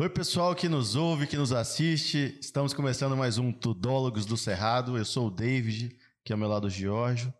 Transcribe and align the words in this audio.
Oi, 0.00 0.08
pessoal 0.08 0.54
que 0.54 0.66
nos 0.66 0.96
ouve, 0.96 1.26
que 1.26 1.36
nos 1.36 1.52
assiste. 1.52 2.38
Estamos 2.40 2.72
começando 2.72 3.14
mais 3.14 3.36
um 3.36 3.52
Tudólogos 3.52 4.24
do 4.24 4.34
Cerrado. 4.34 4.96
Eu 4.96 5.04
sou 5.04 5.26
o 5.26 5.30
David, 5.30 5.94
que 6.24 6.32
é 6.32 6.34
ao 6.34 6.38
meu 6.38 6.48
lado 6.48 6.68
o 6.68 6.70
Giorgio. 6.70 7.30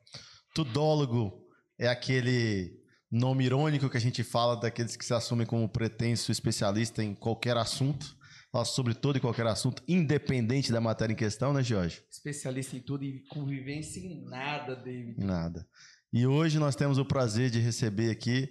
Tudólogo 0.54 1.42
é 1.78 1.88
aquele 1.88 2.78
nome 3.10 3.46
irônico 3.46 3.88
que 3.88 3.96
a 3.96 4.00
gente 4.00 4.22
fala 4.22 4.60
daqueles 4.60 4.94
que 4.94 5.06
se 5.06 5.14
assumem 5.14 5.46
como 5.46 5.66
pretenso 5.70 6.30
especialista 6.30 7.02
em 7.02 7.14
qualquer 7.14 7.56
assunto. 7.56 8.14
Fala 8.52 8.66
sobre 8.66 8.92
todo 8.92 9.16
e 9.16 9.20
qualquer 9.20 9.46
assunto, 9.46 9.82
independente 9.88 10.70
da 10.70 10.82
matéria 10.82 11.14
em 11.14 11.16
questão, 11.16 11.54
né, 11.54 11.62
Jorge? 11.62 12.02
Especialista 12.10 12.76
em 12.76 12.80
tudo 12.80 13.04
e 13.04 13.24
convivência 13.30 14.00
em 14.00 14.22
nada, 14.26 14.76
David. 14.76 15.18
Nada. 15.18 15.66
E 16.12 16.26
hoje 16.26 16.58
nós 16.58 16.76
temos 16.76 16.98
o 16.98 17.06
prazer 17.06 17.48
de 17.48 17.58
receber 17.58 18.10
aqui 18.10 18.50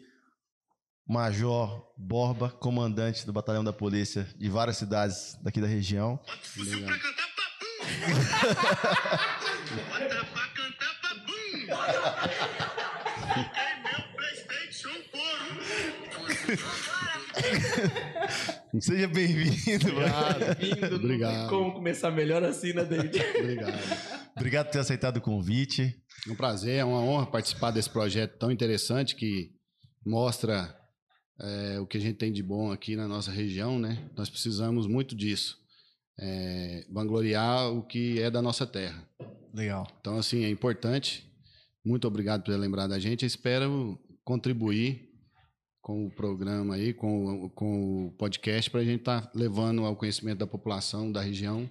Major 1.10 1.84
Borba, 1.98 2.52
comandante 2.52 3.26
do 3.26 3.34
Batalhão 3.34 3.64
da 3.64 3.74
Polícia 3.74 4.28
de 4.38 4.48
várias 4.48 4.78
cidades 4.78 5.36
daqui 5.42 5.60
da 5.60 5.66
região. 5.66 6.18
Bota 6.18 6.38
fusão 6.44 6.84
pra 6.84 7.00
cantar 7.00 7.28
papum! 7.36 7.90
Bota 9.90 10.26
pra 10.26 10.48
cantar 10.50 10.94
papum! 11.02 11.34
É 13.56 13.82
meu 13.82 14.02
Playstation 14.16 14.94
couro! 15.12 15.66
Seja 18.80 19.08
bem-vindo. 19.08 19.88
Vindo, 20.60 20.96
Obrigado. 20.96 21.34
Tem 21.34 21.48
como 21.50 21.74
começar 21.74 22.12
melhor 22.12 22.44
assim, 22.44 22.72
né, 22.72 22.86
David? 22.86 23.20
Obrigado. 23.40 23.74
Obrigado 24.36 24.66
por 24.68 24.74
ter 24.74 24.80
aceitado 24.80 25.18
o 25.18 25.22
convite. 25.22 26.00
É 26.28 26.32
um 26.32 26.36
prazer, 26.36 26.76
é 26.76 26.86
uma 26.86 27.02
honra 27.02 27.26
participar 27.26 27.72
desse 27.72 27.90
projeto 27.90 28.38
tão 28.38 28.52
interessante 28.52 29.16
que 29.16 29.50
mostra 30.06 30.79
é, 31.42 31.80
o 31.80 31.86
que 31.86 31.98
a 31.98 32.02
gente 32.02 32.16
tem 32.18 32.32
de 32.32 32.44
bom 32.44 32.72
aqui 32.72 32.96
na 32.96 33.08
nossa 33.08 33.32
região, 33.32 33.80
né? 33.80 34.10
Nós 34.16 34.30
precisamos 34.30 34.88
muito 34.88 35.16
disso. 35.16 35.58
É, 36.22 36.86
vangloriar 36.92 37.72
o 37.72 37.82
que 37.82 38.22
é 38.22 38.30
da 38.30 38.42
nossa 38.42 38.68
terra. 38.68 39.08
Legal. 39.54 39.88
Então, 40.02 40.18
assim, 40.18 40.44
é 40.44 40.50
importante. 40.50 41.26
Muito 41.86 42.06
obrigado 42.08 42.44
por 42.44 42.52
ter 42.52 42.58
lembrado 42.58 42.90
da 42.90 43.00
gente. 43.00 43.24
Eu 43.24 43.28
espero 43.28 43.98
contribuir 44.24 45.08
com 45.82 46.06
o 46.06 46.12
programa 46.12 46.76
aí, 46.76 46.94
com, 46.94 47.46
o- 47.46 47.50
com 47.50 48.08
o 48.08 48.12
podcast, 48.12 48.70
para 48.70 48.82
a 48.82 48.84
gente 48.84 49.00
estar 49.00 49.32
levando 49.34 49.86
ao 49.86 49.96
conhecimento 49.96 50.40
da 50.40 50.46
população 50.46 51.10
da 51.12 51.22
região 51.22 51.62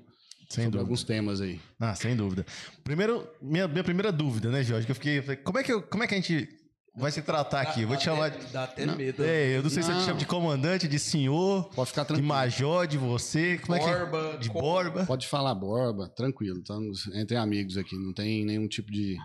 Sem 0.48 0.64
sobre 0.64 0.64
dúvida. 0.64 0.80
alguns 0.80 1.05
temas 1.05 1.41
aí. 1.42 1.61
Ah, 1.78 1.94
sem 1.94 2.16
dúvida. 2.16 2.44
Primeiro, 2.83 3.28
minha, 3.41 3.69
minha 3.69 3.84
primeira 3.84 4.11
dúvida, 4.11 4.50
né, 4.50 4.64
Jorge? 4.64 4.86
Que 4.86 4.92
eu 4.92 4.96
fiquei. 4.96 5.20
Como 5.44 5.58
é 5.58 5.62
que, 5.62 5.72
eu- 5.72 5.83
como 5.83 6.02
é 6.02 6.06
que 6.06 6.14
a 6.14 6.20
gente 6.20 6.48
vai 6.97 7.11
se 7.12 7.22
tratar 7.22 7.61
aqui? 7.62 7.84
Vou 7.84 7.97
te 7.97 8.05
chamar 8.05 8.31
de. 8.31 8.47
Dá 8.53 8.64
até 8.64 8.86
medo. 8.86 9.22
É, 9.25 9.56
eu 9.56 9.62
não 9.62 9.70
sei 9.70 9.83
se 9.83 9.91
eu 9.91 9.97
te 9.98 10.05
chamo 10.05 10.19
de 10.19 10.27
comandante, 10.27 10.86
de 10.89 10.98
senhor, 10.98 11.69
Pode 11.75 11.91
ficar 11.91 12.03
de 12.03 12.08
tranquilo. 12.08 12.28
major, 12.28 12.86
de 12.86 12.98
você. 12.98 13.58
Como 13.58 13.75
é 13.77 13.80
Borba, 13.80 14.30
que. 14.33 14.39
De 14.39 14.48
como- 14.50 14.61
borba. 14.61 15.06
Pode 15.06 15.27
falar 15.27 15.55
borba, 15.55 16.08
tranquilo. 16.08 16.58
Estamos 16.58 17.06
entre 17.14 17.36
amigos 17.36 17.77
aqui, 17.77 17.97
não 17.97 18.12
tem 18.12 18.45
nenhum 18.45 18.67
tipo 18.69 18.91
de. 18.91 19.17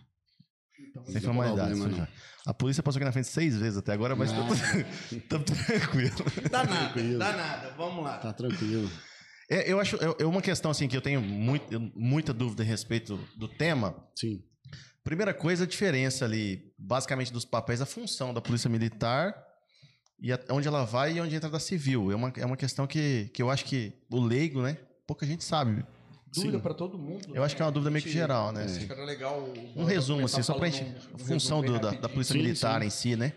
Sem 1.08 1.22
formalidade. 1.22 1.70
problema, 1.72 1.90
seu 1.90 1.98
Jorge. 1.98 2.12
A 2.46 2.54
polícia 2.54 2.84
passou 2.84 2.98
aqui 3.00 3.06
na 3.06 3.12
frente 3.12 3.28
seis 3.30 3.56
vezes 3.58 3.78
até 3.78 3.94
agora, 3.94 4.16
mas 4.16 4.32
Não. 4.32 4.48
estamos 4.54 5.50
tranquilo. 5.66 6.12
Dá 6.52 6.64
nada, 6.66 6.80
Tranquilo. 6.90 7.20
dá 7.20 7.32
nada. 7.34 7.74
Vamos 7.78 8.04
lá. 8.04 8.18
Tá 8.18 8.34
tranquilo. 8.34 8.90
É, 9.50 9.72
eu 9.72 9.80
acho. 9.80 9.96
É 9.98 10.24
é 10.24 10.26
uma 10.26 10.42
questão 10.42 10.70
assim 10.70 10.88
que 10.88 10.96
eu 10.96 11.02
tenho 11.02 11.22
muito, 11.22 11.80
muita 11.96 12.34
dúvida 12.34 12.64
a 12.64 12.66
respeito 12.66 13.18
do 13.38 13.48
tema. 13.48 13.96
Sim. 14.16 14.42
Primeira 15.04 15.34
coisa, 15.34 15.64
a 15.64 15.68
diferença 15.68 16.26
ali, 16.26 16.73
basicamente, 16.86 17.32
dos 17.32 17.46
papéis, 17.46 17.82
a 17.82 17.86
função 17.86 18.34
da 18.34 18.42
polícia 18.42 18.70
militar 18.70 19.34
e 20.20 20.32
a- 20.34 20.40
onde 20.50 20.68
ela 20.68 20.84
vai 20.84 21.14
e 21.14 21.22
onde 21.22 21.36
entra 21.36 21.50
da 21.50 21.60
civil. 21.60 22.12
É 22.12 22.16
uma, 22.16 22.34
é 22.38 22.46
uma 22.46 22.58
questão 22.58 22.86
que, 22.86 23.30
que 23.34 23.42
eu 23.42 23.50
acho 23.50 23.66
que 23.66 23.94
o 24.12 24.20
leigo, 24.20 24.62
né? 24.62 24.78
Pouca 25.08 25.26
gente 25.26 25.44
sabe. 25.44 25.86
Dúvida 26.34 26.60
pra 26.60 26.74
todo 26.74 26.98
mundo. 26.98 27.28
Eu 27.34 27.44
acho 27.44 27.56
que 27.56 27.62
é 27.62 27.66
uma 27.66 27.72
dúvida 27.72 27.92
meio 27.92 28.04
que 28.04 28.10
geral, 28.12 28.52
né? 28.52 28.64
Acho 28.64 28.78
assim. 28.78 28.88
que 28.88 28.92
era 28.92 29.06
legal. 29.06 29.48
Um 29.76 29.84
resumo, 29.84 30.26
assim, 30.26 30.42
só 30.42 30.58
gente. 30.66 30.84
um- 30.84 30.88
um 30.88 31.16
A 31.16 31.20
função 31.20 31.62
do- 31.62 31.80
da, 31.80 31.92
da 31.92 32.10
polícia 32.10 32.34
Sim, 32.34 32.40
militar 32.42 32.82
sim. 32.82 32.88
em 32.88 32.90
si, 32.90 33.16
né? 33.16 33.34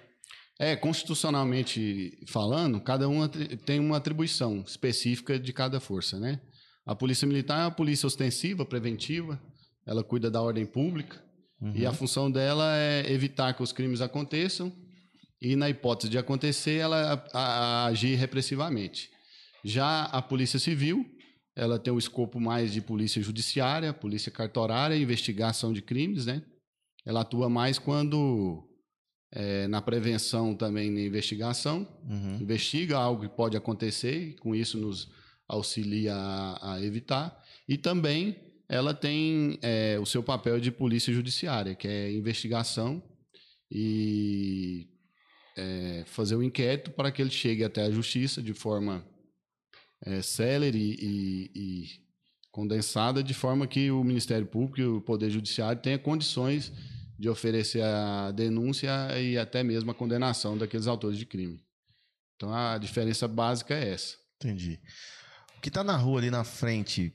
É, 0.59 0.75
constitucionalmente 0.75 2.19
falando, 2.29 2.81
cada 2.81 3.07
um 3.09 3.29
tem 3.29 3.79
uma 3.79 3.99
atribuição 3.99 4.61
específica 4.67 5.39
de 5.39 5.53
cada 5.53 5.79
força, 5.81 6.19
né? 6.19 6.41
A 6.87 6.95
polícia 6.95 7.27
militar 7.29 7.61
é 7.61 7.65
uma 7.65 7.71
polícia 7.71 8.07
ostensiva, 8.07 8.65
preventiva, 8.65 9.39
ela 9.87 10.03
cuida 10.03 10.31
da 10.31 10.41
ordem 10.41 10.65
pública 10.65 11.23
e 11.75 11.83
Uhum. 11.85 11.89
a 11.89 11.93
função 11.93 12.31
dela 12.31 12.77
é 12.77 13.11
evitar 13.11 13.55
que 13.55 13.63
os 13.63 13.73
crimes 13.73 14.01
aconteçam 14.01 14.73
e, 15.41 15.57
na 15.57 15.69
hipótese 15.71 16.11
de 16.11 16.19
acontecer, 16.19 16.77
ela 16.79 17.25
a- 17.33 17.39
a- 17.39 17.87
agir 17.87 18.15
repressivamente. 18.17 19.11
Já 19.65 20.05
a 20.05 20.21
polícia 20.23 20.59
civil, 20.59 21.05
ela 21.55 21.79
tem 21.79 21.93
o 21.93 21.99
escopo 21.99 22.39
mais 22.39 22.73
de 22.73 22.81
polícia 22.81 23.23
judiciária, 23.23 23.93
polícia 23.93 24.31
cartorária, 24.31 24.95
investigação 24.97 25.73
de 25.73 25.81
crimes, 25.83 26.27
né? 26.27 26.43
Ela 27.05 27.21
atua 27.23 27.49
mais 27.49 27.79
quando 27.79 28.63
é, 29.33 29.67
na 29.67 29.83
prevenção 29.83 30.55
também 30.55 30.89
na 30.91 31.01
investigação, 31.01 31.87
Uhum. 32.09 32.39
investiga 32.41 32.97
algo 32.97 33.23
que 33.29 33.37
pode 33.37 33.57
acontecer 33.57 34.29
e 34.31 34.33
com 34.35 34.55
isso 34.55 34.79
nos 34.79 35.11
auxilia 35.49 36.15
a, 36.15 36.75
a 36.75 36.83
evitar. 36.83 37.37
E 37.69 37.77
também 37.77 38.37
ela 38.69 38.93
tem 38.93 39.59
é, 39.63 39.99
o 40.01 40.07
seu 40.07 40.23
papel 40.23 40.59
de 40.59 40.71
polícia 40.71 41.13
judiciária, 41.13 41.75
que 41.75 41.87
é 41.87 42.13
investigação 42.13 43.03
e 43.71 44.89
é, 45.57 46.05
fazer 46.07 46.37
o 46.37 46.43
inquérito 46.43 46.91
para 46.91 47.11
que 47.11 47.23
ele 47.23 47.31
chegue 47.31 47.65
até 47.65 47.83
a 47.83 47.91
justiça 47.91 48.43
de 48.43 48.53
forma 48.53 49.07
é, 50.05 50.21
célere 50.21 50.97
e, 50.99 51.51
e 51.55 52.07
condensada, 52.51 53.23
de 53.23 53.35
forma 53.35 53.67
que 53.67 53.91
o 53.91 54.03
Ministério 54.03 54.47
Público 54.47 54.81
e 54.81 54.87
o 54.87 55.01
Poder 55.01 55.31
Judiciário 55.31 55.81
tenha 55.81 55.99
condições 55.99 56.73
de 57.19 57.29
oferecer 57.29 57.83
a 57.83 58.31
denúncia 58.31 58.91
e 59.19 59.39
até 59.39 59.63
mesmo 59.63 59.91
a 59.91 59.95
condenação 59.95 60.57
daqueles 60.57 60.87
autores 60.87 61.19
de 61.19 61.25
crime. 61.25 61.65
Então 62.35 62.53
a 62.53 62.77
diferença 62.79 63.27
básica 63.27 63.75
é 63.75 63.91
essa. 63.91 64.17
Entendi. 64.37 64.79
O 65.57 65.61
que 65.61 65.71
tá 65.71 65.83
na 65.83 65.97
rua 65.97 66.21
ali 66.21 66.31
na 66.31 66.45
frente 66.45 67.13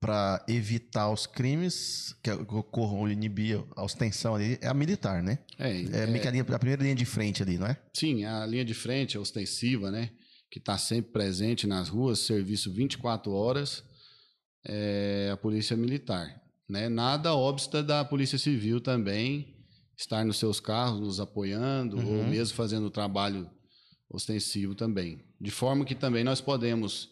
para 0.00 0.42
evitar 0.48 1.10
os 1.10 1.26
crimes 1.26 2.14
que 2.22 2.30
ocorram 2.30 3.00
ou 3.00 3.08
inibir 3.10 3.62
a 3.76 3.84
ostensão 3.84 4.34
ali 4.34 4.58
é 4.62 4.66
a 4.66 4.72
militar, 4.72 5.22
né? 5.22 5.38
É, 5.58 5.82
É, 5.82 6.06
meio 6.06 6.22
que 6.22 6.26
a, 6.26 6.30
linha- 6.30 6.42
a 6.48 6.58
primeira 6.58 6.82
linha 6.82 6.94
de 6.94 7.04
frente 7.04 7.42
ali, 7.42 7.58
não 7.58 7.66
é? 7.66 7.76
Sim, 7.94 8.24
a 8.24 8.46
linha 8.46 8.64
de 8.64 8.72
frente 8.72 9.18
é 9.18 9.20
ostensiva, 9.20 9.90
né? 9.90 10.10
Que 10.50 10.58
está 10.58 10.78
sempre 10.78 11.12
presente 11.12 11.66
nas 11.66 11.90
ruas, 11.90 12.20
serviço 12.20 12.72
24 12.72 13.30
horas, 13.30 13.84
é 14.66 15.28
a 15.32 15.36
polícia 15.36 15.76
militar. 15.76 16.34
Né? 16.68 16.88
Nada 16.88 17.34
obsta 17.34 17.82
da 17.82 18.02
polícia 18.04 18.38
civil 18.38 18.80
também 18.80 19.54
estar 19.98 20.24
nos 20.24 20.38
seus 20.38 20.58
carros, 20.60 20.98
nos 21.00 21.20
apoiando, 21.20 21.98
Uhum. 21.98 22.20
ou 22.20 22.24
mesmo 22.24 22.56
fazendo 22.56 22.86
o 22.86 22.90
trabalho 22.90 23.50
ostensivo 24.08 24.74
também. 24.74 25.22
De 25.38 25.50
forma 25.50 25.84
que 25.84 25.94
também 25.94 26.24
nós 26.24 26.40
podemos 26.40 27.10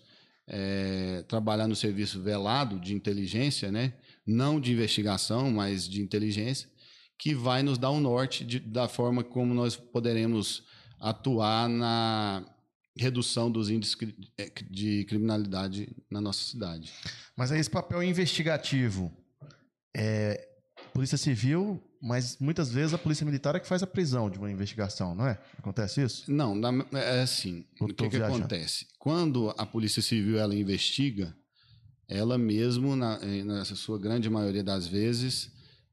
é, 0.49 1.23
trabalhar 1.29 1.69
no 1.69 1.77
serviço 1.77 2.21
velado 2.23 2.81
de 2.81 2.95
inteligência, 2.95 3.71
né? 3.71 3.93
não 4.27 4.61
de 4.61 4.73
investigação, 4.73 5.51
mas 5.51 5.89
de 5.89 6.01
inteligência, 6.03 6.69
que 7.19 7.35
vai 7.35 7.63
nos 7.63 7.79
dar 7.79 7.91
um 7.91 8.01
norte 8.01 8.45
de- 8.45 8.59
da 8.61 8.89
forma 8.89 9.23
como 9.25 9.53
nós 9.55 9.77
poderemos 9.77 10.63
atuar 11.01 11.69
na 11.69 12.45
redução 12.97 13.51
dos 13.51 13.71
índices 13.71 13.97
eh, 14.37 14.51
de 14.71 15.05
criminalidade 15.05 15.89
na 16.11 16.21
nossa 16.21 16.43
cidade. 16.45 16.93
Mas 17.37 17.53
aí 17.53 17.61
esse 17.61 17.71
papel 17.71 18.03
investigativo 18.03 19.13
é 19.97 20.49
polícia 20.93 21.17
civil, 21.17 21.81
mas 22.01 22.39
muitas 22.39 22.71
vezes 22.71 22.95
a 22.95 22.99
polícia 22.99 23.25
militar 23.25 23.55
é 23.57 23.61
que 23.61 23.67
faz 23.67 23.83
a 23.83 23.87
prisão 23.87 24.31
de 24.31 24.39
uma 24.39 24.51
investigação, 24.51 25.15
não 25.15 25.27
é? 25.27 25.39
Acontece 25.59 26.03
isso? 26.03 26.31
Não, 26.31 26.55
na- 26.55 26.87
é 26.93 27.23
assim. 27.23 27.65
Eu 27.81 27.87
O 27.87 27.95
que, 27.95 28.09
que 28.09 28.17
acontece? 28.17 28.87
Quando 28.99 29.55
a 29.57 29.67
Polícia 29.67 30.03
Civil 30.03 30.39
ela 30.39 30.55
investiga, 30.55 31.37
ela 32.09 32.39
mesmo, 32.39 32.97
na, 32.97 33.19
eh, 33.23 33.43
na 33.45 33.65
sua 33.65 33.99
grande 33.99 34.31
maioria 34.31 34.63
das 34.63 34.87
vezes, 34.87 35.51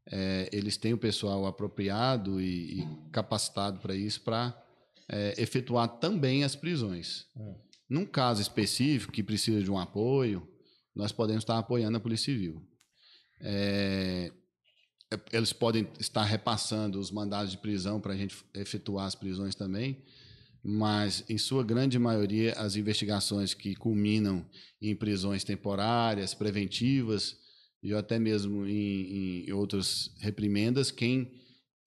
eh, 0.08 0.50
eles 0.52 0.78
têm 0.78 0.94
o 0.94 0.98
pessoal 0.98 1.46
apropriado 1.46 2.40
e, 2.40 2.82
e 2.82 2.88
capacitado 3.12 3.80
para 3.80 3.96
isso, 3.96 4.22
para 4.22 4.56
efetuar 5.38 5.88
também 5.88 6.44
as 6.44 6.56
prisões. 6.56 7.28
Hum. 7.38 7.54
Num 7.88 8.06
caso 8.08 8.42
específico 8.42 9.14
que 9.14 9.22
precisa 9.22 9.62
de 9.62 9.70
um 9.70 9.78
apoio, 9.78 10.48
nós 10.96 11.12
podemos 11.12 11.44
estar 11.44 11.60
apoiando 11.60 11.98
a 11.98 12.00
Polícia 12.00 12.34
Civil. 12.34 12.66
É, 13.40 14.32
é, 14.32 14.32
eles 15.32 15.54
podem 15.54 15.88
estar 16.00 16.24
repassando 16.24 17.00
os 17.00 17.12
mandados 17.12 17.52
de 17.52 17.58
prisão 17.58 18.00
para 18.00 18.14
a 18.14 18.18
gente 18.18 18.36
efetuar 18.54 19.06
as 19.06 19.16
prisões 19.16 19.56
também, 19.56 20.04
mas 20.64 21.24
em 21.30 21.38
sua 21.38 21.64
grande 21.64 22.00
maioria 22.00 22.54
as 22.54 22.76
investigações 22.76 23.54
que 23.54 23.76
culminam 23.76 24.46
em 24.82 24.96
prisões 24.96 25.44
temporárias, 25.44 26.34
preventivas 26.34 27.38
e 27.84 27.94
até 27.94 28.18
mesmo 28.18 28.66
em, 28.66 29.46
em 29.48 29.52
outras 29.52 30.12
reprimendas, 30.20 30.90
quem 30.90 31.32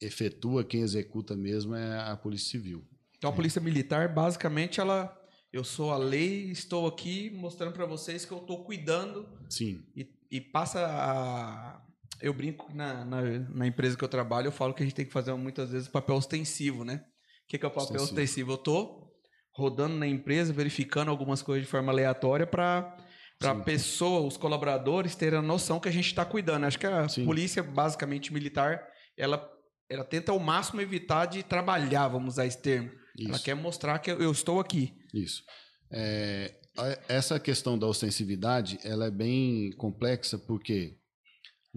efetua, 0.01 0.63
quem 0.63 0.83
executa 0.83 1.35
mesmo 1.37 1.75
é 1.75 1.99
a 1.99 2.17
Polícia 2.17 2.51
Civil. 2.51 2.87
Então 3.17 3.31
a 3.31 3.33
polícia 3.33 3.61
militar, 3.61 4.15
basicamente, 4.15 4.79
ela 4.79 5.19
eu 5.53 5.65
sou 5.65 5.91
a 5.91 5.97
lei, 5.97 6.51
estou 6.51 6.87
aqui 6.87 7.31
mostrando 7.31 7.73
para 7.73 7.87
vocês 7.87 8.25
que 8.25 8.33
eu 8.33 8.39
estou 8.39 8.65
cuidando 8.65 9.27
Sim, 9.49 9.83
e, 9.97 10.07
e 10.31 10.41
passa 10.41 10.87
a. 10.87 11.83
Eu 12.21 12.33
brinco 12.35 12.73
na, 12.75 13.05
na, 13.05 13.23
na 13.23 13.67
empresa 13.67 13.97
que 13.97 14.03
eu 14.05 14.09
trabalho, 14.09 14.49
eu 14.49 14.53
falo 14.53 14.75
que 14.75 14.83
a 14.83 14.87
gente 14.87 14.95
tem 14.95 15.07
que 15.07 15.13
fazer 15.13 15.33
muitas 15.35 15.71
vezes 15.71 15.89
papel 15.89 16.17
ostensivo, 16.17 16.85
né? 16.85 17.05
O 17.45 17.49
que, 17.49 17.59
que 17.59 17.65
é 17.65 17.69
o 17.69 17.71
papel 17.71 17.83
Ostensivo. 17.85 18.05
ostensivo? 18.05 18.53
Eu 18.53 18.59
tô 18.59 19.09
rodando 19.53 19.97
na 19.97 20.07
empresa, 20.07 20.53
verificando 20.53 21.11
algumas 21.11 21.43
coisas 21.43 21.65
de 21.65 21.71
forma 21.71 21.91
aleatória 21.93 22.47
para 22.47 22.97
para 23.39 23.55
Sim. 23.55 23.63
pessoa, 23.63 24.27
os 24.27 24.37
colaboradores 24.37 25.15
terem 25.15 25.39
a 25.39 25.43
noção 25.43 25.79
que 25.79 25.89
a 25.89 25.93
gente 25.93 26.07
está 26.07 26.25
cuidando. 26.25 26.65
Acho 26.65 26.77
que 26.77 26.87
a 26.89 27.09
Sim. 27.09 27.25
polícia, 27.25 27.63
basicamente 27.63 28.33
militar, 28.33 28.85
ela, 29.17 29.49
ela 29.89 30.03
tenta 30.05 30.33
ao 30.33 30.41
máximo 30.41 30.81
evitar 30.81 31.27
de 31.27 31.45
trabalhar, 31.45 32.09
vamos 32.09 32.35
usar 32.35 32.47
esse 32.47 32.61
termo. 32.61 32.91
Ela 33.17 33.37
isso. 33.37 33.45
quer 33.45 33.55
mostrar 33.55 33.97
que 34.01 34.11
eu, 34.11 34.33
estou 34.33 34.59
aqui. 34.59 34.93
Isso. 35.15 35.45
É, 35.89 36.53
a- 36.77 36.99
essa 37.09 37.39
questão 37.39 37.79
da 37.79 37.87
ostensividade, 37.87 38.81
ela 38.83 39.07
é 39.07 39.11
bem 39.11 39.71
complexa 39.77 40.37
porque 40.37 40.98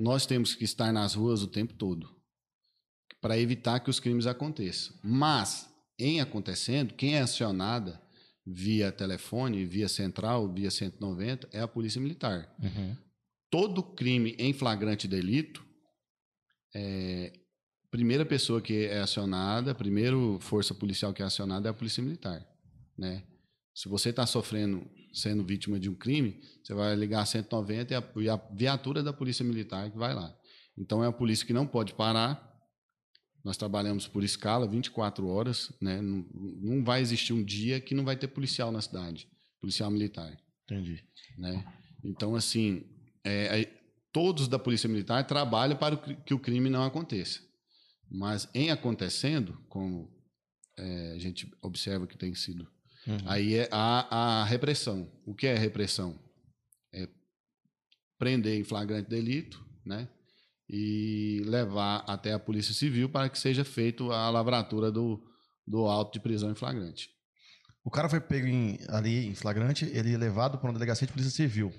nós 0.02 0.26
temos 0.26 0.56
que 0.56 0.64
estar 0.64 0.92
nas 0.92 1.14
ruas 1.14 1.44
o 1.44 1.48
tempo 1.48 1.74
todo 1.76 2.10
para 3.22 3.38
evitar 3.38 3.80
que 3.80 3.90
os 3.90 4.00
crimes 4.00 4.26
aconteçam. 4.26 4.96
Mas, 5.04 5.70
em 5.98 6.20
acontecendo, 6.20 6.96
quem 6.96 7.16
é 7.16 7.22
acionada 7.22 8.02
via 8.44 8.92
telefone, 8.92 9.64
via 9.64 9.88
central, 9.88 10.52
via 10.52 10.72
190 10.72 11.48
é 11.52 11.62
a 11.62 11.68
Polícia 11.68 12.02
Militar. 12.02 12.52
Uhum. 12.60 12.98
Todo 13.52 13.84
crime 13.84 14.36
em 14.40 14.54
flagrante 14.54 15.08
delito, 15.08 15.64
é, 16.74 17.34
primeira 17.92 18.26
pessoa 18.26 18.60
que 18.60 18.86
é 18.86 19.02
acionada, 19.02 19.76
primeiro 19.76 20.40
força 20.42 20.74
policial 20.74 21.14
que 21.14 21.22
é 21.22 21.26
acionada 21.26 21.70
é 21.70 21.72
a 21.72 21.76
Polícia 21.76 22.02
Militar, 22.02 22.44
né? 22.98 23.24
Se 23.76 23.88
você 23.88 24.10
está 24.10 24.26
sofrendo, 24.26 24.84
sendo 25.14 25.44
vítima 25.44 25.80
de 25.80 25.90
um 25.90 25.96
crime, 25.96 26.40
você 26.64 26.74
vai 26.74 26.96
ligar 26.96 27.26
190 27.26 27.94
e 27.94 27.96
a, 27.96 28.04
e 28.18 28.30
a 28.30 28.36
viatura 28.54 29.04
da 29.04 29.12
Polícia 29.12 29.44
Militar 29.44 29.92
que 29.92 29.98
vai 29.98 30.14
lá. 30.14 30.36
Então 30.78 31.04
é 31.04 31.08
a 31.08 31.12
polícia 31.12 31.46
que 31.46 31.54
não 31.54 31.68
pode 31.68 31.94
parar. 31.94 32.50
Nós 33.44 33.58
trabalhamos 33.58 34.08
por 34.08 34.24
escala, 34.24 34.68
24 34.68 35.28
horas, 35.28 35.72
né? 35.82 36.02
Não, 36.02 36.26
não 36.34 36.84
vai 36.84 37.02
existir 37.02 37.34
um 37.34 37.44
dia 37.44 37.82
que 37.82 37.96
não 37.96 38.06
vai 38.06 38.16
ter 38.16 38.28
policial 38.28 38.72
na 38.72 38.82
cidade, 38.82 39.28
policial 39.60 39.90
militar 39.90 40.32
Entendi. 40.64 41.04
né? 41.38 41.66
Então, 42.04 42.36
assim, 42.36 42.84
é, 43.24 43.50
aí, 43.50 43.68
todos 44.12 44.48
da 44.48 44.60
Polícia 44.60 44.90
Militar 44.90 45.26
trabalham 45.26 45.78
para 45.78 45.98
que 45.98 46.34
o 46.34 46.40
crime 46.40 46.70
não 46.70 46.84
aconteça. 46.84 47.40
Mas 48.10 48.48
em 48.54 48.72
acontecendo, 48.72 49.58
como 49.70 50.12
é, 50.78 51.14
a 51.14 51.18
gente 51.18 51.50
observa 51.62 52.08
que 52.08 52.18
tem 52.18 52.34
sido, 52.36 52.68
Uhum. 53.08 53.18
aí 53.26 53.56
é 53.56 53.68
a, 53.72 54.42
a 54.42 54.46
repressão. 54.46 55.12
O 55.26 55.34
que 55.34 55.48
é 55.48 55.56
repressão? 55.58 56.20
É 56.94 57.08
prender 58.18 58.60
em 58.60 58.64
flagrante 58.64 59.10
delito, 59.10 59.64
né? 59.86 60.08
E 60.70 61.42
levar 61.46 61.98
até 62.08 62.32
a 62.34 62.40
Polícia 62.40 62.74
Civil 62.74 63.10
para 63.10 63.30
que 63.30 63.38
seja 63.38 63.66
feita 63.66 64.04
a 64.06 64.30
lavratura 64.30 64.92
do, 64.92 65.22
do 65.68 65.86
auto 65.86 66.14
de 66.14 66.20
prisão 66.20 66.52
em 66.52 66.56
flagrante. 66.56 67.10
O 67.84 67.90
cara 67.90 68.08
foi 68.08 68.22
pego 68.22 68.48
em- 68.48 68.78
ali 68.90 69.26
em 69.26 69.36
flagrante, 69.36 69.86
ele 69.86 70.14
é 70.14 70.18
levado 70.18 70.58
para 70.60 70.68
uma 70.68 70.74
delegacia 70.74 71.08
de 71.08 71.12
polícia 71.14 71.32
civil. 71.32 71.74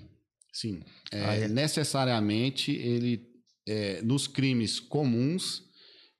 Sim. 0.51 0.83
É, 1.11 1.25
Ah, 1.25 1.35
é? 1.35 1.47
Necessariamente, 1.47 2.71
ele, 2.71 3.25
é, 3.65 4.01
nos 4.03 4.27
crimes 4.27 4.79
comuns, 4.79 5.63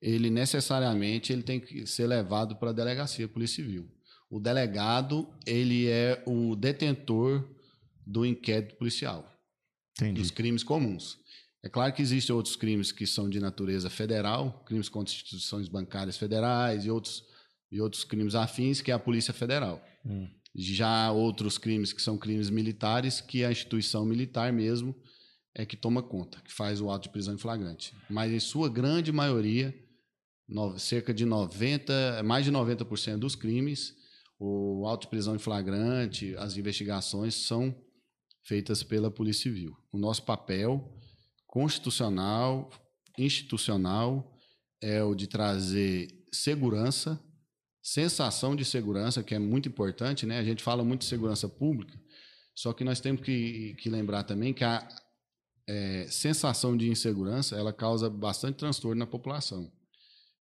ele 0.01 0.29
necessariamente 0.29 1.31
ele 1.31 1.43
tem 1.43 1.59
que 1.59 1.85
ser 1.85 2.07
levado 2.07 2.55
para 2.55 2.69
a 2.71 2.73
delegacia 2.73 3.27
Polícia 3.27 3.57
Civil. 3.63 3.87
O 4.33 4.39
delegado, 4.39 5.27
ele 5.45 5.87
é 5.87 6.23
o 6.25 6.55
detentor 6.55 7.47
do 8.03 8.25
inquérito 8.25 8.75
policial, 8.77 9.31
Entendi. 9.95 10.19
dos 10.19 10.31
crimes 10.31 10.63
comuns. 10.63 11.19
É 11.63 11.69
claro 11.69 11.93
que 11.93 12.01
existem 12.01 12.35
outros 12.35 12.55
crimes 12.55 12.91
que 12.91 13.05
são 13.05 13.29
de 13.29 13.39
natureza 13.39 13.91
federal, 13.91 14.63
crimes 14.65 14.89
contra 14.89 15.13
instituições 15.13 15.67
bancárias 15.69 16.17
federais 16.17 16.83
e 16.83 16.89
outros, 16.89 17.23
e 17.71 17.79
outros 17.79 18.03
crimes 18.03 18.33
afins, 18.33 18.81
que 18.81 18.89
é 18.89 18.95
a 18.95 18.99
Polícia 18.99 19.33
Federal. 19.35 19.79
Hum. 20.03 20.27
Já 20.55 21.11
outros 21.11 21.59
crimes 21.59 21.93
que 21.93 22.01
são 22.01 22.17
crimes 22.17 22.49
militares, 22.49 23.21
que 23.21 23.45
a 23.45 23.51
instituição 23.51 24.03
militar 24.03 24.51
mesmo 24.51 24.95
é 25.53 25.63
que 25.63 25.77
toma 25.77 26.01
conta, 26.01 26.41
que 26.41 26.51
faz 26.51 26.81
o 26.81 26.89
auto 26.89 27.03
de 27.03 27.09
prisão 27.09 27.35
em 27.35 27.37
flagrante. 27.37 27.93
Mas 28.09 28.31
em 28.31 28.39
sua 28.39 28.67
grande 28.67 29.11
maioria, 29.11 29.71
no- 30.49 30.79
cerca 30.79 31.13
de 31.13 31.23
90, 31.23 32.23
mais 32.25 32.43
de 32.45 32.51
90% 32.51 33.19
dos 33.19 33.35
crimes, 33.35 33.95
o 34.45 34.85
auto 34.85 35.07
prisão 35.07 35.35
em 35.35 35.39
flagrante, 35.39 36.35
as 36.37 36.57
investigações 36.57 37.33
são 37.33 37.73
feitas 38.43 38.83
pela 38.83 39.09
Polícia 39.09 39.43
Civil. 39.43 39.73
O 39.89 39.97
nosso 39.97 40.23
papel 40.23 40.93
constitucional, 41.47 42.69
institucional, 43.17 44.37
é 44.81 45.01
o 45.01 45.15
de 45.15 45.27
trazer 45.27 46.09
segurança, 46.29 47.17
sensação 47.81 48.53
de 48.53 48.65
segurança, 48.65 49.23
que 49.23 49.33
é 49.33 49.39
muito 49.39 49.69
importante, 49.69 50.25
né? 50.25 50.39
A 50.39 50.43
gente 50.43 50.61
fala 50.61 50.83
muito 50.83 51.01
de 51.01 51.07
segurança 51.07 51.47
pública, 51.47 51.97
só 52.53 52.73
que 52.73 52.83
nós 52.83 52.99
temos 52.99 53.21
que, 53.21 53.75
que 53.75 53.89
lembrar 53.89 54.23
também 54.23 54.53
que 54.53 54.65
a 54.65 54.85
é, 55.65 56.05
sensação 56.09 56.75
de 56.75 56.89
insegurança 56.89 57.55
ela 57.55 57.71
causa 57.71 58.09
bastante 58.09 58.57
transtorno 58.57 58.99
na 58.99 59.07
população. 59.07 59.71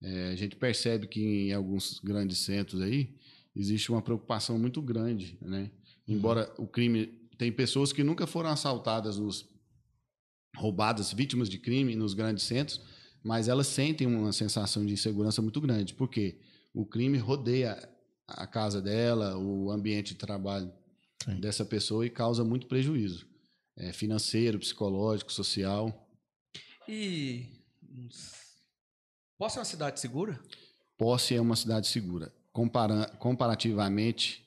É, 0.02 0.30
a 0.30 0.34
gente 0.34 0.56
percebe 0.56 1.06
que 1.06 1.20
em 1.20 1.52
alguns 1.52 2.00
grandes 2.00 2.38
centros 2.38 2.80
aí 2.82 3.14
existe 3.54 3.90
uma 3.90 4.02
preocupação 4.02 4.58
muito 4.58 4.82
grande, 4.82 5.38
né? 5.40 5.70
Embora 6.06 6.52
o 6.58 6.66
crime 6.66 7.06
tem 7.38 7.50
pessoas 7.50 7.92
que 7.92 8.04
nunca 8.04 8.26
foram 8.26 8.50
assaltadas 8.50 9.18
nos 9.18 9.48
roubadas, 10.56 11.12
vítimas 11.12 11.48
de 11.48 11.58
crime 11.58 11.96
nos 11.96 12.14
grandes 12.14 12.44
centros, 12.44 12.80
mas 13.22 13.48
elas 13.48 13.66
sentem 13.66 14.06
uma 14.06 14.32
sensação 14.32 14.84
de 14.84 14.92
insegurança 14.92 15.40
muito 15.40 15.60
grande, 15.60 15.94
porque 15.94 16.38
o 16.72 16.84
crime 16.84 17.18
rodeia 17.18 17.88
a 18.26 18.46
casa 18.46 18.80
dela, 18.80 19.36
o 19.36 19.70
ambiente 19.70 20.14
de 20.14 20.18
trabalho 20.18 20.72
Sim. 21.24 21.40
dessa 21.40 21.64
pessoa 21.64 22.06
e 22.06 22.10
causa 22.10 22.44
muito 22.44 22.66
prejuízo 22.66 23.26
é, 23.76 23.92
financeiro, 23.92 24.58
psicológico, 24.58 25.32
social. 25.32 26.08
E. 26.88 27.46
Posso 29.38 29.54
ser 29.54 29.60
uma 29.60 29.64
cidade 29.64 30.00
segura? 30.00 30.40
Posse 30.96 31.34
é 31.34 31.40
uma 31.40 31.56
cidade 31.56 31.88
segura. 31.88 32.32
Compara 32.54 33.06
comparativamente 33.18 34.42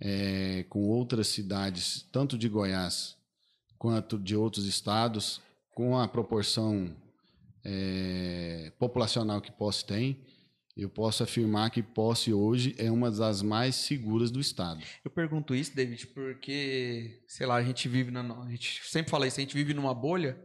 é, 0.00 0.64
com 0.68 0.88
outras 0.88 1.28
cidades, 1.28 2.04
tanto 2.10 2.36
de 2.36 2.48
Goiás 2.48 3.16
quanto 3.78 4.18
de 4.18 4.34
outros 4.34 4.66
estados, 4.66 5.40
com 5.74 5.98
a 5.98 6.08
proporção 6.08 6.96
é, 7.64 8.72
populacional 8.78 9.40
que 9.40 9.52
Posse 9.52 9.84
tem, 9.84 10.18
eu 10.76 10.88
posso 10.88 11.22
afirmar 11.22 11.70
que 11.70 11.82
Posse 11.82 12.32
hoje 12.32 12.74
é 12.78 12.90
uma 12.90 13.10
das 13.10 13.42
mais 13.42 13.74
seguras 13.74 14.30
do 14.30 14.40
estado. 14.40 14.82
Eu 15.04 15.10
pergunto 15.10 15.54
isso, 15.54 15.76
David, 15.76 16.06
porque, 16.08 17.22
sei 17.28 17.46
lá, 17.46 17.56
a 17.56 17.62
gente 17.62 17.88
vive 17.88 18.10
na. 18.10 18.22
A 18.42 18.50
gente 18.50 18.80
sempre 18.84 19.10
fala 19.10 19.26
isso, 19.26 19.38
a 19.38 19.42
gente 19.42 19.54
vive 19.54 19.74
numa 19.74 19.94
bolha 19.94 20.40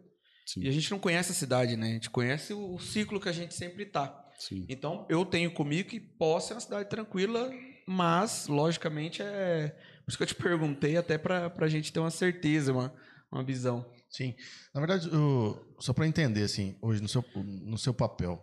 Sim. 0.46 0.64
e 0.64 0.68
a 0.68 0.72
gente 0.72 0.92
não 0.92 1.00
conhece 1.00 1.32
a 1.32 1.36
cidade, 1.36 1.78
né? 1.78 1.88
A 1.88 1.94
gente 1.94 2.10
conhece 2.10 2.54
o, 2.54 2.76
o 2.76 2.80
ciclo 2.80 3.22
que 3.22 3.30
a 3.30 3.34
gente 3.34 3.54
sempre 3.54 3.86
tá. 3.86 4.27
Sim. 4.38 4.66
Então, 4.70 5.06
eu 5.10 5.26
tenho 5.26 5.52
comigo 5.54 5.90
que 5.90 6.00
possa 6.00 6.48
ser 6.50 6.54
uma 6.54 6.60
cidade 6.62 6.90
tranquila, 6.90 7.50
mas, 7.88 8.48
logicamente, 8.48 9.22
é. 9.22 9.70
Por 10.06 10.10
isso 10.10 10.18
que 10.18 10.24
eu 10.24 10.28
te 10.28 10.36
perguntei, 10.36 10.96
até 10.98 11.18
pra, 11.18 11.50
pra 11.50 11.68
gente 11.68 11.92
ter 11.92 12.00
uma 12.00 12.12
certeza, 12.12 12.72
uma, 12.72 12.94
uma 13.32 13.44
visão. 13.44 13.86
Sim. 14.10 14.36
Na 14.74 14.80
verdade, 14.80 15.10
o- 15.10 15.76
só 15.80 15.92
para 15.94 16.08
entender, 16.08 16.44
assim, 16.44 16.78
hoje 16.82 17.02
no 17.02 17.08
seu, 17.10 17.24
no 17.36 17.78
seu 17.78 17.94
papel, 17.94 18.42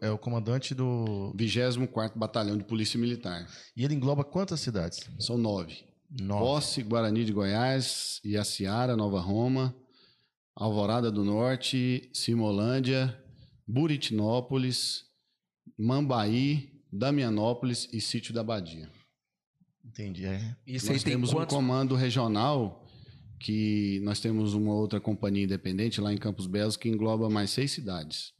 é 0.00 0.10
o 0.10 0.18
comandante 0.18 0.74
do. 0.74 1.32
24º 1.36 2.12
Batalhão 2.18 2.56
de 2.58 2.64
Polícia 2.64 2.98
Militar. 2.98 3.46
E 3.76 3.84
ele 3.84 3.94
engloba 3.94 4.24
quantas 4.24 4.60
cidades? 4.60 5.00
São 5.18 5.38
nove. 5.38 5.84
Nove. 6.20 6.44
Posse, 6.44 6.82
Guarani 6.82 7.24
de 7.24 7.32
Goiás, 7.32 8.20
Iaciara, 8.24 8.96
Nova 8.96 9.18
Roma, 9.20 9.74
Alvorada 10.54 11.10
do 11.10 11.24
Norte, 11.24 12.10
Simolândia, 12.12 13.18
Buritinópolis, 13.66 15.04
Mambaí, 15.78 16.70
Damianópolis 16.92 17.88
e 17.92 18.00
Sítio 18.00 18.34
da 18.34 18.42
Badia. 18.42 18.90
Entendi. 19.84 20.24
É. 20.26 20.56
Isso 20.66 20.86
aí 20.86 20.92
nós 20.94 21.02
tem 21.02 21.12
temos 21.14 21.30
um 21.30 21.34
quantos? 21.34 21.56
comando 21.56 21.94
regional 21.94 22.86
que 23.40 24.00
nós 24.04 24.20
temos 24.20 24.54
uma 24.54 24.72
outra 24.72 25.00
companhia 25.00 25.42
independente 25.44 26.00
lá 26.00 26.12
em 26.12 26.16
Campos 26.18 26.46
Belos 26.46 26.76
que 26.76 26.88
engloba 26.88 27.28
mais 27.28 27.50
seis 27.50 27.72
cidades, 27.72 28.32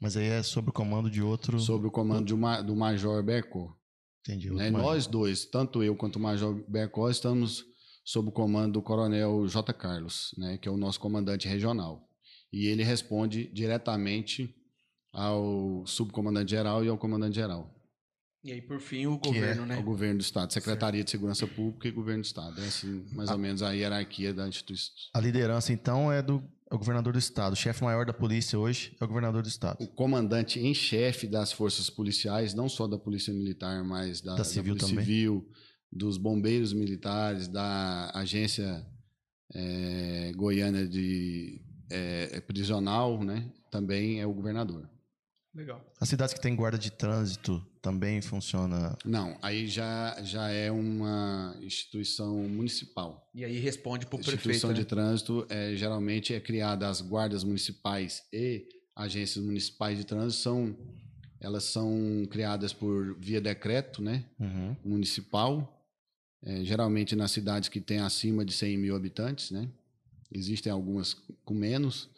Mas 0.00 0.16
aí 0.16 0.26
é 0.26 0.42
sob 0.42 0.68
o 0.68 0.72
comando 0.72 1.08
de 1.10 1.22
outro. 1.22 1.58
sob 1.58 1.86
o 1.86 1.90
comando 1.90 2.26
de 2.26 2.34
uma- 2.34 2.60
do 2.60 2.76
Major 2.76 3.22
Bercó. 3.22 3.74
Entendi. 4.20 4.50
né? 4.50 4.70
major. 4.70 4.86
Nós 4.88 5.06
dois, 5.06 5.46
tanto 5.46 5.82
eu 5.82 5.96
quanto 5.96 6.16
o 6.16 6.20
Major 6.20 6.52
Bercó, 6.68 7.08
estamos 7.08 7.64
sob 8.04 8.28
o 8.28 8.32
comando 8.32 8.74
do 8.74 8.82
Coronel 8.82 9.46
J. 9.48 9.72
Carlos, 9.72 10.34
né? 10.36 10.58
que 10.58 10.68
é 10.68 10.70
o 10.72 10.76
nosso 10.76 11.00
comandante 11.00 11.48
regional. 11.48 12.06
E 12.52 12.66
ele 12.66 12.82
responde 12.82 13.50
diretamente 13.52 14.54
ao 15.12 15.84
subcomandante 15.86 16.50
geral 16.50 16.84
e 16.84 16.88
ao 16.88 16.98
comandante 16.98 17.34
geral. 17.34 17.74
E 18.44 18.52
aí, 18.52 18.62
por 18.62 18.80
fim, 18.80 19.06
o 19.06 19.18
Que 19.18 19.28
governo, 19.28 19.64
é 19.64 19.66
né? 19.66 19.78
O 19.78 19.82
governo 19.82 20.18
do 20.18 20.22
Estado, 20.22 20.52
Secretaria 20.52 21.02
de 21.02 21.10
Segurança 21.10 21.46
Pública 21.46 21.88
e 21.88 21.90
Governo 21.90 22.22
do 22.22 22.26
Estado. 22.26 22.60
É 22.60 22.66
assim, 22.66 23.04
mais 23.12 23.30
ou 23.30 23.38
menos 23.38 23.62
a 23.62 23.72
hierarquia 23.72 24.32
da 24.32 24.46
instituição. 24.46 24.94
A 25.12 25.20
liderança, 25.20 25.72
então, 25.72 26.10
é 26.10 26.22
do 26.22 26.42
é 26.70 26.74
o 26.74 26.78
governador 26.78 27.14
do 27.14 27.18
estado. 27.18 27.54
O 27.54 27.56
chefe 27.56 27.82
maior 27.82 28.04
da 28.04 28.12
polícia 28.12 28.58
hoje 28.58 28.94
é 29.00 29.04
o 29.04 29.08
governador 29.08 29.42
do 29.42 29.48
estado. 29.48 29.82
O 29.82 29.88
comandante 29.88 30.60
em 30.60 30.74
chefe 30.74 31.26
das 31.26 31.50
forças 31.50 31.88
policiais, 31.88 32.52
não 32.52 32.68
só 32.68 32.86
da 32.86 32.98
Polícia 32.98 33.32
Militar, 33.32 33.82
mas 33.82 34.20
da, 34.20 34.34
Da 34.34 34.44
civil 34.44 34.74
Polícia 34.74 34.88
também. 34.88 35.04
Civil, 35.04 35.48
dos 35.90 36.18
bombeiros 36.18 36.74
militares, 36.74 37.48
da 37.48 38.10
agência 38.14 38.86
eh, 39.54 40.30
goiana 40.36 40.86
de 40.86 41.62
eh, 41.90 42.40
prisional, 42.40 43.22
né? 43.22 43.50
Também 43.70 44.20
é 44.20 44.26
o 44.26 44.32
governador. 44.32 44.88
Legal. 45.54 45.84
As 46.00 46.08
cidades 46.08 46.34
que 46.34 46.40
têm 46.40 46.54
guarda 46.54 46.78
de 46.78 46.90
trânsito 46.92 47.60
também 47.82 48.20
funciona. 48.20 48.96
Não, 49.04 49.36
aí 49.42 49.66
já, 49.66 50.16
já 50.22 50.48
é 50.50 50.70
uma 50.70 51.56
instituição 51.60 52.36
municipal. 52.48 53.28
E 53.34 53.44
aí 53.44 53.58
responde 53.58 54.06
pro 54.06 54.16
A 54.16 54.20
prefeito. 54.20 54.36
instituição 54.38 54.70
né? 54.70 54.76
de 54.76 54.84
trânsito 54.84 55.46
é, 55.48 55.74
geralmente 55.74 56.32
é 56.34 56.38
criada 56.40 56.88
as 56.88 57.00
guardas 57.00 57.42
municipais 57.44 58.22
e 58.32 58.68
agências 58.94 59.42
municipais 59.44 59.96
de 59.98 60.04
trânsito 60.04 60.42
são 60.42 60.76
elas 61.40 61.64
são 61.64 62.26
criadas 62.30 62.72
por 62.72 63.16
via 63.18 63.40
decreto, 63.40 64.02
né, 64.02 64.24
Uhum. 64.40 64.76
municipal, 64.84 65.86
é, 66.42 66.64
geralmente 66.64 67.14
nas 67.14 67.30
cidades 67.30 67.68
que 67.68 67.80
têm 67.80 68.00
acima 68.00 68.44
de 68.44 68.52
100 68.52 68.76
mil 68.76 68.96
habitantes, 68.96 69.50
né. 69.52 69.68
Existem 70.30 70.70
algumas 70.72 71.14
com 71.44 71.54
menos, 71.54 72.08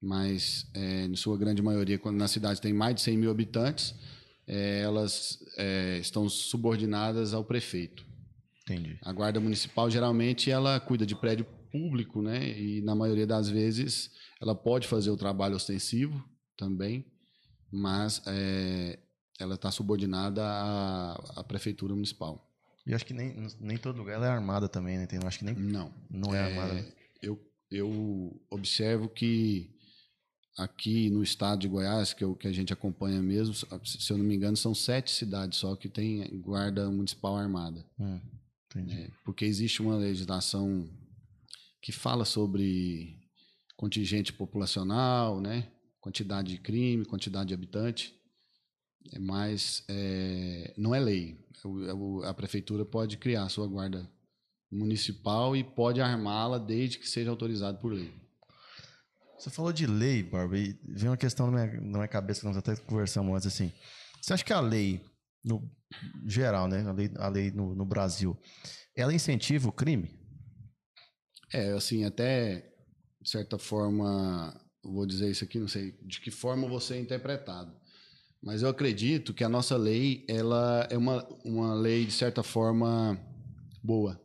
mas 0.00 0.66
é, 0.74 1.04
em 1.04 1.16
sua 1.16 1.36
grande 1.36 1.60
maioria, 1.62 1.98
quando 1.98 2.16
nas 2.16 2.30
cidades 2.30 2.60
tem 2.60 2.72
mais 2.72 2.94
de 2.94 3.00
100 3.02 3.16
mil 3.18 3.30
habitantes, 3.30 3.94
é, 4.46 4.80
elas 4.80 5.38
é, 5.56 5.98
estão 5.98 6.28
subordinadas 6.28 7.34
ao 7.34 7.44
prefeito. 7.44 8.04
Entendi. 8.62 8.98
A 9.02 9.12
guarda 9.12 9.40
municipal 9.40 9.90
geralmente 9.90 10.50
ela 10.50 10.78
cuida 10.80 11.04
de 11.04 11.14
prédio 11.14 11.44
público, 11.70 12.22
né? 12.22 12.58
E 12.58 12.80
na 12.82 12.94
maioria 12.94 13.26
das 13.26 13.48
vezes 13.48 14.10
ela 14.40 14.54
pode 14.54 14.88
fazer 14.88 15.10
o 15.10 15.16
trabalho 15.16 15.54
ostensivo 15.56 16.22
também, 16.56 17.04
mas 17.70 18.22
é, 18.26 18.98
ela 19.38 19.54
está 19.54 19.70
subordinada 19.70 20.42
à, 20.44 21.12
à 21.36 21.44
prefeitura 21.44 21.94
municipal. 21.94 22.46
E 22.86 22.94
acho 22.94 23.04
que 23.04 23.12
nem, 23.14 23.46
nem 23.60 23.76
todo 23.76 23.98
lugar 23.98 24.14
ela 24.14 24.26
é 24.26 24.30
armada 24.30 24.68
também, 24.68 24.96
né? 24.98 25.06
Tem- 25.06 25.20
acho 25.24 25.38
que 25.38 25.44
nem 25.44 25.54
Não. 25.54 25.92
não 26.10 26.34
é, 26.34 26.40
armada. 26.40 26.74
né? 26.74 26.92
Eu, 27.22 27.38
eu 27.70 28.40
observo 28.50 29.08
que 29.08 29.70
aqui 30.58 31.08
no 31.10 31.22
estado 31.22 31.60
de 31.60 31.68
Goiás, 31.68 32.12
que, 32.12 32.22
é 32.24 32.26
o 32.26 32.34
que 32.34 32.48
a 32.48 32.52
gente 32.52 32.72
acompanha 32.72 33.22
mesmo, 33.22 33.54
se 33.54 34.12
eu 34.12 34.18
não 34.18 34.24
me 34.24 34.34
engano, 34.34 34.56
são 34.56 34.74
sete 34.74 35.10
cidades 35.10 35.58
só 35.58 35.74
que 35.76 35.88
tem 35.88 36.40
guarda 36.40 36.90
municipal 36.90 37.36
armada. 37.36 37.84
Hum, 37.98 38.20
entendi. 38.66 38.94
É, 38.94 39.10
porque 39.24 39.44
existe 39.44 39.80
uma 39.80 39.96
legislação 39.96 40.88
que 41.80 41.92
fala 41.92 42.24
sobre 42.24 43.18
contingente 43.76 44.32
populacional, 44.32 45.40
né? 45.40 45.70
quantidade 46.00 46.52
de 46.52 46.58
crime, 46.58 47.04
quantidade 47.04 47.48
de 47.48 47.54
habitante, 47.54 48.14
é, 49.12 49.18
mas 49.18 49.84
é, 49.88 50.74
não 50.76 50.94
é 50.94 51.00
lei. 51.00 51.38
É 51.86 51.92
o- 51.94 52.22
A 52.24 52.32
prefeitura 52.34 52.84
pode 52.84 53.16
criar 53.18 53.44
a 53.44 53.48
sua 53.50 53.66
guarda 53.66 54.10
municipal 54.70 55.56
e 55.56 55.64
pode 55.64 56.00
armá-la 56.00 56.58
desde 56.58 56.98
que 56.98 57.08
seja 57.08 57.30
autorizado 57.30 57.78
por 57.78 57.92
lei. 57.92 58.12
Você 59.38 59.50
falou 59.50 59.72
de 59.72 59.86
lei, 59.86 60.22
Barba, 60.22 60.58
e 60.58 60.78
veio 60.84 61.10
uma 61.10 61.16
questão 61.16 61.50
na 61.50 61.64
minha, 61.64 61.80
na 61.80 61.98
minha 61.98 62.08
cabeça 62.08 62.40
que 62.40 62.46
nós 62.46 62.56
até 62.56 62.76
conversamos 62.76 63.34
antes, 63.34 63.46
assim. 63.46 63.72
Você 64.20 64.34
acha 64.34 64.44
que 64.44 64.52
a 64.52 64.60
lei, 64.60 65.02
no 65.42 65.66
geral, 66.26 66.68
né? 66.68 66.86
A 66.86 66.92
lei, 66.92 67.10
a 67.16 67.28
lei 67.28 67.50
no, 67.50 67.74
no 67.74 67.86
Brasil, 67.86 68.38
ela 68.94 69.14
incentiva 69.14 69.68
o 69.68 69.72
crime? 69.72 70.10
É, 71.52 71.72
assim, 71.72 72.04
até 72.04 72.70
de 73.20 73.30
certa 73.30 73.58
forma, 73.58 74.58
vou 74.82 75.06
dizer 75.06 75.30
isso 75.30 75.44
aqui, 75.44 75.58
não 75.58 75.68
sei 75.68 75.92
de 76.02 76.20
que 76.20 76.30
forma 76.30 76.68
você 76.68 76.94
é 76.94 77.00
interpretado. 77.00 77.74
Mas 78.42 78.62
eu 78.62 78.68
acredito 78.68 79.34
que 79.34 79.44
a 79.44 79.48
nossa 79.48 79.76
lei, 79.76 80.24
ela 80.28 80.86
é 80.90 80.96
uma, 80.96 81.26
uma 81.44 81.74
lei, 81.74 82.06
de 82.06 82.12
certa 82.12 82.42
forma, 82.42 83.18
boa. 83.82 84.18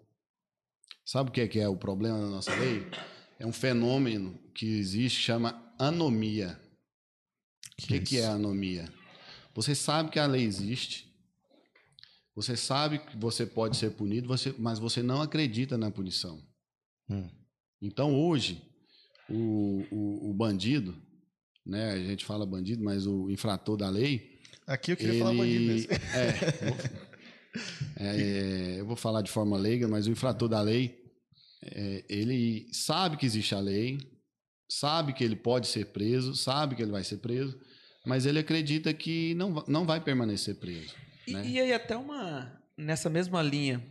Sabe 1.06 1.30
o 1.30 1.34
que 1.34 1.42
é, 1.42 1.48
que 1.48 1.60
é 1.60 1.70
o 1.70 1.78
problema 1.78 2.20
da 2.20 2.28
nossa 2.28 2.54
lei? 2.56 2.84
É 3.38 3.46
um 3.46 3.54
fenômeno 3.54 4.40
que 4.56 4.66
existe, 4.66 5.22
chama 5.22 5.74
anomia. 5.78 6.60
O 7.78 7.88
que, 7.88 8.00
que 8.00 8.18
é 8.18 8.26
a 8.26 8.32
anomia? 8.32 8.92
Você 9.54 9.76
sabe 9.76 10.10
que 10.10 10.18
a 10.18 10.26
lei 10.26 10.44
existe, 10.44 11.14
você 12.36 12.58
sabe 12.58 13.00
que 13.00 13.16
você 13.18 13.46
pode 13.46 13.78
ser 13.78 13.92
punido, 13.92 14.28
você, 14.28 14.54
mas 14.58 14.80
você 14.80 15.04
não 15.04 15.22
acredita 15.22 15.78
na 15.78 15.92
punição. 15.92 16.42
Hum. 17.10 17.30
Então, 17.82 18.16
hoje, 18.16 18.62
o, 19.30 19.84
o, 19.92 20.32
o 20.32 20.34
bandido, 20.34 20.96
né, 21.66 21.92
a 21.92 21.98
gente 21.98 22.26
fala 22.26 22.46
bandido, 22.46 22.84
mas 22.84 23.06
o 23.06 23.30
infrator 23.30 23.78
da 23.78 23.90
lei, 23.90 24.36
Aqui 24.68 24.94
eu 24.94 24.98
queria 24.98 25.14
ele... 25.14 25.20
falar 25.20 25.34
bandido 25.36 25.66
mesmo. 25.66 25.92
É, 25.94 27.06
é, 27.98 28.76
eu 28.80 28.86
vou 28.86 28.96
falar 28.96 29.22
de 29.22 29.32
forma 29.32 29.58
leiga, 29.58 29.88
mas 29.88 30.08
o 30.08 30.12
infrator 30.12 30.50
da 30.50 30.62
lei, 30.62 31.04
é, 31.64 32.04
ele 32.10 32.68
sabe 32.72 33.18
que 33.18 33.26
existe 33.26 33.56
a 33.56 33.60
lei, 33.60 33.98
sabe 34.70 35.14
que 35.14 35.24
ele 35.24 35.36
pode 35.36 35.68
ser 35.68 35.88
preso, 35.88 36.36
sabe 36.36 36.76
que 36.76 36.82
ele 36.82 36.92
vai 36.92 37.04
ser 37.04 37.18
preso, 37.18 37.60
mas 38.06 38.26
ele 38.26 38.40
acredita 38.40 38.94
que 38.94 39.34
não, 39.36 39.64
não 39.68 39.86
vai 39.86 40.00
permanecer 40.00 40.56
preso. 40.56 40.94
E, 41.28 41.34
né? 41.34 41.48
e 41.48 41.60
aí, 41.60 41.74
até 41.74 41.98
uma. 41.98 42.62
Nessa 42.78 43.10
mesma 43.10 43.42
linha, 43.42 43.82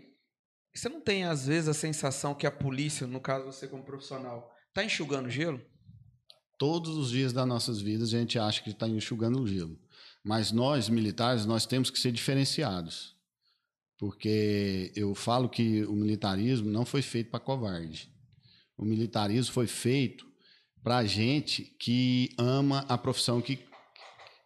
você 0.74 0.88
não 0.88 1.00
tem, 1.00 1.24
às 1.24 1.46
vezes, 1.46 1.68
a 1.68 1.74
sensação 1.74 2.34
que 2.34 2.46
a 2.46 2.50
polícia, 2.50 3.06
no 3.06 3.20
caso 3.20 3.46
você 3.46 3.66
como 3.66 3.82
profissional, 3.82 4.52
tá 4.74 4.84
enxugando 4.84 5.30
gelo? 5.30 5.60
Todos 6.58 6.96
os 6.96 7.10
dias 7.10 7.32
das 7.32 7.46
nossas 7.46 7.80
vidas 7.80 8.12
a 8.12 8.18
gente 8.18 8.38
acha 8.38 8.62
que 8.62 8.70
está 8.70 8.86
enxugando 8.86 9.40
o 9.40 9.46
gelo. 9.46 9.78
Mas 10.22 10.52
nós, 10.52 10.88
militares, 10.88 11.46
nós 11.46 11.66
temos 11.66 11.90
que 11.90 11.98
ser 11.98 12.12
diferenciados. 12.12 13.13
Porque 13.98 14.92
eu 14.96 15.14
falo 15.14 15.48
que 15.48 15.84
o 15.84 15.92
militarismo 15.92 16.70
não 16.70 16.84
foi 16.84 17.02
feito 17.02 17.30
para 17.30 17.40
covarde. 17.40 18.08
O 18.76 18.84
militarismo 18.84 19.52
foi 19.52 19.66
feito 19.66 20.26
para 20.82 21.04
gente 21.04 21.64
que 21.78 22.30
ama 22.36 22.80
a 22.88 22.98
profissão 22.98 23.40
que, 23.40 23.58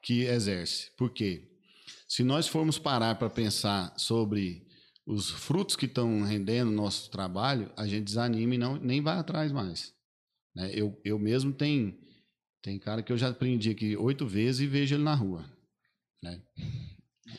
que 0.02 0.22
exerce. 0.22 0.90
Por 0.96 1.10
quê? 1.10 1.48
Se 2.06 2.22
nós 2.22 2.46
formos 2.46 2.78
parar 2.78 3.16
para 3.16 3.28
pensar 3.28 3.92
sobre 3.98 4.66
os 5.06 5.30
frutos 5.30 5.74
que 5.74 5.86
estão 5.86 6.22
rendendo 6.22 6.68
o 6.68 6.74
nosso 6.74 7.10
trabalho, 7.10 7.72
a 7.76 7.86
gente 7.86 8.04
desanima 8.04 8.54
e 8.54 8.58
não, 8.58 8.76
nem 8.76 9.00
vai 9.00 9.16
atrás 9.16 9.50
mais. 9.50 9.92
Né? 10.54 10.70
Eu, 10.74 11.00
eu 11.04 11.18
mesmo 11.18 11.52
tenho, 11.52 11.98
tem 12.62 12.78
cara 12.78 13.02
que 13.02 13.10
eu 13.10 13.16
já 13.16 13.28
aprendi 13.28 13.70
aqui 13.70 13.96
oito 13.96 14.26
vezes 14.26 14.60
e 14.60 14.66
vejo 14.66 14.94
ele 14.94 15.02
na 15.02 15.14
rua. 15.14 15.44
Né? 16.22 16.42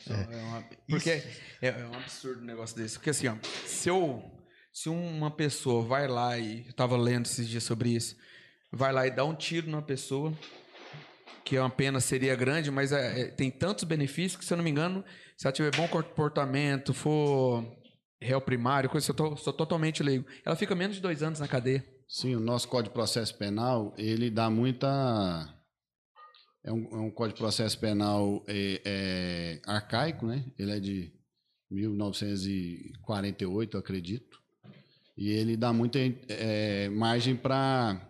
É 0.08 0.36
uma- 0.36 0.64
porque 0.88 1.10
é, 1.10 1.24
é 1.62 1.86
um 1.86 1.94
absurdo 1.94 2.42
um 2.42 2.44
negócio 2.44 2.76
desse. 2.76 2.94
Porque 2.96 3.10
assim, 3.10 3.28
ó, 3.28 3.36
se, 3.66 3.88
eu, 3.88 4.22
se 4.72 4.88
uma 4.88 5.30
pessoa 5.30 5.82
vai 5.84 6.06
lá 6.08 6.38
e. 6.38 6.66
Eu 6.66 6.72
tava 6.72 6.96
lendo 6.96 7.26
esses 7.26 7.48
dias 7.48 7.64
sobre 7.64 7.90
isso. 7.90 8.16
Vai 8.72 8.92
lá 8.92 9.06
e 9.06 9.10
dá 9.10 9.24
um 9.24 9.34
tiro 9.34 9.68
numa 9.68 9.82
pessoa, 9.82 10.32
que 11.44 11.56
é 11.56 11.60
uma 11.60 11.70
pena 11.70 11.98
seria 12.00 12.36
grande, 12.36 12.70
mas 12.70 12.92
é- 12.92 13.22
é- 13.22 13.24
tem 13.28 13.50
tantos 13.50 13.84
benefícios 13.84 14.36
que, 14.38 14.44
se 14.44 14.52
eu 14.52 14.56
não 14.56 14.64
me 14.64 14.70
engano, 14.70 15.04
se 15.36 15.46
ela 15.46 15.52
tiver 15.52 15.74
bom 15.74 15.88
comportamento, 15.88 16.94
for 16.94 17.64
réu 18.22 18.40
primário, 18.40 18.88
coisa, 18.90 19.10
eu 19.10 19.14
tô, 19.14 19.36
sou 19.36 19.52
totalmente 19.52 20.02
leigo. 20.02 20.26
Ela 20.44 20.54
fica 20.54 20.74
menos 20.74 20.96
de 20.96 21.02
dois 21.02 21.22
anos 21.22 21.40
na 21.40 21.48
cadeia. 21.48 21.84
Sim, 22.06 22.36
o 22.36 22.40
nosso 22.40 22.68
Código 22.68 22.90
de 22.90 22.94
Processo 22.94 23.36
Penal, 23.38 23.94
ele 23.96 24.30
dá 24.30 24.50
muita... 24.50 25.48
É 26.62 26.70
um, 26.72 26.88
é 26.92 26.96
um 26.96 27.10
Código 27.10 27.36
de 27.36 27.40
Processo 27.40 27.78
Penal 27.78 28.44
é, 28.46 28.82
é, 28.84 29.62
arcaico, 29.66 30.26
né? 30.26 30.44
Ele 30.58 30.72
é 30.72 30.80
de 30.80 31.10
1948, 31.70 33.76
eu 33.76 33.80
acredito. 33.80 34.38
E 35.16 35.30
ele 35.30 35.56
dá 35.56 35.72
muita 35.72 35.98
é, 36.28 36.90
margem 36.90 37.34
para 37.34 38.06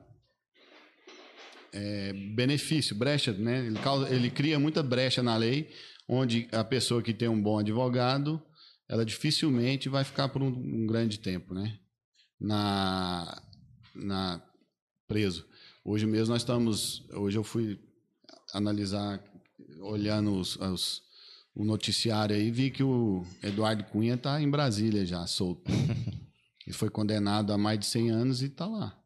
benefício, 2.35 2.97
brecha, 2.97 3.33
né? 3.33 3.64
Ele, 3.66 3.78
causa, 3.78 4.12
ele 4.12 4.28
cria 4.28 4.59
muita 4.59 4.83
brecha 4.83 5.23
na 5.23 5.37
lei, 5.37 5.71
onde 6.09 6.49
a 6.50 6.64
pessoa 6.64 7.00
que 7.00 7.14
tem 7.14 7.28
um 7.28 7.40
bom 7.40 7.61
advogado, 7.61 8.42
ela 8.88 9.04
dificilmente 9.04 9.88
vai 9.88 10.02
ficar 10.02 10.30
por 10.30 10.42
um, 10.42 10.49
um 10.49 10.85
grande 10.87 11.21
tempo, 11.21 11.54
né? 11.54 11.78
Na, 12.40 13.40
na 13.95 14.42
preso. 15.07 15.47
Hoje 15.85 16.07
mesmo 16.07 16.33
nós 16.33 16.42
estamos, 16.42 17.09
hoje 17.12 17.38
eu 17.38 17.45
fui 17.45 17.78
analisar, 18.52 19.23
olhando 19.80 20.33
os, 20.35 20.57
os- 20.57 21.02
o 21.54 21.64
noticiário 21.64 22.35
aí, 22.35 22.50
vi 22.50 22.71
que 22.71 22.83
o 22.83 23.25
Eduardo 23.42 23.83
Cunha 23.85 24.14
está 24.14 24.40
em 24.40 24.49
Brasília 24.49 25.04
já, 25.04 25.26
solto. 25.26 25.71
Ele 26.66 26.73
foi 26.75 26.88
condenado 26.88 27.52
a 27.52 27.59
mais 27.59 27.78
de 27.80 27.87
100 27.87 28.11
anos 28.11 28.40
e 28.42 28.47
está 28.47 28.66
lá. 28.66 28.97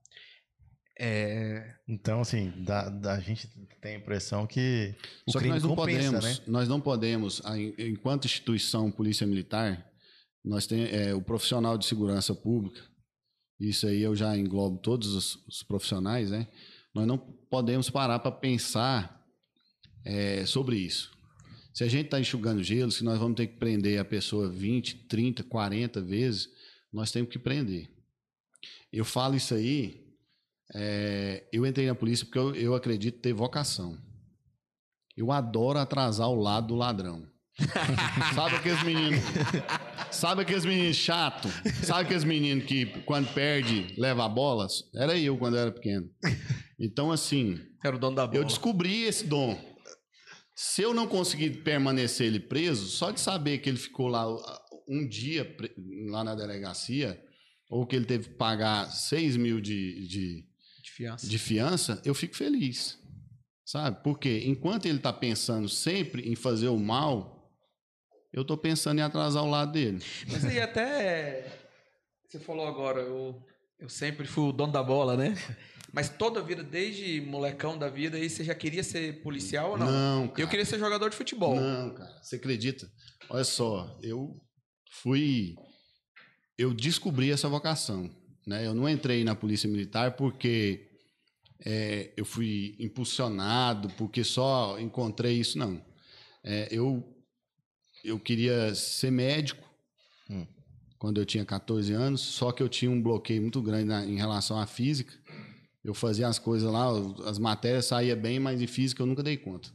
É, 0.99 1.75
Então, 1.89 2.21
assim, 2.21 2.53
da, 2.65 2.89
da- 2.89 3.15
a 3.15 3.21
gente 3.21 3.49
tem 3.81 3.95
a 3.97 3.99
impressão 3.99 4.47
que 4.47 4.95
o 5.27 5.33
Só 5.33 5.39
que 5.39 5.45
crime 5.45 5.55
nós 5.55 5.63
não 5.65 5.75
compensa, 5.75 6.13
podemos, 6.13 6.25
né? 6.39 6.45
nós 6.47 6.69
não 6.69 6.81
podemos, 6.81 7.43
enquanto 7.79 8.27
instituição 8.27 8.91
polícia 8.93 9.27
militar, 9.27 9.85
nós 10.45 10.67
tem 10.67 10.85
é, 10.85 11.15
o 11.15 11.23
profissional 11.23 11.77
de 11.79 11.87
segurança 11.87 12.35
pública. 12.35 12.81
Isso 13.59 13.87
aí 13.87 14.03
eu 14.03 14.15
já 14.15 14.37
englobo 14.37 14.79
todos 14.79 15.09
os, 15.15 15.37
os 15.49 15.63
profissionais, 15.63 16.31
né? 16.31 16.47
Nós 16.95 17.07
não 17.07 17.17
podemos 17.19 17.89
parar 17.91 18.19
para 18.21 18.31
pensar 18.31 19.14
é, 20.05 20.45
sobre 20.47 20.77
isso. 20.77 21.13
Se 21.73 21.83
a 21.83 21.89
gente 21.89 22.05
está 22.07 22.21
enxugando 22.21 22.63
gelo, 22.63 22.93
se 22.93 23.03
nós 23.03 23.19
vamos 23.19 23.37
ter 23.37 23.49
que 23.49 23.57
prender 23.59 23.99
a 23.99 24.05
pessoa 24.05 24.49
20, 24.49 25.07
30, 25.09 25.43
40 25.45 26.01
vezes, 26.01 26.49
nós 26.93 27.11
temos 27.11 27.31
que 27.31 27.39
prender. 27.39 27.91
Eu 28.93 29.05
falo 29.05 29.35
isso 29.35 29.55
aí, 29.55 30.05
é, 30.73 31.49
eu 31.53 31.67
entrei 31.67 31.87
na 31.87 31.95
polícia 31.95 32.25
porque 32.25 32.39
eu, 32.39 32.55
eu 32.55 32.75
acredito 32.75 33.21
ter 33.21 33.33
vocação. 33.33 33.99
Eu 35.17 35.33
adoro 35.33 35.79
atrasar 35.79 36.29
o 36.29 36.35
lado 36.35 36.69
do 36.69 36.75
ladrão. 36.75 37.27
sabe 38.35 38.57
aqueles 38.57 38.83
meninos. 38.83 39.21
Sabe 40.11 40.43
aqueles 40.43 40.65
meninos 40.65 40.97
chato? 40.97 41.49
Sabe 41.83 42.03
aqueles 42.03 42.25
meninos 42.25 42.65
que 42.65 42.87
quando 43.03 43.33
perde 43.33 43.95
leva 43.99 44.25
a 44.25 44.29
bola? 44.29 44.67
Era 44.95 45.19
eu 45.19 45.37
quando 45.37 45.55
eu 45.55 45.61
era 45.61 45.73
pequeno. 45.73 46.09
Então, 46.79 47.13
assim, 47.13 47.61
era 47.85 47.95
o 47.95 47.99
dono 47.99 48.17
da 48.17 48.27
bola. 48.27 48.39
eu 48.39 48.45
descobri 48.45 49.03
esse 49.03 49.25
dom. 49.27 49.74
Se 50.55 50.83
eu 50.83 50.95
não 50.95 51.07
conseguir 51.07 51.63
permanecer 51.63 52.27
ele 52.27 52.39
preso, 52.39 52.87
só 52.87 53.11
de 53.11 53.21
saber 53.21 53.59
que 53.59 53.69
ele 53.69 53.79
ficou 53.79 54.07
lá 54.07 54.33
uh, 54.33 54.41
um 54.89 55.07
dia 55.07 55.57
lá 56.07 56.23
na 56.23 56.35
delegacia, 56.35 57.21
ou 57.69 57.87
que 57.87 57.97
ele 57.97 58.05
teve 58.05 58.29
que 58.29 58.35
pagar 58.35 58.91
6 58.91 59.37
mil 59.37 59.61
de, 59.61 60.07
de, 60.07 60.47
de 60.83 60.93
fiança. 60.93 61.27
de 61.27 61.39
fiança, 61.39 62.03
eu 62.05 62.15
fico 62.15 62.37
feliz. 62.37 62.99
Sabe? 63.65 64.03
Porque 64.05 64.43
enquanto 64.45 64.87
ele 64.87 64.99
está 64.99 65.13
pensando 65.13 65.69
sempre 65.69 66.29
em 66.29 66.37
fazer 66.37 66.69
o 66.69 66.79
mal, 66.79 67.51
eu 68.33 68.43
estou 68.43 68.59
pensando 68.59 68.99
em 68.99 69.03
atrasar 69.03 69.43
o 69.43 69.51
lado 69.51 69.73
dele. 69.73 70.03
Mas 70.31 70.45
aí 70.45 70.61
até. 70.61 71.51
Você 72.29 72.39
falou 72.39 72.67
agora, 72.67 73.01
eu, 73.01 73.43
eu 73.79 73.89
sempre 73.89 74.27
fui 74.27 74.45
o 74.45 74.53
dono 74.53 74.73
da 74.73 74.83
bola, 74.83 75.17
né? 75.17 75.35
Mas 75.95 76.09
toda 76.09 76.41
a 76.41 76.43
vida, 76.43 76.63
desde 76.63 77.21
molecão 77.21 77.79
da 77.79 77.89
vida, 77.89 78.17
aí 78.17 78.29
você 78.29 78.43
já 78.43 78.55
queria 78.55 78.83
ser 78.83 79.23
policial 79.23 79.73
ou 79.73 79.79
não? 79.79 79.87
Não, 79.87 80.29
cara. 80.29 80.41
eu 80.43 80.49
queria 80.49 80.65
ser 80.65 80.79
jogador 80.79 81.09
de 81.09 81.17
futebol. 81.17 81.55
Não, 81.55 81.95
cara. 81.95 82.11
Você 82.23 82.37
acredita? 82.37 82.91
Olha 83.31 83.45
só, 83.45 83.99
eu 84.03 84.41
fui. 84.91 85.55
Eu 86.59 86.75
descobri 86.75 87.31
essa 87.31 87.49
vocação. 87.49 88.11
Né? 88.47 88.67
Eu 88.67 88.75
não 88.75 88.89
entrei 88.89 89.25
na 89.25 89.35
Polícia 89.35 89.69
Militar 89.69 90.17
porque 90.17 90.91
é, 91.65 92.13
eu 92.17 92.25
fui 92.25 92.77
impulsionado, 92.79 93.89
porque 93.97 94.23
só 94.25 94.79
encontrei 94.79 95.35
isso, 95.39 95.59
não. 95.59 95.83
É, 96.45 96.69
eu, 96.71 97.03
eu 98.05 98.19
queria 98.19 98.75
ser 98.75 99.11
médico 99.11 99.63
Hum. 100.29 100.47
quando 100.99 101.21
eu 101.21 101.25
tinha 101.27 101.45
14 101.45 101.93
anos, 101.93 102.21
só 102.21 102.51
que 102.53 102.63
eu 102.63 102.69
tinha 102.69 102.91
um 102.91 103.01
bloqueio 103.03 103.41
muito 103.43 103.61
grande 103.63 103.85
na- 103.87 104.05
em 104.07 104.17
relação 104.17 104.59
à 104.59 104.67
física. 104.67 105.13
Eu 105.85 105.93
fazia 105.93 106.27
as 106.27 106.39
coisas 106.39 106.71
lá, 106.71 106.89
as 107.27 107.39
matérias 107.39 107.85
saía 107.85 108.17
bem, 108.17 108.41
mas 108.41 108.63
em 108.63 108.67
física 108.67 109.03
eu 109.03 109.07
nunca 109.07 109.23
dei 109.23 109.37
conta. 109.37 109.69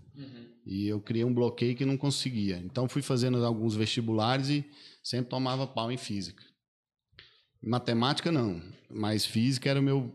E 0.66 0.88
eu 0.88 1.00
criei 1.00 1.24
um 1.24 1.34
bloqueio 1.34 1.75
que 1.75 1.84
não 1.84 1.98
conseguia. 1.98 2.58
Então 2.58 2.88
fui 2.88 3.01
fazendo 3.01 3.44
alguns 3.44 3.75
vestibulares 3.75 4.50
e 4.50 4.66
sempre 5.04 5.30
tomava 5.30 5.66
pau 5.66 5.92
em 5.92 5.98
física. 5.98 6.44
Matemática 7.62 8.32
não, 8.32 8.62
mas 8.89 9.25
física 9.25 9.70
era 9.70 9.80
o 9.80 9.84
meu. 9.84 10.13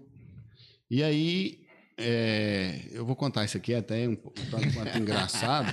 E 0.91 1.03
aí, 1.03 1.67
é, 1.99 2.89
eu 2.93 3.05
vou 3.05 3.17
contar 3.17 3.45
isso 3.45 3.57
aqui 3.57 3.75
até 3.75 4.09
um, 4.09 4.15
tanto 4.17 4.73
quanto 4.73 4.97
engraçado. 4.97 5.73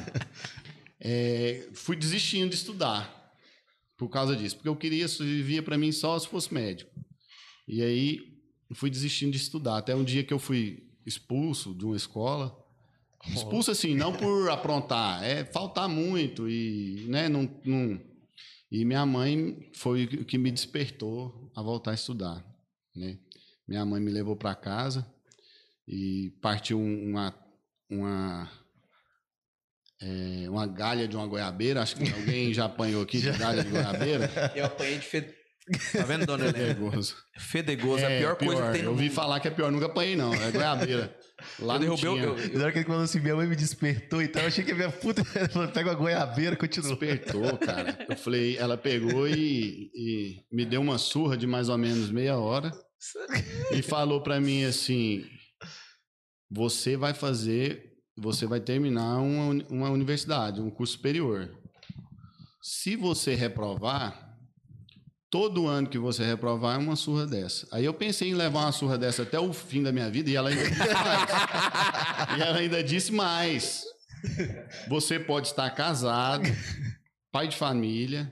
É, 1.00 1.68
fui 1.74 1.96
desistindo 1.96 2.50
de 2.50 2.56
estudar 2.56 3.36
por 3.98 4.10
causa 4.10 4.36
disso, 4.36 4.56
porque 4.56 4.70
eu 4.70 4.75
queria, 4.75 5.08
vivia 5.08 5.62
para 5.62 5.78
mim 5.78 5.92
só 5.92 6.18
se 6.18 6.28
fosse 6.28 6.51
médico. 6.51 6.91
E 7.67 7.84
aí 7.84 8.31
fui 8.75 8.89
desistindo 8.89 9.31
de 9.31 9.38
estudar, 9.38 9.77
até 9.77 9.95
um 9.95 10.03
dia 10.03 10.23
que 10.23 10.34
eu 10.34 10.39
fui 10.39 10.88
expulso 11.05 11.73
de 11.73 11.86
uma 11.86 11.95
escola. 11.95 12.57
Expulso 13.27 13.69
assim, 13.71 13.93
não 13.95 14.13
por 14.13 14.49
aprontar, 14.49 15.23
é 15.23 15.45
faltar 15.45 15.88
muito 15.88 16.49
e, 16.49 17.05
né, 17.07 17.29
não, 17.29 17.43
não- 17.63 17.99
e 18.71 18.84
minha 18.86 19.05
mãe 19.05 19.69
foi 19.75 20.05
o 20.05 20.25
que 20.25 20.38
me 20.38 20.49
despertou 20.51 21.51
a 21.55 21.62
voltar 21.62 21.91
a 21.91 21.93
estudar, 21.95 22.43
né? 22.95 23.19
Minha 23.67 23.86
mãe 23.86 24.01
me 24.01 24.10
levou 24.12 24.36
para 24.36 24.55
casa 24.55 25.05
e 25.88 26.31
partiu 26.41 26.79
um- 26.79 27.10
uma 27.12 27.36
uma 27.89 28.49
é, 30.01 30.49
uma 30.49 30.65
galha 30.65 31.07
de 31.07 31.15
uma 31.15 31.27
goiabeira, 31.27 31.81
acho 31.81 31.95
que 31.95 32.12
alguém 32.12 32.53
já 32.53 32.65
apanhou 32.65 33.03
aqui 33.03 33.19
de 33.19 33.31
galha 33.38 33.63
de 33.63 33.69
goiabeira. 33.69 34.31
Eu 34.55 34.65
apanhei 34.65 34.97
de. 34.97 35.05
Tá 35.91 36.03
vendo, 36.03 36.25
dona 36.25 36.45
Helena? 36.47 36.65
Fedegoso. 36.75 37.15
Fedegoso, 37.38 38.03
é 38.03 38.17
a 38.17 38.19
pior, 38.19 38.36
coisa 38.36 38.62
que 38.67 38.71
tem 38.73 38.81
no 38.81 38.88
Eu 38.88 38.91
ouvi 38.91 39.10
falar 39.10 39.39
que 39.39 39.47
é 39.47 39.51
pior, 39.51 39.71
nunca 39.71 39.86
apanhei 39.88 40.15
não, 40.15 40.34
é 40.34 40.51
goiabeira. 40.51 41.15
Lá 41.60 41.75
eu 41.75 41.79
derrubei, 41.79 42.10
tinha. 42.12 42.23
eu, 42.23 42.38
eu- 42.38 42.53
Na 42.57 42.63
hora 42.63 42.71
que 42.71 42.77
ele 42.79 42.86
falou 42.86 43.01
assim, 43.01 43.19
minha 43.19 43.36
mãe 43.36 43.47
me 43.47 43.55
despertou, 43.55 44.21
então 44.21 44.41
eu 44.41 44.47
achei 44.47 44.63
que 44.63 44.71
a 44.71 44.75
minha 44.75 44.91
puta 44.91 45.23
pega 45.73 45.91
a 45.91 45.95
goiabeira 45.95 46.53
e 46.53 46.57
continua. 46.57 46.89
Despertou, 46.89 47.57
cara. 47.57 47.97
Eu 48.10 48.15
falei, 48.17 48.57
ela 48.57 48.77
pegou 48.77 49.27
e, 49.27 49.89
e 49.95 50.43
me 50.51 50.65
deu 50.65 50.81
uma 50.81 50.97
surra 50.97 51.36
de 51.38 51.47
mais 51.47 51.69
ou 51.69 51.77
menos 51.77 52.12
meia 52.12 52.38
hora 52.38 52.71
e 53.71 53.81
falou 53.81 54.21
pra 54.21 54.39
mim 54.39 54.63
assim: 54.65 55.25
você 56.49 56.95
vai 56.97 57.13
fazer, 57.13 57.93
você 58.17 58.45
vai 58.45 58.60
terminar 58.60 59.17
uma, 59.19 59.63
uma 59.69 59.89
universidade, 59.89 60.62
um 60.62 60.69
curso 60.69 60.93
superior. 60.93 61.49
Se 62.62 62.95
você 62.95 63.34
reprovar, 63.34 64.31
todo 65.32 65.65
ano 65.65 65.88
que 65.88 65.98
você 65.98 66.26
reprovar 66.26 66.76
é 66.76 66.78
uma 66.78 66.98
surra 66.98 67.26
dessa. 67.26 67.65
Aí 67.72 67.86
eu 67.86 67.94
pensei 67.94 68.30
em 68.30 68.36
levar 68.36 68.65
uma 68.65 68.72
surra 68.74 68.98
dessa 68.98 69.24
até 69.24 69.39
o 69.39 69.54
fim 69.54 69.82
da 69.82 69.91
minha 69.91 70.10
vida 70.10 70.30
e 70.30 70.36
ela 70.36 70.50
ainda 70.50 70.70
disse 70.70 70.94
mais. 70.94 71.30
e 72.38 72.41
ela 72.41 72.58
ainda 72.58 72.84
disse 72.84 73.13
mais. 73.13 73.84
Você 74.89 75.17
pode 75.17 75.48
estar 75.48 75.70
casado, 75.72 76.44
pai 77.32 77.48
de 77.48 77.56
família, 77.56 78.32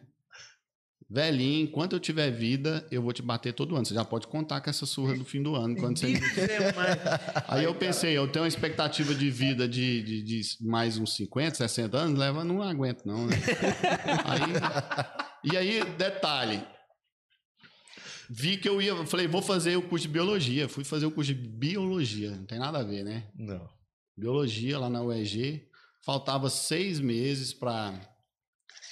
velhinho, 1.09 1.63
enquanto 1.63 1.93
eu 1.93 1.99
tiver 2.01 2.29
vida, 2.31 2.85
eu 2.91 3.01
vou 3.01 3.13
te 3.13 3.21
bater 3.21 3.53
todo 3.53 3.75
ano. 3.75 3.85
Você 3.85 3.93
já 3.93 4.03
pode 4.03 4.27
contar 4.27 4.59
com 4.59 4.69
essa 4.69 4.85
surra 4.85 5.15
do 5.15 5.23
fim 5.23 5.41
do 5.41 5.55
ano. 5.55 5.77
Quando 5.77 5.97
você... 5.97 6.13
Aí 7.47 7.63
eu 7.63 7.73
pensei, 7.73 8.15
eu 8.15 8.27
tenho 8.27 8.43
uma 8.43 8.49
expectativa 8.49 9.15
de 9.15 9.31
vida 9.31 9.67
de, 9.67 10.03
de, 10.03 10.21
de 10.21 10.41
mais 10.61 10.97
uns 10.97 11.15
50, 11.15 11.55
60 11.55 11.97
anos, 11.97 12.19
leva, 12.19 12.43
não 12.43 12.61
aguento 12.61 13.05
não, 13.05 13.25
né? 13.25 13.37
Aí, 14.25 15.51
e 15.51 15.57
aí, 15.57 15.83
detalhe, 15.97 16.61
vi 18.29 18.57
que 18.57 18.69
eu 18.69 18.81
ia, 18.81 18.95
falei, 19.05 19.27
vou 19.27 19.41
fazer 19.41 19.75
o 19.75 19.81
curso 19.81 20.07
de 20.07 20.13
biologia. 20.13 20.69
Fui 20.69 20.83
fazer 20.83 21.05
o 21.05 21.11
curso 21.11 21.33
de 21.33 21.39
biologia, 21.39 22.31
não 22.31 22.45
tem 22.45 22.59
nada 22.59 22.79
a 22.79 22.83
ver, 22.83 23.03
né? 23.03 23.27
Não. 23.35 23.67
biologia 24.17 24.77
lá 24.79 24.89
na 24.89 25.01
UEG. 25.01 25.67
Faltava 26.05 26.49
seis 26.49 26.99
meses 26.99 27.53
para 27.53 27.93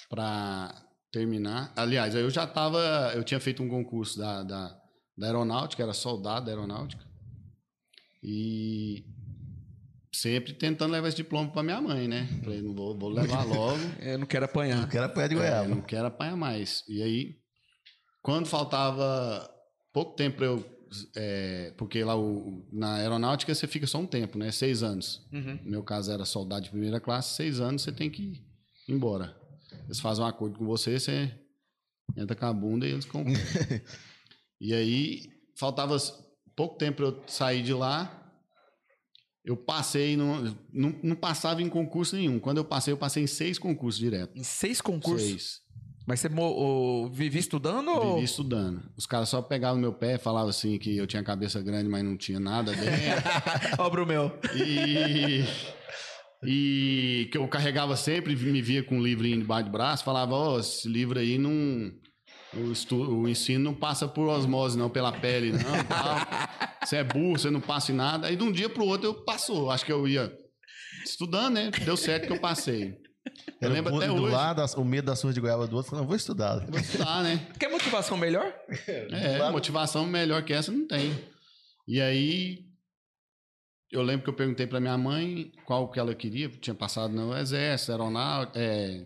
para 0.09 0.73
terminar. 1.11 1.71
Aliás, 1.75 2.15
eu 2.15 2.29
já 2.29 2.43
estava, 2.45 2.79
eu 3.15 3.23
tinha 3.23 3.39
feito 3.39 3.61
um 3.63 3.67
concurso 3.69 4.17
da, 4.19 4.43
da, 4.43 4.81
da 5.17 5.25
aeronáutica, 5.27 5.83
era 5.83 5.93
soldado 5.93 6.45
da 6.45 6.51
aeronáutica. 6.51 7.03
E 8.23 9.05
sempre 10.13 10.53
tentando 10.53 10.91
levar 10.93 11.07
esse 11.09 11.17
diploma 11.17 11.49
para 11.51 11.63
minha 11.63 11.81
mãe, 11.81 12.07
né? 12.07 12.27
Falei, 12.43 12.61
não 12.61 12.73
vou, 12.73 12.97
vou 12.97 13.09
levar 13.09 13.43
logo. 13.47 13.79
eu 13.99 14.17
não 14.17 14.25
quero 14.25 14.45
apanhar. 14.45 14.81
Eu 14.83 14.87
quero 14.87 15.05
apanhar 15.05 15.27
de 15.27 15.35
É, 15.35 15.37
goiaba. 15.37 15.67
não 15.67 15.81
quero 15.81 16.07
apanhar 16.07 16.35
mais. 16.37 16.83
E 16.87 17.01
aí, 17.03 17.35
quando 18.21 18.47
faltava 18.47 19.49
pouco 19.93 20.15
tempo 20.15 20.43
eu. 20.43 20.77
é, 21.15 21.73
porque 21.77 22.01
lá 22.03 22.15
o- 22.17 22.65
na 22.71 22.95
aeronáutica 22.95 23.53
você 23.53 23.67
fica 23.67 23.85
só 23.85 23.97
um 23.99 24.05
tempo, 24.07 24.37
né? 24.37 24.51
Seis 24.51 24.83
anos. 24.83 25.27
Uhum. 25.33 25.59
No 25.63 25.71
meu 25.71 25.83
caso 25.83 26.11
era 26.11 26.23
soldado 26.23 26.63
de 26.63 26.69
primeira 26.69 26.99
classe, 26.99 27.35
seis 27.35 27.59
anos 27.59 27.81
você 27.81 27.91
tem 27.91 28.09
que 28.09 28.21
ir 28.23 28.45
embora. 28.87 29.35
Eles 29.85 29.99
fazem 29.99 30.23
um 30.23 30.27
acordo 30.27 30.57
com 30.57 30.65
você, 30.65 30.97
você 30.97 31.29
entra 32.15 32.35
com 32.37 32.45
a 32.45 32.53
bunda 32.53 32.87
e 32.87 32.91
eles 32.91 33.03
compram. 33.05 33.33
e 34.61 34.73
aí, 34.73 35.23
faltava 35.57 35.97
pouco 36.55 36.77
tempo 36.77 36.97
para 36.97 37.05
eu 37.07 37.23
sair 37.27 37.61
de 37.63 37.73
lá. 37.73 38.13
Eu 39.43 39.55
passei, 39.55 40.17
no, 40.17 40.41
não, 40.73 40.99
não 41.03 41.15
passava 41.15 41.61
em 41.61 41.69
concurso 41.69 42.15
nenhum. 42.15 42.37
Quando 42.39 42.57
eu 42.57 42.65
passei, 42.65 42.91
eu 42.93 42.97
passei 42.97 43.23
em 43.23 43.27
seis 43.27 43.57
concursos 43.59 43.99
direto. 43.99 44.37
Em 44.37 44.43
seis 44.43 44.81
concursos. 44.81 45.27
Seis. 45.29 45.61
Mas 46.07 46.21
você 46.21 46.29
ô, 46.29 47.09
vivia 47.09 47.41
estudando 47.41 47.89
ou... 47.89 48.13
Vivi 48.13 48.23
estudando. 48.23 48.81
Os 48.95 49.05
caras 49.05 49.27
só 49.27 49.41
pegavam 49.41 49.75
no 49.75 49.81
meu 49.81 49.91
pé, 49.91 50.17
falavam 50.17 50.47
assim 50.47 50.77
que 50.77 50.95
eu 50.95 51.05
tinha 51.05 51.21
cabeça 51.21 51.61
grande, 51.61 51.89
mas 51.89 52.01
não 52.01 52.15
tinha 52.15 52.39
nada 52.39 52.71
dentro. 52.71 52.89
Ó, 53.77 53.89
pro 53.89 54.07
meu. 54.07 54.31
E, 54.55 55.43
e 56.45 57.27
que 57.29 57.37
eu 57.37 57.45
carregava 57.49 57.97
sempre, 57.97 58.37
me 58.37 58.61
via 58.61 58.81
com 58.81 58.95
um 58.95 59.03
livrinho 59.03 59.39
debaixo 59.39 59.65
do 59.65 59.71
braço, 59.71 60.05
falava, 60.05 60.33
ó, 60.33 60.59
esse 60.59 60.87
livro 60.87 61.19
aí 61.19 61.37
não. 61.37 61.91
O, 62.53 63.21
o 63.21 63.27
ensino 63.27 63.65
não 63.65 63.73
passa 63.73 64.07
por 64.07 64.29
osmose, 64.29 64.77
não, 64.77 64.89
pela 64.89 65.11
pele, 65.11 65.51
não. 65.51 65.59
Você 66.81 66.95
é 66.95 67.03
burro, 67.03 67.37
você 67.37 67.49
não 67.49 67.59
passa 67.59 67.91
em 67.91 67.95
nada. 67.95 68.27
Aí 68.27 68.37
de 68.37 68.43
um 68.43 68.51
dia 68.51 68.69
pro 68.69 68.85
outro 68.85 69.09
eu 69.09 69.13
passou. 69.13 69.69
Acho 69.69 69.85
que 69.85 69.91
eu 69.91 70.07
ia 70.07 70.31
estudando, 71.03 71.55
né? 71.55 71.69
Deu 71.83 71.97
certo 71.97 72.27
que 72.27 72.33
eu 72.33 72.39
passei. 72.39 72.97
Eu 73.61 73.65
Era 73.65 73.73
lembro 73.73 73.93
o 73.93 73.97
até 73.97 74.07
do 74.07 74.15
hoje. 74.23 74.33
lado, 74.33 74.61
o 74.79 74.83
medo 74.85 75.05
da 75.05 75.15
surra 75.15 75.33
de 75.33 75.41
goiaba 75.41 75.67
do 75.67 75.75
outro, 75.75 75.91
falando, 75.91 76.07
vou 76.07 76.15
estudar. 76.15 76.65
Vou 76.67 76.79
estudar, 76.79 77.23
né? 77.23 77.47
Quer 77.59 77.69
motivação 77.69 78.17
melhor? 78.17 78.53
É, 78.87 79.37
lado- 79.37 79.51
motivação 79.51 80.05
melhor 80.05 80.43
que 80.43 80.53
essa 80.53 80.71
não 80.71 80.87
tem. 80.87 81.11
E 81.87 82.01
aí, 82.01 82.65
eu 83.91 84.01
lembro 84.01 84.23
que 84.23 84.29
eu 84.29 84.33
perguntei 84.35 84.67
pra 84.67 84.79
minha 84.79 84.97
mãe 84.97 85.51
qual 85.65 85.89
que 85.89 85.99
ela 85.99 86.13
queria. 86.13 86.49
Tinha 86.49 86.73
passado 86.75 87.13
no 87.13 87.35
Exército, 87.37 87.91
Aeronáutica, 87.91 88.59
é, 88.59 89.05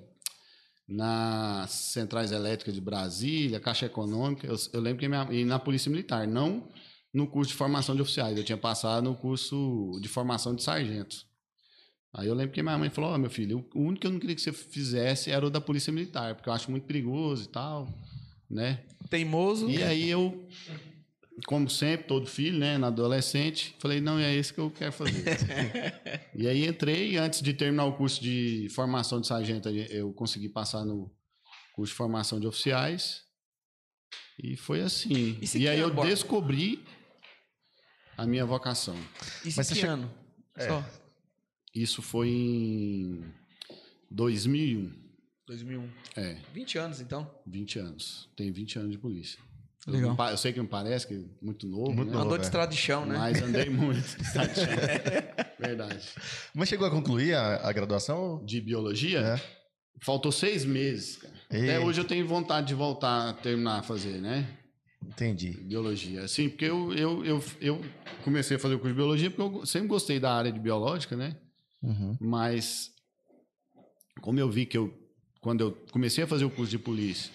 nas 0.87 1.71
Centrais 1.71 2.31
Elétricas 2.31 2.73
de 2.73 2.81
Brasília, 2.81 3.59
Caixa 3.59 3.85
Econômica. 3.85 4.45
Eu, 4.47 4.55
eu 4.73 4.81
lembro 4.81 4.99
que 4.99 5.07
minha, 5.07 5.27
e 5.31 5.45
na 5.45 5.59
Polícia 5.59 5.89
Militar, 5.89 6.27
não 6.27 6.67
no 7.13 7.27
curso 7.27 7.51
de 7.51 7.57
formação 7.57 7.95
de 7.95 8.01
oficiais. 8.01 8.37
Eu 8.37 8.43
tinha 8.43 8.57
passado 8.57 9.03
no 9.03 9.15
curso 9.15 9.99
de 10.01 10.07
formação 10.07 10.55
de 10.55 10.63
sargentos. 10.63 11.25
Aí 12.13 12.27
eu 12.27 12.33
lembro 12.33 12.53
que 12.53 12.61
minha 12.61 12.77
mãe 12.77 12.89
falou: 12.89 13.11
Ó, 13.11 13.17
meu 13.17 13.29
filho, 13.29 13.65
o 13.73 13.81
único 13.81 14.01
que 14.01 14.07
eu 14.07 14.11
não 14.11 14.19
queria 14.19 14.35
que 14.35 14.41
você 14.41 14.51
fizesse 14.51 15.31
era 15.31 15.45
o 15.45 15.49
da 15.49 15.61
Polícia 15.61 15.93
Militar, 15.93 16.35
porque 16.35 16.49
eu 16.49 16.53
acho 16.53 16.69
muito 16.69 16.85
perigoso 16.85 17.45
e 17.45 17.47
tal, 17.47 17.87
né? 18.49 18.83
Teimoso. 19.09 19.69
E 19.69 19.81
aí 19.81 20.09
eu, 20.09 20.45
como 21.45 21.69
sempre, 21.69 22.07
todo 22.07 22.27
filho, 22.27 22.57
né, 22.57 22.77
na 22.77 22.87
adolescente, 22.87 23.75
falei, 23.79 24.01
não, 24.01 24.19
é 24.19 24.35
esse 24.35 24.53
que 24.53 24.59
eu 24.59 24.69
quero 24.69 24.91
fazer. 24.91 25.23
e 26.35 26.47
aí 26.47 26.65
entrei, 26.65 27.15
antes 27.17 27.41
de 27.41 27.53
terminar 27.53 27.85
o 27.85 27.93
curso 27.93 28.21
de 28.21 28.67
formação 28.71 29.21
de 29.21 29.27
sargento, 29.27 29.69
eu 29.69 30.11
consegui 30.13 30.49
passar 30.49 30.83
no 30.83 31.09
curso 31.73 31.93
de 31.93 31.97
formação 31.97 32.39
de 32.39 32.47
oficiais. 32.47 33.21
E 34.43 34.57
foi 34.57 34.81
assim. 34.81 35.37
E 35.41 35.47
se 35.47 35.59
E, 35.59 35.67
aí 35.67 35.79
eu 35.79 35.89
descobri 35.89 36.83
a 38.17 38.25
minha 38.25 38.45
vocação. 38.45 38.97
Isso 39.45 39.57
Mas 39.57 39.69
que 39.69 39.75
che- 39.75 39.87
ano? 39.87 40.11
Só. 40.57 40.83
Isso 41.73 42.01
foi 42.01 42.29
em 42.29 43.23
2001. 44.09 44.91
2001. 45.47 45.89
É, 46.15 46.37
20 46.53 46.77
anos, 46.77 47.01
então. 47.01 47.29
20 47.47 47.79
anos. 47.79 48.29
Tenho 48.35 48.53
20 48.53 48.79
anos 48.79 48.91
de 48.91 48.97
polícia. 48.97 49.39
Eu, 49.87 49.93
Legal. 49.93 50.09
não 50.09 50.15
pa- 50.15 50.31
eu 50.31 50.37
sei 50.37 50.53
que 50.53 50.59
não 50.59 50.67
parece, 50.67 51.07
que 51.07 51.13
é 51.15 51.21
muito 51.41 51.65
novo, 51.67 51.91
Muito 51.91 52.09
né? 52.09 52.13
novo. 52.13 52.25
Andou 52.25 52.37
de 52.37 52.43
é. 52.43 52.45
estrada 52.45 52.71
de 52.71 52.77
chão, 52.77 53.05
né? 53.05 53.17
Mas 53.17 53.41
andei 53.41 53.67
muito. 53.69 54.05
Verdade. 55.59 56.07
Mas 56.53 56.69
chegou 56.69 56.87
a 56.87 56.91
concluir 56.91 57.33
a, 57.33 57.67
a 57.67 57.71
graduação? 57.73 58.43
De 58.45 58.61
biologia, 58.61 59.19
É. 59.19 59.41
faltou 60.01 60.31
seis 60.31 60.63
meses, 60.65 61.17
cara. 61.17 61.33
Ei. 61.49 61.63
Até 61.63 61.79
hoje 61.79 61.99
eu 61.99 62.05
tenho 62.05 62.27
vontade 62.27 62.67
de 62.67 62.75
voltar 62.75 63.29
a 63.29 63.33
terminar 63.33 63.79
a 63.79 63.83
fazer, 63.83 64.19
né? 64.21 64.57
Entendi. 65.03 65.49
Biologia. 65.63 66.23
Assim, 66.23 66.47
porque 66.47 66.65
eu, 66.65 66.93
eu, 66.93 67.25
eu, 67.25 67.43
eu 67.59 67.81
comecei 68.23 68.57
a 68.57 68.59
fazer 68.59 68.75
o 68.75 68.79
curso 68.79 68.93
de 68.93 68.97
biologia 68.97 69.31
porque 69.31 69.57
eu 69.57 69.65
sempre 69.65 69.87
gostei 69.87 70.19
da 70.19 70.31
área 70.33 70.51
de 70.51 70.59
biológica, 70.59 71.17
né? 71.17 71.35
Uhum. 71.81 72.15
Mas 72.19 72.91
como 74.21 74.39
eu 74.39 74.49
vi 74.49 74.65
que 74.65 74.77
eu, 74.77 74.93
quando 75.41 75.61
eu 75.61 75.71
comecei 75.91 76.23
a 76.23 76.27
fazer 76.27 76.45
o 76.45 76.49
curso 76.51 76.69
de 76.71 76.77
polícia, 76.79 77.31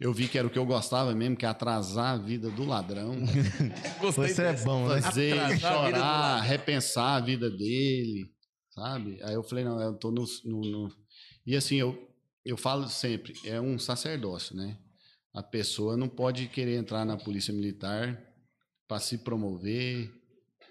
eu 0.00 0.12
vi 0.12 0.26
que 0.26 0.36
era 0.36 0.46
o 0.46 0.50
que 0.50 0.58
eu 0.58 0.66
gostava 0.66 1.14
mesmo, 1.14 1.36
que 1.36 1.44
é 1.46 1.48
atrasar 1.48 2.14
a 2.14 2.16
vida 2.16 2.50
do 2.50 2.64
ladrão. 2.64 3.14
Gostei 4.00 4.28
Você 4.34 4.42
é 4.42 4.52
bom, 4.64 4.88
né? 4.88 5.00
fazer, 5.00 5.32
Atrasar 5.38 5.72
a 5.72 5.74
chorar, 5.76 5.98
lado. 6.00 6.42
repensar 6.48 7.16
a 7.16 7.20
vida 7.20 7.48
dele, 7.48 8.28
sabe? 8.70 9.22
Aí 9.22 9.34
eu 9.34 9.44
falei, 9.44 9.64
não, 9.64 9.80
eu 9.80 9.94
tô 9.94 10.10
no... 10.10 10.24
no- 10.44 10.60
no- 10.70 10.96
E 11.46 11.54
assim, 11.54 11.76
eu, 11.76 11.96
eu 12.44 12.56
falo 12.56 12.88
sempre, 12.88 13.32
é 13.44 13.60
um 13.60 13.78
sacerdócio, 13.78 14.56
né? 14.56 14.76
A 15.32 15.42
pessoa 15.42 15.96
não 15.96 16.08
pode 16.08 16.48
querer 16.48 16.76
entrar 16.76 17.04
na 17.04 17.16
polícia 17.16 17.54
militar 17.54 18.20
para 18.88 18.98
se 18.98 19.18
promover, 19.18 20.10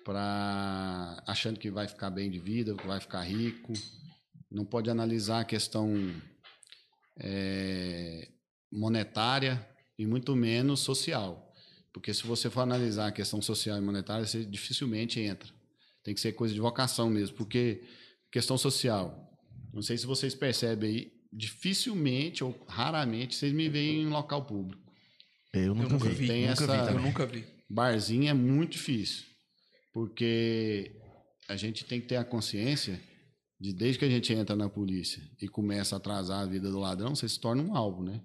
para 0.03 1.23
achando 1.27 1.59
que 1.59 1.69
vai 1.71 1.87
ficar 1.87 2.09
bem 2.09 2.29
de 2.29 2.39
vida, 2.39 2.75
que 2.75 2.87
vai 2.87 2.99
ficar 2.99 3.21
rico. 3.23 3.73
Não 4.49 4.65
pode 4.65 4.89
analisar 4.89 5.41
a 5.41 5.45
questão 5.45 5.93
é, 7.17 8.27
monetária 8.71 9.65
e 9.97 10.05
muito 10.05 10.35
menos 10.35 10.79
social. 10.81 11.53
Porque 11.93 12.13
se 12.13 12.23
você 12.25 12.49
for 12.49 12.61
analisar 12.61 13.07
a 13.07 13.11
questão 13.11 13.41
social 13.41 13.77
e 13.77 13.81
monetária, 13.81 14.25
você 14.25 14.45
dificilmente 14.45 15.19
entra. 15.19 15.49
Tem 16.03 16.13
que 16.13 16.21
ser 16.21 16.31
coisa 16.33 16.53
de 16.53 16.59
vocação 16.59 17.09
mesmo. 17.09 17.35
Porque 17.35 17.83
questão 18.31 18.57
social, 18.57 19.29
não 19.73 19.81
sei 19.81 19.97
se 19.97 20.05
vocês 20.05 20.33
percebem 20.33 20.89
aí, 20.89 21.11
dificilmente 21.33 22.43
ou 22.43 22.57
raramente 22.67 23.35
vocês 23.35 23.53
me 23.53 23.69
veem 23.69 24.03
em 24.03 24.07
local 24.07 24.45
público. 24.45 24.81
Eu 25.53 25.61
Eu 25.63 25.75
nunca, 25.75 25.89
nunca 25.89 26.09
vi. 26.09 26.15
vi. 26.15 26.27
Tem 26.27 26.47
nunca 26.47 26.63
essa- 26.63 26.85
vi 26.85 26.93
Eu 26.93 27.01
nunca 27.01 27.25
vi. 27.25 27.45
Barzinho 27.69 28.29
é 28.29 28.33
muito 28.33 28.73
difícil. 28.73 29.25
Porque 29.91 30.95
a 31.47 31.55
gente 31.55 31.85
tem 31.85 31.99
que 31.99 32.07
ter 32.07 32.15
a 32.15 32.23
consciência 32.23 33.01
de 33.59 33.73
desde 33.73 33.99
que 33.99 34.05
a 34.05 34.09
gente 34.09 34.33
entra 34.33 34.55
na 34.55 34.69
polícia 34.69 35.21
e 35.41 35.47
começa 35.47 35.95
a 35.95 35.97
atrasar 35.97 36.41
a 36.41 36.45
vida 36.45 36.71
do 36.71 36.79
ladrão, 36.79 37.15
você 37.15 37.29
se 37.29 37.39
torna 37.39 37.61
um 37.61 37.75
alvo, 37.75 38.03
né? 38.03 38.21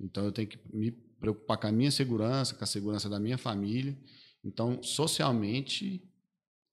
Então 0.00 0.24
eu 0.24 0.32
tenho 0.32 0.48
que 0.48 0.58
me 0.72 0.90
preocupar 0.90 1.58
com 1.58 1.66
a 1.66 1.72
minha 1.72 1.90
segurança, 1.90 2.54
com 2.54 2.64
a 2.64 2.66
segurança 2.66 3.08
da 3.08 3.20
minha 3.20 3.38
família. 3.38 3.96
Então, 4.44 4.82
socialmente, 4.82 6.02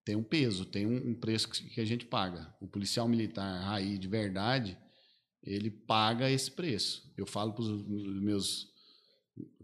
tem 0.04 0.16
um 0.16 0.24
peso, 0.24 0.66
tem 0.66 0.86
um, 0.86 1.16
preço 1.16 1.50
que, 1.50 1.82
a 1.82 1.86
gente 1.86 2.06
paga. 2.06 2.56
O 2.62 2.68
policial 2.68 3.08
militar 3.08 3.64
raiz 3.64 4.00
de 4.00 4.08
verdade, 4.08 4.78
ele 5.44 5.70
paga 5.70 6.30
esse 6.30 6.52
preço. 6.52 7.12
Eu 7.18 7.26
falo 7.26 7.54
para 7.54 7.64
os 7.64 8.22
meus 8.22 8.68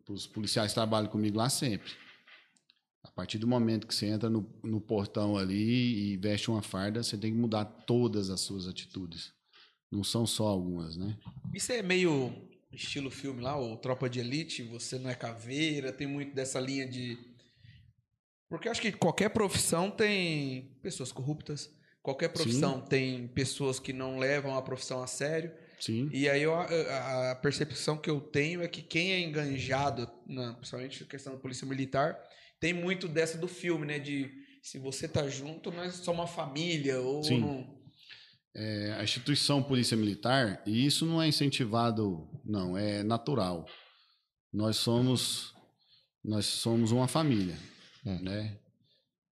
pros 0.04 0.26
policiais 0.28 0.72
que 0.72 0.76
trabalham 0.76 1.10
comigo 1.10 1.38
lá 1.38 1.48
sempre. 1.48 1.92
A 3.04 3.12
partir 3.12 3.38
do 3.38 3.48
momento 3.48 3.88
que 3.88 3.96
você 3.96 4.06
entra 4.06 4.30
no, 4.30 4.48
no 4.64 4.80
portão 4.80 5.36
ali 5.38 6.14
e 6.14 6.18
veste 6.18 6.50
uma 6.52 6.62
farda, 6.62 7.02
você 7.04 7.18
tem 7.18 7.32
que 7.34 7.38
mudar 7.38 7.66
todas 7.66 8.30
as 8.30 8.42
suas 8.42 8.68
atitudes. 8.68 9.34
Não 9.92 10.04
são 10.04 10.26
só 10.26 10.48
algumas, 10.48 10.96
né? 10.96 11.18
Isso 11.54 11.72
é 11.72 11.82
meio 11.82 12.32
estilo 12.72 13.10
filme 13.12 13.42
lá, 13.42 13.60
o 13.60 13.76
Tropa 13.76 14.10
de 14.10 14.20
Elite, 14.20 14.64
você 14.64 14.98
não 14.98 15.10
é 15.10 15.16
caveira, 15.16 15.92
tem 15.92 16.08
muito 16.08 16.34
dessa 16.34 16.60
linha 16.60 16.88
de. 16.88 17.18
Porque 18.50 18.68
eu 18.68 18.72
acho 18.72 18.82
que 18.82 18.92
qualquer 18.92 19.30
profissão 19.30 19.90
tem 19.90 20.78
pessoas 20.82 21.12
corruptas, 21.12 21.70
qualquer 22.02 22.30
profissão 22.30 22.80
tem 22.82 23.28
pessoas 23.30 23.80
que 23.80 23.92
não 23.92 24.18
levam 24.20 24.56
a 24.56 24.62
profissão 24.62 25.02
a 25.02 25.08
sério. 25.08 25.52
Sim. 25.80 26.10
E 26.14 26.30
aí 26.30 26.44
eu- 26.44 26.54
a, 26.54 27.32
a 27.32 27.36
percepção 27.36 27.98
que 27.98 28.10
eu 28.10 28.22
tenho 28.22 28.62
é 28.62 28.68
que 28.68 28.82
quem 28.84 29.12
é 29.14 29.20
enganjado, 29.20 30.08
na, 30.28 30.54
principalmente 30.54 31.02
na 31.02 31.10
questão 31.10 31.34
da 31.34 31.40
polícia 31.40 31.66
militar, 31.66 32.18
tem 32.62 32.74
muito 32.74 33.08
dessa 33.10 33.38
do 33.38 33.48
filme, 33.48 33.86
né? 33.86 34.00
De 34.00 34.32
se 34.62 34.78
você 34.78 35.08
tá 35.08 35.28
junto, 35.28 35.72
não 35.72 35.84
é 35.84 35.90
só 35.90 36.14
uma 36.14 36.28
família, 36.28 37.02
ou 37.02 37.24
Sim. 37.24 37.42
não. 37.42 37.82
É, 38.56 38.96
a 39.00 39.04
instituição 39.04 39.64
Polícia 39.64 39.98
Militar, 39.98 40.62
e 40.66 40.86
isso 40.86 41.06
não 41.06 41.22
é 41.22 41.28
incentivado, 41.28 42.30
não, 42.46 42.78
é 42.78 43.02
natural. 43.02 43.66
Nós 44.54 44.78
somos 44.78 45.54
nós 46.24 46.46
somos 46.46 46.92
uma 46.92 47.08
família, 47.08 47.58
Hum. 48.06 48.20
né? 48.22 48.58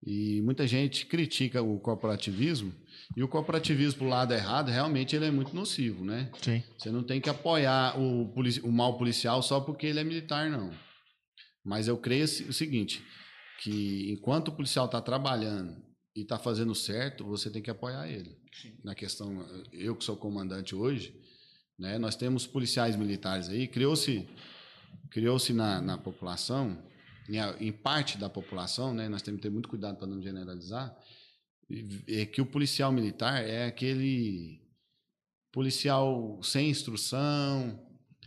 E 0.04 0.40
muita 0.42 0.66
gente 0.66 1.06
critica 1.06 1.62
o 1.62 1.78
corporativismo, 1.78 2.74
e 3.16 3.22
o 3.22 3.28
corporativismo 3.28 3.98
pro 3.98 4.08
lado 4.08 4.32
errado, 4.34 4.70
realmente 4.70 5.14
ele 5.14 5.26
é 5.26 5.30
muito 5.30 5.54
nocivo, 5.54 6.04
né? 6.04 6.30
Sim. 6.40 6.62
Você 6.76 6.90
não 6.90 7.04
tem 7.04 7.20
que 7.20 7.30
apoiar 7.30 7.96
o, 8.00 8.32
o 8.64 8.72
mal 8.72 8.96
policial 8.98 9.40
só 9.42 9.60
porque 9.60 9.86
ele 9.86 10.00
é 10.00 10.04
militar, 10.04 10.50
não. 10.50 10.72
Mas 11.64 11.88
eu 11.88 11.98
creio 11.98 12.24
o 12.24 12.52
seguinte, 12.52 13.04
que 13.62 14.10
enquanto 14.10 14.48
o 14.48 14.56
policial 14.56 14.86
está 14.86 15.00
trabalhando 15.00 15.76
e 16.16 16.22
está 16.22 16.38
fazendo 16.38 16.74
certo, 16.74 17.24
você 17.24 17.50
tem 17.50 17.62
que 17.62 17.70
apoiar 17.70 18.08
ele. 18.08 18.36
Na 18.82 18.94
questão, 18.94 19.46
eu 19.72 19.94
que 19.94 20.04
sou 20.04 20.16
comandante 20.16 20.74
hoje, 20.74 21.14
né, 21.78 21.98
nós 21.98 22.16
temos 22.16 22.46
policiais 22.46 22.96
militares 22.96 23.48
aí, 23.48 23.68
criou-se 23.68 24.28
criou-se 25.10 25.52
na, 25.52 25.80
na 25.80 25.96
população, 25.96 26.82
em, 27.28 27.38
em 27.66 27.72
parte 27.72 28.18
da 28.18 28.28
população, 28.28 28.92
né, 28.92 29.08
nós 29.08 29.22
temos 29.22 29.38
que 29.38 29.42
ter 29.46 29.52
muito 29.52 29.68
cuidado 29.68 29.96
para 29.96 30.06
não 30.06 30.20
generalizar, 30.20 30.96
é 32.08 32.26
que 32.26 32.40
o 32.40 32.46
policial 32.46 32.90
militar 32.90 33.44
é 33.44 33.66
aquele 33.66 34.60
policial 35.52 36.40
sem 36.42 36.70
instrução, 36.70 37.80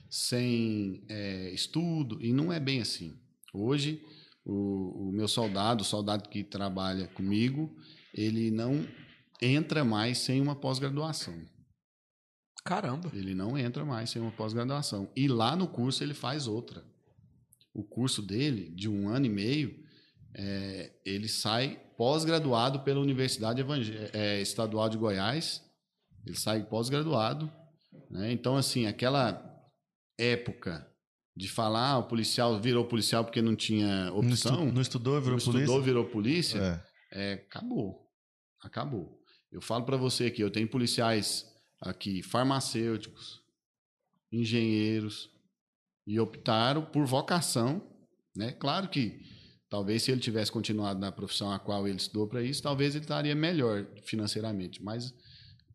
sem 0.09 1.05
é, 1.09 1.51
estudo, 1.51 2.21
e 2.21 2.31
não 2.31 2.53
é 2.53 2.59
bem 2.59 2.81
assim. 2.81 3.19
Hoje, 3.53 4.03
o, 4.43 5.09
o 5.09 5.11
meu 5.11 5.27
soldado, 5.27 5.83
o 5.83 5.85
soldado 5.85 6.27
que 6.27 6.43
trabalha 6.43 7.07
comigo, 7.09 7.73
ele 8.13 8.49
não 8.49 8.85
entra 9.41 9.85
mais 9.85 10.17
sem 10.17 10.41
uma 10.41 10.55
pós-graduação. 10.55 11.35
Caramba. 12.65 13.11
Ele 13.13 13.35
não 13.35 13.57
entra 13.57 13.85
mais 13.85 14.09
sem 14.09 14.21
uma 14.21 14.31
pós-graduação. 14.31 15.11
E 15.15 15.27
lá 15.27 15.55
no 15.55 15.67
curso 15.67 16.03
ele 16.03 16.13
faz 16.13 16.47
outra. 16.47 16.83
O 17.73 17.83
curso 17.83 18.21
dele, 18.21 18.69
de 18.69 18.87
um 18.87 19.09
ano 19.09 19.25
e 19.25 19.29
meio, 19.29 19.83
é, 20.33 20.93
ele 21.05 21.27
sai 21.27 21.79
pós-graduado 21.97 22.79
pela 22.81 23.01
Universidade 23.01 23.61
Evangé- 23.61 24.09
é, 24.13 24.41
Estadual 24.41 24.89
de 24.89 24.97
Goiás. 24.97 25.61
Ele 26.25 26.37
sai 26.37 26.63
pós-graduado. 26.63 27.51
Né? 28.09 28.31
Então, 28.31 28.55
assim, 28.55 28.85
aquela 28.85 29.43
época 30.17 30.89
de 31.35 31.47
falar, 31.49 31.91
ah, 31.91 31.97
o 31.99 32.07
policial 32.07 32.59
virou 32.61 32.85
policial 32.85 33.23
porque 33.25 33.41
não 33.41 33.55
tinha 33.55 34.11
Não, 34.11 34.19
estu- 34.29 34.49
opção, 34.49 34.71
não 34.71 34.81
estudou, 34.81 35.19
virou 35.19 35.37
não 35.37 35.43
polícia? 35.43 35.59
estudou, 35.63 35.81
virou 35.81 36.05
polícia, 36.05 36.83
É. 37.11 37.31
é, 37.31 37.33
acabou. 37.33 38.07
Acabou. 38.61 39.19
Eu 39.51 39.61
falo 39.61 39.83
para 39.85 39.97
você 39.97 40.25
aqui, 40.25 40.41
eu 40.41 40.51
tenho 40.51 40.67
policiais 40.69 41.45
aqui, 41.81 42.21
farmacêuticos, 42.23 43.41
engenheiros, 44.31 45.29
e 46.05 46.19
optaram 46.19 46.85
por 46.85 47.05
vocação, 47.05 47.81
né? 48.35 48.51
Claro 48.51 48.89
que 48.89 49.21
talvez 49.69 50.03
se 50.03 50.11
ele 50.11 50.19
tivesse 50.21 50.51
continuado 50.51 50.99
na 50.99 51.11
profissão 51.11 51.51
a 51.51 51.59
qual 51.59 51.87
ele 51.87 51.97
estudou 51.97 52.27
para 52.27 52.43
isso, 52.43 52.61
talvez 52.61 52.93
ele 52.95 53.05
estaria 53.05 53.33
melhor 53.35 53.87
financeiramente, 54.05 54.83
mas 54.83 55.13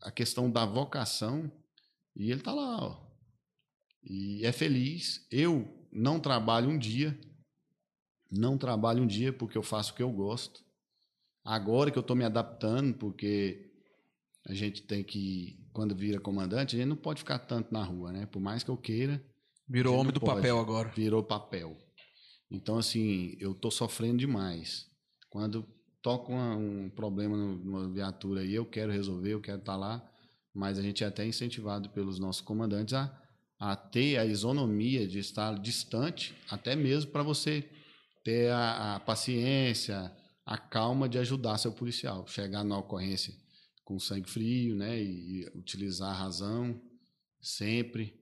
a 0.02 0.10
questão 0.10 0.50
da 0.50 0.64
vocação, 0.66 1.50
e 2.14 2.30
ele 2.30 2.40
está 2.40 2.52
lá, 2.52 2.76
ó. 2.84 3.07
E 4.08 4.44
é 4.44 4.52
feliz. 4.52 5.26
Eu 5.30 5.68
não 5.92 6.18
trabalho 6.18 6.70
um 6.70 6.78
dia, 6.78 7.18
não 8.30 8.56
trabalho 8.56 9.02
um 9.02 9.06
dia 9.06 9.32
porque 9.32 9.58
eu 9.58 9.62
faço 9.62 9.92
o 9.92 9.94
que 9.96 10.02
eu 10.02 10.10
gosto. 10.10 10.64
Agora 11.44 11.90
que 11.90 11.98
eu 11.98 12.02
estou 12.02 12.16
me 12.16 12.24
adaptando, 12.24 12.94
porque 12.94 13.70
a 14.46 14.54
gente 14.54 14.82
tem 14.82 15.04
que, 15.04 15.58
quando 15.72 15.94
vira 15.94 16.20
comandante, 16.20 16.74
a 16.74 16.78
gente 16.78 16.88
não 16.88 16.96
pode 16.96 17.20
ficar 17.20 17.38
tanto 17.38 17.72
na 17.72 17.82
rua, 17.82 18.12
né? 18.12 18.26
Por 18.26 18.40
mais 18.40 18.62
que 18.62 18.70
eu 18.70 18.76
queira, 18.76 19.22
Virou 19.68 19.98
homem 19.98 20.12
do 20.12 20.20
pode. 20.20 20.36
papel 20.36 20.58
agora. 20.58 20.88
virou 20.96 21.22
papel. 21.22 21.76
Então, 22.50 22.78
assim, 22.78 23.36
eu 23.38 23.54
tô 23.54 23.70
sofrendo 23.70 24.16
demais. 24.16 24.86
Quando 25.28 25.66
toca 26.00 26.32
um 26.32 26.88
problema 26.88 27.36
numa 27.36 27.92
viatura 27.92 28.40
aí, 28.40 28.54
eu 28.54 28.64
quero 28.64 28.90
resolver, 28.90 29.34
eu 29.34 29.40
quero 29.40 29.58
estar 29.58 29.76
lá, 29.76 30.02
mas 30.54 30.78
a 30.78 30.82
gente 30.82 31.04
é 31.04 31.06
até 31.06 31.26
incentivado 31.26 31.90
pelos 31.90 32.18
nossos 32.18 32.40
comandantes 32.40 32.94
a, 32.94 33.14
a 33.58 33.74
ter 33.74 34.18
a 34.18 34.24
isonomia 34.24 35.06
de 35.06 35.18
estar 35.18 35.58
distante, 35.58 36.34
até 36.50 36.76
mesmo 36.76 37.10
para 37.10 37.22
você 37.22 37.68
ter 38.24 38.50
a, 38.52 38.96
a 38.96 39.00
paciência, 39.00 40.12
a 40.46 40.56
calma 40.56 41.08
de 41.08 41.18
ajudar 41.18 41.58
seu 41.58 41.72
policial, 41.72 42.26
chegar 42.26 42.62
na 42.64 42.78
ocorrência 42.78 43.34
com 43.84 43.98
sangue 43.98 44.28
frio, 44.30 44.76
né, 44.76 45.00
e, 45.00 45.42
e 45.44 45.58
utilizar 45.58 46.10
a 46.10 46.18
razão 46.18 46.80
sempre. 47.40 48.14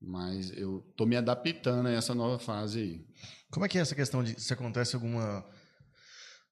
Mas 0.00 0.50
eu 0.56 0.80
tô 0.96 1.06
me 1.06 1.16
adaptando 1.16 1.86
a 1.86 1.92
essa 1.92 2.12
nova 2.12 2.38
fase 2.38 2.80
aí. 2.80 3.06
Como 3.50 3.64
é 3.64 3.68
que 3.68 3.78
é 3.78 3.80
essa 3.80 3.94
questão 3.94 4.22
de 4.24 4.40
se 4.40 4.52
acontece 4.52 4.96
alguma 4.96 5.44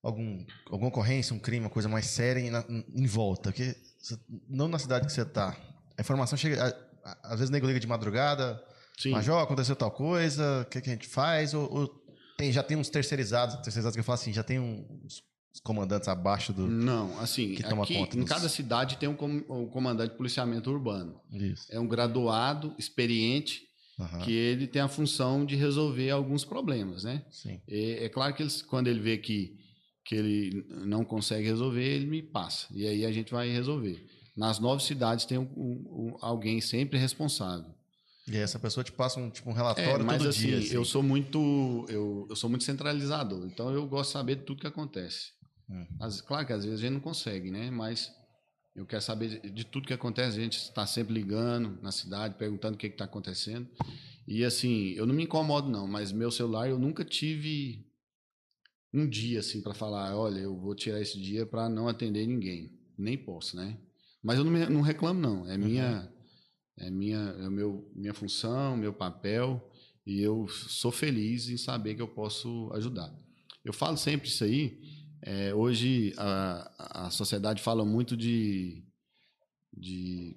algum, 0.02 0.44
alguma 0.66 0.88
ocorrência, 0.88 1.34
um 1.34 1.38
crime, 1.38 1.64
uma 1.64 1.70
coisa 1.70 1.88
mais 1.88 2.06
séria 2.06 2.40
em, 2.40 2.84
em 2.94 3.06
volta? 3.06 3.52
Você- 3.52 4.18
não 4.48 4.68
na 4.68 4.78
cidade 4.78 5.06
que 5.06 5.12
você 5.12 5.24
tá. 5.24 5.56
A 5.98 6.00
informação 6.00 6.38
chega. 6.38 6.89
Às 7.22 7.38
vezes 7.38 7.50
nego 7.50 7.66
liga 7.66 7.80
de 7.80 7.86
madrugada, 7.86 8.62
Sim. 8.98 9.12
Major, 9.12 9.42
aconteceu 9.42 9.74
tal 9.74 9.90
coisa, 9.90 10.60
o 10.62 10.64
que, 10.66 10.80
que 10.80 10.90
a 10.90 10.92
gente 10.92 11.06
faz? 11.08 11.54
Ou, 11.54 11.72
ou 11.72 11.88
tem, 12.36 12.52
já 12.52 12.62
tem 12.62 12.76
uns 12.76 12.90
terceirizados, 12.90 13.56
terceirizados 13.56 13.94
que 13.96 14.00
eu 14.00 14.04
falo 14.04 14.14
assim, 14.18 14.32
já 14.32 14.42
tem 14.42 14.58
uns, 14.58 15.22
comandantes 15.62 16.08
abaixo 16.08 16.52
do. 16.52 16.66
Não, 16.66 17.18
assim, 17.20 17.54
Que 17.54 17.62
toma 17.62 17.82
aqui 17.82 17.94
conta 17.94 18.16
em 18.16 18.20
dos- 18.20 18.28
cada 18.28 18.48
cidade 18.48 18.96
tem 18.98 19.08
um, 19.08 19.14
com- 19.14 19.44
um 19.48 19.66
comandante 19.68 20.12
de 20.12 20.16
policiamento 20.16 20.70
urbano. 20.70 21.20
Isso. 21.32 21.66
É 21.70 21.78
um 21.80 21.86
graduado, 21.88 22.74
experiente, 22.78 23.62
Aham, 23.98 24.20
que 24.20 24.32
ele 24.32 24.66
tem 24.66 24.80
a 24.80 24.88
função 24.88 25.44
de 25.44 25.56
resolver 25.56 26.10
alguns 26.10 26.44
problemas, 26.44 27.04
né? 27.04 27.24
Sim. 27.30 27.60
É, 27.68 28.04
é 28.04 28.08
claro 28.08 28.32
que 28.34 28.42
eles, 28.42 28.62
quando 28.62 28.88
ele 28.88 29.00
vê 29.00 29.18
que, 29.18 29.56
que 30.04 30.14
ele 30.14 30.64
não 30.86 31.04
consegue 31.04 31.46
resolver, 31.46 31.84
ele 31.84 32.06
me 32.06 32.22
passa. 32.22 32.66
E 32.70 32.86
aí 32.86 33.04
a 33.04 33.12
gente 33.12 33.32
vai 33.32 33.50
resolver. 33.50 34.06
Nas 34.40 34.58
nove 34.58 34.82
cidades 34.82 35.26
tem 35.26 35.36
um- 35.36 35.42
um- 35.54 36.16
alguém 36.22 36.62
sempre 36.62 36.98
responsável. 36.98 37.74
E 38.26 38.36
essa 38.38 38.58
pessoa 38.58 38.82
te 38.82 38.90
passa 38.90 39.20
um, 39.20 39.28
tipo, 39.28 39.50
um 39.50 39.52
É, 39.52 39.56
relatório 39.56 40.02
mas 40.06 40.16
todo 40.16 40.28
assim, 40.30 40.46
dia. 40.46 40.58
assim. 40.60 40.74
eu 40.74 40.82
sou 40.82 41.02
muito 41.02 41.84
eu, 41.90 42.26
eu 42.30 42.34
sou 42.34 42.48
muito 42.48 42.64
centralizador, 42.64 43.44
então 43.46 43.70
eu 43.70 43.86
gosto 43.86 44.08
de 44.08 44.12
saber 44.14 44.36
de 44.36 44.44
tudo 44.44 44.62
que 44.62 44.66
acontece. 44.66 45.32
Hum. 45.68 45.86
Claro 46.26 46.46
que 46.46 46.52
às 46.54 46.64
vezes 46.64 46.78
a 46.78 46.82
gente 46.82 46.94
não 46.94 47.00
consegue, 47.00 47.50
né? 47.50 47.70
Mas 47.70 48.10
eu 48.74 48.86
quero 48.86 49.02
saber 49.02 49.40
de, 49.42 49.50
de 49.50 49.64
tudo 49.66 49.86
que 49.86 49.92
acontece. 49.92 50.38
A 50.38 50.42
gente 50.42 50.56
está 50.56 50.86
sempre 50.86 51.12
ligando 51.12 51.78
na 51.82 51.92
cidade, 51.92 52.36
perguntando 52.36 52.76
o 52.76 52.78
que 52.78 52.86
está 52.86 53.04
acontecendo. 53.04 53.68
E 54.26 54.42
assim, 54.42 54.92
eu 54.92 55.04
não 55.06 55.14
me 55.14 55.24
incomodo 55.24 55.68
não, 55.68 55.86
mas 55.86 56.12
meu 56.12 56.30
celular 56.30 56.66
eu 56.66 56.78
nunca 56.78 57.04
tive 57.04 57.84
um 58.94 59.06
dia 59.06 59.40
assim 59.40 59.60
para 59.60 59.74
falar, 59.74 60.16
olha, 60.16 60.38
eu 60.40 60.56
vou 60.58 60.74
tirar 60.74 60.98
esse 61.00 61.20
dia 61.20 61.44
para 61.44 61.68
não 61.68 61.88
atender 61.88 62.26
ninguém. 62.26 62.72
Nem 62.96 63.18
posso, 63.18 63.54
né? 63.56 63.76
Mas 64.22 64.38
eu 64.38 64.44
não, 64.44 64.52
me- 64.52 64.66
não 64.66 64.80
reclamo 64.80 65.20
não. 65.20 65.48
É 65.48 65.56
minha 65.56 66.12
é 66.78 66.90
minha 66.90 67.18
é 67.18 67.48
meu 67.50 67.90
minha 67.94 68.14
função, 68.14 68.76
meu 68.76 68.92
papel 68.92 69.70
e 70.06 70.20
eu 70.20 70.46
sou 70.48 70.90
feliz 70.90 71.48
em 71.48 71.56
saber 71.56 71.94
que 71.94 72.02
eu 72.02 72.08
posso 72.08 72.70
ajudar. 72.74 73.12
Eu 73.64 73.72
falo 73.72 73.96
sempre 73.96 74.28
isso 74.28 74.42
aí. 74.44 74.80
é, 75.22 75.54
hoje 75.54 76.14
a, 76.16 77.06
a 77.06 77.10
sociedade 77.10 77.62
fala 77.62 77.84
muito 77.84 78.16
de, 78.16 78.82
de 79.72 80.36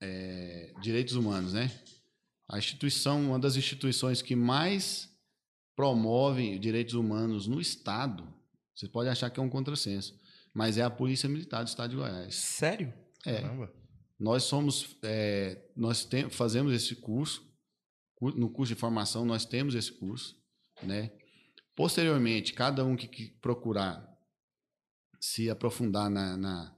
é, 0.00 0.72
direitos 0.80 1.14
humanos, 1.14 1.52
né? 1.52 1.70
A 2.48 2.58
instituição, 2.58 3.28
uma 3.28 3.38
das 3.38 3.56
instituições 3.56 4.20
que 4.22 4.34
mais 4.34 5.10
promove 5.76 6.58
direitos 6.58 6.94
humanos 6.94 7.46
no 7.46 7.60
Estado, 7.60 8.26
você 8.74 8.88
pode 8.88 9.08
achar 9.08 9.30
que 9.30 9.38
é 9.40 9.42
um 9.42 9.48
contrassenso, 9.48 10.18
mas 10.52 10.76
é 10.76 10.82
a 10.82 10.90
Polícia 10.90 11.28
Militar 11.28 11.62
do 11.64 11.68
Estado 11.68 11.90
de 11.90 11.96
Goiás. 11.96 12.34
Sério? 12.34 12.92
É, 13.26 13.40
Caramba. 13.42 13.72
nós 14.18 14.44
somos, 14.44 14.96
é, 15.02 15.62
nós 15.76 16.04
tem, 16.04 16.28
fazemos 16.30 16.72
esse 16.72 16.96
curso, 16.96 17.48
cu- 18.16 18.32
no 18.32 18.50
curso 18.50 18.74
de 18.74 18.80
formação 18.80 19.24
nós 19.24 19.44
temos 19.44 19.74
esse 19.74 19.92
curso, 19.92 20.36
né? 20.82 21.10
Posteriormente, 21.74 22.52
cada 22.52 22.84
um 22.84 22.94
que, 22.96 23.08
que 23.08 23.30
procurar 23.40 24.06
se 25.20 25.48
aprofundar 25.48 26.10
na, 26.10 26.36
na, 26.36 26.76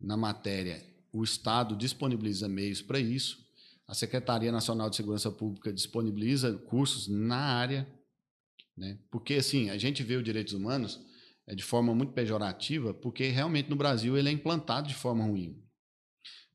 na 0.00 0.16
matéria, 0.16 0.84
o 1.12 1.22
Estado 1.24 1.76
disponibiliza 1.76 2.48
meios 2.48 2.82
para 2.82 2.98
isso. 2.98 3.46
A 3.86 3.94
Secretaria 3.94 4.52
Nacional 4.52 4.90
de 4.90 4.96
Segurança 4.96 5.30
Pública 5.30 5.72
disponibiliza 5.72 6.58
cursos 6.58 7.08
na 7.08 7.38
área, 7.38 7.88
né? 8.76 8.98
Porque 9.10 9.34
assim, 9.34 9.70
a 9.70 9.78
gente 9.78 10.02
vê 10.02 10.16
os 10.16 10.24
direitos 10.24 10.52
humanos 10.52 11.00
é, 11.46 11.54
de 11.54 11.62
forma 11.62 11.94
muito 11.94 12.12
pejorativa, 12.12 12.92
porque 12.92 13.28
realmente 13.28 13.70
no 13.70 13.76
Brasil 13.76 14.16
ele 14.18 14.28
é 14.28 14.32
implantado 14.32 14.88
de 14.88 14.94
forma 14.94 15.24
ruim. 15.24 15.64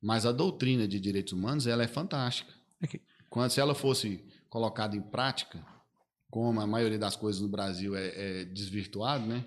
Mas 0.04 0.26
a 0.26 0.32
doutrina 0.32 0.86
de 0.86 1.00
direitos 1.00 1.32
humanos 1.32 1.66
ela 1.66 1.82
é 1.82 1.88
fantástica. 1.88 2.52
Ok. 2.82 3.00
Quando 3.30 3.50
se 3.50 3.58
ela 3.58 3.74
fosse 3.74 4.22
colocada 4.50 4.94
em 4.94 5.00
prática, 5.00 5.64
como 6.28 6.60
a 6.60 6.66
maioria 6.66 6.98
das 6.98 7.16
coisas 7.16 7.40
no 7.40 7.48
Brasil 7.48 7.96
é, 7.96 8.12
é 8.42 8.44
desvirtuado, 8.44 9.24
né? 9.24 9.46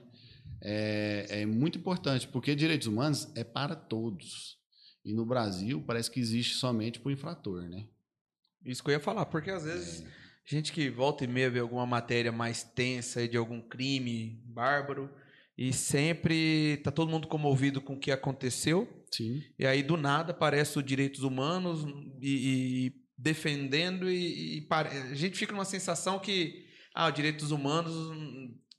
É, 0.59 1.27
é 1.41 1.45
muito 1.45 1.77
importante, 1.77 2.27
porque 2.27 2.55
direitos 2.55 2.87
humanos 2.87 3.31
é 3.35 3.43
para 3.43 3.75
todos. 3.75 4.57
E 5.05 5.13
no 5.13 5.27
Brasil 5.27 5.79
parece 5.85 6.09
que 6.09 6.19
existe 6.19 6.55
somente 6.55 6.99
para 6.99 7.09
o 7.09 7.11
infrator, 7.11 7.61
né? 7.61 7.85
Isso 8.65 8.83
que 8.83 8.89
eu 8.89 8.93
ia 8.93 8.99
falar, 8.99 9.27
porque 9.27 9.51
às 9.51 9.63
vezes 9.63 10.07
gente 10.43 10.73
que 10.73 10.89
volta 10.89 11.23
e 11.23 11.27
meia 11.27 11.51
vê 11.51 11.59
alguma 11.59 11.85
matéria 11.85 12.31
mais 12.31 12.63
tensa 12.63 13.27
de 13.27 13.37
algum 13.37 13.61
crime 13.61 14.41
bárbaro 14.43 15.07
e 15.55 15.71
sempre 15.71 16.77
tá 16.77 16.89
todo 16.89 17.11
mundo 17.11 17.27
comovido 17.27 17.79
com 17.79 17.93
o 17.93 17.99
que 17.99 18.11
aconteceu 18.11 18.96
Sim. 19.13 19.41
e 19.57 19.65
aí 19.65 19.81
do 19.83 19.95
nada 19.97 20.31
aparece 20.31 20.77
os 20.77 20.83
direitos 20.85 21.23
humanos 21.23 21.85
e, 22.21 22.87
e 22.87 22.93
defendendo 23.17 24.09
e, 24.09 24.57
e 24.57 24.61
pare- 24.67 24.89
a 24.89 25.15
gente 25.15 25.37
fica 25.37 25.51
numa 25.53 25.65
sensação 25.65 26.19
que 26.19 26.65
ah, 26.93 27.07
os 27.09 27.13
direitos 27.13 27.51
humanos 27.51 27.93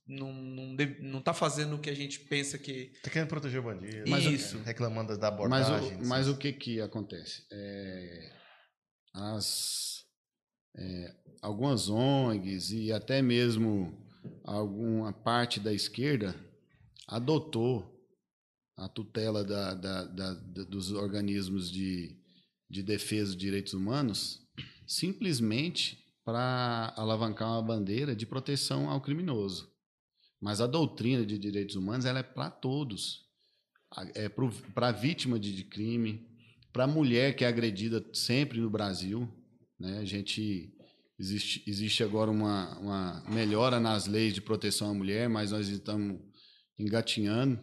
não, 0.06 0.32
não, 0.32 0.76
deve- 0.76 1.02
não 1.02 1.20
tá 1.20 1.32
fazendo 1.34 1.76
o 1.76 1.80
que 1.80 1.90
a 1.90 1.94
gente 1.94 2.20
pensa 2.20 2.56
que 2.58 2.92
Tá 3.02 3.10
querendo 3.10 3.28
proteger 3.28 3.60
o 3.60 3.64
bandido. 3.64 4.04
Mas 4.08 4.24
Isso. 4.24 4.58
Reclamando 4.64 5.16
da 5.18 5.30
Mas, 5.30 5.66
abordagem. 5.68 5.98
o, 6.02 6.06
mas 6.06 6.28
o 6.28 6.36
que 6.36 6.52
que 6.52 6.80
acontece? 6.80 7.42
É, 7.52 8.32
as, 9.14 10.04
é, 10.76 11.14
algumas 11.42 11.88
ONGs 11.88 12.70
e 12.70 12.92
até 12.92 13.20
mesmo 13.22 14.06
alguma 14.44 15.12
parte 15.12 15.58
da 15.60 15.72
esquerda 15.72 16.34
adotou 17.06 17.97
a 18.78 18.88
tutela 18.88 19.44
da- 19.44 19.74
da- 19.74 20.04
da- 20.04 20.34
dos 20.64 20.90
organismos 20.92 21.70
de, 21.70 22.16
de 22.70 22.82
defesa 22.82 23.32
dos 23.32 23.36
direitos 23.36 23.74
humanos 23.74 24.40
simplesmente 24.86 25.98
para 26.24 26.94
alavancar 26.96 27.48
uma 27.48 27.62
bandeira 27.62 28.14
de 28.14 28.24
proteção 28.26 28.88
ao 28.88 29.00
criminoso. 29.00 29.70
Mas 30.40 30.60
a 30.60 30.66
doutrina 30.66 31.26
de 31.26 31.38
direitos 31.38 31.76
humanos 31.76 32.04
ela 32.06 32.20
é 32.20 32.22
para 32.22 32.50
todos 32.50 33.26
é, 34.14 34.28
para 34.28 34.88
a 34.88 34.92
vítima 34.92 35.38
de, 35.38 35.54
de 35.54 35.64
crime, 35.64 36.26
para 36.72 36.84
a 36.84 36.86
mulher 36.86 37.34
que 37.34 37.44
é 37.44 37.48
agredida 37.48 38.04
sempre 38.12 38.60
no 38.60 38.70
Brasil. 38.70 39.28
Né? 39.80 39.98
A 39.98 40.04
gente 40.04 40.72
existe, 41.18 41.62
existe 41.66 42.02
agora 42.04 42.30
uma, 42.30 42.78
uma 42.78 43.24
melhora 43.30 43.80
nas 43.80 44.06
leis 44.06 44.34
de 44.34 44.40
proteção 44.40 44.90
à 44.90 44.94
mulher, 44.94 45.28
mas 45.28 45.50
nós 45.52 45.68
estamos 45.68 46.20
engatinhando. 46.78 47.58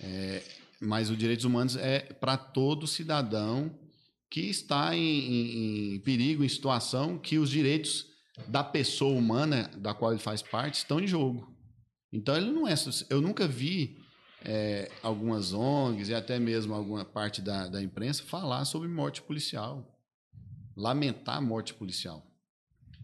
É, 0.00 0.42
mas 0.80 1.10
os 1.10 1.16
direitos 1.16 1.44
humanos 1.44 1.76
é 1.76 2.00
para 2.00 2.36
todo 2.36 2.86
cidadão 2.86 3.70
que 4.30 4.40
está 4.40 4.94
em, 4.94 5.00
em- 5.00 5.94
em 5.94 6.00
perigo, 6.00 6.44
em 6.44 6.48
situação 6.48 7.18
que 7.18 7.38
os 7.38 7.48
direitos 7.50 8.06
da 8.48 8.62
pessoa 8.62 9.16
humana 9.18 9.70
da 9.78 9.94
qual 9.94 10.10
ele 10.12 10.20
faz 10.20 10.42
parte 10.42 10.74
estão 10.74 11.00
em 11.00 11.06
jogo. 11.06 11.54
Então 12.12 12.36
ele 12.36 12.50
não 12.50 12.68
é. 12.68 12.74
Eu 13.08 13.20
nunca 13.22 13.48
vi 13.48 13.96
é, 14.44 14.90
algumas 15.02 15.52
ONGs 15.54 16.08
e 16.10 16.14
até 16.14 16.38
mesmo 16.38 16.74
alguma 16.74 17.04
parte 17.04 17.40
da, 17.40 17.66
da 17.68 17.82
imprensa 17.82 18.22
falar 18.24 18.64
sobre 18.66 18.88
morte 18.88 19.22
policial, 19.22 19.98
lamentar 20.76 21.40
morte 21.40 21.72
policial. 21.72 22.26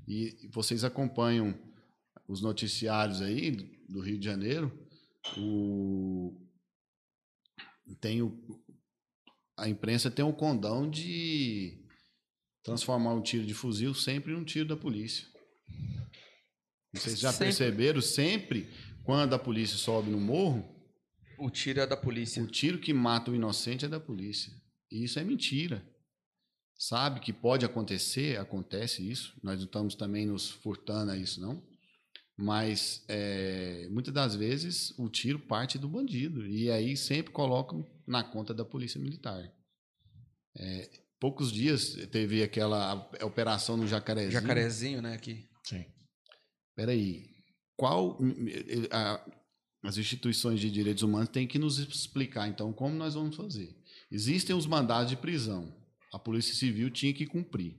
E 0.06 0.48
vocês 0.52 0.84
acompanham 0.84 1.54
os 2.28 2.42
noticiários 2.42 3.22
aí 3.22 3.50
do 3.88 4.00
Rio 4.00 4.18
de 4.18 4.24
Janeiro, 4.26 4.70
o, 5.38 6.41
tem 7.94 8.22
o, 8.22 8.38
a 9.58 9.68
imprensa 9.68 10.10
tem 10.10 10.24
o 10.24 10.32
condão 10.32 10.88
de 10.88 11.78
transformar 12.62 13.14
um 13.14 13.22
tiro 13.22 13.44
de 13.46 13.54
fuzil 13.54 13.94
sempre 13.94 14.32
num 14.32 14.44
tiro 14.44 14.68
da 14.68 14.76
polícia. 14.76 15.26
Vocês 16.94 17.18
já 17.18 17.32
Sempre. 17.32 17.46
perceberam? 17.46 18.00
Sempre, 18.02 18.68
quando 19.04 19.34
a 19.34 19.38
polícia 19.38 19.76
sobe 19.78 20.10
no 20.10 20.20
morro, 20.20 20.62
O 21.38 21.50
tiro 21.50 21.80
é 21.80 21.86
da 21.86 21.96
polícia. 21.96 22.42
o 22.42 22.46
tiro 22.46 22.78
que 22.78 22.92
mata 22.92 23.30
o 23.30 23.34
inocente 23.34 23.84
é 23.84 23.88
da 23.88 23.98
polícia. 23.98 24.52
E 24.90 25.02
isso 25.04 25.18
é 25.18 25.24
mentira. 25.24 25.82
Sabe 26.76 27.20
que 27.20 27.32
pode 27.32 27.64
acontecer, 27.64 28.38
acontece 28.38 29.08
isso. 29.08 29.34
Nós 29.42 29.58
não 29.58 29.64
estamos 29.66 29.94
também 29.94 30.26
nos 30.26 30.50
furtando 30.50 31.12
a 31.12 31.16
isso, 31.16 31.40
não. 31.40 31.62
Mas 32.36 33.04
é, 33.08 33.88
muitas 33.90 34.12
das 34.12 34.34
vezes 34.34 34.92
o 34.98 35.08
tiro 35.08 35.38
parte 35.38 35.78
do 35.78 35.88
bandido. 35.88 36.46
E 36.46 36.70
aí 36.70 36.96
sempre 36.96 37.32
colocam 37.32 37.86
na 38.06 38.22
conta 38.24 38.54
da 38.54 38.64
polícia 38.64 39.00
militar. 39.00 39.42
É, 40.56 40.90
poucos 41.20 41.52
dias 41.52 41.94
teve 42.10 42.42
aquela 42.42 42.94
operação 43.22 43.76
no 43.76 43.86
Jacarezinho. 43.86 44.32
Jacarezinho, 44.32 45.02
né? 45.02 45.14
Aqui. 45.14 45.46
Sim. 45.64 45.84
Peraí, 46.74 47.26
qual 47.76 48.18
a- 48.90 49.24
as 49.84 49.98
instituições 49.98 50.58
de 50.60 50.70
direitos 50.70 51.02
humanos 51.02 51.28
têm 51.28 51.46
que 51.46 51.58
nos 51.58 51.78
explicar 51.78 52.48
então 52.48 52.72
como 52.72 52.94
nós 52.94 53.14
vamos 53.14 53.36
fazer? 53.36 53.76
Existem 54.10 54.54
os 54.56 54.66
mandados 54.66 55.10
de 55.10 55.16
prisão. 55.16 55.74
A 56.12 56.18
Polícia 56.18 56.54
Civil 56.54 56.90
tinha 56.90 57.12
que 57.12 57.26
cumprir. 57.26 57.78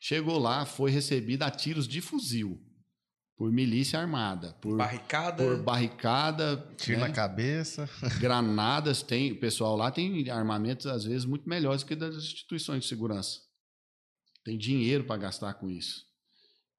Chegou 0.00 0.38
lá, 0.38 0.64
foi 0.64 0.90
recebida 0.90 1.46
a 1.46 1.50
tiros 1.50 1.86
de 1.88 2.00
fuzil 2.00 2.60
por 3.38 3.52
milícia 3.52 4.00
armada, 4.00 4.52
por 4.60 4.76
Barricada. 4.76 5.44
por 5.44 5.62
barricada, 5.62 6.56
Tiro 6.76 6.98
né? 7.00 7.06
na 7.08 7.14
cabeça. 7.14 7.88
granadas, 8.18 9.00
tem, 9.02 9.30
o 9.30 9.38
pessoal 9.38 9.76
lá 9.76 9.92
tem 9.92 10.28
armamentos 10.28 10.86
às 10.86 11.04
vezes 11.04 11.24
muito 11.24 11.48
melhores 11.48 11.84
que 11.84 11.94
das 11.94 12.16
instituições 12.16 12.82
de 12.82 12.88
segurança. 12.88 13.38
Tem 14.44 14.58
dinheiro 14.58 15.04
para 15.04 15.16
gastar 15.18 15.54
com 15.54 15.70
isso. 15.70 16.04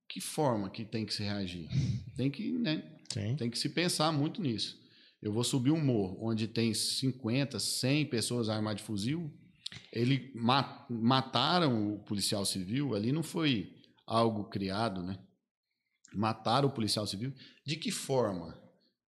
Que 0.10 0.20
forma 0.20 0.70
que 0.70 0.84
tem 0.84 1.06
que 1.06 1.14
se 1.14 1.24
reagir? 1.24 1.70
Tem 2.18 2.30
que, 2.30 2.52
né, 2.52 2.84
Sim. 3.14 3.36
tem 3.38 3.50
que 3.50 3.58
se 3.58 3.70
pensar 3.70 4.12
muito 4.12 4.42
nisso. 4.42 4.78
Eu 5.22 5.32
vou 5.32 5.44
subir 5.46 5.72
um 5.72 5.84
morro 5.84 6.18
onde 6.22 6.48
tem 6.48 6.74
50, 6.74 7.58
100 7.60 8.06
pessoas 8.08 8.50
armadas 8.50 8.82
de 8.82 8.86
fuzil. 8.88 9.32
Ele 9.94 10.32
ma- 10.36 10.86
mataram 10.90 11.94
o 11.94 12.00
policial 12.00 12.44
civil, 12.46 12.96
ali 12.96 13.12
não 13.12 13.22
foi 13.24 13.72
algo 14.08 14.46
criado, 14.46 15.04
né? 15.04 15.18
Mataram 16.14 16.68
o 16.70 16.72
policial 16.72 17.06
civil. 17.06 17.34
De 17.66 17.76
que 17.76 17.92
forma 17.92 18.58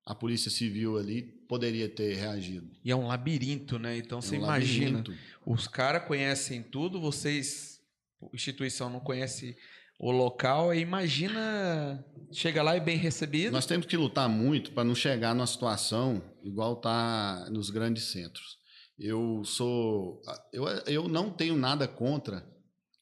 a 0.06 0.14
polícia 0.16 0.50
civil 0.52 0.98
ali 0.98 1.22
poderia 1.48 1.88
ter 1.90 2.16
reagido? 2.16 2.70
E 2.84 2.92
é 2.92 2.96
um 2.96 3.08
labirinto, 3.08 3.78
né? 3.80 3.98
Então 3.98 4.22
você 4.22 4.36
É 4.36 4.40
um 4.40 4.44
imagina. 4.44 4.98
labirinto. 4.98 5.20
Os 5.46 5.68
caras 5.68 6.06
conhecem 6.06 6.62
tudo, 6.64 7.00
vocês, 7.00 7.80
a 8.22 8.28
instituição 8.34 8.90
não 8.90 9.00
conhece 9.00 9.56
o 10.00 10.12
local, 10.12 10.74
imagina 10.74 12.04
chega 12.32 12.64
lá 12.64 12.76
e 12.76 12.80
bem 12.80 12.98
recebido. 12.98 13.52
Nós 13.52 13.66
temos 13.66 13.86
que 13.86 13.98
lutar 13.98 14.28
muito 14.30 14.72
para 14.72 14.84
não 14.84 14.96
chegar 14.96 15.36
numa 15.36 15.46
situação 15.46 16.22
igual 16.44 16.76
tá 16.78 17.48
nos 17.52 17.70
grandes 17.70 18.06
centros. 18.06 18.58
Eu 18.98 19.44
sou, 19.44 20.22
eu, 20.54 20.66
eu 20.88 21.08
não 21.08 21.30
tenho 21.30 21.56
nada 21.56 21.88
contra 21.88 22.48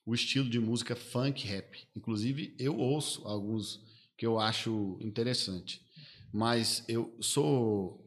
o 0.05 0.13
estilo 0.15 0.49
de 0.49 0.59
música 0.59 0.95
funk 0.95 1.45
rap. 1.45 1.87
Inclusive 1.95 2.55
eu 2.57 2.77
ouço 2.77 3.25
alguns 3.27 3.79
que 4.19 4.25
eu 4.25 4.37
acho 4.37 4.97
interessante, 4.99 5.81
mas 6.29 6.83
eu 6.89 7.15
sou 7.21 8.05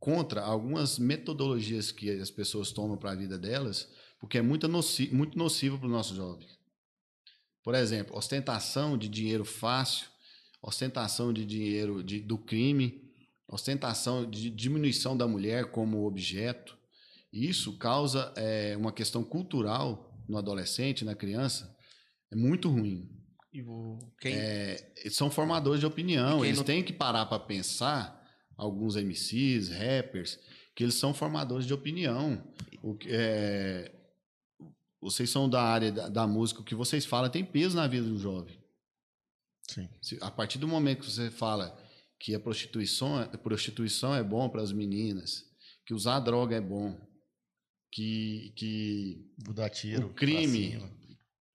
contra 0.00 0.40
algumas 0.40 0.98
metodologias 0.98 1.92
que 1.92 2.10
as 2.12 2.30
pessoas 2.30 2.72
tomam 2.72 2.96
para 2.96 3.10
a 3.10 3.14
vida 3.14 3.38
delas, 3.38 3.92
porque 4.18 4.38
é 4.38 4.42
muito 4.42 4.66
nocivo, 4.66 5.14
muito 5.14 5.36
nocivo 5.36 5.78
para 5.78 5.86
o 5.86 5.90
nosso 5.90 6.14
jovem. 6.14 6.48
Por 7.62 7.74
exemplo, 7.74 8.16
ostentação 8.16 8.96
de 8.96 9.06
dinheiro 9.06 9.44
fácil, 9.44 10.08
ostentação 10.62 11.30
de 11.30 11.44
dinheiro 11.44 12.02
de, 12.02 12.20
do 12.20 12.38
crime, 12.38 13.12
ostentação 13.46 14.24
de 14.28 14.48
diminuição 14.48 15.14
da 15.14 15.28
mulher 15.28 15.72
como 15.72 16.06
objeto. 16.06 16.74
Isso 17.30 17.76
causa 17.76 18.32
é, 18.34 18.74
uma 18.78 18.92
questão 18.92 19.22
cultural 19.22 20.18
no 20.26 20.38
adolescente, 20.38 21.04
na 21.04 21.14
criança, 21.14 21.76
é 22.30 22.34
muito 22.34 22.70
ruim. 22.70 23.15
E 23.56 23.62
o- 23.62 23.98
quem, 24.20 24.34
É, 24.34 24.92
eles 24.98 25.16
são 25.16 25.30
formadores 25.30 25.80
de 25.80 25.86
opinião, 25.86 26.44
eles 26.44 26.58
não- 26.58 26.64
têm 26.64 26.82
que 26.82 26.92
parar 26.92 27.24
para 27.24 27.38
pensar, 27.38 28.22
alguns 28.54 28.96
MCs, 28.96 29.70
rappers, 29.70 30.38
que 30.74 30.82
eles 30.84 30.94
são 30.94 31.14
formadores 31.14 31.66
de 31.66 31.72
opinião. 31.72 32.42
O 32.82 32.94
que- 32.94 33.08
é, 33.10 33.90
vocês 35.00 35.30
são 35.30 35.48
da 35.48 35.62
área 35.62 35.90
da, 35.90 36.08
da 36.08 36.26
música, 36.26 36.60
o 36.60 36.64
que 36.64 36.74
vocês 36.74 37.06
falam 37.06 37.30
tem 37.30 37.44
peso 37.44 37.76
na 37.76 37.86
vida 37.86 38.06
do 38.06 38.18
jovem. 38.18 38.58
Sim. 39.70 39.88
Se- 40.02 40.18
a 40.20 40.30
partir 40.30 40.58
do 40.58 40.68
momento 40.68 41.00
que 41.00 41.10
você 41.10 41.30
fala 41.30 41.74
que 42.20 42.34
a 42.34 42.40
prostituição, 42.40 43.18
a 43.20 43.26
prostituição 43.38 44.14
é 44.14 44.22
bom 44.22 44.48
para 44.50 44.60
as 44.62 44.72
meninas, 44.72 45.44
que 45.86 45.94
usar 45.94 46.20
droga 46.20 46.56
é 46.56 46.60
bom, 46.60 46.94
que, 47.90 48.52
que. 48.54 49.24
O 50.04 50.10
crime. 50.10 50.78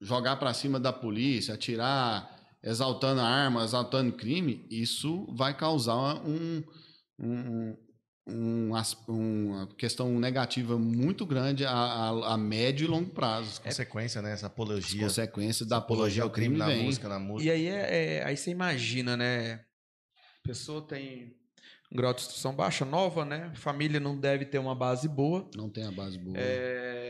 Jogar 0.01 0.35
para 0.37 0.53
cima 0.53 0.79
da 0.79 0.91
polícia, 0.91 1.53
atirar, 1.53 2.35
exaltando 2.63 3.21
a 3.21 3.25
arma, 3.27 3.63
exaltando 3.63 4.11
crime, 4.13 4.65
isso 4.69 5.25
vai 5.35 5.55
causar 5.55 6.15
um, 6.25 6.63
um, 7.19 7.77
um 8.27 8.75
as- 8.75 8.97
uma 9.07 9.67
questão 9.75 10.19
negativa 10.19 10.77
muito 10.77 11.25
grande 11.25 11.65
a, 11.65 11.71
a- 11.71 12.33
a 12.33 12.37
médio 12.37 12.85
e 12.85 12.87
longo 12.87 13.09
prazo. 13.11 13.61
Consequência, 13.61 14.21
né? 14.21 14.31
Essa 14.33 14.47
As 14.47 14.51
apologia. 14.51 15.01
consequências 15.03 15.67
da 15.67 15.77
apologia 15.77 16.23
ao 16.23 16.29
crime 16.29 16.57
na 16.57 16.67
vem. 16.67 16.83
música, 16.85 17.07
na 17.09 17.19
música. 17.19 17.49
E 17.49 17.53
aí, 17.53 17.67
é, 17.67 18.17
é- 18.19 18.23
aí 18.25 18.37
você 18.37 18.51
imagina, 18.51 19.15
né? 19.17 19.61
A 20.43 20.47
pessoa 20.47 20.81
tem 20.81 21.35
um 21.91 21.97
grau 21.97 22.13
de 22.13 22.21
instrução 22.21 22.53
baixa, 22.55 22.85
nova, 22.85 23.25
né? 23.25 23.51
Família 23.55 23.99
não 23.99 24.17
deve 24.17 24.45
ter 24.45 24.59
uma 24.59 24.73
base 24.73 25.07
boa. 25.07 25.49
Não 25.55 25.69
tem 25.69 25.83
a 25.85 25.91
base 25.91 26.17
boa. 26.17 26.37
É, 26.37 27.00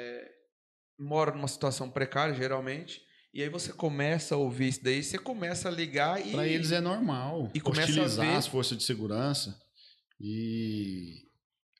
mora 1.01 1.31
numa 1.31 1.47
situação 1.47 1.89
precária, 1.89 2.33
geralmente. 2.33 3.01
E 3.33 3.41
aí 3.41 3.49
você 3.49 3.71
começa 3.71 4.35
a 4.35 4.37
ouvir 4.37 4.67
isso 4.67 4.83
daí, 4.83 5.01
você 5.03 5.17
começa 5.17 5.69
a 5.69 5.71
ligar 5.71 6.25
e. 6.25 6.31
Para 6.31 6.47
eles 6.47 6.71
é 6.71 6.81
normal 6.81 7.49
e 7.53 7.59
começa 7.61 8.01
a 8.01 8.07
ver- 8.07 8.35
as 8.35 8.47
forças 8.47 8.77
de 8.77 8.83
segurança 8.83 9.57
e 10.19 11.23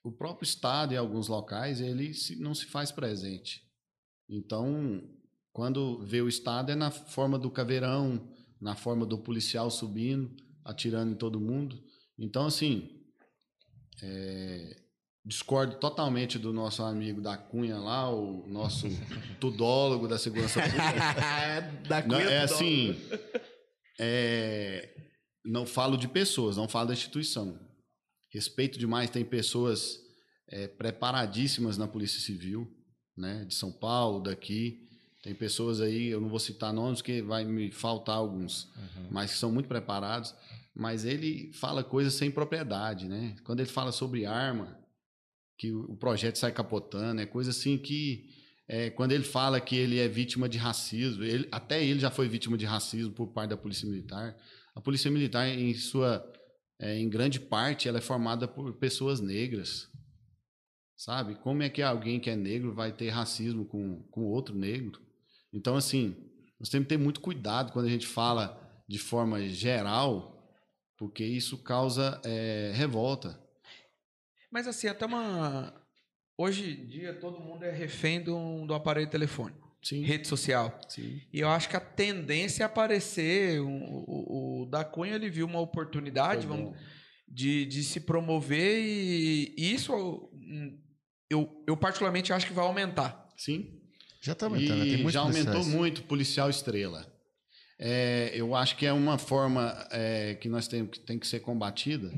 o 0.04 0.12
próprio 0.12 0.46
Estado, 0.46 0.94
em 0.94 0.98
alguns 0.98 1.28
locais, 1.28 1.80
ele 1.82 2.12
não 2.40 2.56
se 2.56 2.66
faz 2.66 2.92
presente. 2.92 3.62
Então, 4.30 5.04
quando 5.52 6.04
vê 6.06 6.22
o 6.22 6.30
Estado, 6.30 6.72
é 6.72 6.76
na 6.76 6.90
forma 6.90 7.38
do 7.38 7.52
caveirão, 7.52 8.34
na 8.60 8.76
forma 8.76 9.06
do 9.06 9.18
policial 9.18 9.70
subindo, 9.70 10.34
atirando 10.64 11.12
em 11.12 11.16
todo 11.16 11.40
mundo. 11.40 11.84
Então, 12.18 12.46
assim, 12.46 12.90
é, 14.02 14.82
discordo 15.24 15.76
totalmente 15.76 16.40
do 16.40 16.52
nosso 16.52 16.82
amigo 16.84 17.22
da 17.22 17.38
Cunha 17.38 17.78
lá, 17.78 18.10
o 18.10 18.46
nosso 18.48 18.88
tudólogo 19.40 20.08
da 20.08 20.18
segurança 20.18 20.62
pública. 20.62 21.88
da 21.88 22.02
Não, 22.02 22.18
Cunha 22.18 22.30
é 22.30 22.40
do 22.48 22.54
assim, 22.54 22.98
é, 24.00 24.90
não 25.46 25.66
falo 25.66 25.98
de 25.98 26.08
pessoas, 26.08 26.58
não 26.58 26.68
falo 26.68 26.88
da 26.88 26.94
instituição. 26.94 27.58
Respeito 28.30 28.80
demais, 28.80 29.10
tem 29.10 29.26
pessoas 29.26 30.00
é, 30.50 30.68
preparadíssimas 30.68 31.78
na 31.78 31.88
Polícia 31.88 32.20
Civil, 32.20 32.68
né, 33.16 33.46
de 33.46 33.54
São 33.54 33.72
Paulo, 33.72 34.22
daqui. 34.24 34.88
Tem 35.22 35.36
pessoas 35.36 35.82
aí, 35.82 36.08
eu 36.08 36.20
não 36.20 36.30
vou 36.30 36.40
citar 36.40 36.74
nomes, 36.74 37.00
porque 37.00 37.22
vai 37.22 37.44
me 37.46 37.70
faltar 37.72 38.16
alguns, 38.16 38.66
Uhum. 38.76 39.08
mas 39.12 39.34
que 39.34 39.38
são 39.38 39.52
muito 39.52 39.68
preparados. 39.68 40.34
Mas 40.74 41.06
ele 41.06 41.52
fala 41.54 41.84
coisas 41.84 42.14
sem 42.14 42.32
propriedade, 42.32 43.08
né? 43.08 43.36
Quando 43.44 43.60
ele 43.60 43.70
fala 43.70 43.92
sobre 43.92 44.26
arma, 44.26 44.80
que 45.62 45.72
o 45.72 45.96
projeto 45.96 46.38
sai 46.38 46.52
capotando, 46.52 47.22
é 47.22 47.26
coisa 47.28 47.52
assim 47.52 47.78
que 47.78 48.26
é, 48.68 48.90
quando 48.90 49.12
ele 49.12 49.24
fala 49.24 49.62
que 49.62 49.76
ele 49.76 50.00
é 50.00 50.08
vítima 50.08 50.50
de 50.50 50.58
racismo, 50.58 51.24
ele- 51.24 51.48
até 51.52 51.86
ele 51.86 52.00
já 52.00 52.10
foi 52.10 52.28
vítima 52.28 52.58
de 52.58 52.66
racismo 52.66 53.14
por 53.14 53.28
parte 53.28 53.52
da 53.52 53.58
Polícia 53.58 53.88
Militar. 53.88 54.36
A 54.74 54.82
Polícia 54.82 55.12
Militar, 55.12 55.48
em 55.48 55.72
sua, 55.76 56.26
é, 56.80 56.98
em 56.98 57.08
grande 57.08 57.40
parte, 57.40 57.88
ela 57.88 58.00
é 58.00 58.02
formada 58.02 58.48
por 58.48 58.74
pessoas 58.80 59.20
negras, 59.20 59.88
sabe? 60.98 61.36
Como 61.36 61.62
é 61.62 61.70
que 61.70 61.84
alguém 61.84 62.20
que 62.20 62.32
é 62.32 62.36
negro 62.36 62.74
vai 62.74 62.92
ter 62.92 63.10
racismo 63.10 63.64
com, 63.64 64.02
com 64.10 64.24
outro 64.24 64.56
negro? 64.56 65.00
Então, 65.54 65.76
assim, 65.76 66.16
nós 66.60 66.70
temos 66.70 66.86
que 66.88 66.96
ter 66.96 66.98
muito 66.98 67.22
cuidado 67.22 67.72
quando 67.72 67.86
a 67.86 67.92
gente 67.92 68.08
fala 68.08 68.60
de 68.90 68.98
forma 68.98 69.48
geral, 69.48 70.44
porque 70.98 71.24
isso 71.24 71.56
causa 71.60 72.20
é, 72.26 72.72
revolta. 72.74 73.40
Mas 74.52 74.68
assim, 74.68 74.88
até 74.88 75.06
uma. 75.06 75.74
Hoje 76.38 76.82
em 76.82 76.88
dia 76.88 77.14
todo 77.14 77.40
mundo 77.40 77.64
é 77.64 77.72
refém 77.72 78.22
do, 78.22 78.66
do 78.66 78.74
aparelho 78.74 79.10
telefônico, 79.10 79.76
Sim. 79.82 80.04
rede 80.04 80.28
social. 80.28 80.80
Sim. 80.90 81.22
E 81.32 81.40
eu 81.40 81.50
acho 81.50 81.70
que 81.70 81.76
a 81.76 81.80
tendência 81.80 82.64
é 82.64 82.66
aparecer. 82.66 83.62
O, 83.62 83.68
o, 83.68 84.62
o 84.62 84.66
da 84.66 84.84
Cunha 84.84 85.16
ele 85.16 85.30
viu 85.30 85.46
uma 85.46 85.60
oportunidade 85.60 86.48
vamos, 86.48 86.76
de, 87.28 87.66
de 87.66 87.84
se 87.84 88.00
promover 88.02 88.84
e 88.84 89.54
isso 89.58 89.94
hum, 90.34 90.80
eu, 91.30 91.64
eu 91.66 91.78
particularmente 91.78 92.34
acho 92.34 92.46
que 92.46 92.54
vai 92.54 92.66
aumentar. 92.66 93.30
Sim. 93.38 93.80
Já 94.22 94.36
tá 94.36 94.46
aumentando, 94.46 94.80
né? 94.80 94.86
E 94.86 94.90
Tem 94.90 94.98
muitos 94.98 95.14
já 95.14 95.22
aumentou 95.22 95.64
muito 95.66 96.04
policial 96.04 96.50
estrela. 96.50 97.08
É, 97.80 98.32
eu 98.36 98.54
acho 98.54 98.78
que 98.78 98.86
é 98.86 98.94
uma 98.94 99.18
forma 99.18 99.88
é, 99.90 100.36
que 100.36 100.48
nós 100.48 100.68
temos 100.68 100.92
que 100.92 101.00
tem 101.00 101.18
que 101.18 101.26
ser 101.26 101.40
combatida, 101.40 102.12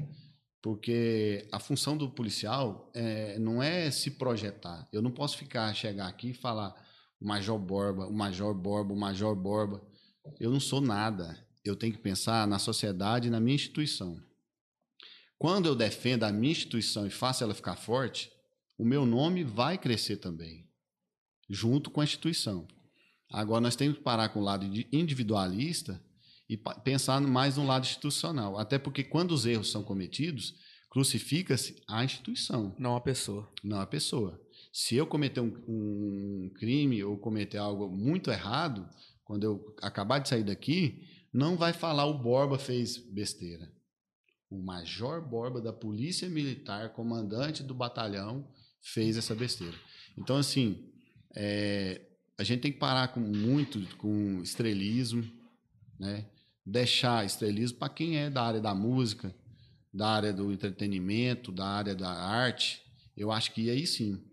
porque 0.63 1.45
a 1.51 1.59
função 1.59 1.97
do 1.97 2.09
policial 2.09 2.89
é, 2.95 3.37
não 3.37 3.61
é 3.61 3.91
se 3.91 4.11
projetar. 4.11 4.87
Eu 4.93 5.01
não 5.01 5.11
posso 5.11 5.37
ficar 5.37 5.73
chegar 5.73 6.07
aqui 6.07 6.29
e 6.29 6.33
falar 6.33 6.73
o 7.19 7.27
Major 7.27 7.59
Borba, 7.59 8.07
o 8.07 8.13
Major 8.13 8.55
Borba, 8.55 8.93
o 8.93 8.97
Major 8.97 9.35
Borba. 9.35 9.85
Eu 10.39 10.49
não 10.49 10.61
sou 10.61 10.79
nada. 10.79 11.37
Eu 11.65 11.75
tenho 11.75 11.91
que 11.91 11.99
pensar 11.99 12.47
na 12.47 12.57
sociedade 12.59 13.27
e 13.27 13.29
na 13.29 13.41
minha 13.41 13.55
instituição. 13.55 14.17
Quando 15.37 15.65
eu 15.65 15.75
defendo 15.75 16.23
a 16.23 16.31
minha 16.31 16.53
instituição 16.53 17.05
e 17.05 17.09
faço 17.09 17.43
ela 17.43 17.53
ficar 17.53 17.75
forte, 17.75 18.31
o 18.77 18.85
meu 18.85 19.05
nome 19.05 19.43
vai 19.43 19.77
crescer 19.77 20.15
também, 20.15 20.65
junto 21.49 21.91
com 21.91 21.99
a 21.99 22.05
instituição. 22.05 22.65
Agora 23.29 23.59
nós 23.59 23.75
temos 23.75 23.97
que 23.97 24.03
parar 24.03 24.29
com 24.29 24.39
o 24.39 24.43
lado 24.43 24.65
individualista 24.93 26.01
e 26.53 26.57
pensar 26.83 27.19
mais 27.21 27.57
no 27.57 27.65
lado 27.65 27.83
institucional. 27.83 28.59
Até 28.59 28.77
porque 28.77 29.03
quando 29.03 29.31
os 29.31 29.45
erros 29.45 29.71
são 29.71 29.83
cometidos, 29.83 30.53
crucifica-se 30.89 31.81
a 31.87 32.03
instituição, 32.05 32.75
Não 32.77 32.95
a 32.95 33.01
pessoa. 33.01 33.51
não 33.63 33.79
a 33.79 33.87
pessoa. 33.87 34.39
Se 34.71 34.95
eu 34.95 35.07
cometer 35.07 35.41
um, 35.41 35.53
um 35.67 36.51
crime 36.55 37.03
ou 37.03 37.17
cometer 37.17 37.57
algo 37.57 37.89
muito 37.89 38.29
errado, 38.29 38.87
quando 39.23 39.43
eu 39.43 39.75
acabar 39.81 40.19
de 40.19 40.29
sair 40.29 40.43
daqui, 40.43 41.01
não 41.33 41.57
vai 41.57 41.73
falar 41.73 42.05
o 42.05 42.19
Borba 42.19 42.59
fez 42.59 42.97
besteira. 42.97 43.71
O 44.49 44.63
Major 44.63 45.27
Borba 45.27 45.59
da 45.59 45.73
Polícia 45.73 46.29
Militar, 46.29 46.93
comandante 46.93 47.63
do 47.63 47.73
batalhão, 47.73 48.47
fez 48.79 49.17
essa 49.17 49.33
besteira. 49.33 49.75
Então, 50.15 50.37
assim, 50.37 50.87
é, 51.35 51.99
a 52.37 52.43
gente 52.43 52.61
tem 52.61 52.71
que 52.71 52.77
parar 52.77 53.07
com 53.07 53.19
muito 53.19 53.79
com 53.97 54.41
estrelismo, 54.43 55.23
né? 55.99 56.29
Deixar 56.65 57.25
estrelismo 57.25 57.77
para 57.77 57.89
quem 57.93 58.17
é 58.17 58.29
da 58.29 58.41
área 58.43 58.61
da 58.61 58.73
música, 58.73 59.33
da 59.93 60.07
área 60.07 60.31
do 60.33 60.51
entretenimento, 60.51 61.51
da 61.51 61.65
área 61.65 61.93
da 61.95 62.09
arte. 62.09 62.81
Eu 63.17 63.31
acho 63.31 63.51
que 63.53 63.69
aí 63.69 63.85
sim. 63.85 64.23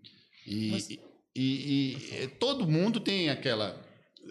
E, 0.47 0.71
Mas- 0.71 0.89
e- 0.89 0.99
e- 1.35 2.23
e 2.23 2.27
todo 2.27 2.67
mundo 2.67 2.99
tem 2.99 3.29
aquela. 3.29 3.79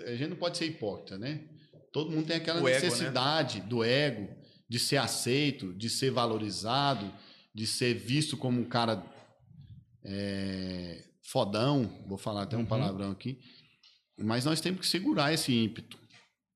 A 0.06 0.14
gente 0.14 0.30
não 0.30 0.36
pode 0.36 0.56
ser 0.58 0.66
hipócrita, 0.66 1.18
né? 1.18 1.40
Todo 1.92 2.10
mundo 2.10 2.26
tem 2.26 2.36
aquela 2.36 2.60
O 2.62 2.68
ego, 2.68 2.78
né? 2.78 2.84
necessidade 2.84 3.60
do 3.62 3.82
ego, 3.84 4.28
de 4.68 4.78
ser 4.78 4.96
aceito, 4.96 5.72
de 5.74 5.90
ser 5.90 6.10
valorizado, 6.10 7.12
de 7.54 7.66
ser 7.66 7.94
visto 7.94 8.36
como 8.36 8.60
um 8.60 8.64
cara 8.64 9.04
é, 10.04 11.04
fodão, 11.22 12.02
vou 12.06 12.16
falar 12.16 12.42
até 12.42 12.56
um 12.56 12.60
Uhum. 12.60 12.66
palavrão 12.66 13.10
aqui, 13.10 13.38
mas 14.18 14.44
nós 14.44 14.60
temos 14.60 14.80
que 14.80 14.86
segurar 14.86 15.32
esse 15.32 15.52
ímpeto. 15.52 15.98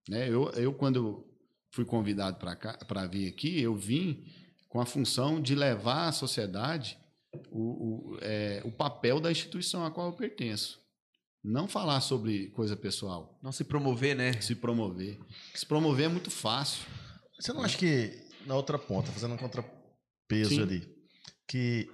Né? 0.08 0.28
Eu, 0.28 0.50
eu, 0.52 0.72
quando 0.72 1.26
fui 1.74 1.84
convidado 1.84 2.38
para 2.38 3.06
vir 3.06 3.28
aqui, 3.28 3.60
eu 3.60 3.74
vim 3.74 4.24
com 4.68 4.80
a 4.80 4.86
função 4.86 5.40
de 5.42 5.54
levar 5.56 6.08
à 6.08 6.12
sociedade 6.12 6.96
o, 7.50 8.12
o, 8.14 8.18
é, 8.20 8.62
o 8.64 8.70
papel 8.70 9.18
da 9.20 9.30
instituição 9.30 9.84
a 9.84 9.90
qual 9.90 10.06
eu 10.06 10.12
pertenço. 10.12 10.80
Não 11.42 11.66
falar 11.68 12.00
sobre 12.00 12.46
coisa 12.50 12.76
pessoal, 12.76 13.38
Não 13.42 13.52
se 13.52 13.64
promover, 13.64 14.14
né? 14.16 14.40
se 14.40 14.54
promover. 14.54 15.18
Se 15.54 15.66
promover 15.66 16.06
é 16.06 16.08
muito 16.08 16.30
fácil. 16.30 16.84
Você 17.38 17.52
não 17.52 17.62
acha 17.62 17.76
que 17.76 18.22
na 18.46 18.54
outra 18.54 18.78
ponta, 18.78 19.10
fazendo 19.10 19.34
um 19.34 19.36
contrapeso 19.36 20.50
Sim. 20.50 20.62
ali, 20.62 20.88
que 21.46 21.90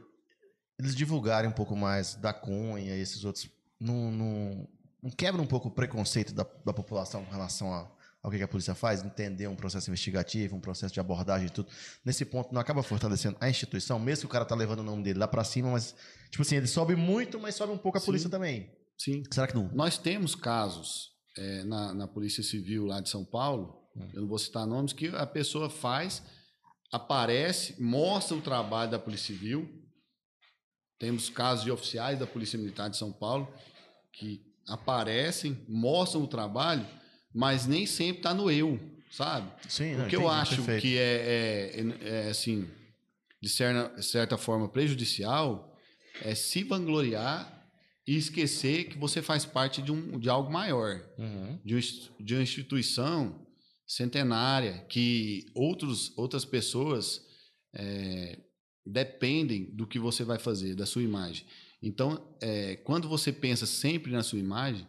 eles 0.79 0.95
divulgarem 0.95 1.49
um 1.51 1.55
pouco 1.55 1.75
mais 1.75 2.15
da 2.15 2.33
Cunha 2.35 2.95
e 2.95 3.01
esses 3.01 3.25
outros, 3.25 3.49
não, 3.81 4.13
não, 4.13 4.69
não 5.03 5.11
quebra 5.11 5.41
um 5.41 5.47
pouco 5.47 5.69
o 5.69 5.73
preconceito 5.73 6.33
da, 6.35 6.47
da 6.65 6.73
população 6.73 7.25
com 7.25 7.33
relação 7.33 7.73
a- 7.73 7.91
ao 8.23 8.31
que, 8.31 8.43
a 8.43 8.49
polícia 8.49 8.75
faz? 8.75 9.05
Entender 9.05 9.47
um 9.47 9.57
processo 9.57 9.91
investigativo, 9.91 10.57
um 10.57 10.61
processo 10.61 10.93
de 10.93 11.01
abordagem 11.01 11.47
e 11.47 11.51
tudo. 11.51 11.69
Nesse 12.05 12.25
ponto, 12.25 12.53
não 12.53 12.61
acaba 12.61 12.83
fortalecendo 12.83 13.37
a 13.41 13.49
instituição, 13.49 13.99
mesmo 13.99 14.23
que 14.23 14.27
o 14.27 14.31
cara 14.31 14.45
tá 14.45 14.55
levando 14.55 14.81
o 14.81 14.85
nome 14.85 15.03
dele 15.03 15.19
lá 15.19 15.29
pra 15.29 15.45
cima, 15.45 15.71
mas, 15.71 15.95
tipo 16.31 16.43
assim, 16.43 16.57
ele 16.57 16.67
sobe 16.67 16.95
muito, 16.97 17.39
mas 17.41 17.55
sobe 17.55 17.73
um 17.73 17.79
pouco 17.79 17.99
a 17.99 18.01
Sim. 18.01 18.07
polícia 18.07 18.31
também. 18.31 18.71
Sim. 18.99 19.23
Será 19.31 19.47
que 19.47 19.55
não? 19.55 19.71
Nós 19.73 19.97
temos 19.97 20.35
casos 20.35 21.11
é, 21.37 21.65
na, 21.65 21.95
na 21.95 22.07
Polícia 22.07 22.43
Civil 22.43 22.85
lá 22.85 23.01
de 23.01 23.09
São 23.09 23.25
Paulo, 23.25 23.81
eu 24.15 24.23
não 24.23 24.29
vou 24.29 24.39
citar 24.39 24.67
nomes, 24.67 24.93
que 24.93 25.09
a 25.09 25.27
pessoa 25.27 25.69
faz, 25.69 26.23
aparece, 26.93 27.81
mostra 27.81 28.37
o 28.37 28.43
trabalho 28.43 28.91
da 28.91 28.99
Polícia 28.99 29.35
Civil. 29.35 29.69
Temos 30.99 31.31
casos 31.31 31.65
de 31.65 31.71
oficiais 31.71 32.19
da 32.19 32.27
Polícia 32.27 32.59
Militar 32.59 32.91
de 32.91 32.97
São 32.97 33.13
Paulo 33.13 33.53
que 34.13 34.43
aparecem, 34.69 35.65
mostram 35.69 36.23
o 36.23 36.29
trabalho, 36.29 36.87
mas 37.35 37.67
nem 37.67 37.87
sempre 37.87 38.19
está 38.19 38.35
no 38.35 38.51
eu, 38.51 38.79
sabe? 39.11 39.51
Sim, 39.69 39.95
O 40.01 40.07
que 40.09 40.17
eu 40.17 40.29
acho 40.29 40.63
que 40.81 40.97
é, 40.99 41.01
é- 41.01 41.81
é, 41.81 42.09
é, 42.27 42.31
assim, 42.31 42.69
de 43.41 43.49
certa, 43.49 44.03
certa 44.03 44.37
forma 44.37 44.69
prejudicial 44.69 45.77
é 46.23 46.35
se 46.35 46.63
vangloriar 46.65 47.57
e 48.07 48.17
esquecer 48.17 48.85
que 48.89 48.99
você 48.99 49.23
faz 49.23 49.45
parte 49.45 49.81
de, 49.81 49.93
um, 49.93 50.19
de 50.19 50.29
algo 50.29 50.51
maior, 50.53 51.01
Uhum. 51.19 51.59
de, 51.65 51.77
um 51.77 51.81
de 52.25 52.35
uma 52.35 52.43
instituição 52.43 53.47
centenária 53.87 54.85
que 54.89 55.47
outros, 55.55 56.13
outras 56.17 56.45
pessoas 56.45 57.23
é, 57.75 58.39
dependem 58.85 59.65
do 59.75 59.87
que 59.87 59.99
você 59.99 60.25
vai 60.25 60.39
fazer, 60.39 60.75
da 60.75 60.87
sua 60.87 61.03
imagem. 61.03 61.45
Então, 61.83 62.23
é, 62.41 62.77
quando 62.77 63.09
você 63.09 63.33
pensa 63.33 63.67
sempre 63.67 64.11
na 64.13 64.23
sua 64.23 64.39
imagem, 64.39 64.87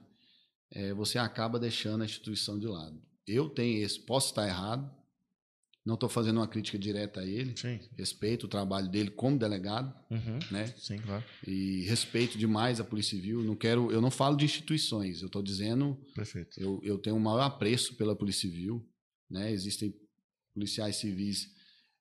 é, 0.71 0.93
você 0.93 1.17
acaba 1.17 1.59
deixando 1.59 2.01
a 2.01 2.05
instituição 2.05 2.57
de 2.59 2.67
lado. 2.67 3.01
Eu 3.27 3.49
tenho 3.49 3.83
esse, 3.83 3.99
posso 3.99 4.29
estar 4.29 4.47
errado, 4.47 4.89
não 5.85 5.95
estou 5.95 6.07
fazendo 6.09 6.37
uma 6.37 6.47
crítica 6.47 6.77
direta 6.77 7.21
a 7.21 7.25
ele, 7.25 7.55
Sim. 7.57 7.79
respeito 7.97 8.45
o 8.45 8.47
trabalho 8.49 8.87
dele 8.89 9.09
como 9.09 9.37
delegado, 9.37 9.91
Uhum. 10.11 10.37
né? 10.51 10.67
Sim, 10.77 10.97
claro. 10.99 11.23
E 11.47 11.81
respeito 11.85 12.37
demais 12.37 12.79
a 12.79 12.83
Polícia 12.83 13.17
Civil. 13.17 13.41
Não 13.43 13.55
quero, 13.55 13.91
eu 13.91 13.99
não 14.01 14.11
falo 14.11 14.35
de 14.37 14.45
instituições, 14.45 15.21
eu 15.21 15.25
estou 15.27 15.41
dizendo, 15.41 15.97
Perfeito. 16.13 16.59
eu, 16.59 16.79
eu 16.83 16.97
tenho 16.99 17.15
um 17.15 17.19
maior 17.19 17.41
apreço 17.41 17.95
pela 17.95 18.15
Polícia 18.15 18.41
Civil, 18.49 18.87
né? 19.29 19.51
Existem 19.51 19.93
policiais 20.53 20.97
civis 20.97 21.49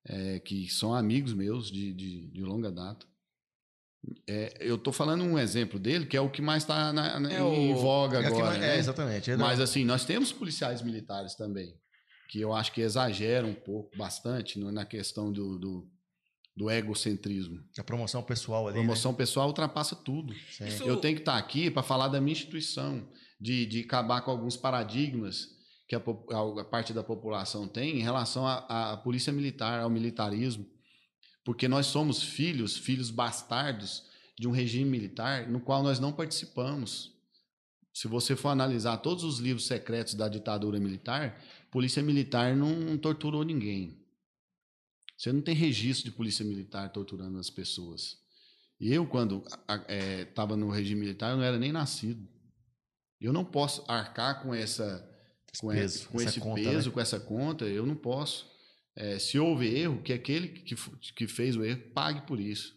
é, 0.05 0.39
que 0.41 0.69
são 0.69 0.93
amigos 0.95 1.33
meus 1.33 1.71
de, 1.71 1.93
de, 1.95 2.27
de 2.29 2.43
longa 2.43 2.71
data. 2.71 3.07
É, 4.27 4.57
eu 4.61 4.77
estou 4.77 4.93
falando 4.93 5.23
um 5.25 5.39
exemplo 5.39 5.79
dele, 5.79 6.07
que 6.07 6.17
é 6.17 6.21
o 6.21 6.31
que 6.31 6.41
mais 6.41 6.63
está 6.63 6.93
É 7.31 7.39
em 7.41 7.73
o- 7.73 7.77
voga 7.77 8.21
É, 8.23 8.27
agora. 8.27 8.45
mais- 8.47 8.59
né? 8.59 8.77
é, 8.77 8.79
exatamente. 8.79 9.31
Mas 9.37 9.61
assim, 9.61 9.85
nós 9.85 10.05
temos 10.05 10.33
policiais 10.33 10.81
militares 10.83 11.35
também, 11.35 11.75
que 12.31 12.41
eu 12.41 12.55
acho 12.55 12.73
que 12.73 12.81
exageram 12.81 13.51
um 13.51 13.55
pouco, 13.55 13.95
bastante, 13.99 14.59
no- 14.59 14.73
na 14.73 14.87
questão 14.87 15.31
do, 15.31 15.59
do, 15.59 15.89
do 16.57 16.71
egocentrismo. 16.71 17.61
A 17.79 17.85
promoção 17.85 18.23
pessoal 18.23 18.67
A 18.67 18.71
ali. 18.71 18.79
promoção 18.79 19.13
pessoal 19.15 19.49
ultrapassa 19.49 19.95
tudo. 19.95 20.33
Né? 20.61 20.69
Isso- 20.69 20.85
Eu 20.85 20.97
tenho 20.97 21.17
que 21.17 21.23
estar 21.23 21.37
aqui 21.37 21.71
para 21.71 21.83
falar 21.83 22.09
da 22.09 22.21
minha 22.21 22.33
instituição, 22.33 23.07
de, 23.39 23.67
de 23.67 23.81
acabar 23.81 24.23
com 24.23 24.31
alguns 24.31 24.57
paradigmas 24.57 25.47
que 25.89 25.95
a, 25.97 25.99
a 26.61 26.65
parte 26.65 26.93
da 26.93 27.03
população 27.03 27.67
tem 27.69 27.99
em 27.99 28.03
relação 28.03 28.47
à 28.47 28.93
à 28.93 28.97
polícia 28.97 29.33
militar, 29.33 29.81
ao 29.81 29.91
militarismo. 29.91 30.65
Porque 31.45 31.69
nós 31.69 31.87
somos 31.87 32.23
filhos, 32.23 32.77
filhos 32.77 33.11
bastardos 33.11 34.05
de 34.39 34.49
um 34.49 34.51
regime 34.51 34.89
militar 34.89 35.49
no 35.49 35.61
qual 35.61 35.83
nós 35.83 35.99
não 35.99 36.13
participamos. 36.13 37.13
Se 37.93 38.09
você 38.09 38.37
for 38.37 38.49
analisar 38.49 38.99
todos 38.99 39.25
os 39.25 39.39
livros 39.39 39.67
secretos 39.67 40.15
da 40.15 40.29
ditadura 40.29 40.79
militar, 40.79 41.43
polícia 41.71 42.03
militar 42.03 42.57
não 42.57 42.97
torturou 42.97 43.43
ninguém. 43.43 44.01
Você 45.17 45.33
não 45.33 45.43
tem 45.43 45.55
registro 45.55 46.11
de 46.11 46.17
polícia 46.17 46.45
militar 46.45 46.91
torturando 46.91 47.39
as 47.39 47.51
pessoas. 47.51 48.19
E 48.81 48.93
eu, 48.93 49.07
quando 49.07 49.45
estava 50.25 50.57
no 50.57 50.71
regime 50.71 51.03
militar, 51.03 51.33
eu 51.33 51.37
não 51.37 51.45
era 51.45 51.59
nem 51.59 51.73
nascido. 51.73 52.27
Eu 53.21 53.33
não 53.33 53.45
posso 53.45 53.85
arcar 53.87 54.43
com 54.43 54.55
essa 54.55 55.07
com, 55.61 55.69
peso, 55.69 55.99
esse, 55.99 56.09
com 56.09 56.21
essa 56.21 56.31
esse 56.31 56.41
conta, 56.41 56.63
peso, 56.63 56.89
né? 56.89 56.95
com 56.95 57.01
essa 57.01 57.21
conta, 57.21 57.65
eu 57.67 57.85
não 57.85 57.95
posso. 57.95 58.51
É, 58.97 59.19
se 59.19 59.39
houve 59.39 59.67
erro, 59.67 60.03
que 60.03 60.13
aquele 60.13 60.49
que, 60.49 60.75
que 61.15 61.27
fez 61.27 61.57
o 61.57 61.65
erro 61.65 61.81
pague 61.95 62.27
por 62.27 62.41
isso. 62.41 62.75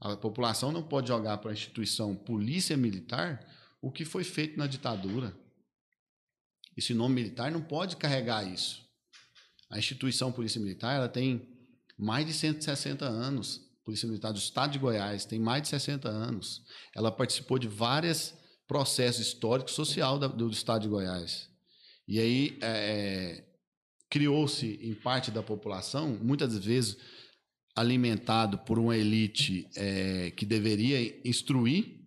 A 0.00 0.16
população 0.16 0.70
não 0.70 0.82
pode 0.82 1.08
jogar 1.08 1.38
para 1.38 1.50
a 1.50 1.54
instituição 1.54 2.14
polícia 2.14 2.76
militar 2.76 3.44
o 3.80 3.90
que 3.90 4.04
foi 4.04 4.24
feito 4.24 4.56
na 4.56 4.66
ditadura. 4.66 5.36
Esse 6.76 6.94
nome 6.94 7.16
militar 7.16 7.50
não 7.50 7.60
pode 7.60 7.96
carregar 7.96 8.46
isso. 8.46 8.86
A 9.70 9.78
instituição 9.78 10.32
Polícia 10.32 10.60
Militar 10.60 10.94
ela 10.94 11.08
tem 11.08 11.46
mais 11.98 12.26
de 12.26 12.32
160 12.32 13.04
anos. 13.04 13.60
Polícia 13.84 14.06
Militar 14.06 14.32
do 14.32 14.38
Estado 14.38 14.72
de 14.72 14.78
Goiás 14.78 15.24
tem 15.24 15.40
mais 15.40 15.62
de 15.62 15.68
60 15.68 16.08
anos. 16.08 16.62
Ela 16.94 17.10
participou 17.10 17.58
de 17.58 17.68
vários 17.68 18.34
processos 18.66 19.26
históricos 19.26 19.74
social 19.74 20.18
do 20.18 20.50
Estado 20.50 20.82
de 20.82 20.88
Goiás. 20.88 21.48
E 22.06 22.18
aí 22.18 22.58
é, 22.62 23.44
criou-se 24.10 24.66
em 24.82 24.94
parte 24.94 25.30
da 25.30 25.42
população, 25.42 26.18
muitas 26.22 26.56
vezes 26.64 26.96
alimentado 27.76 28.58
por 28.58 28.78
uma 28.78 28.96
elite 28.96 29.68
é, 29.76 30.30
que 30.32 30.44
deveria 30.44 31.20
instruir 31.28 31.98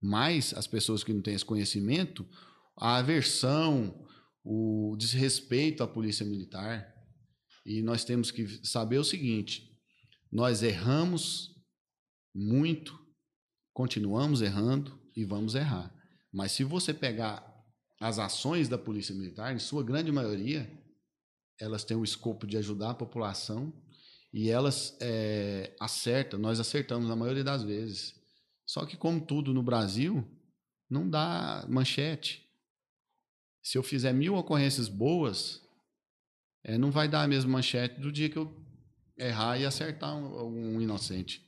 mais 0.00 0.54
as 0.54 0.66
pessoas 0.66 1.02
que 1.02 1.12
não 1.12 1.20
têm 1.20 1.34
esse 1.34 1.44
conhecimento, 1.44 2.26
a 2.78 2.96
aversão, 2.96 4.06
o 4.44 4.94
desrespeito 4.96 5.82
à 5.82 5.88
polícia 5.88 6.24
militar. 6.24 6.94
E 7.64 7.82
nós 7.82 8.04
temos 8.04 8.30
que 8.30 8.46
saber 8.64 8.98
o 8.98 9.04
seguinte: 9.04 9.68
nós 10.30 10.62
erramos 10.62 11.50
muito, 12.34 12.98
continuamos 13.72 14.40
errando 14.40 14.98
e 15.16 15.24
vamos 15.24 15.54
errar. 15.54 15.92
Mas 16.32 16.52
se 16.52 16.62
você 16.62 16.94
pegar 16.94 17.44
as 18.00 18.18
ações 18.18 18.68
da 18.68 18.78
polícia 18.78 19.14
militar, 19.14 19.54
em 19.54 19.58
sua 19.58 19.82
grande 19.82 20.12
maioria, 20.12 20.70
elas 21.60 21.84
têm 21.84 21.96
o 21.96 22.04
escopo 22.04 22.46
de 22.46 22.56
ajudar 22.56 22.90
a 22.90 22.94
população 22.94 23.72
e 24.32 24.50
elas 24.50 24.96
é, 25.00 25.74
acertam, 25.80 26.38
nós 26.38 26.60
acertamos 26.60 27.08
na 27.08 27.16
maioria 27.16 27.44
das 27.44 27.62
vezes. 27.62 28.14
Só 28.66 28.84
que, 28.84 28.96
como 28.96 29.20
tudo 29.20 29.54
no 29.54 29.62
Brasil, 29.62 30.28
não 30.90 31.08
dá 31.08 31.64
manchete. 31.68 32.46
Se 33.62 33.78
eu 33.78 33.82
fizer 33.82 34.12
mil 34.12 34.34
ocorrências 34.34 34.88
boas, 34.88 35.62
é, 36.64 36.76
não 36.76 36.90
vai 36.90 37.08
dar 37.08 37.22
a 37.22 37.28
mesma 37.28 37.52
manchete 37.52 38.00
do 38.00 38.10
dia 38.10 38.28
que 38.28 38.36
eu 38.36 38.54
errar 39.16 39.58
e 39.58 39.64
acertar 39.64 40.14
um, 40.16 40.76
um 40.76 40.80
inocente. 40.80 41.45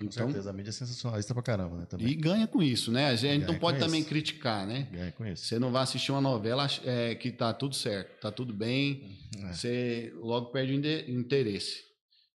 Com 0.00 0.10
certeza, 0.10 0.48
a 0.48 0.52
mídia 0.52 0.70
é 0.70 0.72
sensacionalista 0.72 1.34
pra 1.34 1.42
caramba, 1.42 1.76
né? 1.76 1.84
Também. 1.86 2.06
E 2.08 2.14
ganha 2.14 2.46
com 2.46 2.62
isso, 2.62 2.90
né? 2.90 3.06
A 3.08 3.14
gente 3.16 3.40
Ganha 3.40 3.52
não 3.52 3.58
pode 3.58 3.78
também 3.78 4.00
isso. 4.00 4.08
criticar, 4.08 4.66
né? 4.66 4.88
Ganha 4.90 5.12
com 5.12 5.26
isso. 5.26 5.44
Você 5.44 5.58
não 5.58 5.70
vai 5.70 5.82
assistir 5.82 6.10
uma 6.10 6.22
novela 6.22 6.66
é, 6.84 7.14
que 7.14 7.30
tá 7.30 7.52
tudo 7.52 7.74
certo, 7.74 8.18
tá 8.20 8.30
tudo 8.32 8.54
bem, 8.54 9.18
É. 9.36 9.52
você 9.52 10.12
logo 10.16 10.46
perde 10.46 10.72
o 10.72 11.10
interesse. 11.10 11.82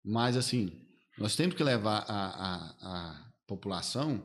Mas, 0.03 0.35
assim, 0.35 0.71
nós 1.19 1.35
temos 1.35 1.55
que 1.55 1.63
levar 1.63 1.99
a, 2.07 2.25
a, 2.27 2.55
a 2.81 3.25
população 3.47 4.23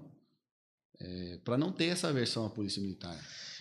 para 1.45 1.57
não 1.57 1.73
ter 1.73 1.87
essa 1.87 2.09
aversão 2.09 2.45
à 2.47 2.51
polícia 2.51 2.81
militar. 2.83 3.18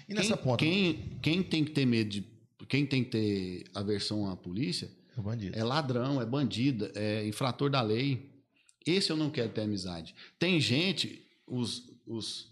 E 0.07 0.13
nessa 0.13 0.35
quem, 0.35 0.43
ponta, 0.43 0.57
Quem, 0.57 1.19
quem 1.21 1.43
tem 1.43 1.63
que 1.65 1.71
ter 1.71 1.85
medo 1.85 2.09
de. 2.09 2.25
Quem 2.67 2.85
tem 2.85 3.03
que 3.03 3.09
ter 3.11 3.63
aversão 3.73 4.29
à 4.29 4.35
polícia 4.35 4.89
o 5.17 5.21
bandido. 5.21 5.57
é 5.57 5.63
ladrão, 5.63 6.21
é 6.21 6.25
bandido, 6.25 6.89
é 6.95 7.25
infrator 7.27 7.69
da 7.69 7.81
lei. 7.81 8.29
Esse 8.85 9.11
eu 9.11 9.17
não 9.17 9.29
quero 9.29 9.49
ter 9.49 9.61
amizade. 9.61 10.15
Tem 10.37 10.59
gente, 10.59 11.25
os, 11.47 11.83
os 12.07 12.47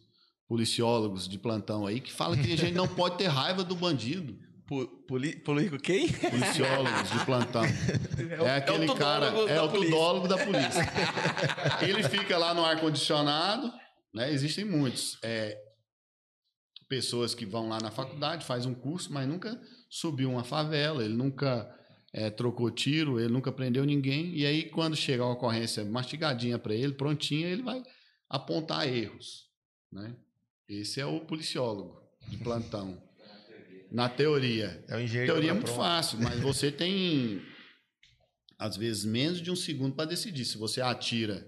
policiólogos 0.48 1.28
de 1.28 1.38
plantão 1.38 1.86
aí, 1.86 2.00
que 2.00 2.12
fala 2.12 2.36
que 2.38 2.52
a 2.54 2.56
gente 2.58 2.74
não 2.74 2.88
pode 2.88 3.18
ter 3.18 3.28
raiva 3.28 3.64
do 3.64 3.76
bandido. 3.76 4.38
Po- 4.68 4.86
poli- 5.08 5.38
Político 5.38 5.80
quem? 5.80 6.12
Policiólogos 6.12 7.10
de 7.12 7.26
plantão. 7.26 7.64
É, 7.64 8.42
o- 8.42 8.46
É 8.46 8.56
aquele 8.58 8.94
cara, 8.96 9.28
é 9.28 9.62
o 9.62 9.70
polícia. 9.70 9.90
tudólogo 9.92 10.28
da 10.28 10.38
polícia. 10.38 10.82
Ele 11.88 12.04
fica 12.04 12.38
lá 12.38 12.54
no 12.54 12.66
ar-condicionado, 12.66 13.72
né? 14.14 14.32
Existem 14.32 14.66
muitos. 14.66 15.18
É, 15.24 15.58
pessoas 16.90 17.34
que 17.36 17.46
vão 17.46 17.68
lá 17.70 17.80
na 17.82 17.92
faculdade, 17.92 18.46
faz 18.46 18.66
um 18.66 18.74
curso, 18.74 19.12
mas 19.12 19.28
nunca 19.28 19.60
subiu 19.90 20.30
uma 20.32 20.44
favela, 20.44 21.04
ele 21.04 21.14
nunca 21.16 21.70
é, 22.18 22.32
trocou 22.32 22.72
tiro, 22.72 23.20
ele 23.20 23.32
nunca 23.32 23.52
prendeu 23.52 23.86
ninguém. 23.86 24.36
E 24.36 24.44
aí, 24.44 24.68
quando 24.72 24.96
chega 24.96 25.22
a 25.22 25.30
ocorrência 25.30 25.86
mastigadinha 25.86 26.58
para 26.58 26.74
ele, 26.74 26.94
prontinha, 26.94 27.48
ele 27.48 27.62
vai 27.62 27.84
apontar 28.28 28.88
erros. 28.88 29.46
Né? 29.92 30.16
Esse 30.68 31.00
é 31.00 31.06
o 31.06 31.20
policiólogo 31.20 32.02
de 32.28 32.38
plantão. 32.38 33.00
Na 33.92 34.10
teoria. 34.10 34.84
É 34.90 34.98
o 34.98 35.00
engenheiro. 35.00 35.32
Teoria 35.32 35.52
é 35.52 35.54
muito 35.54 35.66
pronto. 35.66 35.78
fácil, 35.78 36.20
mas 36.20 36.40
você 36.40 36.72
tem, 36.72 37.40
às 38.58 38.76
vezes, 38.76 39.06
menos 39.06 39.40
de 39.40 39.52
um 39.52 39.56
segundo 39.56 39.96
para 39.96 40.10
decidir 40.10 40.44
se 40.44 40.58
você 40.58 40.82
atira 40.82 41.48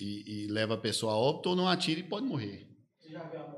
e, 0.00 0.44
e 0.44 0.46
leva 0.46 0.74
a 0.74 0.78
pessoa 0.78 1.12
a 1.12 1.16
óbito 1.16 1.50
ou 1.50 1.56
não 1.56 1.66
atira 1.66 1.98
e 1.98 2.04
pode 2.04 2.24
morrer. 2.24 2.68
Você 3.00 3.10
já 3.10 3.24
viu 3.24 3.40
a? 3.40 3.57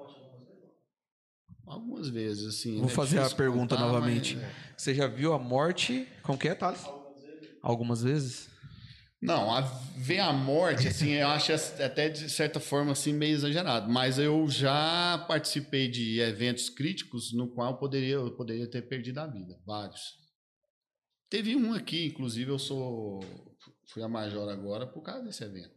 Algumas 1.71 2.09
vezes, 2.09 2.47
assim. 2.47 2.79
Vou 2.79 2.89
é 2.89 2.93
fazer 2.93 3.21
a 3.21 3.31
pergunta 3.31 3.77
contar, 3.77 3.87
novamente. 3.87 4.37
mas- 4.37 4.53
Você 4.77 4.93
já 4.93 5.07
viu 5.07 5.33
a 5.33 5.39
morte? 5.39 6.09
Como 6.23 6.37
que 6.37 6.49
é, 6.49 6.55
Thales? 6.55 6.85
Algumas 7.63 8.03
vezes? 8.03 8.51
Não, 9.23 9.55
a, 9.55 9.61
ver 9.97 10.19
a 10.19 10.33
morte, 10.33 10.89
assim, 10.89 11.11
eu 11.11 11.29
acho 11.29 11.53
até 11.53 12.09
de 12.09 12.29
certa 12.29 12.59
forma 12.59 12.93
assim 12.93 13.13
meio 13.13 13.35
exagerado. 13.35 13.89
Mas 13.89 14.19
eu 14.19 14.49
já 14.49 15.25
participei 15.29 15.89
de 15.89 16.19
eventos 16.21 16.71
críticos 16.71 17.33
no 17.33 17.49
qual 17.49 17.73
eu 17.73 17.77
poderia, 17.79 18.15
eu 18.15 18.35
poderia 18.35 18.67
ter 18.69 18.83
perdido 18.83 19.19
a 19.19 19.27
vida, 19.27 19.61
vários. 19.65 20.19
Teve 21.29 21.55
um 21.55 21.73
aqui, 21.75 22.07
inclusive 22.07 22.51
eu 22.51 22.59
sou 22.59 23.21
fui 23.87 24.03
a 24.03 24.09
major 24.09 24.49
agora 24.49 24.87
por 24.87 25.03
causa 25.03 25.25
desse 25.25 25.45
evento, 25.45 25.75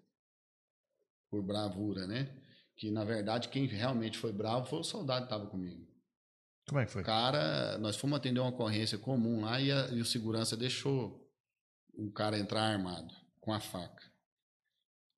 por 1.29 1.43
bravura, 1.43 2.07
né? 2.07 2.42
Que 2.75 2.89
na 2.91 3.03
verdade 3.03 3.49
quem 3.49 3.65
realmente 3.65 4.17
foi 4.17 4.31
bravo 4.31 4.65
foi 4.67 4.79
o 4.79 4.83
soldado 4.83 5.21
que 5.21 5.33
estava 5.33 5.47
comigo. 5.47 5.87
Como 6.67 6.79
é 6.79 6.85
que 6.85 6.91
foi? 6.91 7.01
O 7.01 7.05
cara, 7.05 7.77
nós 7.77 7.95
fomos 7.97 8.17
atender 8.17 8.39
uma 8.39 8.49
ocorrência 8.49 8.97
comum 8.97 9.41
lá 9.41 9.59
e, 9.61 9.71
a- 9.71 9.87
e 9.89 9.99
o 10.01 10.05
segurança 10.05 10.55
deixou 10.57 11.29
o 11.93 12.11
cara 12.11 12.37
entrar 12.39 12.61
armado, 12.61 13.13
com 13.39 13.53
a 13.53 13.59
faca. 13.59 14.03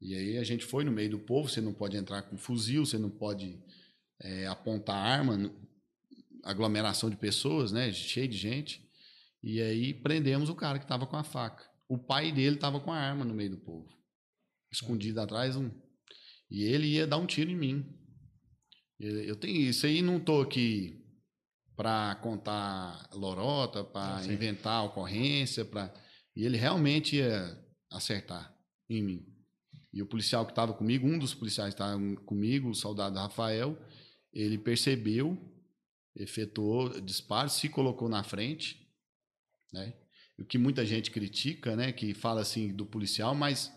E 0.02 0.14
aí 0.16 0.38
a 0.38 0.44
gente 0.44 0.66
foi 0.66 0.84
no 0.84 0.92
meio 0.92 1.10
do 1.12 1.20
povo, 1.20 1.48
você 1.48 1.62
não 1.62 1.74
pode 1.74 1.96
entrar 1.96 2.24
com 2.24 2.38
fuzil, 2.38 2.86
você 2.86 2.98
não 2.98 3.10
pode 3.10 3.64
é, 4.20 4.46
apontar 4.48 4.96
arma, 4.98 5.38
aglomeração 6.44 7.10
de 7.10 7.16
pessoas, 7.16 7.72
né, 7.72 7.92
cheio 7.92 8.28
de 8.28 8.38
gente. 8.38 8.84
E 9.42 9.62
aí 9.62 9.94
prendemos 9.94 10.50
o 10.50 10.56
cara 10.56 10.80
que 10.80 10.86
estava 10.86 11.06
com 11.08 11.16
a 11.16 11.24
faca. 11.24 11.64
O 11.88 11.98
pai 11.98 12.32
dele 12.32 12.56
estava 12.56 12.80
com 12.80 12.92
a 12.92 12.98
arma 12.98 13.24
no 13.24 13.34
meio 13.34 13.52
do 13.52 13.58
povo, 13.58 13.88
escondido 14.72 15.22
atrás 15.22 15.56
um. 15.56 15.70
E 16.50 16.64
ele 16.64 16.88
ia 16.88 17.08
dar 17.08 17.18
um 17.18 17.26
tiro 17.26 17.50
em 17.52 17.56
mim. 17.56 17.86
Eu 19.00 19.36
tenho 19.36 19.58
isso 19.58 19.86
aí, 19.86 20.02
não 20.02 20.20
tô 20.20 20.42
aqui 20.42 21.02
para 21.76 22.16
contar 22.16 23.10
lorota, 23.14 23.84
para 23.84 24.18
Ah, 24.18 24.24
sim. 24.24 24.32
inventar 24.34 24.86
ocorrência, 24.86 25.66
para 25.66 25.94
e 26.36 26.46
ele 26.46 26.58
realmente 26.58 27.16
ia 27.18 27.58
acertar 27.92 28.54
em 28.90 29.02
mim. 29.02 29.26
E 29.94 30.02
o 30.02 30.06
policial 30.06 30.46
que 30.46 30.52
estava 30.52 30.74
comigo, 30.74 31.08
um 31.08 31.18
dos 31.18 31.34
policiais 31.34 31.74
que 31.74 31.82
estava 31.82 31.98
comigo, 32.26 32.70
o 32.70 32.76
soldado 32.76 33.18
Rafael, 33.18 33.78
ele 34.34 34.58
percebeu, 34.58 35.38
efetuou 36.16 37.00
disparo, 37.02 37.50
se 37.50 37.70
colocou 37.70 38.10
na 38.10 38.22
frente, 38.24 38.86
né? 39.72 39.94
O 40.38 40.44
que 40.44 40.58
muita 40.58 40.86
gente 40.86 41.10
critica, 41.12 41.76
né? 41.78 41.94
Que 41.94 42.14
fala 42.14 42.42
assim 42.42 42.74
do 42.74 42.86
policial, 42.86 43.34
mas 43.34 43.72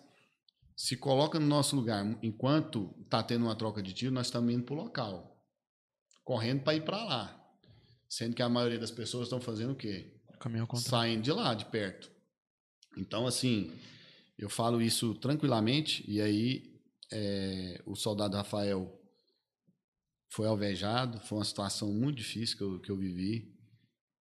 se 0.79 0.97
coloca 0.97 1.41
no 1.41 1.47
nosso 1.47 1.75
lugar, 1.75 2.07
enquanto 2.23 2.95
está 3.03 3.21
tendo 3.21 3.47
uma 3.47 3.57
troca 3.57 3.83
de 3.83 3.93
tiro, 3.93 4.13
nós 4.13 4.29
estamos 4.29 4.55
indo 4.55 4.63
para 4.63 4.77
o 4.77 4.79
local, 4.79 5.45
correndo 6.23 6.63
para 6.63 6.77
ir 6.77 6.85
para 6.85 7.03
lá. 7.03 7.53
Sendo 8.09 8.37
que 8.37 8.43
a 8.43 8.49
maioria 8.49 8.79
das 8.79 8.93
pessoas 8.93 9.25
estão 9.25 9.41
fazendo 9.41 9.73
o 9.73 9.77
quê? 9.77 10.15
Saindo 10.89 11.23
de 11.23 11.33
lá, 11.33 11.53
de 11.53 11.65
perto. 11.65 12.09
Então, 12.97 13.27
assim, 13.27 13.77
eu 14.39 14.49
falo 14.49 14.81
isso 14.81 15.17
tranquilamente, 15.17 16.09
e 16.09 16.21
aí 16.21 16.81
é, 17.11 17.83
o 17.85 17.97
soldado 17.97 18.37
Rafael 18.37 19.03
foi 20.31 20.47
alvejado, 20.47 21.19
foi 21.23 21.39
uma 21.39 21.45
situação 21.45 21.93
muito 21.93 22.19
difícil 22.19 22.57
que 22.57 22.63
eu, 22.63 22.81
que 22.81 22.91
eu 22.93 22.97
vivi, 22.97 23.53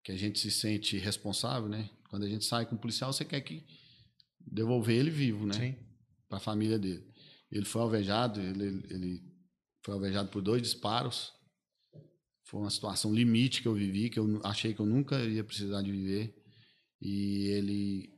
que 0.04 0.12
a 0.12 0.18
gente 0.18 0.40
se 0.40 0.50
sente 0.50 0.98
responsável, 0.98 1.70
né? 1.70 1.88
Quando 2.10 2.24
a 2.24 2.28
gente 2.28 2.46
sai 2.46 2.66
com 2.66 2.74
o 2.74 2.80
policial, 2.80 3.14
você 3.14 3.24
quer 3.24 3.42
que 3.42 3.64
devolver 4.40 4.98
ele 4.98 5.12
vivo, 5.12 5.46
né? 5.46 5.54
Sim. 5.54 5.87
Para 6.28 6.38
a 6.38 6.42
família 6.42 6.78
dele. 6.78 7.06
Ele 7.52 7.66
foi 7.66 7.82
alvejado, 7.82 8.42
ele, 8.42 8.86
ele 8.90 9.24
foi 9.84 9.94
alvejado 9.94 10.30
por 10.30 10.42
dois 10.42 10.62
disparos. 10.62 11.34
Foi 12.44 12.62
uma 12.62 12.70
situação 12.70 13.14
limite 13.14 13.62
que 13.62 13.68
eu 13.68 13.74
vivi, 13.74 14.10
que 14.10 14.20
eu 14.20 14.42
achei 14.44 14.74
que 14.74 14.80
eu 14.80 14.86
nunca 14.86 15.20
ia 15.24 15.44
precisar 15.44 15.82
de 15.82 15.92
viver. 15.92 16.36
E 17.02 17.48
ele. 17.48 18.14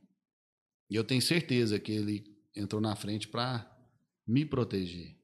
Eu 0.88 1.04
tenho 1.04 1.22
certeza 1.22 1.78
que 1.78 1.92
ele 1.92 2.24
entrou 2.54 2.80
na 2.80 2.96
frente 2.96 3.28
para 3.28 3.70
me 4.26 4.44
proteger. 4.44 5.16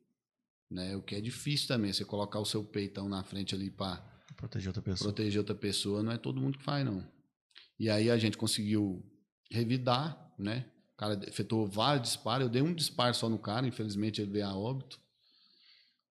Né? 0.70 0.96
O 0.96 1.02
que 1.02 1.14
é 1.14 1.20
difícil 1.20 1.68
também, 1.68 1.92
você 1.92 2.04
colocar 2.04 2.38
o 2.40 2.44
seu 2.44 2.64
peitão 2.64 3.08
na 3.08 3.22
frente 3.22 3.54
ali 3.54 3.70
para 3.70 3.98
Proteger 4.36 4.68
outra 4.68 4.82
pessoa. 4.82 5.12
proteger 5.12 5.38
outra 5.38 5.54
pessoa, 5.54 6.02
não 6.02 6.12
é 6.12 6.18
todo 6.18 6.40
mundo 6.40 6.58
que 6.58 6.64
faz, 6.64 6.84
não. 6.84 7.06
E 7.78 7.88
aí 7.88 8.10
a 8.10 8.18
gente 8.18 8.36
conseguiu 8.36 9.04
revidar, 9.50 10.34
né? 10.38 10.70
O 10.96 10.98
cara 10.98 11.20
efetuou 11.28 11.66
vários 11.66 12.08
disparos. 12.08 12.46
Eu 12.46 12.50
dei 12.50 12.62
um 12.62 12.72
disparo 12.72 13.14
só 13.14 13.28
no 13.28 13.38
cara, 13.38 13.68
infelizmente 13.68 14.22
ele 14.22 14.30
veio 14.30 14.46
a 14.46 14.56
óbito. 14.56 14.98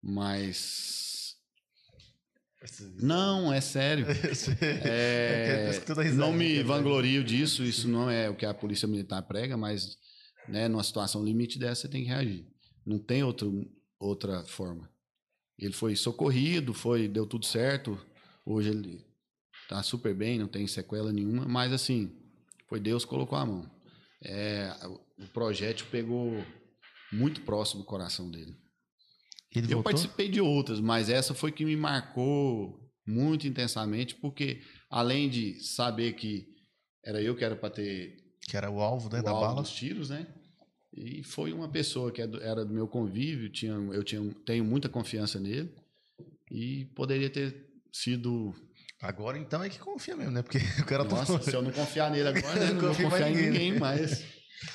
Mas 0.02 1.36
Não, 3.00 3.52
é 3.52 3.60
sério. 3.60 4.04
É, 4.60 5.70
É, 5.70 5.70
risada 5.70 6.14
não 6.14 6.32
me 6.32 6.56
né? 6.56 6.62
vanglorio 6.64 7.22
disso, 7.22 7.62
isso 7.62 7.86
não 7.86 8.10
é 8.10 8.28
o 8.28 8.34
que 8.34 8.44
a 8.44 8.52
polícia 8.52 8.88
militar 8.88 9.22
prega, 9.22 9.56
mas 9.56 9.96
né, 10.48 10.66
numa 10.66 10.82
situação 10.82 11.24
limite 11.24 11.60
dessa 11.60 11.82
você 11.82 11.88
tem 11.88 12.02
que 12.02 12.08
reagir. 12.08 12.44
Não 12.84 12.98
tem 12.98 13.22
outro, 13.22 13.64
outra 14.00 14.44
forma. 14.44 14.90
Ele 15.56 15.72
foi 15.72 15.94
socorrido, 15.94 16.74
foi 16.74 17.06
deu 17.06 17.24
tudo 17.24 17.46
certo. 17.46 17.96
Hoje 18.44 18.70
ele 18.70 19.06
tá 19.68 19.80
super 19.80 20.12
bem, 20.12 20.40
não 20.40 20.48
tem 20.48 20.66
sequela 20.66 21.12
nenhuma, 21.12 21.46
mas 21.46 21.72
assim, 21.72 22.10
foi 22.68 22.80
Deus 22.80 23.04
que 23.04 23.10
colocou 23.10 23.38
a 23.38 23.46
mão. 23.46 23.81
É, 24.24 24.70
o 25.18 25.26
projétil 25.32 25.86
pegou 25.90 26.32
muito 27.12 27.40
próximo 27.42 27.82
do 27.82 27.86
coração 27.86 28.30
dele. 28.30 28.56
Ele 29.54 29.66
Eu 29.66 29.76
voltou? 29.76 29.82
participei 29.84 30.28
de 30.28 30.40
outras, 30.40 30.80
mas 30.80 31.08
essa 31.10 31.34
foi 31.34 31.52
que 31.52 31.64
me 31.64 31.76
marcou 31.76 32.80
muito 33.06 33.46
intensamente, 33.46 34.14
porque 34.14 34.62
além 34.88 35.28
de 35.28 35.60
saber 35.60 36.14
que 36.14 36.46
era 37.04 37.20
eu 37.20 37.34
que 37.36 37.44
era 37.44 37.56
para 37.56 37.68
ter 37.70 38.16
Que 38.48 38.56
era 38.56 38.70
o 38.70 38.80
alvo, 38.80 39.12
né, 39.12 39.20
o 39.20 39.22
da 39.22 39.30
alvo 39.30 39.42
bala. 39.46 39.62
dos 39.62 39.72
tiros, 39.72 40.10
né? 40.10 40.26
E 40.94 41.22
foi 41.24 41.52
uma 41.52 41.68
pessoa 41.68 42.12
que 42.12 42.20
é 42.22 42.28
era 42.42 42.64
do 42.64 42.72
meu 42.72 42.86
convívio, 42.86 43.50
tinha, 43.50 43.72
eu 43.72 44.04
tinha, 44.04 44.22
tenho 44.46 44.64
muita 44.64 44.88
confiança 44.88 45.40
nele 45.40 45.74
e 46.50 46.84
poderia 46.94 47.28
ter 47.30 47.66
sido. 47.92 48.54
Agora 49.02 49.36
então 49.36 49.62
é 49.64 49.68
que 49.68 49.78
confia 49.78 50.16
mesmo, 50.16 50.32
né? 50.32 50.42
Porque 50.42 50.58
o 50.80 50.86
cara 50.86 51.02
Nossa, 51.04 51.38
tá. 51.38 51.44
se 51.44 51.54
eu 51.54 51.60
não 51.60 51.72
confiar 51.72 52.10
nele 52.10 52.28
agora, 52.28 52.54
né, 52.60 52.68
Eu 52.70 52.74
não 52.74 52.82
não 52.82 52.92
vou 52.94 53.10
confiar 53.10 53.30
em 53.30 53.34
ninguém, 53.34 53.50
ninguém 53.50 53.78
mais. 53.78 54.24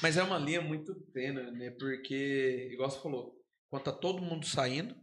Mas 0.01 0.17
é 0.17 0.23
uma 0.23 0.37
linha 0.37 0.61
muito 0.61 0.93
tênue, 1.13 1.49
né? 1.51 1.71
Porque, 1.71 2.69
igual 2.73 2.91
você 2.91 3.01
falou, 3.01 3.33
quando 3.69 3.83
tá 3.83 3.91
todo 3.93 4.21
mundo 4.21 4.45
saindo, 4.45 4.93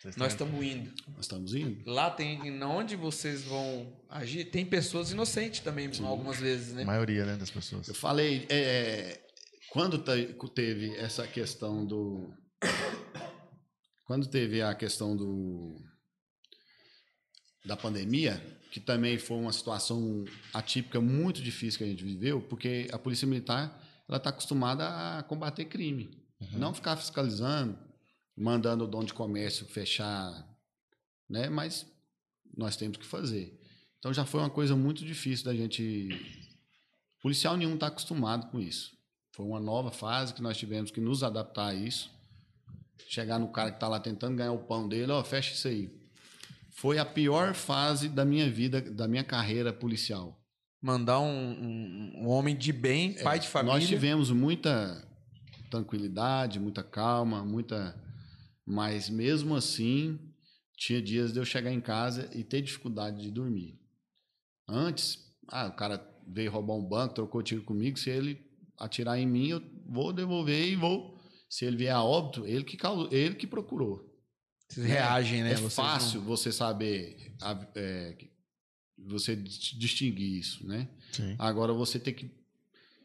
Vocês 0.00 0.16
nós 0.16 0.32
estamos 0.32 0.60
indo. 0.64 0.92
Nós 1.10 1.20
estamos 1.20 1.54
indo. 1.54 1.88
Lá 1.88 2.10
tem, 2.10 2.60
onde 2.64 2.96
vocês 2.96 3.44
vão 3.44 4.02
agir, 4.08 4.46
tem 4.46 4.66
pessoas 4.66 5.12
inocentes 5.12 5.60
também, 5.60 5.88
algumas 6.04 6.40
vezes, 6.40 6.72
A 6.72 6.76
né? 6.76 6.84
maioria, 6.84 7.24
né, 7.24 7.36
das 7.36 7.50
pessoas. 7.50 7.86
Eu 7.86 7.94
falei, 7.94 8.46
é, 8.50 9.20
quando 9.70 9.96
te- 9.98 10.34
teve 10.56 10.96
essa 10.96 11.24
questão 11.28 11.86
do. 11.86 12.34
Quando 14.04 14.28
teve 14.28 14.60
a 14.60 14.74
questão 14.74 15.16
do. 15.16 15.76
Da 17.64 17.76
pandemia, 17.76 18.42
que 18.70 18.80
também 18.80 19.18
foi 19.18 19.36
uma 19.36 19.52
situação 19.52 20.24
atípica 20.52 21.00
muito 21.00 21.42
difícil 21.42 21.78
que 21.78 21.84
a 21.84 21.88
gente 21.88 22.04
viveu, 22.04 22.40
porque 22.40 22.88
a 22.92 22.98
Polícia 22.98 23.26
Militar 23.26 23.80
ela 24.08 24.16
está 24.18 24.30
acostumada 24.30 25.18
a 25.18 25.22
combater 25.22 25.66
crime. 25.66 26.18
Não 26.52 26.74
ficar 26.74 26.96
fiscalizando, 26.96 27.78
mandando 28.36 28.84
o 28.84 28.88
dono 28.88 29.06
de 29.06 29.14
comércio 29.14 29.64
fechar, 29.66 30.44
né? 31.28 31.48
Mas 31.48 31.86
nós 32.56 32.76
temos 32.76 32.98
que 32.98 33.06
fazer. 33.06 33.60
Então 33.98 34.12
já 34.12 34.24
foi 34.24 34.40
uma 34.40 34.50
coisa 34.50 34.74
muito 34.74 35.04
difícil 35.04 35.44
da 35.44 35.54
gente 35.54 36.08
Policial 37.22 37.56
nenhum 37.56 37.74
está 37.74 37.86
acostumado 37.86 38.50
com 38.50 38.58
isso. 38.58 38.92
Foi 39.30 39.46
uma 39.46 39.60
nova 39.60 39.92
fase 39.92 40.34
que 40.34 40.42
nós 40.42 40.58
tivemos 40.58 40.90
que 40.90 41.00
nos 41.00 41.22
adaptar 41.22 41.68
a 41.68 41.74
isso. 41.74 42.10
Chegar 43.08 43.38
no 43.38 43.48
cara 43.48 43.70
que 43.70 43.76
está 43.76 43.86
lá 43.86 44.00
tentando 44.00 44.36
ganhar 44.36 44.50
o 44.50 44.64
pão 44.64 44.88
dele, 44.88 45.12
ó, 45.12 45.22
fecha 45.22 45.54
isso 45.54 45.68
aí. 45.68 46.01
Foi 46.72 46.98
a 46.98 47.04
pior 47.04 47.54
fase 47.54 48.08
da 48.08 48.24
minha 48.24 48.50
vida, 48.50 48.80
da 48.80 49.06
minha 49.06 49.22
carreira 49.24 49.72
policial. 49.72 50.38
Mandar 50.80 51.20
um, 51.20 51.26
um- 51.52 52.12
um 52.24 52.28
homem 52.28 52.56
de 52.56 52.72
bem, 52.72 53.14
pai 53.22 53.38
de 53.38 53.46
família. 53.48 53.74
Nós 53.78 53.88
tivemos 53.88 54.30
muita 54.30 55.06
tranquilidade, 55.70 56.58
muita 56.58 56.82
calma, 56.82 57.44
muita. 57.44 57.94
Mas 58.66 59.08
mesmo 59.08 59.54
assim, 59.54 60.18
tinha 60.76 61.00
dias 61.00 61.32
de 61.32 61.38
eu 61.38 61.44
chegar 61.44 61.72
em 61.72 61.80
casa 61.80 62.28
e 62.34 62.42
ter 62.42 62.62
dificuldade 62.62 63.20
de 63.22 63.30
dormir. 63.30 63.78
Antes, 64.68 65.18
ah, 65.48 65.66
o 65.66 65.72
cara 65.76 66.04
veio 66.26 66.50
roubar 66.50 66.74
um 66.74 66.84
banco, 66.84 67.14
trocou 67.14 67.42
tiro 67.42 67.62
comigo. 67.62 67.98
Se 67.98 68.10
ele 68.10 68.40
atirar 68.78 69.18
em 69.18 69.26
mim, 69.26 69.48
eu 69.48 69.62
vou 69.86 70.12
devolver 70.12 70.66
e 70.68 70.76
vou. 70.76 71.18
Se 71.48 71.64
ele 71.64 71.76
vier 71.76 71.92
a 71.94 72.02
óbito, 72.02 72.46
ele 72.46 72.64
que, 72.64 72.76
causou, 72.76 73.08
ele 73.12 73.34
que 73.34 73.46
procurou. 73.46 74.10
Vocês 74.74 74.86
reagem, 74.86 75.42
né? 75.42 75.52
É 75.52 75.54
Vocês 75.56 75.74
fácil 75.74 76.20
não- 76.20 76.26
você 76.26 76.50
saber, 76.52 77.32
a- 77.40 77.66
é, 77.74 78.16
você 78.98 79.36
dis- 79.36 79.72
distinguir 79.78 80.38
isso, 80.38 80.66
né? 80.66 80.88
Sim. 81.12 81.34
Agora 81.38 81.72
você 81.72 81.98
tem 81.98 82.14
que 82.14 82.30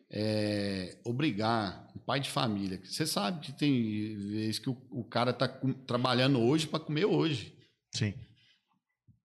é, 0.09 0.97
obrigar 1.03 1.91
um 1.93 1.99
pai 1.99 2.19
de 2.21 2.29
família. 2.29 2.79
Você 2.83 3.05
sabe 3.05 3.45
que 3.45 3.51
tem 3.51 4.15
vezes 4.29 4.57
que 4.59 4.69
o, 4.69 4.77
o 4.89 5.03
cara 5.03 5.31
está 5.31 5.47
trabalhando 5.85 6.39
hoje 6.39 6.65
para 6.65 6.79
comer 6.79 7.03
hoje. 7.05 7.53
Sim. 7.91 8.13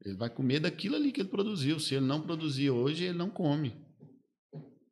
Ele 0.04 0.16
vai 0.16 0.28
comer 0.28 0.58
daquilo 0.58 0.96
ali 0.96 1.12
que 1.12 1.20
ele 1.20 1.28
produziu. 1.28 1.78
Se 1.78 1.94
ele 1.94 2.04
não 2.06 2.20
produzir 2.20 2.70
hoje, 2.70 3.04
ele 3.04 3.16
não 3.16 3.30
come. 3.30 3.72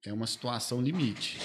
É 0.07 0.13
uma 0.13 0.29
situação 0.29 0.81
limite. 0.81 1.39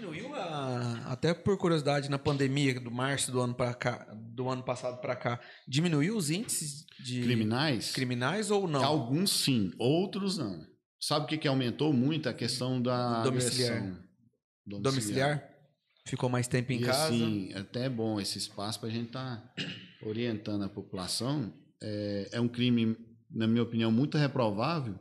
Diminuiu 0.00 0.34
a, 0.34 1.12
até 1.12 1.34
por 1.34 1.58
curiosidade 1.58 2.10
na 2.10 2.18
pandemia 2.18 2.80
do 2.80 2.90
março 2.90 3.30
do 3.30 3.38
ano 3.38 3.54
para 3.54 3.74
cá, 3.74 4.06
do 4.14 4.48
ano 4.48 4.62
passado 4.62 4.98
para 4.98 5.14
cá, 5.14 5.38
diminuiu 5.68 6.16
os 6.16 6.30
índices 6.30 6.86
de 6.98 7.22
Criminais? 7.22 7.92
criminais 7.92 8.50
ou 8.50 8.66
não? 8.66 8.82
Alguns 8.82 9.30
sim, 9.30 9.72
outros 9.78 10.38
não. 10.38 10.66
Sabe 10.98 11.26
o 11.26 11.28
que, 11.28 11.36
que 11.36 11.46
aumentou 11.46 11.92
muito? 11.92 12.30
A 12.30 12.34
questão 12.34 12.80
da 12.80 13.22
Domiciliar. 13.22 13.76
agressão. 13.76 14.02
Domiciliar? 14.80 15.50
Ficou 16.06 16.30
mais 16.30 16.48
tempo 16.48 16.72
em 16.72 16.80
e 16.80 16.84
casa? 16.84 17.14
é 17.50 17.58
até 17.58 17.88
bom 17.88 18.18
esse 18.18 18.38
espaço 18.38 18.80
para 18.80 18.88
a 18.88 18.92
gente 18.92 19.08
estar 19.08 19.52
orientando 20.02 20.62
a 20.62 20.68
população. 20.68 21.52
É, 21.82 22.30
é 22.32 22.40
um 22.40 22.48
crime, 22.48 22.96
na 23.30 23.46
minha 23.46 23.62
opinião, 23.62 23.92
muito 23.92 24.16
reprovável. 24.16 24.98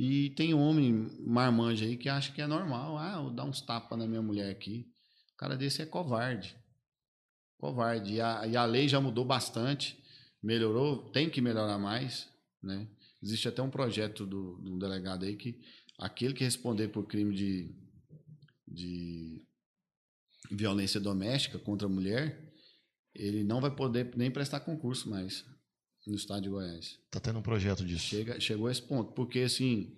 E 0.00 0.30
tem 0.30 0.54
homem 0.54 1.10
marmanja 1.18 1.84
aí 1.84 1.96
que 1.96 2.08
acha 2.08 2.30
que 2.30 2.40
é 2.40 2.46
normal. 2.46 2.96
Ah, 2.96 3.20
eu 3.20 3.30
dar 3.30 3.42
uns 3.42 3.60
tapas 3.60 3.98
na 3.98 4.06
minha 4.06 4.22
mulher 4.22 4.48
aqui. 4.48 4.88
O 5.34 5.36
cara 5.36 5.56
desse 5.56 5.82
é 5.82 5.86
covarde. 5.86 6.56
Covarde. 7.56 8.14
E 8.14 8.20
a, 8.20 8.46
e 8.46 8.56
a 8.56 8.64
lei 8.64 8.86
já 8.86 9.00
mudou 9.00 9.24
bastante. 9.24 10.00
Melhorou, 10.40 11.10
tem 11.10 11.28
que 11.28 11.40
melhorar 11.40 11.80
mais. 11.80 12.28
Né? 12.62 12.86
Existe 13.20 13.48
até 13.48 13.60
um 13.60 13.70
projeto 13.70 14.24
do, 14.24 14.60
um 14.64 14.78
delegado 14.78 15.24
aí 15.24 15.34
que 15.34 15.60
aquele 15.98 16.32
que 16.32 16.44
responder 16.44 16.86
por 16.86 17.04
crime 17.08 17.34
de, 17.34 17.74
de 18.68 19.44
violência 20.48 21.00
doméstica 21.00 21.58
contra 21.58 21.88
a 21.88 21.90
mulher, 21.90 22.54
ele 23.12 23.42
não 23.42 23.60
vai 23.60 23.74
poder 23.74 24.16
nem 24.16 24.30
prestar 24.30 24.60
concurso 24.60 25.10
mais 25.10 25.44
no 26.08 26.16
estado 26.16 26.42
de 26.42 26.48
Goiás. 26.48 26.98
Tá 27.10 27.20
tendo 27.20 27.38
um 27.38 27.42
projeto 27.42 27.84
disso. 27.84 28.04
Chega, 28.06 28.40
chegou 28.40 28.66
a 28.66 28.72
esse 28.72 28.82
ponto, 28.82 29.12
porque 29.12 29.40
assim, 29.40 29.94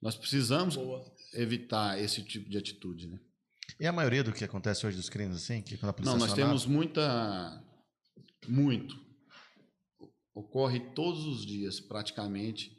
nós 0.00 0.14
precisamos 0.16 0.76
Boa. 0.76 1.04
evitar 1.34 1.98
esse 2.00 2.22
tipo 2.22 2.48
de 2.50 2.58
atitude, 2.58 3.06
né? 3.08 3.18
E 3.80 3.86
a 3.86 3.92
maioria 3.92 4.22
do 4.22 4.32
que 4.32 4.44
acontece 4.44 4.86
hoje 4.86 4.96
dos 4.96 5.08
crimes, 5.08 5.36
assim, 5.36 5.62
que 5.62 5.76
quando 5.76 5.90
a 5.90 5.92
polícia 5.94 6.10
Não, 6.12 6.18
é 6.18 6.20
nós 6.20 6.32
acionada- 6.32 6.50
temos 6.60 6.66
muita 6.66 7.64
muito 8.46 9.02
ocorre 10.34 10.80
todos 10.94 11.24
os 11.24 11.46
dias 11.46 11.80
praticamente 11.80 12.76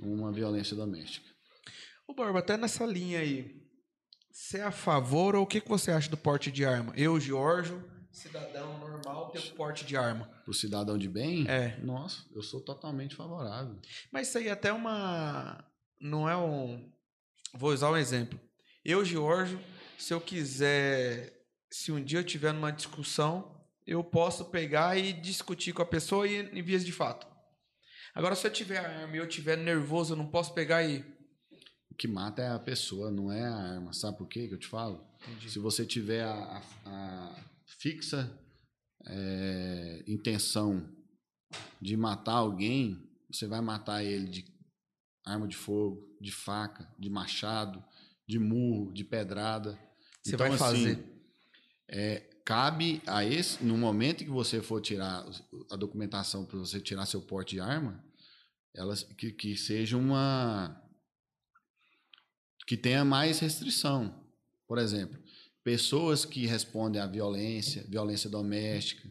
uma 0.00 0.32
violência 0.32 0.74
doméstica. 0.76 1.28
Ô, 2.06 2.14
Borba, 2.14 2.38
até 2.40 2.56
nessa 2.56 2.84
linha 2.86 3.20
aí, 3.20 3.62
você 4.32 4.58
é 4.58 4.62
a 4.62 4.70
favor 4.72 5.36
ou 5.36 5.42
o 5.42 5.46
que, 5.46 5.60
que 5.60 5.68
você 5.68 5.90
acha 5.90 6.08
do 6.10 6.16
porte 6.16 6.50
de 6.50 6.64
arma? 6.64 6.92
Eu, 6.96 7.20
Giorgio, 7.20 7.84
cidadão 8.18 8.78
normal, 8.78 9.30
ter 9.30 9.38
o 9.38 9.50
porte 9.54 9.84
de 9.84 9.96
arma. 9.96 10.28
O 10.46 10.52
cidadão 10.52 10.98
de 10.98 11.08
bem, 11.08 11.46
É. 11.48 11.78
nossa, 11.82 12.24
eu 12.34 12.42
sou 12.42 12.60
totalmente 12.60 13.14
favorável. 13.14 13.76
Mas 14.10 14.28
isso 14.28 14.38
aí 14.38 14.48
é 14.48 14.52
até 14.52 14.72
uma. 14.72 15.64
Não 16.00 16.28
é 16.28 16.36
um. 16.36 16.90
Vou 17.54 17.70
usar 17.72 17.90
um 17.90 17.96
exemplo. 17.96 18.38
Eu, 18.84 19.04
Giorgio, 19.04 19.60
se 19.98 20.12
eu 20.12 20.20
quiser. 20.20 21.34
Se 21.70 21.92
um 21.92 22.02
dia 22.02 22.20
eu 22.20 22.24
tiver 22.24 22.52
numa 22.52 22.70
discussão, 22.72 23.54
eu 23.86 24.02
posso 24.02 24.46
pegar 24.46 24.96
e 24.96 25.12
discutir 25.12 25.72
com 25.74 25.82
a 25.82 25.86
pessoa 25.86 26.26
e 26.26 26.36
em 26.58 26.62
vias 26.62 26.84
de 26.84 26.92
fato. 26.92 27.26
Agora, 28.14 28.34
se 28.34 28.46
eu 28.46 28.50
tiver 28.50 28.78
arma 28.78 29.14
e 29.14 29.18
eu 29.18 29.28
tiver 29.28 29.56
nervoso, 29.56 30.12
eu 30.14 30.16
não 30.16 30.26
posso 30.26 30.52
pegar 30.54 30.82
e. 30.82 31.04
O 31.90 31.94
que 31.94 32.08
mata 32.08 32.40
é 32.42 32.48
a 32.50 32.58
pessoa, 32.58 33.10
não 33.10 33.30
é 33.30 33.44
a 33.44 33.54
arma. 33.54 33.92
Sabe 33.92 34.16
por 34.18 34.26
quê 34.28 34.48
que 34.48 34.54
eu 34.54 34.58
te 34.58 34.66
falo? 34.66 35.04
Entendi. 35.22 35.50
Se 35.50 35.58
você 35.58 35.84
tiver 35.84 36.22
a, 36.24 36.32
a- 36.32 36.62
a 36.86 37.34
fixa 37.68 38.30
é, 39.06 40.04
intenção 40.06 40.88
de 41.80 41.96
matar 41.96 42.34
alguém, 42.34 43.08
você 43.30 43.46
vai 43.46 43.60
matar 43.60 44.02
ele 44.02 44.28
de 44.28 44.44
arma 45.24 45.46
de 45.46 45.56
fogo, 45.56 46.16
de 46.20 46.32
faca, 46.32 46.90
de 46.98 47.10
machado, 47.10 47.84
de 48.26 48.38
murro, 48.38 48.92
de 48.92 49.04
pedrada. 49.04 49.78
Você 50.22 50.34
Então, 50.34 50.46
vai 50.46 50.48
assim, 50.48 50.58
fazer. 50.58 51.22
é, 51.88 52.20
cabe 52.44 53.02
a 53.06 53.24
esse, 53.24 53.62
no 53.62 53.76
momento 53.76 54.24
que 54.24 54.30
você 54.30 54.62
for 54.62 54.80
tirar 54.80 55.24
a 55.70 55.76
documentação 55.76 56.46
para 56.46 56.58
você 56.58 56.80
tirar 56.80 57.04
seu 57.06 57.20
porte 57.20 57.56
de 57.56 57.60
arma, 57.60 58.02
elas 58.74 59.02
que, 59.02 59.32
que 59.32 59.56
seja 59.56 59.96
uma 59.96 60.82
que 62.66 62.76
tenha 62.76 63.04
mais 63.04 63.38
restrição. 63.38 64.26
Por 64.66 64.78
exemplo, 64.78 65.18
pessoas 65.68 66.24
que 66.24 66.46
respondem 66.46 66.98
à 66.98 67.06
violência, 67.06 67.84
violência 67.86 68.30
doméstica, 68.30 69.06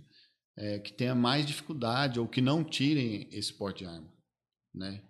é, 0.58 0.80
que 0.80 0.92
tenha 0.92 1.14
mais 1.14 1.46
dificuldade 1.46 2.20
ou 2.20 2.28
que 2.28 2.42
não 2.42 2.64
tirem 2.64 3.30
esse 3.32 3.54
porte 3.54 3.84
de 3.84 3.86
arma, 3.86 4.12
né? 4.74 5.04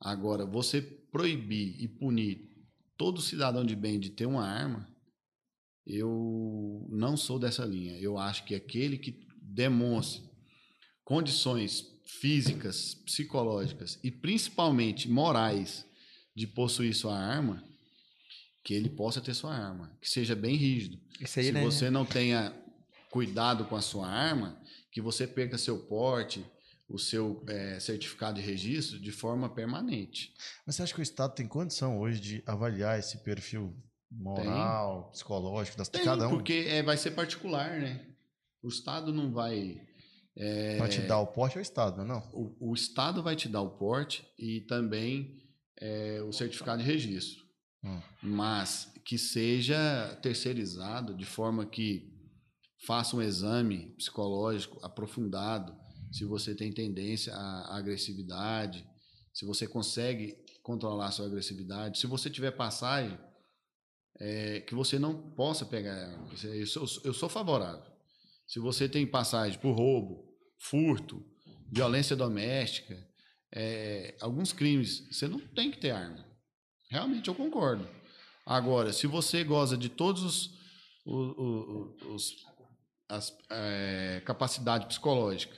Agora, 0.00 0.46
você 0.46 0.80
proibir 0.80 1.78
e 1.78 1.86
punir 1.86 2.48
todo 2.96 3.20
cidadão 3.20 3.66
de 3.66 3.76
bem 3.76 4.00
de 4.00 4.08
ter 4.08 4.24
uma 4.24 4.46
arma, 4.46 4.88
eu 5.86 6.88
não 6.88 7.18
sou 7.18 7.38
dessa 7.38 7.66
linha. 7.66 7.98
Eu 7.98 8.16
acho 8.16 8.42
que 8.46 8.54
aquele 8.54 8.96
que 8.96 9.26
demonstre 9.42 10.26
condições 11.04 11.84
físicas, 12.06 12.94
psicológicas 12.94 14.00
e 14.02 14.10
principalmente 14.10 15.06
morais 15.06 15.86
de 16.34 16.46
possuir 16.46 16.94
sua 16.94 17.18
arma, 17.18 17.62
que 18.62 18.74
ele 18.74 18.88
possa 18.88 19.20
ter 19.20 19.34
sua 19.34 19.54
arma, 19.54 19.96
que 20.00 20.08
seja 20.08 20.34
bem 20.36 20.54
rígido. 20.56 20.98
Isso 21.20 21.38
aí, 21.40 21.46
Se 21.46 21.52
né? 21.52 21.64
você 21.64 21.90
não 21.90 22.04
tenha 22.04 22.54
cuidado 23.10 23.64
com 23.66 23.76
a 23.76 23.82
sua 23.82 24.06
arma, 24.08 24.60
que 24.90 25.00
você 25.00 25.26
perca 25.26 25.58
seu 25.58 25.78
porte, 25.78 26.44
o 26.88 26.98
seu 26.98 27.42
eh, 27.48 27.78
certificado 27.80 28.40
de 28.40 28.46
registro 28.46 28.98
de 29.00 29.10
forma 29.10 29.48
permanente. 29.48 30.32
Mas 30.66 30.76
você 30.76 30.82
acha 30.82 30.94
que 30.94 31.00
o 31.00 31.02
Estado 31.02 31.34
tem 31.34 31.46
condição 31.48 31.98
hoje 31.98 32.20
de 32.20 32.42
avaliar 32.46 32.98
esse 32.98 33.18
perfil 33.24 33.74
moral, 34.10 35.10
psicológico 35.10 35.76
das, 35.78 35.88
Tem, 35.88 36.04
cada 36.04 36.26
um? 36.28 36.30
porque 36.30 36.66
eh, 36.68 36.82
vai 36.82 36.96
ser 36.96 37.12
particular, 37.12 37.80
né? 37.80 38.06
O 38.62 38.68
Estado 38.68 39.12
não 39.12 39.32
vai. 39.32 39.80
eh, 40.36 40.76
Pra 40.76 40.88
te 40.88 41.00
dar 41.02 41.18
o 41.18 41.26
porte 41.26 41.56
é 41.56 41.60
o 41.60 41.62
Estado, 41.62 41.96
não 41.96 42.04
é 42.04 42.08
não? 42.08 42.30
o, 42.32 42.70
o 42.70 42.74
Estado 42.74 43.22
vai 43.22 43.34
te 43.36 43.48
dar 43.48 43.62
o 43.62 43.70
porte 43.70 44.24
e 44.38 44.60
também 44.62 45.42
eh, 45.80 46.22
o 46.28 46.32
certificado 46.32 46.82
de 46.82 46.88
registro. 46.88 47.41
Mas 48.22 48.92
que 49.04 49.18
seja 49.18 50.18
terceirizado 50.22 51.14
de 51.14 51.24
forma 51.24 51.66
que 51.66 52.12
faça 52.86 53.16
um 53.16 53.22
exame 53.22 53.94
psicológico 53.96 54.78
aprofundado, 54.84 55.76
se 56.10 56.24
você 56.24 56.54
tem 56.54 56.72
tendência 56.72 57.34
à 57.34 57.76
agressividade, 57.76 58.86
se 59.32 59.44
você 59.44 59.66
consegue 59.66 60.36
controlar 60.62 61.10
sua 61.10 61.26
agressividade, 61.26 61.98
se 61.98 62.06
você 62.06 62.30
tiver 62.30 62.52
passagem, 62.52 63.18
eh, 64.20 64.60
que 64.60 64.74
você 64.74 64.98
não 64.98 65.32
possa 65.32 65.64
pegar 65.64 65.94
arma. 65.94 66.28
Eu 66.44 66.66
sou, 66.66 66.86
eu 67.04 67.14
sou 67.14 67.28
favorável. 67.28 67.90
Se 68.46 68.58
você 68.60 68.88
tem 68.88 69.06
passagem 69.06 69.58
por 69.58 69.72
roubo, 69.72 70.32
furto, 70.58 71.24
violência 71.72 72.14
doméstica, 72.14 72.96
é, 73.54 74.16
alguns 74.20 74.52
crimes, 74.52 75.08
você 75.10 75.26
não 75.26 75.40
tem 75.40 75.70
que 75.70 75.78
ter 75.78 75.90
arma. 75.90 76.31
Realmente 76.92 77.28
eu 77.28 77.34
concordo. 77.34 77.88
Agora, 78.44 78.92
se 78.92 79.06
você 79.06 79.42
goza 79.42 79.78
de 79.78 79.88
todos 79.88 80.22
os, 80.22 80.46
o- 81.06 81.42
o- 82.02 82.14
os 82.14 82.44
as 83.08 83.34
é, 83.50 84.22
capacidade 84.26 84.86
psicológica, 84.86 85.56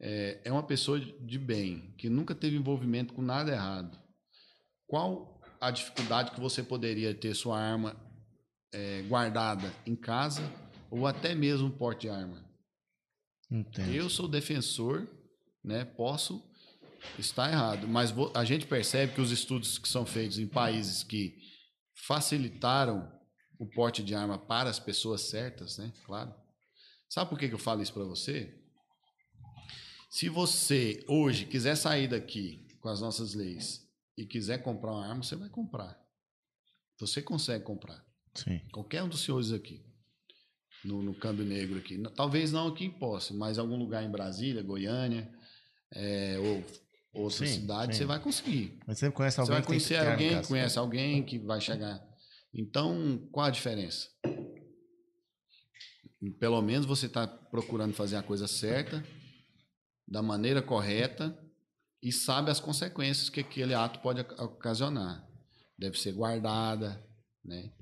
é, 0.00 0.40
é 0.44 0.52
uma 0.52 0.62
pessoa 0.62 1.00
de 1.00 1.38
bem 1.38 1.92
que 1.98 2.08
nunca 2.08 2.32
teve 2.34 2.56
envolvimento 2.56 3.12
com 3.12 3.22
nada 3.22 3.50
errado. 3.52 3.98
Qual 4.86 5.40
a 5.60 5.70
dificuldade 5.72 6.30
que 6.30 6.40
você 6.40 6.62
poderia 6.62 7.12
ter 7.12 7.34
sua 7.34 7.58
arma 7.60 7.96
é, 8.72 9.02
guardada 9.02 9.72
em 9.84 9.96
casa 9.96 10.42
ou 10.90 11.06
até 11.08 11.34
mesmo 11.34 11.66
um 11.66 11.76
porte 11.76 12.02
de 12.02 12.08
arma? 12.10 12.44
Entendo. 13.50 13.92
Eu 13.92 14.08
sou 14.08 14.28
defensor, 14.28 15.08
né? 15.62 15.84
Posso 15.84 16.40
estar 17.18 17.50
errado, 17.50 17.88
mas 17.88 18.12
a 18.34 18.44
gente 18.44 18.66
percebe 18.66 19.14
que 19.14 19.20
os 19.20 19.30
estudos 19.30 19.78
que 19.78 19.88
são 19.88 20.04
feitos 20.04 20.38
em 20.38 20.46
países 20.46 21.02
que 21.02 21.38
facilitaram 21.94 23.10
o 23.58 23.66
porte 23.66 24.02
de 24.02 24.14
arma 24.14 24.38
para 24.38 24.70
as 24.70 24.78
pessoas 24.78 25.22
certas, 25.22 25.78
né? 25.78 25.92
Claro. 26.04 26.34
Sabe 27.08 27.28
por 27.28 27.38
que 27.38 27.46
eu 27.46 27.58
falo 27.58 27.82
isso 27.82 27.92
para 27.92 28.04
você? 28.04 28.56
Se 30.10 30.28
você 30.28 31.04
hoje 31.06 31.44
quiser 31.44 31.76
sair 31.76 32.08
daqui 32.08 32.66
com 32.80 32.88
as 32.88 33.00
nossas 33.00 33.34
leis 33.34 33.86
e 34.16 34.26
quiser 34.26 34.58
comprar 34.62 34.92
uma 34.92 35.06
arma, 35.06 35.22
você 35.22 35.36
vai 35.36 35.48
comprar. 35.48 36.00
Você 36.98 37.22
consegue 37.22 37.64
comprar. 37.64 38.04
Sim. 38.34 38.60
Qualquer 38.72 39.02
um 39.02 39.08
dos 39.08 39.22
senhores 39.22 39.52
aqui. 39.52 39.84
No, 40.84 41.02
no 41.02 41.14
câmbio 41.14 41.44
negro 41.44 41.78
aqui. 41.78 42.02
Talvez 42.16 42.50
não 42.50 42.68
aqui 42.68 42.86
em 42.86 42.90
Posse, 42.90 43.34
mas 43.34 43.58
em 43.58 43.60
algum 43.60 43.76
lugar 43.76 44.02
em 44.02 44.10
Brasília, 44.10 44.62
Goiânia, 44.62 45.30
é, 45.92 46.38
ou 46.38 46.64
outra 47.12 47.46
Sim, 47.46 47.52
cidade, 47.60 47.92
sim. 47.94 47.98
você 48.00 48.04
vai 48.06 48.20
conseguir. 48.20 48.78
Mas 48.86 48.98
você 48.98 49.10
conhece 49.10 49.36
Você 49.36 49.40
alguém 49.40 49.54
vai 49.54 49.60
que 49.62 49.66
tem 49.66 49.78
conhecer 49.78 49.94
em 49.94 50.10
alguém, 50.12 50.30
casa? 50.36 50.48
conhece 50.48 50.78
alguém 50.78 51.24
que 51.24 51.38
vai 51.38 51.60
chegar. 51.60 52.08
Então, 52.54 53.28
qual 53.32 53.46
a 53.46 53.50
diferença? 53.50 54.08
Pelo 56.38 56.60
menos 56.60 56.84
você 56.86 57.06
está 57.06 57.26
procurando 57.26 57.94
fazer 57.94 58.16
a 58.16 58.22
coisa 58.22 58.46
certa, 58.46 59.02
da 60.06 60.20
maneira 60.22 60.60
correta 60.60 61.36
e 62.02 62.12
sabe 62.12 62.50
as 62.50 62.60
consequências 62.60 63.28
que 63.30 63.40
aquele 63.40 63.72
ato 63.74 64.00
pode 64.00 64.20
oca- 64.20 64.42
ocasionar. 64.44 65.26
Deve 65.78 65.98
ser 65.98 66.12
guardada, 66.12 67.02
né? 67.44 67.72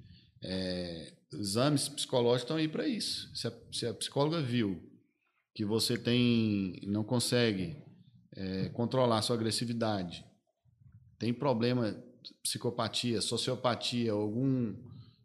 É, 0.40 1.14
exames 1.32 1.88
psicológicos 1.88 2.42
estão 2.42 2.56
aí 2.56 2.68
para 2.68 2.86
isso. 2.86 3.34
Se 3.34 3.48
a, 3.48 3.52
se 3.72 3.86
a 3.86 3.94
psicóloga 3.94 4.40
viu 4.40 4.80
que 5.54 5.64
você 5.64 5.98
tem, 5.98 6.78
não 6.86 7.02
consegue 7.02 7.76
é, 8.38 8.68
controlar 8.68 9.20
sua 9.22 9.34
agressividade, 9.34 10.24
tem 11.18 11.34
problema, 11.34 12.00
psicopatia, 12.42 13.20
sociopatia, 13.20 14.12
algum 14.12 14.76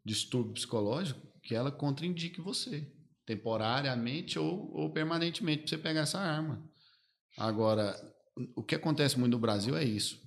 distúrbio 0.03 0.53
psicológico, 0.53 1.21
que 1.43 1.53
ela 1.53 1.71
contraindique 1.71 2.41
você, 2.41 2.91
temporariamente 3.25 4.39
ou, 4.39 4.71
ou 4.73 4.91
permanentemente, 4.91 5.61
para 5.61 5.69
você 5.69 5.77
pegar 5.77 6.01
essa 6.01 6.19
arma. 6.19 6.67
Agora, 7.37 7.95
o 8.55 8.63
que 8.63 8.75
acontece 8.75 9.19
muito 9.19 9.33
no 9.33 9.39
Brasil 9.39 9.77
é 9.77 9.83
isso. 9.83 10.19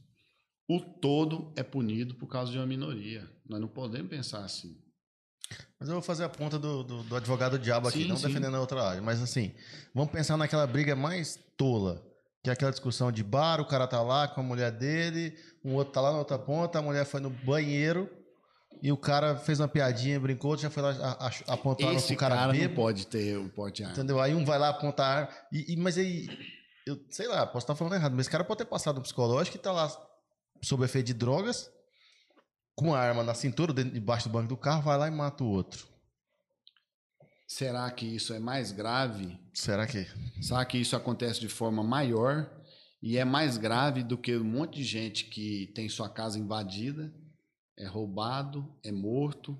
O 0.68 0.80
todo 0.80 1.52
é 1.56 1.62
punido 1.62 2.14
por 2.14 2.28
causa 2.28 2.52
de 2.52 2.58
uma 2.58 2.66
minoria. 2.66 3.28
Nós 3.48 3.60
não 3.60 3.68
podemos 3.68 4.08
pensar 4.08 4.44
assim. 4.44 4.80
Mas 5.78 5.88
eu 5.88 5.94
vou 5.94 6.02
fazer 6.02 6.24
a 6.24 6.28
ponta 6.28 6.58
do, 6.58 6.82
do, 6.82 7.02
do 7.04 7.16
advogado 7.16 7.58
diabo 7.58 7.88
aqui, 7.88 8.02
Sim, 8.02 8.08
não 8.08 8.16
sim. 8.16 8.26
defendendo 8.28 8.56
a 8.56 8.60
outra 8.60 8.82
área. 8.82 9.02
Mas 9.02 9.20
assim, 9.22 9.54
vamos 9.94 10.10
pensar 10.12 10.36
naquela 10.36 10.66
briga 10.66 10.96
mais 10.96 11.38
tola, 11.56 12.04
que 12.46 12.50
é 12.50 12.52
aquela 12.52 12.70
discussão 12.70 13.10
de 13.10 13.24
bar, 13.24 13.60
o 13.60 13.64
cara 13.66 13.88
tá 13.88 14.00
lá 14.00 14.28
com 14.28 14.40
a 14.40 14.44
mulher 14.44 14.70
dele, 14.70 15.36
um 15.64 15.74
outro 15.74 15.92
tá 15.92 16.00
lá 16.00 16.12
na 16.12 16.18
outra 16.18 16.38
ponta, 16.38 16.78
a 16.78 16.82
mulher 16.82 17.04
foi 17.04 17.20
no 17.20 17.28
banheiro 17.28 18.08
e 18.80 18.92
o 18.92 18.96
cara 18.96 19.34
fez 19.36 19.58
uma 19.58 19.66
piadinha, 19.66 20.20
brincou, 20.20 20.56
já 20.56 20.70
foi 20.70 20.82
lá 20.82 20.90
a- 20.90 21.26
a- 21.26 21.54
apontar 21.54 21.92
Esse 21.92 22.08
pro 22.08 22.16
cara, 22.18 22.36
cara, 22.36 22.52
não 22.52 22.74
pode 22.74 23.06
ter 23.08 23.36
o 23.36 23.48
porte 23.48 23.78
de 23.78 23.82
arma. 23.82 23.94
entendeu? 23.94 24.20
Aí 24.20 24.32
um 24.32 24.44
vai 24.44 24.58
lá 24.60 24.68
apontar 24.68 25.06
a 25.06 25.20
arma, 25.22 25.28
e, 25.52 25.72
e- 25.72 25.76
mas 25.76 25.98
aí, 25.98 26.28
eu 26.86 26.96
sei 27.10 27.26
lá, 27.26 27.44
posso 27.46 27.64
estar 27.64 27.74
falando 27.74 27.94
errado, 27.94 28.12
mas 28.12 28.20
esse 28.20 28.30
cara 28.30 28.44
pode 28.44 28.58
ter 28.58 28.64
passado 28.66 28.96
no 28.96 29.02
psicológico 29.02 29.56
e 29.56 29.60
tá 29.60 29.72
lá 29.72 29.90
sob 30.62 30.84
efeito 30.84 31.06
de 31.06 31.14
drogas, 31.14 31.68
com 32.76 32.94
a 32.94 33.00
arma 33.00 33.24
na 33.24 33.34
cintura, 33.34 33.72
dentro, 33.72 33.90
debaixo 33.92 34.28
do 34.28 34.32
banco 34.32 34.48
do 34.48 34.56
carro, 34.56 34.82
vai 34.82 34.96
lá 34.96 35.08
e 35.08 35.10
mata 35.10 35.42
o 35.42 35.48
outro. 35.48 35.84
Será 37.46 37.90
que 37.90 38.04
isso 38.06 38.32
é 38.34 38.38
mais 38.38 38.72
grave? 38.72 39.38
Será 39.54 39.86
que... 39.86 40.06
Será 40.42 40.64
que 40.64 40.78
isso 40.78 40.96
acontece 40.96 41.40
de 41.40 41.48
forma 41.48 41.82
maior 41.82 42.50
e 43.02 43.16
é 43.16 43.24
mais 43.24 43.56
grave 43.56 44.02
do 44.02 44.18
que 44.18 44.36
um 44.36 44.44
monte 44.44 44.76
de 44.78 44.84
gente 44.84 45.26
que 45.26 45.68
tem 45.74 45.88
sua 45.88 46.08
casa 46.08 46.38
invadida, 46.38 47.14
é 47.78 47.86
roubado, 47.86 48.74
é 48.82 48.90
morto, 48.90 49.56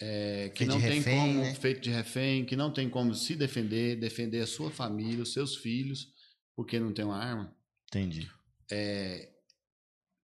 é, 0.00 0.48
que 0.50 0.64
Feito 0.64 0.70
não 0.72 0.80
tem 0.80 0.90
refém, 0.94 1.18
como 1.18 1.40
né? 1.42 1.54
feito 1.54 1.80
de 1.80 1.90
refém, 1.90 2.44
que 2.44 2.56
não 2.56 2.72
tem 2.72 2.88
como 2.88 3.14
se 3.14 3.36
defender, 3.36 3.96
defender 3.96 4.40
a 4.40 4.46
sua 4.46 4.70
família, 4.70 5.22
os 5.22 5.32
seus 5.32 5.56
filhos, 5.56 6.12
porque 6.56 6.80
não 6.80 6.92
tem 6.92 7.04
uma 7.04 7.18
arma? 7.18 7.54
Entendi. 7.88 8.28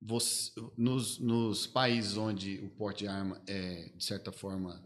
Você- 0.00 0.52
nos, 0.76 1.18
nos 1.18 1.66
países 1.66 2.16
onde 2.16 2.58
o 2.60 2.70
porte 2.70 3.00
de 3.00 3.08
arma 3.08 3.42
é, 3.46 3.90
de 3.96 4.04
certa 4.04 4.30
forma, 4.30 4.80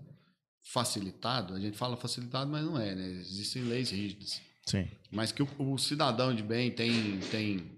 facilitado, 0.62 1.54
a 1.54 1.60
gente 1.60 1.76
fala 1.76 1.96
facilitado, 1.96 2.50
mas 2.50 2.64
não 2.64 2.78
é, 2.78 2.94
né? 2.94 3.06
Existem 3.20 3.62
leis 3.62 3.90
rígidas. 3.90 4.40
Sim. 4.66 4.88
Mas 5.10 5.32
que 5.32 5.42
o, 5.42 5.48
o 5.58 5.78
cidadão 5.78 6.34
de 6.34 6.42
bem 6.42 6.70
tem, 6.70 7.18
tem, 7.30 7.70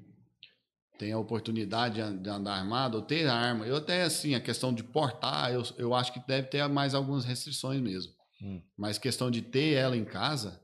tem 0.98 1.12
a 1.12 1.18
oportunidade 1.18 1.94
de 1.96 2.00
an- 2.02 2.16
de 2.16 2.28
andar 2.28 2.54
armado 2.54 2.98
ou 2.98 3.02
ter 3.02 3.26
arma. 3.26 3.66
Eu 3.66 3.76
até, 3.76 4.02
assim, 4.02 4.34
a 4.34 4.40
questão 4.40 4.72
de 4.72 4.84
portar, 4.84 5.50
eu, 5.52 5.62
eu 5.78 5.94
acho 5.94 6.12
que 6.12 6.20
deve 6.26 6.48
ter 6.48 6.66
mais 6.68 6.94
algumas 6.94 7.24
restrições 7.24 7.80
mesmo. 7.80 8.12
Hum. 8.42 8.60
Mas 8.76 8.98
questão 8.98 9.30
de 9.30 9.40
ter 9.40 9.72
ela 9.74 9.96
em 9.96 10.04
casa, 10.04 10.60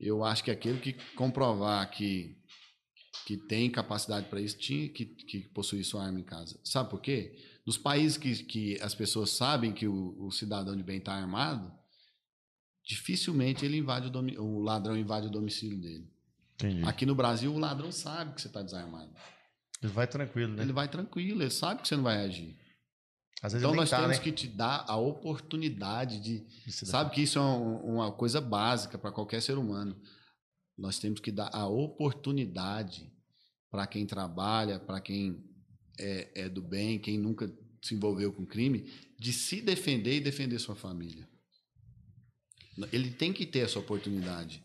eu 0.00 0.24
acho 0.24 0.42
que 0.42 0.50
aquele 0.50 0.80
que 0.80 0.94
comprovar 1.14 1.90
que, 1.90 2.34
que 3.26 3.36
tem 3.36 3.70
capacidade 3.70 4.26
para 4.28 4.40
isso, 4.40 4.56
tinha 4.56 4.88
que, 4.88 5.04
que 5.04 5.40
possuir 5.50 5.84
sua 5.84 6.04
arma 6.06 6.18
em 6.18 6.24
casa. 6.24 6.58
Sabe 6.64 6.88
por 6.88 7.00
quê? 7.00 7.36
Nos 7.68 7.76
países 7.76 8.16
que, 8.16 8.44
que 8.44 8.80
as 8.80 8.94
pessoas 8.94 9.28
sabem 9.28 9.74
que 9.74 9.86
o, 9.86 10.16
o 10.24 10.30
cidadão 10.32 10.74
de 10.74 10.82
bem 10.82 10.96
está 11.00 11.12
armado, 11.12 11.70
dificilmente 12.82 13.62
ele 13.62 13.76
invade 13.76 14.08
o, 14.08 14.42
o 14.42 14.62
ladrão 14.62 14.96
invade 14.96 15.26
o 15.26 15.30
domicílio 15.30 15.78
dele. 15.78 16.10
Entendi. 16.54 16.82
Aqui 16.88 17.04
no 17.04 17.14
Brasil, 17.14 17.52
o 17.52 17.58
ladrão 17.58 17.92
sabe 17.92 18.34
que 18.34 18.40
você 18.40 18.48
está 18.48 18.62
desarmado. 18.62 19.12
Ele 19.82 19.92
vai 19.92 20.06
tranquilo, 20.06 20.54
né? 20.54 20.62
Ele 20.62 20.72
vai 20.72 20.88
tranquilo, 20.88 21.42
ele 21.42 21.50
sabe 21.50 21.82
que 21.82 21.88
você 21.88 21.94
não 21.96 22.04
vai 22.04 22.24
vezes 23.52 23.62
Então 23.62 23.76
nós 23.76 23.90
tá, 23.90 24.00
temos 24.00 24.16
né? 24.16 24.22
que 24.22 24.32
te 24.32 24.48
dar 24.48 24.86
a 24.88 24.96
oportunidade 24.96 26.20
de. 26.20 26.72
Sabe 26.72 27.10
que 27.10 27.20
isso 27.20 27.38
é 27.38 27.42
um- 27.42 27.96
uma 27.96 28.10
coisa 28.10 28.40
básica 28.40 28.96
para 28.96 29.12
qualquer 29.12 29.42
ser 29.42 29.58
humano. 29.58 29.94
nós 30.74 30.98
temos 30.98 31.20
que 31.20 31.30
dar 31.30 31.50
a 31.52 31.66
oportunidade 31.66 33.12
para 33.70 33.86
quem 33.86 34.06
trabalha, 34.06 34.80
para 34.80 35.00
quem 35.02 35.44
é, 35.98 36.28
é 36.34 36.48
do 36.48 36.62
bem, 36.62 36.98
quem 36.98 37.18
nunca 37.18 37.52
se 37.82 37.94
envolveu 37.94 38.32
com 38.32 38.46
crime, 38.46 38.90
de 39.18 39.32
se 39.32 39.60
defender 39.60 40.16
e 40.16 40.20
defender 40.20 40.58
sua 40.58 40.76
família. 40.76 41.28
Ele 42.92 43.10
tem 43.10 43.32
que 43.32 43.44
ter 43.44 43.60
essa 43.60 43.78
oportunidade. 43.78 44.62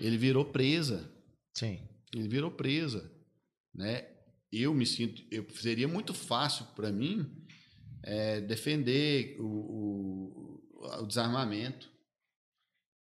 Ele 0.00 0.16
virou 0.16 0.44
presa. 0.44 1.10
Sim. 1.54 1.80
Ele 2.14 2.28
virou 2.28 2.50
presa, 2.50 3.10
né? 3.74 4.06
Eu 4.50 4.72
me 4.72 4.86
sinto, 4.86 5.22
eu, 5.30 5.46
seria 5.50 5.86
muito 5.86 6.14
fácil 6.14 6.64
para 6.74 6.90
mim 6.90 7.28
é, 8.02 8.40
defender 8.40 9.36
o, 9.38 9.44
o, 9.44 11.02
o 11.02 11.06
desarmamento, 11.06 11.90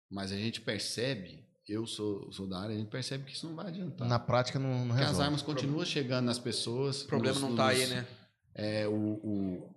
mas 0.09 0.31
a 0.31 0.37
gente 0.37 0.61
percebe, 0.61 1.46
eu 1.67 1.85
sou, 1.85 2.31
sou 2.31 2.47
da 2.47 2.59
área, 2.59 2.75
a 2.75 2.77
gente 2.77 2.89
percebe 2.89 3.23
que 3.25 3.31
isso 3.33 3.47
não 3.47 3.55
vai 3.55 3.67
adiantar. 3.67 4.07
Na 4.07 4.19
prática 4.19 4.57
não, 4.59 4.69
não 4.79 4.87
Porque 4.87 5.01
as 5.01 5.07
resolve. 5.09 5.23
armas 5.25 5.41
continuam 5.41 5.85
chegando 5.85 6.25
nas 6.25 6.39
pessoas. 6.39 7.03
O 7.03 7.07
problema 7.07 7.39
nos- 7.39 7.49
não 7.49 7.55
tá 7.55 7.67
aí, 7.67 7.85
né? 7.87 8.07
É, 8.55 8.87
o, 8.87 8.91
o, 8.93 9.75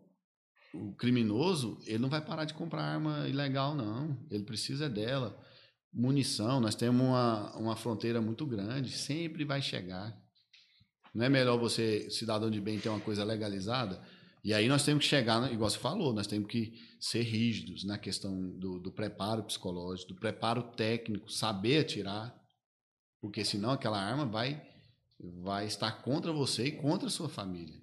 o 0.75 0.95
criminoso, 0.95 1.79
ele 1.87 1.99
não 1.99 2.09
vai 2.09 2.21
parar 2.21 2.45
de 2.45 2.55
comprar 2.55 2.83
arma 2.83 3.29
ilegal, 3.29 3.75
não. 3.75 4.17
Ele 4.31 4.45
precisa 4.45 4.89
dela. 4.89 5.39
Munição, 5.93 6.61
nós 6.61 6.75
temos 6.77 7.05
uma, 7.05 7.57
uma 7.57 7.77
fronteira 7.77 8.21
muito 8.21 8.47
grande, 8.47 8.93
sempre 8.93 9.45
vai 9.45 9.61
chegar. 9.61 10.17
Não 11.13 11.25
é 11.25 11.29
melhor 11.29 11.59
você, 11.59 12.09
cidadão 12.11 12.49
de 12.49 12.61
bem, 12.61 12.79
ter 12.79 12.89
uma 12.89 13.01
coisa 13.01 13.25
legalizada? 13.25 14.01
E 14.43 14.55
aí 14.55 14.69
nós 14.69 14.85
temos 14.85 15.05
que 15.05 15.11
chegar, 15.11 15.53
igual 15.53 15.69
você 15.69 15.79
falou, 15.79 16.15
nós 16.15 16.27
temos 16.27 16.49
que 16.49 16.73
ser 16.99 17.23
rígidos 17.23 17.85
na 17.85 17.99
questão 17.99 18.51
do, 18.59 18.79
do 18.79 18.91
preparo 18.91 19.43
psicológico, 19.45 20.15
do 20.15 20.21
preparo 20.21 20.63
técnico, 20.73 21.31
saber 21.31 21.81
atirar, 21.81 22.35
porque 23.21 23.45
senão 23.45 23.71
aquela 23.73 24.01
arma 24.01 24.25
vai, 24.25 24.63
vai 25.43 25.67
estar 25.67 25.93
contra 26.03 26.33
você 26.33 26.67
e 26.67 26.73
contra 26.73 27.09
a 27.09 27.11
sua 27.11 27.29
família. 27.29 27.79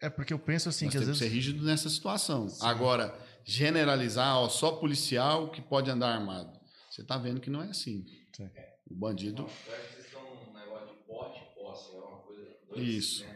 É 0.00 0.08
porque 0.08 0.32
eu 0.32 0.38
penso 0.38 0.68
assim, 0.68 0.86
Nós 0.86 0.92
que 0.92 0.98
às 0.98 1.04
temos 1.04 1.18
que 1.18 1.24
vezes. 1.24 1.32
ser 1.32 1.50
rígido 1.50 1.64
nessa 1.64 1.88
situação. 1.88 2.46
Agora, 2.60 3.12
generalizar, 3.44 4.36
ó, 4.36 4.48
só 4.48 4.72
policial 4.72 5.50
que 5.50 5.60
pode 5.62 5.90
andar 5.90 6.14
armado. 6.14 6.60
Você 6.90 7.02
está 7.02 7.16
vendo 7.18 7.40
que 7.40 7.50
não 7.50 7.62
é 7.62 7.68
assim. 7.70 8.04
Sim. 8.36 8.48
O 8.88 8.94
bandido. 8.94 9.42
Eu 9.42 9.46
acho 9.48 9.56
que 9.88 9.92
vocês 9.94 10.06
estão 10.06 10.22
num 10.46 10.52
negócio 10.52 10.88
de 10.88 11.02
porte 11.04 11.40
e 11.40 11.54
posse, 11.54 11.94
é 11.94 11.98
uma 11.98 12.18
coisa. 12.18 12.56
dois, 12.68 12.88
Isso. 12.88 13.24
Né? 13.24 13.31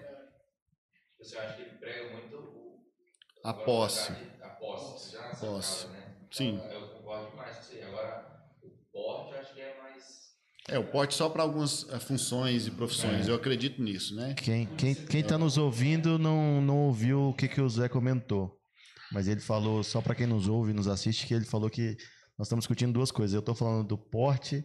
Você 1.27 1.39
acha 1.39 1.55
que 1.57 1.63
ele 1.63 1.71
prega 1.73 2.13
muito 2.13 2.37
o. 2.37 2.81
A 3.43 3.53
posse. 3.53 4.13
A 4.43 4.49
posse. 4.51 5.11
Você 5.11 5.17
já 5.17 5.23
nessa 5.29 5.47
Posse. 5.47 5.87
casa, 5.87 5.93
né? 5.93 6.15
Sim. 6.31 6.55
Então, 6.55 6.71
Eu 6.71 6.89
concordo 6.89 7.31
demais 7.31 7.57
com 7.57 7.63
você. 7.63 7.83
Agora, 7.83 8.27
o 8.63 8.69
porte 8.93 9.33
eu 9.35 9.41
acho 9.41 9.55
que 9.55 9.61
é 9.61 9.83
mais. 9.83 10.27
É, 10.69 10.79
o 10.79 10.85
porte 10.91 11.15
só 11.15 11.29
para 11.29 11.43
algumas 11.43 11.89
eh, 11.91 11.99
funções 11.99 12.67
e 12.67 12.71
É. 12.71 12.73
profissões. 12.73 13.29
Eu 13.29 13.35
acredito 13.35 13.83
nisso, 13.83 14.15
né? 14.15 14.35
Quem, 14.35 14.67
quem, 14.77 14.95
quem 14.95 15.23
tá 15.23 15.37
nos 15.39 15.57
ouvindo 15.59 16.19
não, 16.19 16.61
não 16.61 16.79
ouviu 16.87 17.29
o 17.31 17.35
que, 17.35 17.49
que 17.49 17.61
o 17.61 17.69
Zé 17.69 17.89
comentou. 17.89 18.57
Mas 19.13 19.29
ele 19.29 19.41
falou, 19.41 19.85
só 19.85 20.01
para 20.01 20.15
quem 20.17 20.27
nos 20.27 20.49
ouve 20.49 20.73
e 20.73 20.75
nos 20.75 20.89
assiste, 20.89 21.27
que 21.27 21.35
ele 21.35 21.45
falou 21.45 21.71
que 21.71 21.97
nós 22.37 22.47
estamos 22.49 22.65
discutindo 22.65 22.93
duas 22.93 23.13
coisas. 23.13 23.35
Eu 23.35 23.43
tô 23.43 23.55
falando 23.55 23.87
do 23.87 23.97
porte 23.97 24.65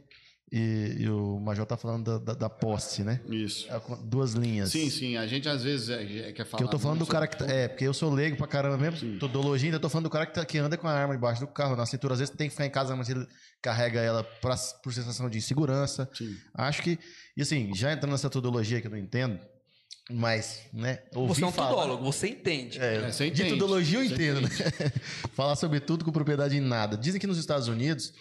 e, 0.51 0.97
e 0.99 1.09
o 1.09 1.39
Major 1.39 1.65
tá 1.65 1.77
falando 1.77 2.03
da, 2.03 2.17
da, 2.17 2.33
da 2.39 2.49
posse, 2.49 3.03
né? 3.03 3.21
Isso. 3.29 3.71
É 3.71 3.81
Duas 4.03 4.33
linhas. 4.33 4.69
Sim, 4.69 4.89
sim. 4.89 5.15
A 5.15 5.25
gente 5.25 5.47
às 5.47 5.63
vezes 5.63 5.87
é, 5.89 6.03
é, 6.29 6.31
quer 6.33 6.45
falar. 6.45 6.57
Que 6.57 6.63
eu 6.65 6.67
tô 6.69 6.77
falando 6.77 6.99
do 6.99 7.05
cara 7.07 7.25
que. 7.25 7.37
tá- 7.37 7.45
É, 7.45 7.67
porque 7.69 7.85
eu 7.85 7.93
sou 7.93 8.13
leigo 8.13 8.35
pra 8.35 8.47
caramba 8.47 8.77
mesmo. 8.77 8.97
Sim. 8.97 9.17
Todologia, 9.17 9.67
ainda 9.69 9.79
tô 9.79 9.87
falando 9.87 10.05
do 10.05 10.09
cara 10.09 10.25
que, 10.25 10.33
tá- 10.33 10.45
que 10.45 10.57
anda 10.57 10.75
com 10.77 10.87
a 10.87 10.91
arma 10.91 11.13
debaixo 11.13 11.39
do 11.39 11.47
carro, 11.47 11.75
na 11.77 11.85
cintura. 11.85 12.13
Às 12.13 12.19
vezes 12.19 12.35
tem 12.35 12.47
que 12.47 12.51
ficar 12.53 12.65
em 12.65 12.69
casa, 12.69 12.95
mas 12.97 13.07
ele 13.09 13.25
carrega 13.61 14.01
ela 14.01 14.23
pra, 14.23 14.55
por 14.83 14.93
sensação 14.93 15.29
de 15.29 15.37
insegurança. 15.37 16.09
Sim. 16.13 16.35
Acho 16.53 16.81
que. 16.83 16.99
E 17.37 17.41
assim, 17.41 17.71
já 17.73 17.93
entrando 17.93 18.11
nessa 18.11 18.29
todologia 18.29 18.81
que 18.81 18.87
eu 18.87 18.91
não 18.91 18.97
entendo, 18.97 19.39
mas, 20.11 20.63
né? 20.73 20.99
Ouvi 21.15 21.33
Você 21.35 21.43
é 21.45 21.47
um 21.47 21.51
falar- 21.53 21.69
tudólogo, 21.69 22.03
você 22.03 22.27
entende. 22.27 22.77
É, 22.77 22.95
É, 22.95 23.11
você 23.11 23.29
de 23.29 23.41
entende. 23.43 23.57
tudologia 23.57 23.99
eu 23.99 24.05
Você 24.07 24.13
entendo, 24.15 24.41
né? 24.41 24.49
Falar 25.33 25.55
sobre 25.55 25.79
tudo 25.79 26.03
com 26.03 26.11
propriedade 26.11 26.57
em 26.57 26.59
nada. 26.59 26.97
Dizem 26.97 27.21
que 27.21 27.27
nos 27.27 27.37
Estados 27.37 27.69
Unidos 27.69 28.11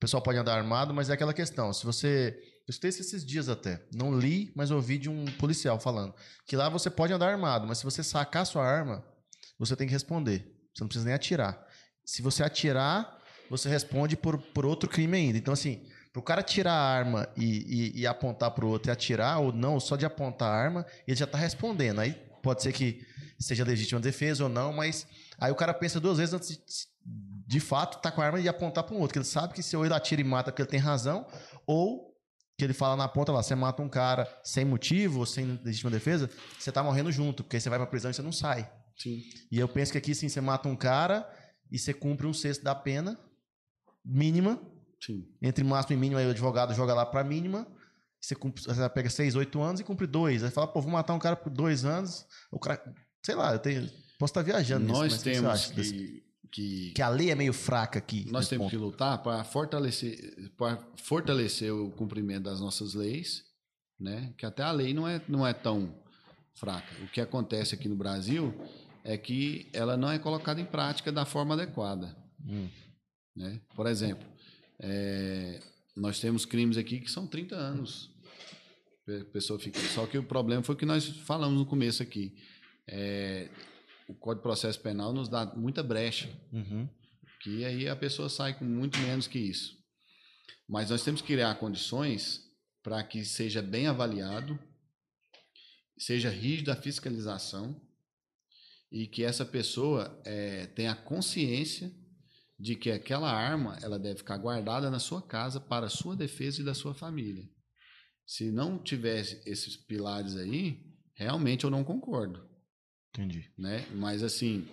o 0.00 0.06
pessoal 0.08 0.22
pode 0.22 0.38
andar 0.38 0.56
armado, 0.56 0.94
mas 0.94 1.10
é 1.10 1.12
aquela 1.12 1.34
questão. 1.34 1.74
Se 1.74 1.84
você. 1.84 2.34
Eu 2.66 2.70
escutei 2.70 2.88
esses 2.88 3.22
dias 3.22 3.50
até. 3.50 3.82
Não 3.94 4.18
li, 4.18 4.50
mas 4.56 4.70
ouvi 4.70 4.96
de 4.96 5.10
um 5.10 5.26
policial 5.32 5.78
falando. 5.78 6.14
Que 6.46 6.56
lá 6.56 6.70
você 6.70 6.88
pode 6.88 7.12
andar 7.12 7.28
armado, 7.28 7.66
mas 7.66 7.78
se 7.78 7.84
você 7.84 8.02
sacar 8.02 8.46
sua 8.46 8.64
arma, 8.64 9.04
você 9.58 9.76
tem 9.76 9.86
que 9.86 9.92
responder. 9.92 10.58
Você 10.74 10.82
não 10.82 10.88
precisa 10.88 11.04
nem 11.04 11.12
atirar. 11.12 11.62
Se 12.02 12.22
você 12.22 12.42
atirar, 12.42 13.18
você 13.50 13.68
responde 13.68 14.16
por, 14.16 14.38
por 14.38 14.64
outro 14.64 14.88
crime 14.88 15.18
ainda. 15.18 15.36
Então, 15.36 15.52
assim, 15.52 15.86
pro 16.14 16.22
cara 16.22 16.42
tirar 16.42 16.72
a 16.72 16.96
arma 16.96 17.28
e, 17.36 17.90
e, 17.96 18.00
e 18.00 18.06
apontar 18.06 18.52
pro 18.52 18.68
outro 18.68 18.90
e 18.90 18.92
atirar, 18.92 19.38
ou 19.38 19.52
não, 19.52 19.78
só 19.78 19.96
de 19.96 20.06
apontar 20.06 20.48
a 20.48 20.56
arma, 20.56 20.86
ele 21.06 21.14
já 21.18 21.26
tá 21.26 21.36
respondendo. 21.36 22.00
Aí 22.00 22.12
pode 22.42 22.62
ser 22.62 22.72
que 22.72 23.06
seja 23.38 23.64
legítima 23.64 24.00
defesa 24.00 24.44
ou 24.44 24.48
não, 24.48 24.72
mas 24.72 25.06
aí 25.38 25.52
o 25.52 25.56
cara 25.56 25.74
pensa 25.74 26.00
duas 26.00 26.16
vezes 26.16 26.32
antes 26.32 26.48
de, 26.56 26.88
de 27.50 27.58
fato, 27.58 28.00
tá 28.00 28.12
com 28.12 28.22
a 28.22 28.26
arma 28.26 28.38
e 28.38 28.48
apontar 28.48 28.84
para 28.84 28.94
um 28.94 29.00
outro. 29.00 29.14
Que 29.14 29.18
ele 29.18 29.24
sabe 29.24 29.52
que 29.52 29.60
se 29.60 29.76
ou 29.76 29.84
ele 29.84 29.92
atira 29.92 30.20
e 30.20 30.24
mata 30.24 30.52
porque 30.52 30.62
ele 30.62 30.68
tem 30.68 30.78
razão, 30.78 31.26
ou 31.66 32.14
que 32.56 32.62
ele 32.62 32.72
fala 32.72 32.94
na 32.94 33.08
ponta 33.08 33.32
lá, 33.32 33.42
você 33.42 33.56
mata 33.56 33.82
um 33.82 33.88
cara 33.88 34.24
sem 34.44 34.64
motivo 34.64 35.18
ou 35.18 35.26
sem 35.26 35.60
legítima 35.64 35.90
defesa, 35.90 36.30
você 36.56 36.70
tá 36.70 36.80
morrendo 36.80 37.10
junto, 37.10 37.42
porque 37.42 37.56
aí 37.56 37.60
você 37.60 37.68
vai 37.68 37.76
pra 37.80 37.88
prisão 37.88 38.08
e 38.08 38.14
você 38.14 38.22
não 38.22 38.30
sai. 38.30 38.70
Sim. 38.96 39.20
E 39.50 39.58
eu 39.58 39.66
penso 39.66 39.90
que 39.90 39.98
aqui, 39.98 40.14
sim, 40.14 40.28
você 40.28 40.40
mata 40.40 40.68
um 40.68 40.76
cara 40.76 41.28
e 41.72 41.76
você 41.76 41.92
cumpre 41.92 42.24
um 42.24 42.32
sexto 42.32 42.62
da 42.62 42.72
pena 42.72 43.18
mínima, 44.04 44.62
Sim. 45.04 45.26
entre 45.42 45.64
máximo 45.64 45.96
e 45.96 46.00
mínimo, 46.00 46.20
aí 46.20 46.26
o 46.28 46.30
advogado 46.30 46.72
joga 46.72 46.94
lá 46.94 47.04
pra 47.04 47.24
mínima, 47.24 47.66
você, 48.20 48.36
cumpre, 48.36 48.62
você 48.62 48.88
pega 48.90 49.10
seis, 49.10 49.34
oito 49.34 49.60
anos 49.60 49.80
e 49.80 49.84
cumpre 49.84 50.06
dois. 50.06 50.44
Aí 50.44 50.52
fala, 50.52 50.68
pô, 50.68 50.80
vou 50.80 50.92
matar 50.92 51.14
um 51.14 51.18
cara 51.18 51.34
por 51.34 51.50
dois 51.50 51.84
anos, 51.84 52.24
o 52.48 52.60
cara, 52.60 52.80
sei 53.26 53.34
lá, 53.34 53.54
eu 53.54 53.58
tenho, 53.58 53.90
posso 54.20 54.30
estar 54.30 54.42
viajando 54.42 54.86
nisso, 54.86 55.00
Nós 55.00 55.12
mas 55.12 55.20
o 55.20 55.24
que 55.24 55.34
você 55.34 55.40
temos 55.40 55.66
que, 55.66 56.29
que 56.50 56.90
que 56.92 57.02
a 57.02 57.08
lei 57.08 57.30
é 57.30 57.34
meio 57.34 57.52
fraca 57.52 57.98
aqui. 57.98 58.26
Nós 58.30 58.48
temos 58.48 58.64
ponto. 58.66 58.70
que 58.70 58.76
lutar 58.76 59.22
para 59.22 59.42
fortalecer, 59.44 60.50
para 60.56 60.78
fortalecer 60.96 61.72
o 61.72 61.90
cumprimento 61.90 62.44
das 62.44 62.60
nossas 62.60 62.94
leis, 62.94 63.44
né? 63.98 64.32
Que 64.36 64.44
até 64.46 64.62
a 64.62 64.72
lei 64.72 64.92
não 64.94 65.06
é, 65.06 65.20
não 65.28 65.46
é 65.46 65.52
tão 65.52 65.94
fraca. 66.54 66.92
O 67.02 67.08
que 67.08 67.20
acontece 67.20 67.74
aqui 67.74 67.88
no 67.88 67.96
Brasil 67.96 68.54
é 69.04 69.16
que 69.16 69.68
ela 69.72 69.96
não 69.96 70.10
é 70.10 70.18
colocada 70.18 70.60
em 70.60 70.64
prática 70.66 71.10
da 71.10 71.24
forma 71.24 71.54
adequada, 71.54 72.16
Hum. 72.46 72.68
né? 73.36 73.60
Por 73.74 73.86
exemplo, 73.86 74.26
é, 74.78 75.60
nós 75.96 76.18
temos 76.20 76.44
crimes 76.46 76.76
aqui 76.76 77.00
que 77.00 77.10
são 77.10 77.26
30 77.26 77.54
anos. 77.54 78.10
A 79.08 79.24
pessoa 79.32 79.58
fica. 79.58 79.78
Só 79.80 80.06
que 80.06 80.16
o 80.18 80.22
problema 80.22 80.62
foi 80.62 80.74
o 80.74 80.78
que 80.78 80.86
nós 80.86 81.06
falamos 81.06 81.58
no 81.58 81.66
começo 81.66 82.02
aqui. 82.02 82.32
É, 82.86 83.48
o 84.10 84.14
Código 84.14 84.40
de 84.40 84.42
Processo 84.42 84.80
Penal 84.80 85.12
nos 85.12 85.28
dá 85.28 85.46
muita 85.56 85.82
brecha 85.82 86.28
Uhum. 86.52 86.88
que 87.42 87.64
aí 87.64 87.88
a 87.88 87.94
pessoa 87.96 88.28
sai 88.28 88.58
com 88.58 88.64
muito 88.64 88.98
menos 88.98 89.26
que 89.26 89.38
isso. 89.38 89.78
Mas 90.68 90.90
nós 90.90 91.02
temos 91.02 91.20
que 91.20 91.28
criar 91.28 91.54
condições 91.56 92.42
para 92.82 93.02
que 93.02 93.24
seja 93.24 93.62
bem 93.62 93.86
avaliado, 93.86 94.58
seja 95.98 96.30
rígida 96.30 96.72
a 96.72 96.76
fiscalização 96.76 97.80
e 98.90 99.06
que 99.06 99.22
essa 99.24 99.44
pessoa 99.44 100.20
eh, 100.24 100.66
tenha 100.74 100.94
consciência 100.94 101.92
de 102.58 102.74
que 102.74 102.90
aquela 102.90 103.30
arma 103.32 103.78
ela 103.82 103.98
deve 103.98 104.18
ficar 104.18 104.36
guardada 104.38 104.90
na 104.90 104.98
sua 104.98 105.22
casa 105.22 105.60
para 105.60 105.86
a 105.86 105.90
sua 105.90 106.16
defesa 106.16 106.60
e 106.60 106.64
da 106.64 106.74
sua 106.74 106.94
família. 106.94 107.48
Se 108.26 108.50
não 108.50 108.78
tivesse 108.82 109.40
esses 109.46 109.76
pilares 109.76 110.36
aí, 110.36 110.84
realmente 111.14 111.64
eu 111.64 111.70
não 111.70 111.82
concordo 111.84 112.49
Entendi. 113.12 113.50
né? 113.58 113.86
Mas 113.94 114.22
assim, 114.22 114.66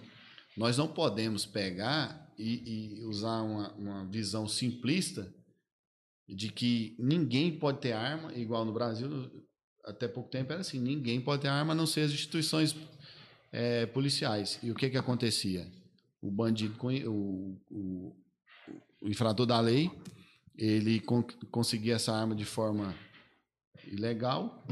nós 0.56 0.78
não 0.78 0.88
podemos 0.88 1.46
pegar 1.46 2.34
e, 2.38 3.00
e 3.00 3.06
usar 3.06 3.42
uma, 3.42 3.72
uma 3.74 4.06
visão 4.06 4.48
simplista 4.48 5.34
de 6.28 6.50
que 6.50 6.96
ninguém 7.00 7.58
pode 7.58 7.80
ter 7.80 7.94
arma, 7.94 8.34
igual 8.34 8.66
no 8.66 8.74
Brasil, 8.74 9.32
até 9.86 10.08
pouco 10.08 10.30
tempo 10.30 10.52
era 10.52 10.62
assim, 10.62 10.80
ninguém 10.80 11.22
pode 11.22 11.44
ter 11.44 11.48
arma 11.48 11.74
a 11.74 11.76
não 11.76 11.88
ser 11.88 12.02
as 12.02 12.12
instituições 12.12 12.76
eh, 13.52 13.86
policiais. 13.88 14.60
E 14.62 14.70
o 14.70 14.76
que 14.76 14.90
que 14.90 14.98
acontecia? 14.98 15.72
O 16.22 16.30
bandido, 16.30 16.76
o, 16.84 17.58
o, 17.72 18.16
o 19.02 19.08
infrator 19.08 19.46
da 19.46 19.60
lei, 19.62 19.90
ele 20.58 21.00
con 21.00 21.24
conseguia 21.50 21.96
essa 21.96 22.14
arma 22.14 22.36
de 22.36 22.44
forma 22.44 22.94
ilegal 23.86 24.66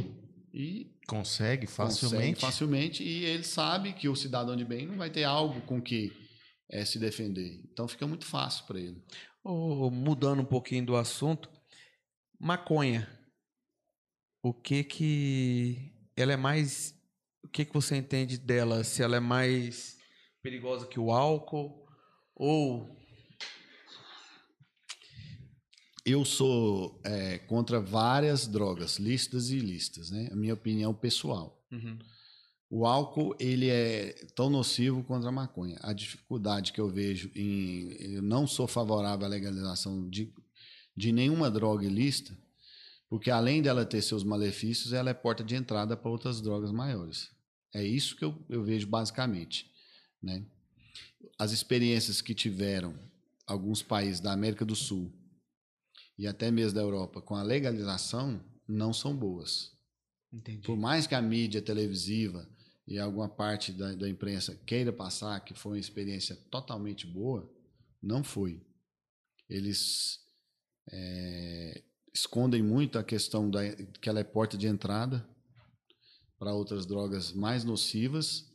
e 0.56 0.96
Consegue 1.06 1.68
facilmente. 1.68 2.16
Consegue 2.16 2.40
facilmente 2.40 3.04
e 3.04 3.26
ele 3.26 3.44
sabe 3.44 3.94
que 3.94 4.08
o 4.08 4.16
cidadão 4.16 4.56
de 4.56 4.66
bem 4.66 4.88
não 4.88 4.98
vai 4.98 5.10
ter 5.10 5.24
algo 5.24 5.62
com 5.62 5.82
que 5.82 6.12
eh, 6.70 6.86
se 6.86 6.98
defender. 6.98 7.62
Então 7.72 7.88
fica 7.88 8.08
muito 8.08 8.26
fácil 8.26 8.66
para 8.66 8.80
ele. 8.80 9.04
Ô, 9.44 9.92
mudando 9.92 10.42
um 10.42 10.46
pouquinho 10.46 10.86
do 10.86 10.96
assunto, 10.96 11.50
maconha. 12.40 13.08
O 14.42 14.54
que 14.54 14.84
que 14.84 15.92
ela 16.16 16.34
é 16.34 16.38
mais 16.38 16.96
o 17.44 17.50
que 17.50 17.66
que 17.66 17.74
você 17.74 17.98
entende 17.98 18.38
dela? 18.38 18.84
Se 18.84 19.04
ela 19.04 19.18
é 19.18 19.20
mais 19.20 19.98
perigosa 20.42 20.88
que 20.88 21.00
o 21.00 21.12
álcool 21.12 21.86
ou 22.34 22.98
eu 26.06 26.24
sou 26.24 27.02
é, 27.04 27.40
contra 27.40 27.80
várias 27.80 28.46
drogas, 28.46 28.98
listas 29.00 29.50
e 29.50 29.58
listas, 29.58 30.12
né? 30.12 30.30
A 30.32 30.36
minha 30.36 30.54
opinião 30.54 30.94
pessoal. 30.94 31.60
Uhum. 31.72 31.98
O 32.70 32.86
álcool, 32.86 33.36
ele 33.40 33.70
é 33.70 34.14
tão 34.36 34.50
nocivo 34.50 35.04
quanto 35.04 35.28
a 35.28 35.32
maconha. 35.32 35.80
A 35.82 35.94
dificuldade 35.94 36.72
que 36.72 36.80
eu 36.80 36.88
vejo 36.88 37.32
em... 37.36 37.90
Eu 38.00 38.22
não 38.22 38.46
sou 38.46 38.68
favorável 38.68 39.26
à 39.26 39.30
legalização 39.30 40.08
de, 40.08 40.32
de 40.96 41.12
nenhuma 41.12 41.50
droga 41.50 41.86
ilícita, 41.86 42.38
porque 43.10 43.32
além 43.32 43.62
dela 43.62 43.86
ter 43.86 44.02
seus 44.02 44.24
malefícios, 44.24 44.94
ela 44.94 45.10
é 45.10 45.14
porta 45.14 45.44
de 45.44 45.56
entrada 45.56 45.98
para 45.98 46.12
outras 46.12 46.40
drogas 46.40 46.72
maiores. 46.72 47.30
É 47.74 47.84
isso 47.84 48.16
que 48.16 48.26
eu, 48.26 48.38
eu 48.48 48.64
vejo 48.64 48.88
basicamente, 48.88 49.72
né? 50.22 50.46
As 51.38 51.52
experiências 51.52 52.22
que 52.22 52.34
tiveram 52.34 52.94
alguns 53.48 53.82
países 53.82 54.20
da 54.20 54.32
América 54.32 54.64
do 54.64 54.76
Sul 54.76 55.12
e 56.18 56.28
até 56.28 56.50
mesmo 56.50 56.76
da 56.76 56.82
Europa 56.82 57.22
com 57.22 57.36
a 57.36 57.44
legalização 57.44 58.44
não 58.68 58.94
são 58.94 59.16
boas. 59.16 59.72
Entendi. 60.32 60.66
Por 60.66 60.78
mais 60.78 61.08
que 61.08 61.16
a 61.16 61.22
mídia 61.22 61.62
televisiva 61.62 62.48
e 62.88 63.00
alguma 63.00 63.30
parte 63.30 63.72
da, 63.72 63.94
da 63.94 64.10
imprensa 64.10 64.56
queira 64.66 64.92
passar 64.92 65.40
que 65.44 65.54
foi 65.54 65.74
uma 65.74 65.80
experiência 65.80 66.36
totalmente 66.50 67.08
boa, 67.08 67.52
não 68.02 68.24
foi. 68.24 68.62
Eles 69.50 70.20
é, 70.92 71.84
escondem 72.14 72.62
muito 72.62 72.98
a 72.98 73.04
questão 73.04 73.50
da 73.50 73.62
que 73.76 74.10
ela 74.10 74.20
é 74.20 74.24
porta 74.24 74.58
de 74.58 74.68
entrada 74.68 75.28
para 76.38 76.54
outras 76.54 76.86
drogas 76.86 77.32
mais 77.32 77.64
nocivas 77.64 78.52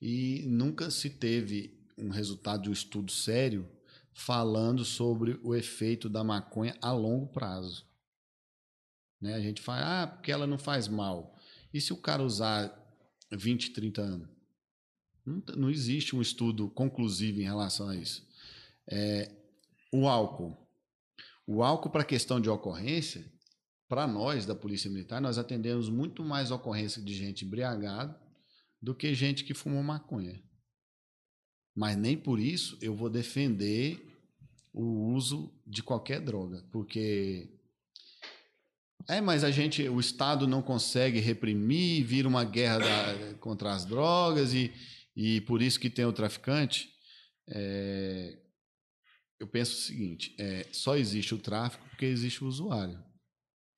e 0.00 0.44
nunca 0.46 0.90
se 0.90 1.10
teve 1.10 1.78
um 1.98 2.08
resultado 2.08 2.62
de 2.62 2.70
um 2.70 2.72
estudo 2.72 3.12
sério 3.12 3.68
falando 4.12 4.84
sobre 4.84 5.38
o 5.42 5.54
efeito 5.54 6.08
da 6.08 6.24
maconha 6.24 6.76
a 6.80 6.92
longo 6.92 7.26
prazo. 7.26 7.86
Né? 9.20 9.34
A 9.34 9.40
gente 9.40 9.60
fala, 9.60 10.02
ah, 10.02 10.06
porque 10.06 10.32
ela 10.32 10.46
não 10.46 10.58
faz 10.58 10.88
mal. 10.88 11.36
E 11.72 11.80
se 11.80 11.92
o 11.92 11.96
cara 11.96 12.22
usar 12.22 12.76
20, 13.30 13.70
30 13.70 14.02
anos? 14.02 14.28
Não, 15.24 15.42
não 15.56 15.70
existe 15.70 16.16
um 16.16 16.22
estudo 16.22 16.68
conclusivo 16.70 17.40
em 17.40 17.44
relação 17.44 17.88
a 17.88 17.96
isso. 17.96 18.26
É, 18.88 19.30
o 19.92 20.08
álcool. 20.08 20.56
O 21.46 21.62
álcool, 21.62 21.90
para 21.90 22.04
questão 22.04 22.40
de 22.40 22.48
ocorrência, 22.48 23.24
para 23.88 24.06
nós 24.06 24.46
da 24.46 24.54
Polícia 24.54 24.90
Militar, 24.90 25.20
nós 25.20 25.36
atendemos 25.36 25.88
muito 25.88 26.24
mais 26.24 26.50
ocorrência 26.50 27.02
de 27.02 27.12
gente 27.14 27.44
embriagada 27.44 28.18
do 28.80 28.94
que 28.94 29.12
gente 29.14 29.44
que 29.44 29.52
fumou 29.52 29.82
maconha. 29.82 30.42
Mas 31.80 31.96
nem 31.96 32.14
por 32.14 32.38
isso 32.38 32.76
eu 32.82 32.94
vou 32.94 33.08
defender 33.08 33.98
o 34.70 35.14
uso 35.14 35.50
de 35.66 35.82
qualquer 35.82 36.20
droga, 36.20 36.62
porque 36.70 37.48
é, 39.08 39.18
mas 39.18 39.42
a 39.42 39.50
gente, 39.50 39.88
o 39.88 39.98
Estado 39.98 40.46
não 40.46 40.60
consegue 40.60 41.20
reprimir, 41.20 42.04
vira 42.04 42.28
uma 42.28 42.44
guerra 42.44 42.78
da- 42.80 43.34
contra 43.40 43.72
as 43.72 43.86
drogas 43.86 44.52
e, 44.52 44.70
e 45.16 45.40
por 45.40 45.62
isso 45.62 45.80
que 45.80 45.88
tem 45.88 46.04
o 46.04 46.12
traficante. 46.12 46.86
É, 47.48 48.38
eu 49.40 49.46
penso 49.46 49.72
o 49.72 49.80
seguinte: 49.80 50.34
é, 50.38 50.66
só 50.72 50.98
existe 50.98 51.34
o 51.34 51.38
tráfico 51.38 51.82
porque 51.88 52.04
existe 52.04 52.44
o 52.44 52.46
usuário. 52.46 53.02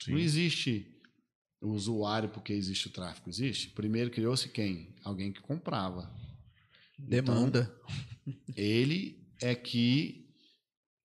Não 0.09 0.19
existe 0.19 1.01
o 1.61 1.69
usuário 1.69 2.31
porque 2.31 2.53
existe 2.53 2.89
o 2.89 2.91
tráfico. 2.91 3.31
Existe. 3.31 3.69
Primeiro 3.69 4.11
criou-se 4.11 4.49
quem? 4.49 4.93
Alguém 5.05 5.33
que 5.33 5.41
comprava. 5.41 6.13
Demanda. 6.99 7.75
Ele 8.57 9.27
é 9.41 9.55
que, 9.55 10.29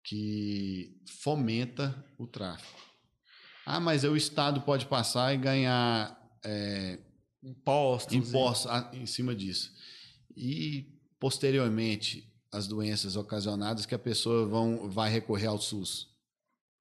que 0.04 1.00
fomenta 1.20 2.04
o 2.18 2.26
tráfico. 2.26 2.80
Ah, 3.64 3.80
mas 3.80 4.04
aí 4.04 4.10
o 4.10 4.16
Estado 4.16 4.60
pode 4.62 4.86
passar 4.86 5.34
e 5.34 5.38
ganhar 5.38 6.16
é, 6.44 6.98
Impostos. 7.42 8.14
impostos 8.14 8.70
em 8.92 9.06
cima 9.06 9.34
disso. 9.34 9.72
E, 10.36 11.00
posteriormente, 11.18 12.32
as 12.52 12.66
doenças 12.68 13.16
ocasionadas 13.16 13.86
que 13.86 13.94
a 13.94 13.98
pessoa 13.98 14.46
vão, 14.46 14.88
vai 14.88 15.10
recorrer 15.10 15.46
ao 15.46 15.60
SUS. 15.60 16.08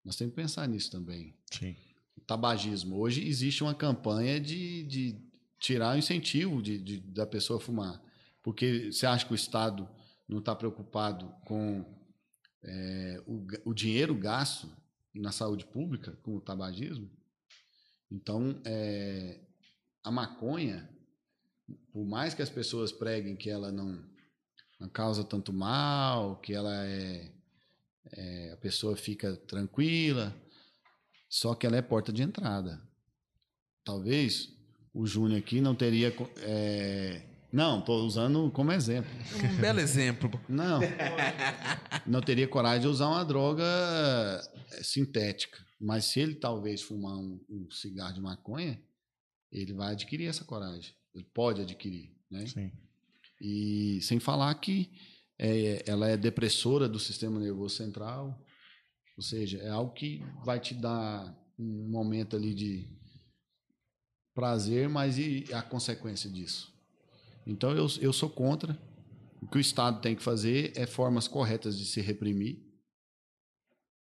Nós 0.04 0.16
temos 0.16 0.36
que 0.36 0.42
pensar 0.42 0.68
nisso 0.68 0.92
também. 0.92 1.34
Sim. 1.52 1.76
O 2.18 2.22
tabagismo. 2.22 2.98
Hoje 3.00 3.26
existe 3.28 3.64
uma 3.64 3.74
campanha 3.74 4.40
de, 4.40 4.84
de 4.84 5.16
tirar 5.60 5.96
o 5.96 5.98
incentivo 5.98 6.62
de, 6.62 6.78
de- 6.78 7.00
da 7.00 7.26
pessoa 7.26 7.60
fumar. 7.60 8.00
Porque 8.46 8.92
você 8.92 9.08
acha 9.08 9.26
que 9.26 9.32
o 9.32 9.36
Estado 9.36 9.90
não 10.30 10.38
está 10.38 10.56
preocupado 10.56 11.34
com 11.48 11.84
é, 12.64 13.24
o, 13.26 13.44
o 13.72 13.74
dinheiro 13.74 14.14
gasto 14.14 14.72
na 15.12 15.32
saúde 15.32 15.66
pública 15.66 16.12
com 16.22 16.36
o 16.36 16.40
tabagismo? 16.40 17.10
Então, 18.12 18.62
é, 18.64 19.40
a 20.04 20.12
maconha, 20.12 20.88
por 21.92 22.06
mais 22.06 22.36
que 22.36 22.44
as 22.44 22.50
pessoas 22.52 22.92
preguem 22.92 23.36
que 23.36 23.50
ela 23.50 23.72
não, 23.72 24.00
não 24.80 24.90
causa 24.90 25.24
tanto 25.24 25.52
mal, 25.52 26.36
que 26.36 26.54
ela 26.54 26.86
é, 26.86 27.32
é, 28.12 28.52
a 28.52 28.58
pessoa 28.58 28.96
fica 28.96 29.36
tranquila, 29.36 30.40
só 31.28 31.56
que 31.56 31.66
ela 31.66 31.78
é 31.78 31.82
porta 31.82 32.14
de 32.14 32.22
entrada. 32.22 32.80
Talvez 33.84 34.56
o 34.94 35.08
Júnior 35.08 35.40
aqui 35.40 35.60
não 35.60 35.74
teria. 35.74 36.14
é, 36.44 37.35
não, 37.56 37.80
estou 37.80 38.06
usando 38.06 38.52
como 38.52 38.74
exemplo. 38.74 39.10
Um 39.42 39.62
belo 39.62 39.80
exemplo. 39.80 40.30
Não. 40.50 40.82
Não 42.06 42.20
teria 42.20 42.46
coragem 42.50 42.82
de 42.82 42.88
usar 42.88 43.08
uma 43.08 43.24
droga 43.24 43.64
eh, 44.74 44.84
sintética. 44.84 45.58
Mas 45.80 46.04
se 46.04 46.20
ele 46.20 46.36
talvez 46.36 46.82
fumar 46.82 47.16
um, 47.16 47.40
um 47.50 47.72
cigarro 47.72 48.14
de 48.14 48.20
maconha, 48.20 48.78
ele 49.50 49.72
vai 49.72 49.94
adquirir 49.94 50.28
essa 50.28 50.44
coragem. 50.44 50.94
Ele 51.14 51.24
pode 51.34 51.62
adquirir, 51.62 52.14
né? 52.30 52.46
Sim. 52.46 52.74
E 53.40 54.02
sem 54.02 54.20
falar 54.20 54.54
que 54.56 54.92
é, 55.40 55.82
ela 55.88 56.10
é 56.10 56.18
depressora 56.18 56.90
do 56.90 57.00
sistema 57.00 57.40
nervoso 57.40 57.78
central. 57.78 58.38
Ou 59.16 59.24
seja, 59.24 59.60
é 59.60 59.70
algo 59.70 59.94
que 59.94 60.22
vai 60.44 60.60
te 60.60 60.74
dar 60.74 61.34
um 61.58 61.88
momento 61.90 62.36
ali 62.36 62.54
de 62.54 62.90
prazer, 64.34 64.90
mas 64.90 65.18
e 65.18 65.46
a 65.54 65.62
consequência 65.62 66.30
disso? 66.30 66.75
Então 67.46 67.72
eu, 67.72 67.88
eu 68.02 68.12
sou 68.12 68.30
contra. 68.30 68.78
O 69.42 69.48
que 69.48 69.58
o 69.58 69.62
Estado 69.62 70.02
tem 70.02 70.16
que 70.16 70.24
fazer 70.24 70.74
é 70.76 70.88
formas 70.88 71.28
corretas 71.28 71.78
de 71.78 71.86
se 71.86 72.02
reprimir, 72.02 72.64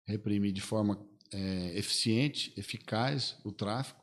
reprimir 0.07 0.53
de 0.53 0.61
forma 0.61 1.05
é, 1.33 1.77
eficiente, 1.77 2.53
eficaz 2.57 3.37
o 3.45 3.51
tráfico. 3.51 4.01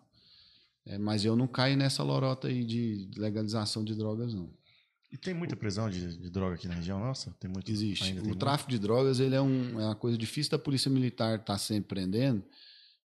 É, 0.86 0.98
mas 0.98 1.24
eu 1.24 1.36
não 1.36 1.48
caio 1.48 1.78
nessa 1.78 2.04
lorota 2.04 2.48
aí 2.48 2.64
de 2.64 3.10
legalização 3.16 3.84
de 3.84 3.96
drogas, 3.96 4.34
não. 4.34 4.52
E 5.12 5.18
tem 5.18 5.34
muita 5.34 5.56
prisão 5.56 5.90
de, 5.90 6.18
de 6.18 6.30
droga 6.30 6.56
aqui 6.56 6.68
na 6.68 6.76
região 6.76 7.00
nossa? 7.00 7.32
Tem 7.40 7.50
muito. 7.50 7.72
Existe. 7.72 8.04
O 8.04 8.06
tem 8.08 8.16
muito? 8.16 8.36
tráfico 8.38 8.70
de 8.70 8.78
drogas 8.78 9.20
ele 9.20 9.36
é, 9.36 9.42
um, 9.42 9.80
é 9.80 9.86
uma 9.86 9.96
coisa 9.96 10.18
difícil 10.18 10.52
da 10.52 10.60
polícia 10.60 10.90
militar 10.90 11.40
estar 11.40 11.58
sempre 11.58 11.90
prendendo, 11.90 12.44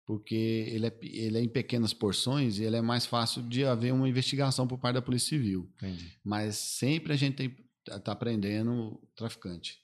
porque 0.07 0.35
ele 0.35 0.87
é, 0.87 0.99
ele 1.03 1.39
é 1.39 1.43
em 1.43 1.49
pequenas 1.49 1.93
porções 1.93 2.59
e 2.59 2.65
ele 2.65 2.77
é 2.77 2.83
mais 2.83 3.07
fácil 3.07 3.43
de 3.43 3.65
haver 3.65 3.93
uma 3.93 4.09
investigação 4.09 4.67
por 4.67 4.79
parte 4.79 4.95
da 4.95 5.03
polícia 5.03 5.31
civil. 5.31 5.71
Entendi. 5.77 6.13
Mas 6.25 6.57
sempre 6.57 7.13
a 7.13 7.17
gente 7.17 7.37
tem 7.37 7.57
tá 8.03 8.15
prendendo 8.15 8.73
o 8.73 9.09
traficante. 9.15 9.79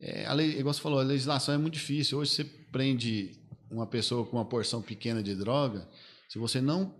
É, 0.00 0.26
a 0.26 0.32
lei, 0.32 0.58
igual 0.58 0.72
você 0.72 0.80
falou, 0.80 1.00
a 1.00 1.02
legislação 1.02 1.54
é 1.54 1.58
muito 1.58 1.74
difícil. 1.74 2.18
Hoje 2.18 2.30
você 2.30 2.44
prende 2.44 3.40
uma 3.70 3.86
pessoa 3.86 4.24
com 4.26 4.36
uma 4.36 4.44
porção 4.44 4.80
pequena 4.80 5.22
de 5.22 5.34
droga, 5.34 5.88
se 6.28 6.38
você 6.38 6.60
não 6.60 6.94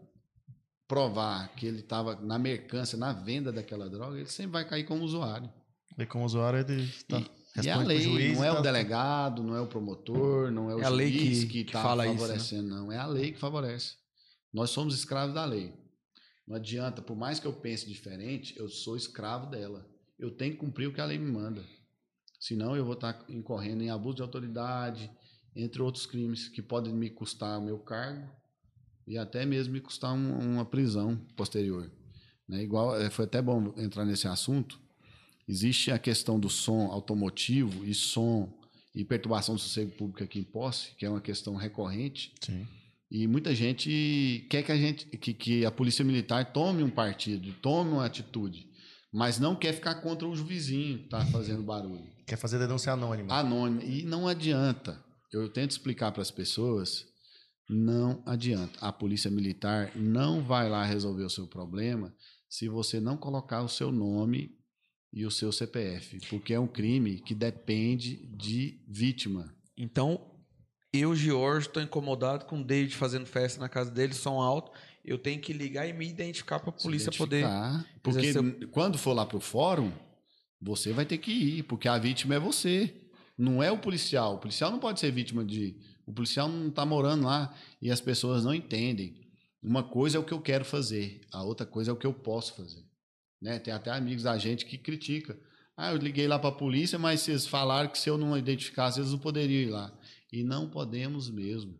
provar 0.86 1.54
que 1.54 1.66
ele 1.66 1.80
estava 1.80 2.16
na 2.16 2.38
mercância, 2.38 2.98
na 2.98 3.12
venda 3.12 3.52
daquela 3.52 3.88
droga, 3.88 4.18
ele 4.18 4.26
sempre 4.26 4.52
vai 4.52 4.68
cair 4.68 4.84
como 4.84 5.04
usuário. 5.04 5.48
E 5.96 6.06
como 6.06 6.24
usuário, 6.24 6.58
ele 6.58 6.88
tá, 7.08 7.18
E, 7.18 7.30
e 7.56 7.68
é 7.68 7.72
a 7.72 7.76
responde 7.76 7.88
lei, 7.88 8.00
juiz 8.02 8.38
não 8.38 8.44
é 8.44 8.50
o 8.52 8.54
tá- 8.56 8.60
delegado, 8.60 9.42
não 9.42 9.56
é 9.56 9.60
o 9.60 9.66
promotor, 9.66 10.50
não 10.50 10.70
é 10.70 10.74
o 10.76 10.80
É 10.80 10.84
a 10.84 10.88
lei 10.88 11.12
juiz 11.12 11.44
que- 11.44 11.60
está 11.60 11.82
fala 11.82 12.04
isso, 12.06 12.14
né? 12.14 12.20
favorecendo, 12.20 12.68
não. 12.68 12.92
É 12.92 12.96
a 12.98 13.06
lei 13.06 13.32
que 13.32 13.38
favorece. 13.38 13.94
Nós 14.52 14.70
somos 14.70 14.94
escravos 14.94 15.34
da 15.34 15.44
lei. 15.44 15.72
Não 16.46 16.56
adianta, 16.56 17.00
por 17.02 17.16
mais 17.16 17.38
que 17.38 17.46
eu 17.46 17.52
pense 17.52 17.86
diferente, 17.86 18.54
eu 18.58 18.68
sou 18.68 18.96
escravo 18.96 19.46
dela. 19.50 19.86
Eu 20.18 20.30
tenho 20.30 20.52
que 20.52 20.58
cumprir 20.58 20.86
o 20.88 20.92
que 20.92 21.00
a 21.00 21.04
lei 21.04 21.18
me 21.18 21.30
manda. 21.30 21.64
Senão 22.38 22.74
eu 22.76 22.84
vou 22.84 22.94
estar 22.94 23.24
incorrendo 23.28 23.82
em 23.82 23.90
abuso 23.90 24.16
de 24.16 24.22
autoridade, 24.22 25.10
entre 25.54 25.82
outros 25.82 26.06
crimes 26.06 26.48
que 26.48 26.62
podem 26.62 26.92
me 26.92 27.10
custar 27.10 27.58
o 27.58 27.62
meu 27.62 27.78
cargo 27.78 28.28
e 29.06 29.18
até 29.18 29.44
mesmo 29.44 29.72
me 29.74 29.80
custar 29.80 30.12
um- 30.12 30.38
uma 30.54 30.64
prisão 30.64 31.16
posterior. 31.36 31.90
Né? 32.48 32.62
Igual, 32.62 32.96
eh, 33.00 33.10
foi 33.10 33.24
até 33.26 33.40
bom 33.42 33.72
entrar 33.76 34.04
nesse 34.04 34.26
assunto. 34.26 34.80
Existe 35.50 35.90
a 35.90 35.98
questão 35.98 36.38
do 36.38 36.48
som 36.48 36.92
automotivo 36.92 37.84
e 37.84 37.92
som 37.92 38.56
e 38.94 39.04
perturbação 39.04 39.56
do 39.56 39.60
sossego 39.60 39.90
público 39.90 40.22
aqui 40.22 40.38
em 40.38 40.44
Posse, 40.44 40.94
que 40.96 41.04
é 41.04 41.10
uma 41.10 41.20
questão 41.20 41.56
recorrente. 41.56 42.32
Sim. 42.40 42.64
E 43.10 43.26
muita 43.26 43.52
gente 43.52 44.46
quer 44.48 44.62
que 44.62 44.70
a 44.70 44.76
gente, 44.76 45.06
que, 45.06 45.34
que 45.34 45.66
a 45.66 45.72
polícia 45.72 46.04
militar 46.04 46.52
tome 46.52 46.84
um 46.84 46.88
partido, 46.88 47.52
tome 47.54 47.90
uma 47.90 48.06
atitude, 48.06 48.70
mas 49.12 49.40
não 49.40 49.56
quer 49.56 49.72
ficar 49.72 49.96
contra 49.96 50.28
o 50.28 50.32
vizinho 50.36 50.98
que 50.98 51.04
está 51.06 51.26
fazendo 51.26 51.64
barulho. 51.64 52.06
Quer 52.24 52.36
fazer 52.36 52.60
denúncia 52.60 52.92
anônima. 52.92 53.34
Anônimo. 53.34 53.82
E 53.82 54.04
não 54.04 54.28
adianta. 54.28 55.04
eu 55.32 55.48
tento 55.48 55.72
explicar 55.72 56.12
para 56.12 56.22
as 56.22 56.30
pessoas, 56.30 57.04
não 57.68 58.22
adianta. 58.24 58.78
A 58.80 58.92
polícia 58.92 59.28
militar 59.28 59.90
não 59.96 60.44
vai 60.44 60.70
lá 60.70 60.84
resolver 60.84 61.24
o 61.24 61.30
seu 61.30 61.48
problema 61.48 62.14
se 62.48 62.68
você 62.68 63.00
não 63.00 63.16
colocar 63.16 63.62
o 63.62 63.68
seu 63.68 63.90
nome 63.90 64.59
e 65.12 65.26
o 65.26 65.30
seu 65.30 65.50
CPF, 65.50 66.20
porque 66.28 66.54
é 66.54 66.60
um 66.60 66.66
crime 66.66 67.18
que 67.18 67.34
depende 67.34 68.16
de 68.36 68.80
vítima. 68.86 69.52
Então, 69.76 70.30
eu, 70.92 71.14
George, 71.14 71.66
estou 71.66 71.82
incomodado 71.82 72.44
com 72.46 72.60
o 72.60 72.64
David 72.64 72.94
fazendo 72.96 73.26
festa 73.26 73.60
na 73.60 73.68
casa 73.68 73.90
dele, 73.90 74.12
som 74.12 74.40
alto. 74.40 74.72
Eu 75.04 75.18
tenho 75.18 75.40
que 75.40 75.52
ligar 75.52 75.88
e 75.88 75.92
me 75.92 76.08
identificar 76.08 76.58
para 76.60 76.70
a 76.70 76.72
polícia 76.72 77.12
poder. 77.12 77.46
Porque 78.02 78.26
exercer 78.26 78.68
quando 78.68 78.98
for 78.98 79.12
lá 79.12 79.24
pro 79.24 79.40
fórum, 79.40 79.92
você 80.60 80.92
vai 80.92 81.06
ter 81.06 81.18
que 81.18 81.30
ir, 81.30 81.62
porque 81.62 81.88
a 81.88 81.96
vítima 81.98 82.34
é 82.34 82.38
você. 82.38 82.94
Não 83.38 83.62
é 83.62 83.70
o 83.70 83.78
policial. 83.78 84.34
O 84.34 84.38
policial 84.38 84.70
não 84.70 84.78
pode 84.78 85.00
ser 85.00 85.10
vítima 85.10 85.44
de. 85.44 85.76
O 86.06 86.12
policial 86.12 86.48
não 86.48 86.68
está 86.68 86.84
morando 86.84 87.24
lá 87.24 87.54
e 87.80 87.90
as 87.90 88.00
pessoas 88.00 88.44
não 88.44 88.52
entendem. 88.52 89.14
Uma 89.62 89.82
coisa 89.82 90.16
é 90.16 90.20
o 90.20 90.24
que 90.24 90.32
eu 90.32 90.40
quero 90.40 90.64
fazer, 90.64 91.20
a 91.30 91.42
outra 91.42 91.66
coisa 91.66 91.90
é 91.90 91.94
o 91.94 91.96
que 91.96 92.06
eu 92.06 92.14
posso 92.14 92.54
fazer. 92.56 92.82
Né? 93.40 93.58
Tem 93.58 93.72
até 93.72 93.90
amigos 93.90 94.24
da 94.24 94.36
gente 94.38 94.66
que 94.66 94.76
critica. 94.76 95.38
Ah, 95.76 95.92
eu 95.92 95.96
liguei 95.96 96.28
lá 96.28 96.38
para 96.38 96.50
a 96.50 96.52
polícia, 96.52 96.98
mas 96.98 97.20
vocês 97.20 97.46
falaram 97.46 97.88
que 97.88 97.98
se 97.98 98.10
eu 98.10 98.18
não 98.18 98.36
identificasse, 98.36 99.00
eles 99.00 99.12
não 99.12 99.18
poderiam 99.18 99.62
ir 99.62 99.70
lá. 99.70 99.92
E 100.30 100.44
não 100.44 100.68
podemos 100.68 101.30
mesmo. 101.30 101.78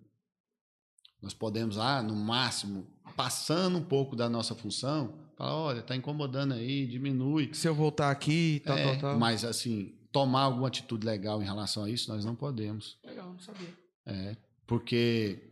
Nós 1.21 1.35
podemos 1.35 1.77
lá, 1.77 2.03
no 2.03 2.17
máximo, 2.17 2.87
passando 3.15 3.77
um 3.77 3.85
pouco 3.85 4.17
da 4.17 4.29
nossa 4.29 4.55
função, 4.55 5.19
falar, 5.37 5.55
olha, 5.55 5.81
está 5.81 5.95
incomodando 5.95 6.55
aí, 6.55 6.87
diminui. 6.87 7.51
Se 7.53 7.69
eu 7.69 7.75
voltar 7.75 8.11
aqui, 8.11 8.63
tal, 8.65 8.79
É, 8.79 8.85
tal, 8.85 8.99
tal. 8.99 9.19
Mas, 9.19 9.45
assim, 9.45 9.95
tomar 10.11 10.43
alguma 10.43 10.69
atitude 10.69 11.05
legal 11.07 11.43
em 11.43 11.45
relação 11.45 11.85
a 11.85 11.91
isso, 11.91 12.11
nós 12.11 12.25
não 12.25 12.35
podemos. 12.35 12.99
Legal, 13.05 13.31
não 13.31 13.39
sabia. 13.39 13.69
É, 14.07 14.35
porque 14.67 15.51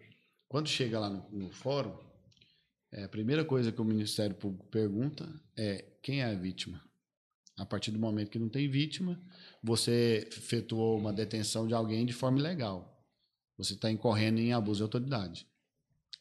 quando 0.48 0.68
chega 0.68 0.98
lá 0.98 1.10
no, 1.10 1.28
no 1.30 1.50
fórum, 1.52 1.94
é, 2.92 3.04
a 3.04 3.08
primeira 3.08 3.44
coisa 3.44 3.70
que 3.72 3.80
o 3.80 3.84
Ministério 3.84 4.34
Público 4.36 4.66
pergunta 4.68 5.28
é 5.56 5.84
quem 6.02 6.20
é 6.22 6.24
a 6.24 6.34
vítima. 6.34 6.80
A 7.58 7.66
partir 7.66 7.90
do 7.90 7.98
momento 7.98 8.30
que 8.30 8.38
não 8.38 8.48
tem 8.48 8.70
vítima, 8.70 9.20
você 9.62 10.28
efetuou 10.30 10.96
uma 10.98 11.12
detenção 11.12 11.66
de 11.66 11.74
alguém 11.74 12.06
de 12.06 12.12
forma 12.12 12.38
ilegal. 12.38 12.96
Você 13.56 13.74
está 13.74 13.90
incorrendo 13.90 14.38
em 14.40 14.52
abuso 14.52 14.78
de 14.78 14.82
autoridade. 14.84 15.46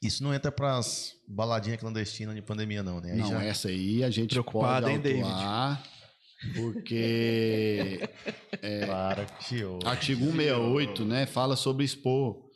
Isso 0.01 0.23
não 0.23 0.33
entra 0.33 0.51
pras 0.51 1.13
baladinhas 1.27 1.79
clandestinas 1.79 2.35
de 2.35 2.41
pandemia, 2.41 2.81
não, 2.83 2.99
né? 2.99 3.11
Aí 3.13 3.17
não, 3.19 3.29
já- 3.29 3.43
essa 3.43 3.67
aí 3.69 4.03
a 4.03 4.09
gente 4.09 4.31
Preocupado, 4.31 4.85
pode 4.87 4.95
hein, 4.95 5.01
David? 5.01 5.23
autuar, 5.23 5.83
porque 6.55 7.99
Para, 8.87 9.25
tio. 9.25 9.79
Artigo 9.85 10.25
168, 10.25 11.05
né, 11.05 11.25
fala 11.25 11.55
sobre 11.55 11.85
expor 11.85 12.46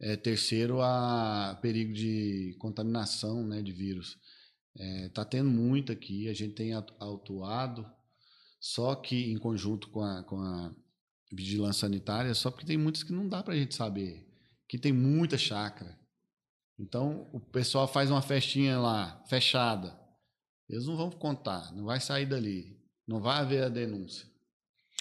é, 0.00 0.16
terceiro 0.16 0.80
a 0.80 1.58
perigo 1.60 1.92
de 1.92 2.56
contaminação, 2.58 3.46
né, 3.46 3.60
de 3.62 3.72
vírus. 3.72 4.18
É, 4.76 5.08
tá 5.10 5.24
tendo 5.24 5.50
muito 5.50 5.92
aqui, 5.92 6.28
a 6.28 6.32
gente 6.32 6.54
tem 6.54 6.72
atu- 6.72 6.94
autuado, 6.98 7.86
só 8.60 8.94
que 8.94 9.30
em 9.30 9.38
conjunto 9.38 9.88
com 9.90 10.02
a, 10.02 10.22
com 10.24 10.40
a 10.40 10.74
vigilância 11.32 11.80
sanitária, 11.80 12.34
só 12.34 12.50
porque 12.50 12.66
tem 12.66 12.78
muitas 12.78 13.02
que 13.02 13.12
não 13.12 13.28
dá 13.28 13.42
para 13.42 13.54
a 13.54 13.56
gente 13.56 13.74
saber, 13.74 14.26
que 14.68 14.78
tem 14.78 14.92
muita 14.92 15.36
chácara. 15.36 15.98
Então, 16.78 17.28
o 17.32 17.40
pessoal 17.40 17.86
faz 17.86 18.10
uma 18.10 18.22
festinha 18.22 18.78
lá, 18.78 19.22
fechada. 19.28 19.98
Eles 20.68 20.86
não 20.86 20.96
vão 20.96 21.10
contar, 21.10 21.74
não 21.74 21.84
vai 21.84 22.00
sair 22.00 22.26
dali, 22.26 22.80
não 23.06 23.20
vai 23.20 23.38
haver 23.38 23.64
a 23.64 23.68
denúncia. 23.68 24.29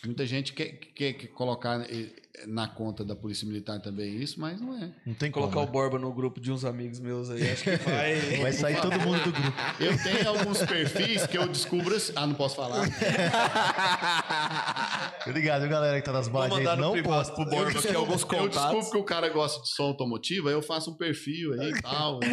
Muita 0.06 0.26
gente 0.26 0.54
quer, 0.54 0.80
quer, 0.96 1.12
quer 1.14 1.28
colocar 1.28 1.82
eh, 1.82 2.08
na 2.48 2.70
conta 2.70 3.04
da 3.04 3.18
Polícia 3.18 3.46
Militar 3.46 3.82
também 3.82 4.16
isso, 4.16 4.40
mas 4.40 4.62
não 4.62 4.82
é. 4.82 4.90
Não 5.06 5.14
tem 5.14 5.30
Colocar 5.30 5.56
como. 5.56 5.68
o 5.68 5.72
Borba 5.72 6.00
no 6.00 6.14
grupo 6.14 6.40
de 6.40 6.54
uns 6.54 6.64
amigos 6.64 7.02
meus 7.02 7.30
aí, 7.30 7.52
acho 7.52 7.64
que 7.66 7.76
vai. 7.84 8.16
né? 8.16 8.38
Vai 8.42 8.54
sair 8.54 8.80
todo 8.82 8.98
mundo 8.98 9.22
do 9.26 9.32
grupo. 9.34 9.54
Eu 9.78 9.98
tenho 10.02 10.30
alguns 10.30 10.60
perfis 10.64 11.28
que 11.28 11.38
eu 11.38 11.48
descubro 11.50 11.94
assim. 11.96 12.14
Ah, 12.16 12.26
não 12.26 12.34
posso 12.34 12.56
falar. 12.56 12.88
Obrigado, 15.28 15.62
viu, 15.62 15.70
galera 15.70 16.00
que 16.00 16.06
tá 16.06 16.12
nas 16.14 16.28
mandar 16.30 16.74
aí. 16.76 16.80
Não 16.80 17.02
posta. 17.04 17.34
pro 17.36 17.46
Borba 17.46 17.78
aqui 17.80 17.96
alguns 17.96 18.22
Eu 18.22 18.28
contatos. 18.28 18.72
descubro 18.72 18.92
que 18.92 18.98
o 18.98 19.04
cara 19.04 19.30
gosta 19.30 19.62
de 19.62 19.70
som 19.70 19.84
automotivo, 19.84 20.48
aí 20.48 20.54
eu 20.54 20.62
faço 20.62 20.92
um 20.92 20.96
perfil 20.96 21.54
aí 21.60 21.72
e 21.72 21.82
tal. 21.82 22.20
de- 22.20 22.28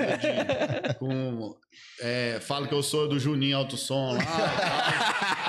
com, 0.99 1.57
é, 2.01 2.39
falo 2.41 2.67
que 2.69 2.75
eu 2.75 2.83
sou 2.83 3.09
do 3.09 3.19
Juninho 3.19 3.57
Alto 3.57 3.77
Som 3.77 4.12
lá. 4.12 4.23
e 4.23 4.27
tal. 4.27 5.46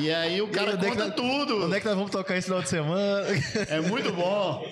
E 0.00 0.10
aí 0.12 0.40
o 0.40 0.48
cara 0.48 0.72
é 0.72 0.76
conta 0.76 1.06
nós- 1.06 1.14
tudo. 1.14 1.64
Onde 1.66 1.76
é 1.76 1.80
que 1.80 1.86
nós 1.86 1.94
vamos 1.96 2.10
tocar 2.10 2.36
esse 2.36 2.46
final 2.46 2.62
de 2.62 2.68
semana? 2.68 3.26
É 3.68 3.80
muito 3.80 4.12
bom. 4.12 4.64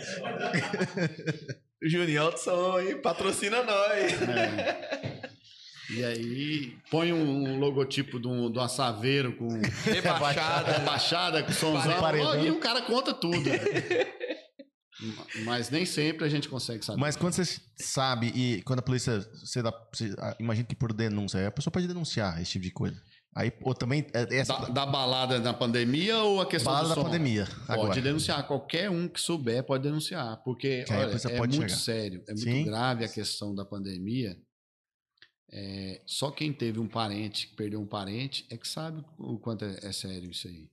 Juninho 1.83 2.23
Alto 2.23 2.77
aí, 2.77 2.95
patrocina 2.97 3.63
nós. 3.63 4.13
É. 4.23 5.29
E 5.91 6.05
aí 6.05 6.77
põe 6.91 7.13
um 7.13 7.59
logotipo 7.59 8.21
de, 8.21 8.29
um, 8.29 8.51
de 8.53 8.59
uma 8.59 8.69
saveiro 8.69 9.35
com 9.37 9.49
Rebaixada. 9.85 10.73
rebaixada, 10.73 11.43
com 11.43 11.53
somzão. 11.53 12.01
Paredão. 12.01 12.45
E 12.45 12.51
o 12.51 12.59
cara 12.59 12.83
conta 12.83 13.15
tudo. 13.15 13.49
Mas 15.45 15.71
nem 15.71 15.87
sempre 15.87 16.25
a 16.27 16.29
gente 16.29 16.49
consegue 16.49 16.85
saber. 16.85 17.01
Mas 17.01 17.17
quando 17.17 17.33
você 17.35 17.59
sabe 17.77 18.33
e 18.35 18.61
quando 18.63 18.81
a 18.81 18.83
polícia, 18.83 19.21
você 19.45 19.63
dá, 19.63 19.73
você, 19.93 20.13
ah, 20.19 20.37
imagina 20.41 20.67
que 20.67 20.75
por 20.75 20.93
denúncia, 20.93 21.47
a 21.47 21.51
pessoa 21.53 21.73
pode 21.73 21.87
denunciar 21.87 22.43
esse 22.43 22.51
tipo 22.53 22.65
de 22.65 22.73
coisa. 22.73 23.01
Aí, 23.39 23.53
ou 23.63 23.73
também, 23.73 24.05
é, 24.13 24.37
essa 24.37 24.53
Da, 24.59 24.69
da 24.69 24.87
balada 24.87 25.39
na 25.39 25.55
pandemia 25.55 26.19
ou 26.25 26.41
a 26.41 26.47
questão 26.47 26.73
balada 26.73 26.89
da 26.89 26.95
som? 26.97 27.05
pandemia. 27.05 27.47
Pode 27.47 27.81
Agora. 27.81 28.01
denunciar. 28.01 28.45
Qualquer 28.49 28.91
um 28.91 29.07
que 29.07 29.21
souber 29.21 29.63
pode 29.63 29.85
denunciar. 29.85 30.43
Porque 30.43 30.85
a 30.91 30.99
olha, 30.99 31.15
é 31.15 31.37
pode 31.39 31.57
muito 31.57 31.71
chegar. 31.71 31.81
sério. 31.81 32.25
É 32.27 32.33
muito 32.33 32.43
Sim. 32.43 32.65
grave 32.65 33.05
a 33.05 33.09
questão 33.09 33.55
da 33.55 33.65
pandemia. 33.65 34.37
É, 35.53 36.03
só 36.05 36.33
quem 36.33 36.53
teve 36.53 36.81
um 36.81 36.89
parente, 36.89 37.47
que 37.47 37.55
perdeu 37.55 37.81
um 37.81 37.87
parente, 37.87 38.45
é 38.51 38.57
que 38.57 38.67
sabe 38.67 39.05
o 39.17 39.39
quanto 39.39 39.65
é, 39.65 39.79
é 39.85 39.93
sério 39.93 40.29
isso 40.31 40.49
aí. 40.49 40.69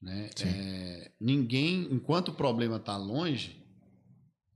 Né? 0.00 0.30
É, 0.42 1.10
ninguém, 1.20 1.88
enquanto 1.90 2.28
o 2.28 2.34
problema 2.34 2.76
está 2.76 2.96
longe, 2.96 3.60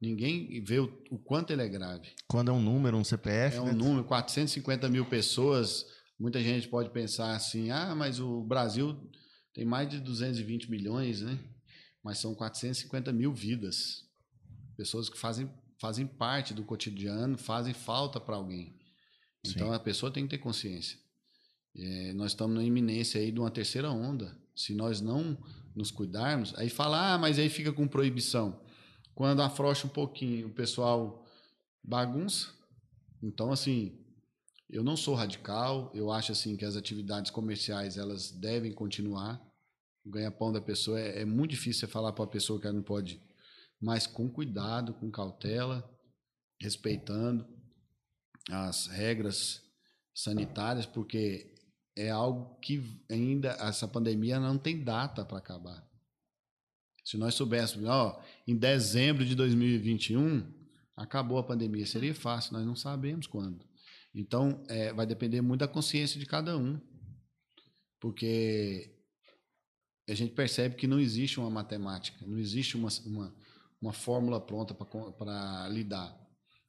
ninguém 0.01 0.62
vê 0.62 0.78
o, 0.78 0.85
o 1.11 1.18
quanto 1.18 1.53
ele 1.53 1.62
é 1.62 1.68
grave. 1.68 2.11
Quando 2.28 2.51
é 2.51 2.55
um 2.55 2.62
número, 2.62 2.97
um 2.97 3.03
CPF, 3.03 3.57
É 3.57 3.61
um 3.61 3.66
né? 3.66 3.72
número, 3.72 4.05
450 4.05 4.89
mil 4.89 5.05
pessoas. 5.05 5.85
Muita 6.18 6.40
gente 6.42 6.68
pode 6.68 6.90
pensar 6.90 7.34
assim: 7.34 7.70
ah, 7.70 7.94
mas 7.94 8.20
o 8.20 8.42
Brasil 8.42 8.96
tem 9.52 9.64
mais 9.64 9.88
de 9.88 10.00
220 10.00 10.70
milhões, 10.70 11.20
né? 11.22 11.38
Mas 12.02 12.18
são 12.18 12.34
450 12.34 13.12
mil 13.12 13.32
vidas. 13.32 14.04
Pessoas 14.76 15.08
que 15.08 15.18
fazem, 15.18 15.50
fazem 15.80 16.06
parte 16.06 16.52
do 16.52 16.64
cotidiano, 16.64 17.38
fazem 17.38 17.72
falta 17.72 18.20
para 18.20 18.36
alguém. 18.36 18.76
Então 19.46 19.72
a 19.72 19.78
pessoa 19.78 20.12
tem 20.12 20.24
que 20.24 20.30
ter 20.30 20.38
consciência. 20.38 20.98
É, 21.76 22.12
nós 22.14 22.32
estamos 22.32 22.56
na 22.56 22.64
iminência 22.64 23.20
aí 23.20 23.32
de 23.32 23.40
uma 23.40 23.51
terceira 23.51 23.90
onda. 23.90 24.36
Se 24.55 24.74
nós 24.74 25.01
não 25.01 25.36
nos 25.74 25.90
cuidarmos, 25.90 26.55
aí 26.56 26.68
fala, 26.68 27.14
ah, 27.14 27.18
mas 27.18 27.39
aí 27.39 27.48
fica 27.48 27.72
com 27.72 27.86
proibição. 27.89 28.64
Quando 29.14 29.43
afrouxa 29.43 29.86
um 29.86 29.90
pouquinho, 29.90 30.48
o 30.48 30.55
pessoal 30.55 31.24
bagunça. 31.82 32.52
Então, 33.22 33.51
assim, 33.51 34.03
eu 34.69 34.82
não 34.82 34.97
sou 34.97 35.15
radical. 35.15 35.91
Eu 35.95 36.11
acho 36.11 36.32
assim 36.32 36.57
que 36.57 36.65
as 36.65 36.77
atividades 36.77 37.31
comerciais 37.31 37.97
elas 37.97 38.31
devem 38.31 38.73
continuar. 38.73 39.41
O 40.05 40.11
ganha-pão 40.11 40.53
da 40.53 40.61
pessoa 40.61 41.01
é, 41.01 41.23
é 41.23 41.24
muito 41.24 41.51
difícil 41.51 41.81
você 41.81 41.86
falar 41.86 42.12
para 42.12 42.24
a 42.24 42.28
pessoa 42.28 42.61
que 42.61 42.66
ela 42.66 42.77
não 42.77 42.82
pode, 42.82 43.20
mas 43.81 44.07
com 44.07 44.28
cuidado, 44.28 44.95
com 44.95 45.11
cautela, 45.11 45.89
respeitando 46.61 47.47
as 48.51 48.86
regras 48.86 49.62
sanitárias, 50.15 50.85
porque 50.85 51.55
é 51.97 52.11
algo 52.11 52.59
que 52.61 52.82
ainda 53.11 53.51
essa 53.61 53.89
pandemia 53.89 54.39
não 54.39 54.59
tem 54.59 54.82
data 54.82 55.24
para 55.24 55.39
acabar. 55.39 55.86
Se 57.05 57.16
nós 57.16 57.35
soubéssemos, 57.35 57.89
ó, 57.89 58.23
em 58.47 58.57
dezembro 58.57 59.24
de 59.24 59.35
2021 59.35 60.53
acabou 60.97 61.39
a 61.39 61.45
pandemia, 61.45 61.85
seria 61.86 62.15
fácil, 62.15 62.55
nós 62.55 62.66
não 62.66 62.77
sabemos 62.77 63.27
quando. 63.27 63.65
Então, 64.15 64.65
é, 64.69 64.93
vai 64.93 65.07
depender 65.07 65.41
muito 65.41 65.61
da 65.61 65.69
consciência 65.69 66.20
de 66.20 66.27
cada 66.27 66.57
um, 66.57 66.81
porque 68.01 68.95
a 70.09 70.15
gente 70.15 70.35
percebe 70.35 70.77
que 70.77 70.86
não 70.86 71.01
existe 71.01 71.41
uma 71.41 71.51
matemática, 71.51 72.24
não 72.27 72.39
existe 72.39 72.77
uma, 72.77 72.89
uma, 73.07 73.35
uma 73.81 73.93
fórmula 73.93 74.41
pronta 74.41 74.74
para 74.74 75.69
lidar, 75.69 76.16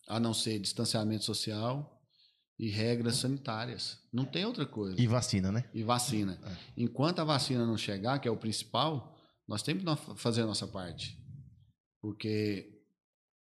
a 0.07 0.19
não 0.19 0.33
ser 0.33 0.59
distanciamento 0.59 1.23
social 1.23 2.01
e 2.57 2.69
regras 2.69 3.17
sanitárias. 3.17 3.99
Não 4.11 4.25
tem 4.25 4.45
outra 4.45 4.65
coisa. 4.65 4.99
E 4.99 5.05
vacina, 5.05 5.51
né? 5.51 5.69
E 5.73 5.83
vacina. 5.83 6.39
Enquanto 6.77 7.19
a 7.19 7.25
vacina 7.25 7.65
não 7.65 7.77
chegar, 7.77 8.19
que 8.19 8.27
é 8.27 8.31
o 8.31 8.37
principal, 8.37 9.15
nós 9.47 9.61
temos 9.61 9.83
que 9.83 10.15
fazer 10.15 10.41
a 10.41 10.45
nossa 10.45 10.67
parte. 10.67 11.17
Porque, 12.01 12.81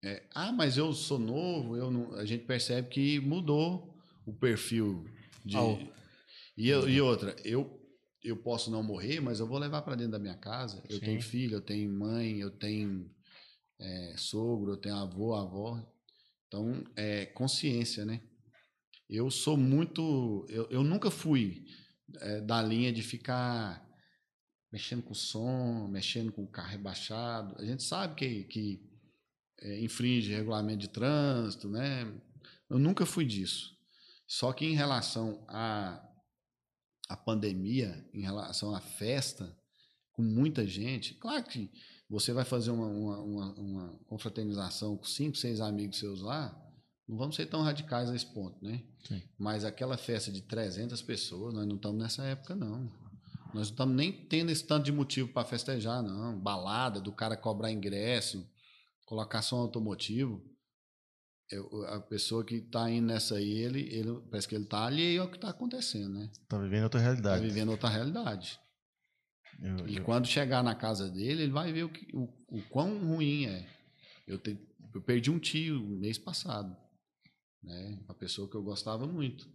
é, 0.05 0.29
ah, 0.35 0.53
mas 0.53 0.77
eu 0.77 0.93
sou 0.93 1.19
novo, 1.19 1.77
eu 1.77 1.91
não, 1.91 2.15
a 2.15 2.25
gente 2.25 2.45
percebe 2.45 2.89
que 2.89 3.19
mudou 3.21 3.90
o 4.31 4.35
perfil 4.39 5.05
de. 5.45 5.57
O- 5.57 5.79
E, 6.57 6.69
eu- 6.69 6.89
e 6.89 7.01
outra, 7.01 7.35
eu, 7.45 7.81
eu 8.23 8.37
posso 8.37 8.71
não 8.71 8.83
morrer, 8.83 9.21
mas 9.21 9.41
eu 9.41 9.47
vou 9.47 9.59
levar 9.59 9.83
para 9.83 9.95
dentro 9.95 10.13
da 10.13 10.19
minha 10.19 10.37
casa. 10.37 10.83
Eu 10.89 10.99
Sim. 10.99 11.05
tenho 11.05 11.23
filho, 11.23 11.55
eu 11.57 11.61
tenho 11.63 11.91
mãe, 11.93 12.39
eu 12.41 12.51
tenho 12.51 13.11
é, 13.79 14.15
sogro, 14.19 14.73
eu 14.73 14.77
tenho 14.77 14.97
avô, 14.97 15.35
avó. 15.35 15.81
Então, 16.47 16.85
é 16.97 17.27
consciência, 17.27 18.05
né? 18.05 18.21
Eu 19.09 19.31
sou 19.31 19.57
muito. 19.57 20.45
Eu, 20.51 20.69
eu 20.71 20.85
nunca 20.85 21.11
fui 21.11 21.65
é, 22.21 22.41
da 22.43 22.61
linha 22.63 22.93
de 22.93 23.03
ficar 23.03 23.87
mexendo 24.71 25.03
com 25.03 25.15
som, 25.15 25.89
mexendo 25.89 26.31
com 26.31 26.47
carro 26.47 26.71
rebaixado. 26.73 27.57
A 27.59 27.65
gente 27.65 27.83
sabe 27.83 28.15
que, 28.17 28.45
que 28.45 28.83
é, 29.63 29.81
infringe 29.81 30.33
regulamento 30.35 30.79
de 30.81 30.89
trânsito, 30.89 31.69
né? 31.69 32.05
Eu 32.69 32.79
nunca 32.79 33.07
fui 33.07 33.25
disso. 33.25 33.77
Só 34.31 34.53
que 34.53 34.65
em 34.65 34.77
relação 34.77 35.45
à 35.49 36.01
a, 37.09 37.17
pandemia, 37.17 38.09
em 38.15 38.21
relação 38.21 38.73
à 38.73 38.81
festa, 38.81 39.59
com 40.13 40.23
muita 40.23 40.65
gente, 40.69 41.15
claro 41.15 41.43
que 41.43 41.69
você 42.09 42.33
vai 42.33 42.45
fazer 42.45 42.71
uma, 42.71 42.87
uma, 42.87 43.19
uma, 43.19 43.55
uma 43.55 43.99
confraternização 44.07 44.97
com 44.97 45.05
cinco, 45.05 45.37
seis 45.37 45.61
amigos 45.61 45.99
seus 45.99 46.23
lá, 46.23 46.57
não 47.09 47.17
vamos 47.17 47.35
ser 47.35 47.47
tão 47.47 47.63
radicais 47.63 48.09
a 48.09 48.15
esse 48.15 48.27
ponto, 48.27 48.65
né? 48.65 48.85
Sim. 49.03 49.21
Mas 49.37 49.65
aquela 49.65 49.97
festa 49.97 50.31
de 50.31 50.43
300 50.43 51.03
pessoas, 51.03 51.53
nós 51.53 51.67
não 51.67 51.75
estamos 51.75 52.01
nessa 52.01 52.23
época, 52.23 52.55
não. 52.55 52.85
Nós 53.47 53.55
não 53.55 53.63
estamos 53.63 53.97
nem 53.97 54.13
tendo 54.13 54.53
esse 54.53 54.65
tanto 54.65 54.85
de 54.85 54.93
motivo 54.93 55.33
para 55.33 55.45
festejar, 55.45 56.05
não. 56.05 56.39
Balada, 56.39 57.01
do 57.01 57.11
cara 57.11 57.37
cobrar 57.37 57.73
ingresso, 57.73 58.49
colocar 59.07 59.43
som 59.43 59.57
automotivo. 59.57 60.41
Eu, 61.51 61.85
a 61.87 62.01
pessoa 62.01 62.45
que 62.45 62.57
está 62.57 62.89
indo 62.91 63.07
nessa 63.09 63.35
aí, 63.37 63.51
ele, 63.59 63.81
ele 63.93 64.21
parece 64.31 64.47
que 64.47 64.55
ele 64.55 64.65
está 64.65 64.87
alheio 64.87 65.23
ao 65.23 65.29
que 65.29 65.37
está 65.37 65.51
acontecendo, 65.51 66.11
né? 66.19 66.31
Tá 66.49 66.59
vivendo 66.59 66.85
outra 66.85 67.01
Está 67.01 67.09
realidade. 67.11 67.43
vivendo 67.47 67.71
outra 67.71 67.89
realidade. 67.89 68.61
Eu- 69.61 69.89
E 69.89 69.97
eu- 69.97 70.05
quando 70.05 70.27
chegar 70.27 70.63
na 70.63 70.75
casa 70.77 71.11
dele, 71.11 71.43
ele 71.43 71.53
vai 71.53 71.73
ver 71.73 71.85
o, 71.85 71.89
que, 71.89 72.07
o, 72.15 72.29
o 72.49 72.63
quão 72.71 72.97
ruim 72.99 73.47
é. 73.47 73.69
Eu, 74.29 74.39
te- 74.39 74.59
eu 74.95 75.03
perdi 75.03 75.29
um 75.31 75.39
tio 75.41 75.81
mês 75.81 76.19
passado, 76.19 76.77
né? 77.63 77.99
Uma 78.05 78.15
pessoa 78.15 78.49
que 78.49 78.55
eu 78.57 78.63
gostava 78.63 79.07
muito. 79.07 79.49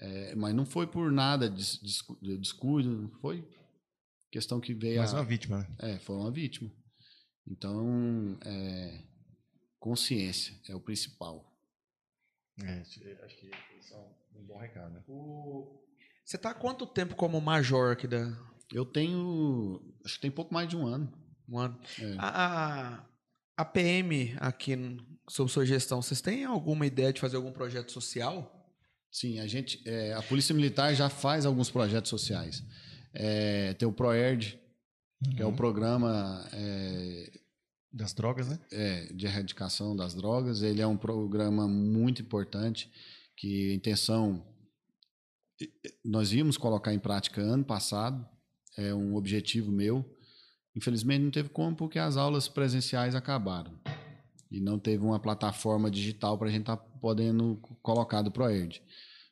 É, 0.00 0.34
mas 0.36 0.54
não 0.54 0.66
foi 0.66 0.86
por 0.86 1.10
nada 1.10 1.48
de 1.50 1.56
descu- 1.80 2.18
de 2.22 2.36
descuido, 2.36 3.10
foi 3.20 3.48
questão 4.30 4.60
que 4.60 4.74
veio 4.74 4.98
Mais 4.98 5.12
a, 5.14 5.16
uma 5.16 5.24
vítima, 5.24 5.58
né? 5.60 5.76
é, 5.80 5.98
foi 5.98 6.14
uma 6.16 6.30
vítima. 6.30 6.70
Então, 7.46 8.38
é, 8.44 9.02
consciência 9.78 10.54
é 10.68 10.74
o 10.74 10.80
principal. 10.80 11.44
É, 12.62 12.80
acho 12.80 13.00
que 13.38 13.50
isso 13.78 13.94
é 13.94 13.98
um 14.38 14.44
bom 14.44 14.58
recado, 14.58 14.92
né? 14.94 15.02
O- 15.06 15.80
Você 16.24 16.36
tá 16.36 16.50
há 16.50 16.54
quanto 16.54 16.86
tempo 16.86 17.14
como 17.14 17.40
major 17.40 17.92
aqui 17.92 18.06
da 18.08 18.36
Eu 18.72 18.84
tenho, 18.84 19.80
acho 20.04 20.16
que 20.16 20.20
tem 20.22 20.30
pouco 20.30 20.52
mais 20.52 20.68
de 20.68 20.76
um 20.76 20.86
ano. 20.86 21.10
um 21.48 21.58
ano? 21.58 21.80
É. 22.00 22.14
A, 22.18 22.96
a, 22.96 23.06
a 23.56 23.64
PM 23.64 24.36
aqui, 24.40 24.72
sob 25.30 25.50
sua 25.50 25.64
gestão, 25.64 26.02
vocês 26.02 26.20
têm 26.20 26.44
alguma 26.44 26.84
ideia 26.84 27.12
de 27.12 27.20
fazer 27.20 27.36
algum 27.36 27.52
projeto 27.52 27.90
social? 27.92 28.54
Sim, 29.10 29.38
a 29.40 29.46
gente, 29.46 29.80
é, 29.88 30.12
a 30.12 30.22
Polícia 30.22 30.54
Militar 30.54 30.94
já 30.94 31.08
faz 31.08 31.46
alguns 31.46 31.70
projetos 31.70 32.10
sociais. 32.10 32.62
É, 33.14 33.72
tem 33.74 33.88
o 33.88 33.92
ProERD, 33.92 34.58
que 35.34 35.40
é 35.42 35.46
o 35.46 35.52
programa 35.52 36.46
é, 36.52 37.32
Das 37.98 38.14
drogas, 38.14 38.48
né? 38.48 38.60
é, 38.70 39.12
de 39.12 39.26
erradicação 39.26 39.96
das 39.96 40.14
drogas. 40.14 40.62
Ele 40.62 40.80
é 40.80 40.86
um 40.86 40.96
programa 40.96 41.66
muito 41.66 42.22
importante 42.22 42.88
que 43.36 43.72
a 43.72 43.74
intenção 43.74 44.46
nós 46.04 46.32
íamos 46.32 46.56
colocar 46.56 46.94
em 46.94 46.98
prática 47.00 47.40
ano 47.40 47.64
passado. 47.64 48.24
É 48.76 48.94
um 48.94 49.16
objetivo 49.16 49.72
meu. 49.72 50.08
Infelizmente 50.76 51.24
não 51.24 51.30
teve 51.32 51.48
como 51.48 51.74
porque 51.74 51.98
as 51.98 52.16
aulas 52.16 52.46
presenciais 52.46 53.16
acabaram 53.16 53.76
e 54.48 54.60
não 54.60 54.78
teve 54.78 55.04
uma 55.04 55.18
plataforma 55.18 55.90
digital 55.90 56.38
para 56.38 56.46
a 56.46 56.50
gente 56.52 56.60
estar 56.60 56.76
podendo 56.76 57.60
colocar 57.82 58.22
do 58.22 58.30
ProERD. 58.30 58.80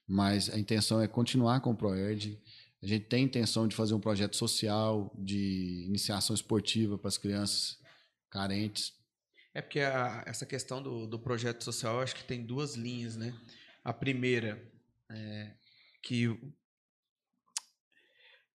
Mas 0.08 0.50
a 0.50 0.58
intenção 0.58 1.00
é 1.00 1.06
continuar 1.06 1.60
com 1.60 1.70
o 1.70 1.76
ProERD. 1.76 2.36
A 2.82 2.86
gente 2.86 3.04
tem 3.04 3.22
intenção 3.22 3.68
de 3.68 3.76
fazer 3.76 3.94
um 3.94 4.00
projeto 4.00 4.34
social 4.34 5.14
de 5.16 5.84
iniciação 5.86 6.34
esportiva 6.34 6.98
para 6.98 7.06
as 7.06 7.16
crianças 7.16 7.85
carentes. 8.30 8.92
É 9.54 9.62
porque 9.62 9.80
a- 9.80 10.22
essa 10.26 10.44
questão 10.44 10.82
do, 10.82 11.06
do 11.06 11.18
projeto 11.18 11.64
social, 11.64 12.00
acho 12.00 12.14
que 12.14 12.24
tem 12.24 12.44
duas 12.44 12.74
linhas, 12.74 13.16
né? 13.16 13.34
A 13.84 13.92
primeira 13.92 14.62
é 15.10 15.54
que 16.02 16.28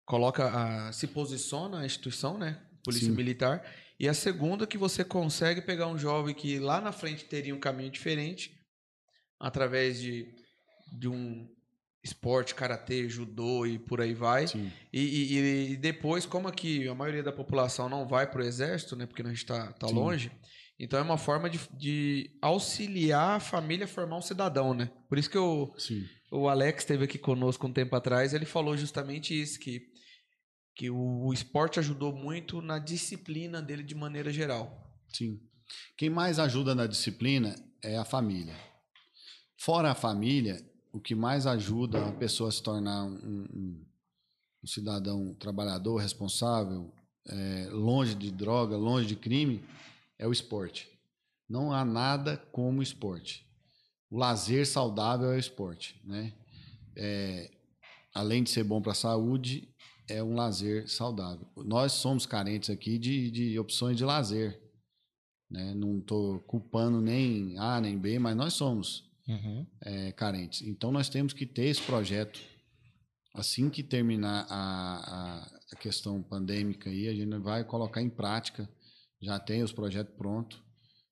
coloca 0.06 0.50
a, 0.50 0.92
se 0.92 1.08
posiciona 1.08 1.80
a 1.80 1.86
instituição, 1.86 2.38
né? 2.38 2.62
Polícia 2.84 3.08
Sim. 3.08 3.16
Militar. 3.16 3.64
E 4.00 4.08
a 4.10 4.14
segunda 4.14 4.66
que 4.66 4.78
você 4.78 5.04
consegue 5.04 5.62
pegar 5.62 5.88
um 5.88 5.98
jovem 5.98 6.34
que 6.34 6.60
lá 6.60 6.82
na 6.82 6.92
frente 6.92 7.26
teria 7.26 7.56
um 7.56 7.60
caminho 7.60 7.92
diferente 7.92 8.60
através 9.40 10.00
de, 10.00 10.34
de 10.92 11.08
um 11.08 11.48
esporte, 12.04 12.56
karatê, 12.56 13.08
judô 13.08 13.66
e 13.66 13.78
por 13.78 14.02
aí 14.02 14.14
vai. 14.14 14.46
E, 14.92 15.00
e- 15.02 15.72
e 15.74 15.78
depois, 15.78 16.26
como 16.26 16.48
aqui 16.48 16.88
a 16.88 16.96
maioria 16.96 17.22
da 17.24 17.32
população 17.32 17.88
não 17.88 18.08
vai 18.08 18.30
para 18.30 18.42
o 18.42 18.46
exército, 18.46 18.96
né? 18.96 19.06
Porque 19.06 19.22
a 19.22 19.26
gente 19.28 19.38
está 19.38 19.72
tá 19.74 19.88
Sim. 19.88 19.94
longe. 19.96 20.32
Então 20.80 20.98
é 20.98 21.02
uma 21.04 21.18
forma 21.18 21.48
de, 21.48 21.60
de 21.78 22.32
auxiliar 22.42 23.38
a 23.38 23.40
família 23.40 23.86
a 23.86 23.88
formar 23.88 24.18
um 24.18 24.22
cidadão, 24.22 24.74
né? 24.74 24.90
Por 25.08 25.20
isso 25.20 25.30
que 25.30 25.38
o, 25.38 25.72
Sim. 25.78 26.04
o 26.32 26.50
Alex 26.50 26.82
esteve 26.82 27.04
aqui 27.06 27.20
conosco 27.20 27.68
um 27.68 27.72
tempo 27.74 27.96
atrás, 27.96 28.34
ele 28.34 28.46
falou 28.46 28.76
justamente 28.76 29.40
isso, 29.40 29.60
que, 29.60 29.84
que 30.76 30.90
o, 30.90 31.28
o 31.28 31.32
esporte 31.34 31.78
ajudou 31.78 32.12
muito 32.12 32.64
na 32.64 32.80
disciplina 32.80 33.62
dele 33.62 33.84
de 33.84 33.94
maneira 33.94 34.34
geral. 34.34 34.92
Sim. 35.10 35.40
Quem 35.96 36.10
mais 36.10 36.40
ajuda 36.40 36.74
na 36.74 36.88
disciplina 36.88 37.54
é 37.84 37.96
a 37.96 38.04
família. 38.04 38.56
Fora 39.60 39.92
a 39.92 39.96
família, 39.96 40.60
o 40.92 41.00
que 41.00 41.16
mais 41.16 41.48
ajuda 41.48 42.08
a 42.08 42.12
pessoa 42.12 42.50
a 42.50 42.52
se 42.52 42.62
tornar 42.62 43.04
um, 43.06 43.16
um- 43.54 43.86
um 44.64 44.68
cidadão 44.68 45.34
trabalhador, 45.36 45.98
responsável, 45.98 46.94
é, 47.28 47.68
longe 47.72 48.14
de 48.14 48.30
droga, 48.32 48.76
longe 48.78 49.08
de 49.08 49.16
crime, 49.16 49.64
é 50.20 50.28
o 50.28 50.32
esporte. 50.32 50.88
Não 51.50 51.74
há 51.74 51.84
nada 51.84 52.38
como 52.52 52.80
o 52.80 52.84
esporte. 52.84 53.46
O 54.10 54.18
lazer 54.18 54.68
saudável 54.68 55.32
é 55.32 55.36
o 55.36 55.40
esporte, 55.40 56.00
né? 56.04 56.34
É, 56.96 57.50
além 58.14 58.44
de 58.44 58.50
ser 58.50 58.64
bom 58.64 58.82
para 58.82 58.92
a 58.92 58.96
saúde, 58.96 59.68
é 60.08 60.22
um 60.22 60.36
lazer 60.36 60.90
saudável. 60.90 61.48
Nós 61.58 61.94
somos 61.94 62.26
carentes 62.26 62.70
aqui 62.70 62.98
de, 62.98 63.32
de 63.32 63.58
opções 63.58 63.98
de 63.98 64.04
lazer. 64.04 64.62
Né? 65.50 65.74
Não 65.74 66.00
estou 66.00 66.40
culpando 66.42 67.02
nem 67.02 67.58
A 67.58 67.80
nem 67.80 67.98
B, 67.98 68.20
mas 68.20 68.36
nós 68.36 68.54
somos 68.54 69.10
Uhum. 69.32 69.66
é, 69.82 70.12
carentes. 70.12 70.62
Então 70.62 70.92
nós 70.92 71.08
temos 71.08 71.32
que 71.32 71.46
ter 71.46 71.66
esse 71.66 71.82
projeto. 71.82 72.40
Assim 73.34 73.70
que 73.70 73.82
terminar 73.82 74.46
a, 74.50 74.58
a, 74.58 75.60
a 75.72 75.76
questão 75.78 76.22
pandêmica 76.22 76.90
aí, 76.90 77.08
a 77.08 77.14
gente 77.14 77.38
vai 77.38 77.64
colocar 77.64 78.02
em 78.02 78.10
prática. 78.10 78.70
Já 79.22 79.40
tem 79.40 79.64
os 79.64 79.72
projetos 79.72 80.14
prontos. 80.16 80.62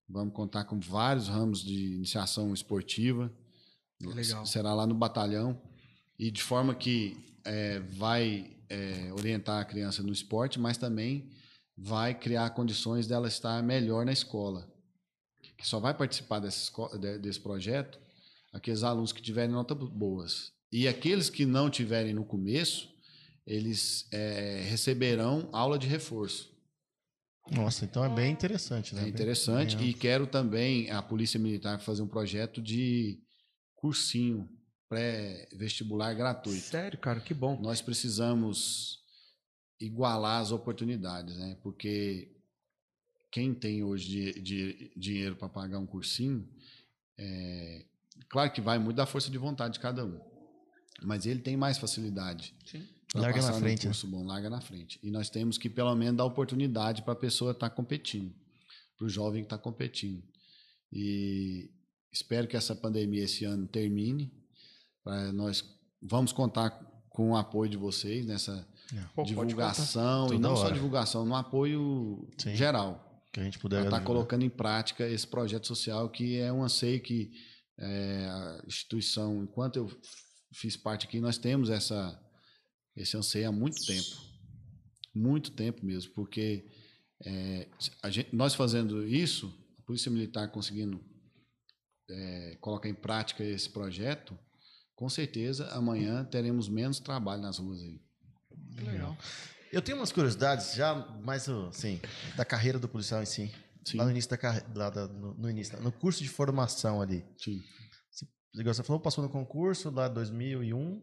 Vamos 0.08 0.34
contar 0.34 0.66
com 0.66 0.80
vários 0.80 1.30
ramos 1.30 1.64
de 1.64 1.94
iniciação 1.94 2.54
esportiva. 2.54 3.32
Legal. 4.02 4.46
Será 4.46 4.74
lá 4.74 4.86
no 4.86 4.96
batalhão. 4.96 5.62
E 6.18 6.30
de 6.30 6.44
forma 6.44 6.76
que 6.76 7.16
é, 7.46 7.80
vai 7.80 8.58
é, 8.68 9.14
orientar 9.14 9.62
a 9.62 9.66
criança 9.66 10.04
no 10.04 10.12
esporte, 10.12 10.60
mas 10.60 10.78
também 10.78 11.32
vai 11.78 12.14
criar 12.14 12.50
condições 12.50 13.08
dela 13.08 13.30
estar 13.30 13.64
melhor 13.64 14.06
na 14.06 14.12
escola. 14.12 14.70
Que 15.58 15.66
só 15.66 15.80
vai 15.80 15.94
participar 15.94 16.40
desse 16.40 17.40
projeto 17.40 17.98
aqueles 18.52 18.84
alunos 18.84 19.12
que 19.12 19.22
tiverem 19.22 19.52
notas 19.52 19.78
boas. 19.78 20.52
E 20.72 20.88
aqueles 20.88 21.30
que 21.30 21.46
não 21.46 21.70
tiverem 21.70 22.14
no 22.14 22.24
começo, 22.26 22.90
eles 23.46 24.08
é, 24.12 24.62
receberão 24.70 25.50
aula 25.52 25.78
de 25.80 25.88
reforço. 25.88 26.50
Nossa, 27.52 27.86
então 27.86 28.06
é 28.06 28.10
bem 28.10 28.32
interessante, 28.32 28.94
né? 28.94 29.02
É 29.02 29.04
Bem- 29.06 29.14
interessante. 29.14 29.76
bem 29.76 29.90
E 29.90 29.94
quero 29.94 30.28
também 30.28 30.92
a 30.92 31.02
Polícia 31.02 31.40
Militar 31.40 31.80
fazer 31.80 32.04
um 32.04 32.08
projeto 32.08 32.62
de 32.62 33.20
cursinho 33.76 34.48
pré-vestibular 34.88 36.14
gratuito. 36.14 36.62
Sério, 36.62 37.00
cara, 37.00 37.20
que 37.20 37.34
bom. 37.34 37.60
Nós 37.60 37.82
precisamos 37.82 39.00
igualar 39.80 40.42
as 40.42 40.52
oportunidades, 40.52 41.36
né? 41.38 41.58
Porque 41.64 42.32
quem 43.32 43.54
tem 43.54 43.84
hoje 43.84 44.08
de, 44.34 44.42
de- 44.42 44.92
dinheiro 44.96 45.36
para 45.36 45.50
pagar 45.50 45.80
um 45.80 45.88
cursinho, 45.88 46.48
é, 47.18 47.86
claro 48.28 48.52
que 48.52 48.62
vai 48.62 48.78
muito 48.80 48.98
da 48.98 49.06
força 49.06 49.30
de 49.30 49.38
vontade 49.38 49.76
de 49.76 49.80
cada 49.80 50.06
um, 50.06 50.20
mas 51.02 51.26
ele 51.26 51.40
tem 51.40 51.56
mais 51.56 51.78
facilidade. 51.78 52.54
Sim. 52.66 52.86
pra 53.12 53.22
Larga 53.22 53.42
na 53.42 53.54
frente, 53.54 53.86
né? 53.86 53.92
curso 53.92 54.08
bom, 54.08 54.26
larga 54.26 54.50
na 54.50 54.62
frente. 54.62 55.00
E 55.02 55.10
nós 55.10 55.30
temos 55.30 55.58
que 55.58 55.70
pelo 55.70 55.96
menos 55.96 56.18
dar 56.18 56.26
oportunidade 56.26 57.02
para 57.02 57.14
a 57.14 57.16
pessoa 57.16 57.52
estar 57.52 57.70
competindo, 57.70 58.34
para 58.98 59.06
o 59.06 59.10
jovem 59.10 59.44
estar 59.44 59.58
competindo. 59.58 60.24
E 60.92 61.70
espero 62.12 62.48
que 62.48 62.58
essa 62.58 62.76
pandemia 62.76 63.24
esse 63.24 63.46
ano 63.46 63.68
termine. 63.68 64.32
Nós 65.34 65.64
vamos 66.02 66.32
contar 66.32 66.72
com 67.10 67.32
o 67.32 67.38
apoio 67.38 67.70
de 67.70 67.78
vocês 67.78 68.26
nessa 68.26 68.68
Pô, 69.14 69.24
pode 69.24 69.30
divulgação 69.30 70.34
e 70.34 70.40
não 70.40 70.56
só 70.56 70.70
divulgação, 70.70 71.26
no 71.26 71.36
apoio 71.36 72.28
Sim. 72.38 72.56
geral. 72.56 73.06
Que 73.32 73.40
a 73.40 73.44
gente 73.44 73.60
puder. 73.60 73.84
está 73.84 73.98
ajudar. 73.98 74.06
colocando 74.06 74.44
em 74.44 74.50
prática 74.50 75.08
esse 75.08 75.28
projeto 75.28 75.68
social 75.68 76.10
que 76.10 76.40
é 76.40 76.52
um 76.52 76.64
anseio 76.64 77.00
que 77.00 77.32
é, 77.80 78.26
a 78.30 78.64
instituição, 78.68 79.44
enquanto 79.44 79.78
eu 79.78 80.02
fiz 80.54 80.76
parte 80.78 81.08
aqui, 81.08 81.20
nós 81.20 81.38
temos 81.38 81.70
essa, 81.70 82.20
esse 82.96 83.16
anseio 83.18 83.48
há 83.50 83.52
muito 83.52 83.84
tempo. 83.86 84.30
Muito 85.16 85.52
tempo 85.52 85.86
mesmo, 85.86 86.12
porque 86.14 86.66
é, 87.26 87.68
gente- 88.10 88.34
nós 88.36 88.54
fazendo 88.54 89.06
isso, 89.08 89.48
a 89.80 89.82
Polícia 89.84 90.12
Militar 90.12 90.52
conseguindo 90.52 91.04
é, 92.10 92.58
colocar 92.62 92.88
em 92.90 92.94
prática 92.94 93.44
esse 93.44 93.70
projeto, 93.70 94.38
com 94.96 95.08
certeza 95.10 95.68
amanhã 95.70 96.24
teremos 96.26 96.68
menos 96.70 97.00
trabalho 97.00 97.42
nas 97.42 97.58
ruas 97.58 97.82
aí. 97.82 98.02
Legal. 98.84 99.18
Eu 99.72 99.82
tenho 99.82 99.98
umas 100.00 100.12
curiosidades 100.12 100.74
já 100.74 100.96
mais 101.24 101.48
assim, 101.48 102.00
da 102.36 102.44
carreira 102.44 102.80
do 102.80 102.88
policial 102.90 103.22
em 103.22 103.26
si. 103.26 103.52
Sim. 103.86 103.98
Lá 103.98 104.06
no 104.06 104.12
início 104.12 104.30
da 104.30 104.38
carreira, 104.38 105.08
no, 105.08 105.34
no 105.36 105.50
início, 105.50 105.80
no 105.82 105.92
curso 105.92 106.22
de 106.22 106.30
formação 106.30 107.02
ali. 107.02 107.26
Sim. 107.38 107.62
Igual 108.56 108.74
Você 108.74 108.84
falou, 108.84 109.00
passou 109.00 109.24
no 109.24 109.30
concurso 109.30 109.90
lá 109.92 110.08
em 110.08 110.14
2001 110.14 111.02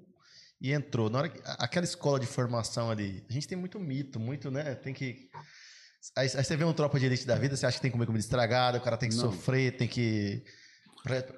e 0.60 0.72
entrou. 0.72 1.08
Na 1.08 1.18
hora 1.18 1.28
que, 1.28 1.40
aquela 1.44 1.84
escola 1.84 2.18
de 2.18 2.26
formação 2.26 2.90
ali, 2.90 3.24
a 3.28 3.32
gente 3.32 3.46
tem 3.46 3.56
muito 3.56 3.78
mito, 3.78 4.18
muito, 4.18 4.50
né? 4.50 4.74
Tem 4.74 4.92
que. 4.92 5.28
Aí, 6.16 6.28
aí 6.34 6.44
você 6.44 6.56
vê 6.56 6.64
um 6.64 6.72
tropa 6.72 6.98
de 7.00 7.06
elite 7.06 7.26
da 7.26 7.36
vida, 7.36 7.56
você 7.56 7.66
acha 7.66 7.76
que 7.78 7.82
tem 7.82 7.90
que 7.90 7.94
comer 7.94 8.06
comida 8.06 8.22
estragada, 8.24 8.78
o 8.78 8.80
cara 8.80 8.96
tem 8.96 9.08
que 9.08 9.16
Não. 9.16 9.32
sofrer, 9.32 9.76
tem 9.76 9.88
que. 9.88 10.42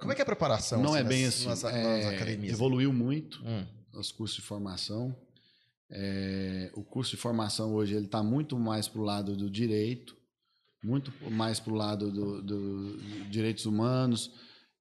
Como 0.00 0.10
é 0.12 0.14
que 0.14 0.20
é 0.20 0.24
a 0.24 0.26
preparação? 0.26 0.82
Não 0.82 0.96
é 0.96 1.04
bem 1.04 1.26
nas- 1.26 1.34
assim. 1.34 1.46
Nas, 1.46 1.62
nas 1.62 1.74
é, 1.74 2.16
academias. 2.16 2.52
evoluiu 2.54 2.92
muito. 2.92 3.42
Hum, 3.44 3.66
os 3.94 4.10
cursos 4.10 4.36
de 4.36 4.42
formação. 4.42 5.14
É, 5.90 6.70
o 6.74 6.82
curso 6.84 7.12
de 7.12 7.16
formação 7.16 7.72
hoje 7.74 7.94
ele 7.94 8.06
está 8.06 8.22
muito 8.22 8.58
mais 8.58 8.88
para 8.88 9.00
o 9.00 9.04
lado 9.04 9.34
do 9.36 9.48
direito, 9.50 10.16
muito 10.82 11.12
mais 11.30 11.58
para 11.60 11.72
o 11.72 11.76
lado 11.76 12.10
do, 12.12 12.42
do- 12.42 12.96
direitos 13.30 13.66
humanos, 13.66 14.30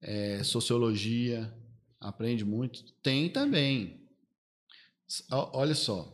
é, 0.01 0.43
sociologia, 0.43 1.51
aprende 1.99 2.45
muito. 2.45 2.83
Tem 3.01 3.29
também. 3.29 4.05
Olha 5.31 5.73
só, 5.73 6.13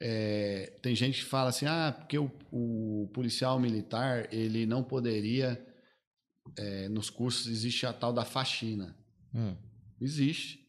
é, 0.00 0.78
tem 0.82 0.94
gente 0.94 1.18
que 1.20 1.24
fala 1.24 1.50
assim, 1.50 1.66
ah, 1.66 1.94
porque 1.96 2.18
o, 2.18 2.30
o 2.50 3.08
policial 3.12 3.58
militar 3.60 4.32
ele 4.32 4.64
não 4.66 4.82
poderia, 4.82 5.62
é, 6.56 6.88
nos 6.88 7.10
cursos 7.10 7.46
existe 7.46 7.86
a 7.86 7.92
tal 7.92 8.12
da 8.12 8.24
faxina. 8.24 8.96
hum, 9.34 9.54
Existe. 10.00 10.66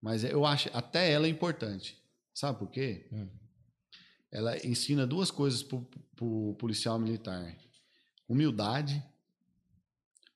Mas 0.00 0.22
eu 0.24 0.44
acho 0.46 0.68
até 0.72 1.10
ela 1.10 1.26
é 1.26 1.30
importante. 1.30 1.98
Sabe 2.34 2.58
por 2.58 2.70
quê? 2.70 3.08
Hum. 3.12 3.28
Ela 4.30 4.56
ensina 4.66 5.06
duas 5.06 5.30
coisas 5.30 5.62
para 5.62 5.78
o 6.20 6.54
policial 6.54 6.98
militar: 6.98 7.56
humildade. 8.28 9.02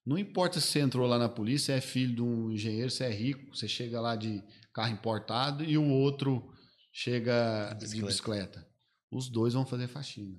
Não 0.05 0.19
importa 0.19 0.61
se 0.61 0.69
você 0.69 0.81
entrou 0.81 1.07
lá 1.07 1.19
na 1.19 1.29
polícia, 1.29 1.75
é 1.75 1.81
filho 1.81 2.15
de 2.15 2.23
um 2.23 2.51
engenheiro, 2.51 2.91
você 2.91 3.05
é 3.05 3.11
rico, 3.11 3.55
você 3.55 3.69
chega 3.69 4.01
lá 4.01 4.17
de 4.17 4.43
carro 4.73 4.93
importado 4.93 5.63
e 5.63 5.77
o 5.77 5.89
outro 5.89 6.53
chega 6.93 7.75
de 7.75 7.85
Bicicleta. 7.85 8.07
bicicleta. 8.07 8.69
Os 9.11 9.29
dois 9.29 9.55
vão 9.55 9.67
fazer 9.67 9.89
faxina. 9.89 10.39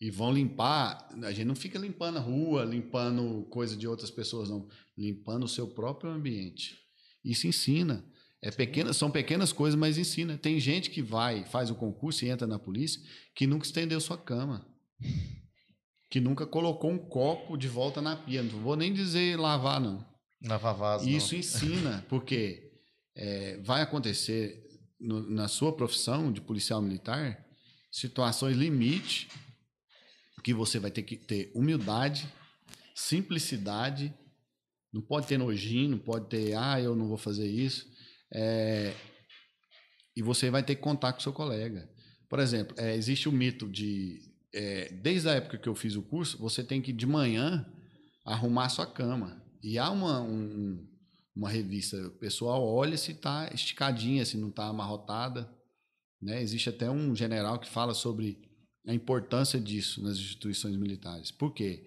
E 0.00 0.10
vão 0.10 0.32
limpar. 0.32 1.08
A 1.22 1.32
gente 1.32 1.46
não 1.46 1.54
fica 1.54 1.78
limpando 1.78 2.18
a 2.18 2.20
rua, 2.20 2.64
limpando 2.64 3.44
coisa 3.50 3.76
de 3.76 3.86
outras 3.86 4.10
pessoas, 4.10 4.48
não. 4.48 4.68
Limpando 4.96 5.44
o 5.44 5.48
seu 5.48 5.68
próprio 5.68 6.10
ambiente. 6.10 6.76
Isso 7.24 7.46
ensina. 7.46 8.04
É 8.42 8.50
pequena, 8.50 8.92
são 8.92 9.10
pequenas 9.10 9.52
coisas, 9.52 9.78
mas 9.78 9.96
ensina. 9.96 10.36
Tem 10.36 10.58
gente 10.58 10.90
que 10.90 11.00
vai, 11.00 11.44
faz 11.44 11.70
o 11.70 11.76
concurso 11.76 12.24
e 12.24 12.28
entra 12.28 12.46
na 12.46 12.58
polícia, 12.58 13.00
que 13.36 13.46
nunca 13.46 13.64
estendeu 13.64 14.00
sua 14.00 14.18
cama. 14.18 14.66
Que 16.10 16.20
nunca 16.20 16.46
colocou 16.46 16.90
um 16.90 16.98
copo 16.98 17.56
de 17.56 17.66
volta 17.68 18.02
na 18.02 18.14
pia. 18.14 18.42
Não 18.42 18.60
vou 18.60 18.76
nem 18.76 18.92
dizer 18.92 19.38
lavar, 19.38 19.80
não. 19.80 20.06
lavar 20.44 20.74
vaso. 20.74 21.08
E 21.08 21.12
não. 21.12 21.16
isso 21.16 21.34
ensina, 21.34 22.04
porque 22.06 22.70
é, 23.16 23.56
vai 23.62 23.80
acontecer 23.80 24.62
no- 25.00 25.26
na 25.30 25.48
sua 25.48 25.74
profissão 25.74 26.30
de 26.30 26.42
policial 26.42 26.82
militar 26.82 27.42
situações 27.90 28.58
limite 28.58 29.26
que 30.44 30.52
você 30.52 30.78
vai 30.78 30.90
ter 30.90 31.02
que 31.02 31.16
ter 31.16 31.50
humildade, 31.54 32.28
simplicidade, 32.94 34.12
não 34.92 35.00
pode 35.00 35.26
ter 35.26 35.38
nojinho, 35.38 35.92
não 35.92 35.98
pode 35.98 36.28
ter, 36.28 36.54
ah, 36.54 36.78
eu 36.78 36.94
não 36.94 37.08
vou 37.08 37.16
fazer 37.16 37.46
isso. 37.46 37.90
É, 38.34 38.94
e 40.16 40.22
você 40.22 40.50
vai 40.50 40.62
ter 40.62 40.76
que 40.76 40.82
contar 40.82 41.12
com 41.12 41.20
seu 41.20 41.32
colega. 41.32 41.88
Por 42.28 42.38
exemplo, 42.38 42.74
é, 42.78 42.94
existe 42.96 43.28
o 43.28 43.32
mito 43.32 43.68
de, 43.68 44.20
é, 44.54 44.90
desde 44.92 45.28
a 45.28 45.32
época 45.32 45.58
que 45.58 45.68
eu 45.68 45.74
fiz 45.74 45.96
o 45.96 46.02
curso, 46.02 46.38
você 46.38 46.62
tem 46.64 46.80
que 46.80 46.92
de 46.92 47.06
manhã 47.06 47.66
arrumar 48.24 48.68
sua 48.68 48.86
cama. 48.86 49.42
E 49.62 49.78
há 49.78 49.90
uma, 49.90 50.20
um- 50.20 50.86
uma 51.34 51.48
revista, 51.48 51.96
pessoal 52.20 52.62
olha 52.66 52.96
se 52.96 53.12
está 53.12 53.50
esticadinha, 53.52 54.24
se 54.24 54.36
não 54.36 54.48
está 54.48 54.66
amarrotada. 54.66 55.50
Né? 56.20 56.42
Existe 56.42 56.68
até 56.68 56.90
um 56.90 57.14
general 57.16 57.58
que 57.58 57.68
fala 57.68 57.94
sobre 57.94 58.38
a 58.86 58.94
importância 58.94 59.60
disso 59.60 60.02
nas 60.02 60.16
instituições 60.18 60.76
militares. 60.76 61.30
Por 61.30 61.52
quê? 61.52 61.86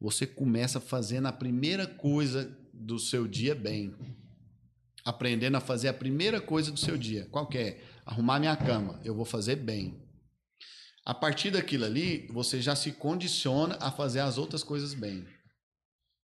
Você 0.00 0.26
começa 0.26 0.80
fazendo 0.80 1.26
a 1.26 1.32
primeira 1.32 1.86
coisa 1.86 2.44
do 2.72 2.98
seu 2.98 3.26
dia 3.26 3.54
bem. 3.54 3.94
Aprendendo 5.06 5.56
a 5.56 5.60
fazer 5.60 5.86
a 5.86 5.94
primeira 5.94 6.40
coisa 6.40 6.72
do 6.72 6.80
seu 6.80 6.98
dia. 6.98 7.26
Qual 7.30 7.48
é? 7.54 7.80
Arrumar 8.04 8.40
minha 8.40 8.56
cama. 8.56 9.00
Eu 9.04 9.14
vou 9.14 9.24
fazer 9.24 9.54
bem. 9.54 10.04
A 11.04 11.14
partir 11.14 11.52
daquilo 11.52 11.84
ali, 11.84 12.26
você 12.32 12.60
já 12.60 12.74
se 12.74 12.90
condiciona 12.90 13.78
a 13.80 13.92
fazer 13.92 14.18
as 14.18 14.36
outras 14.36 14.64
coisas 14.64 14.92
bem. 14.92 15.24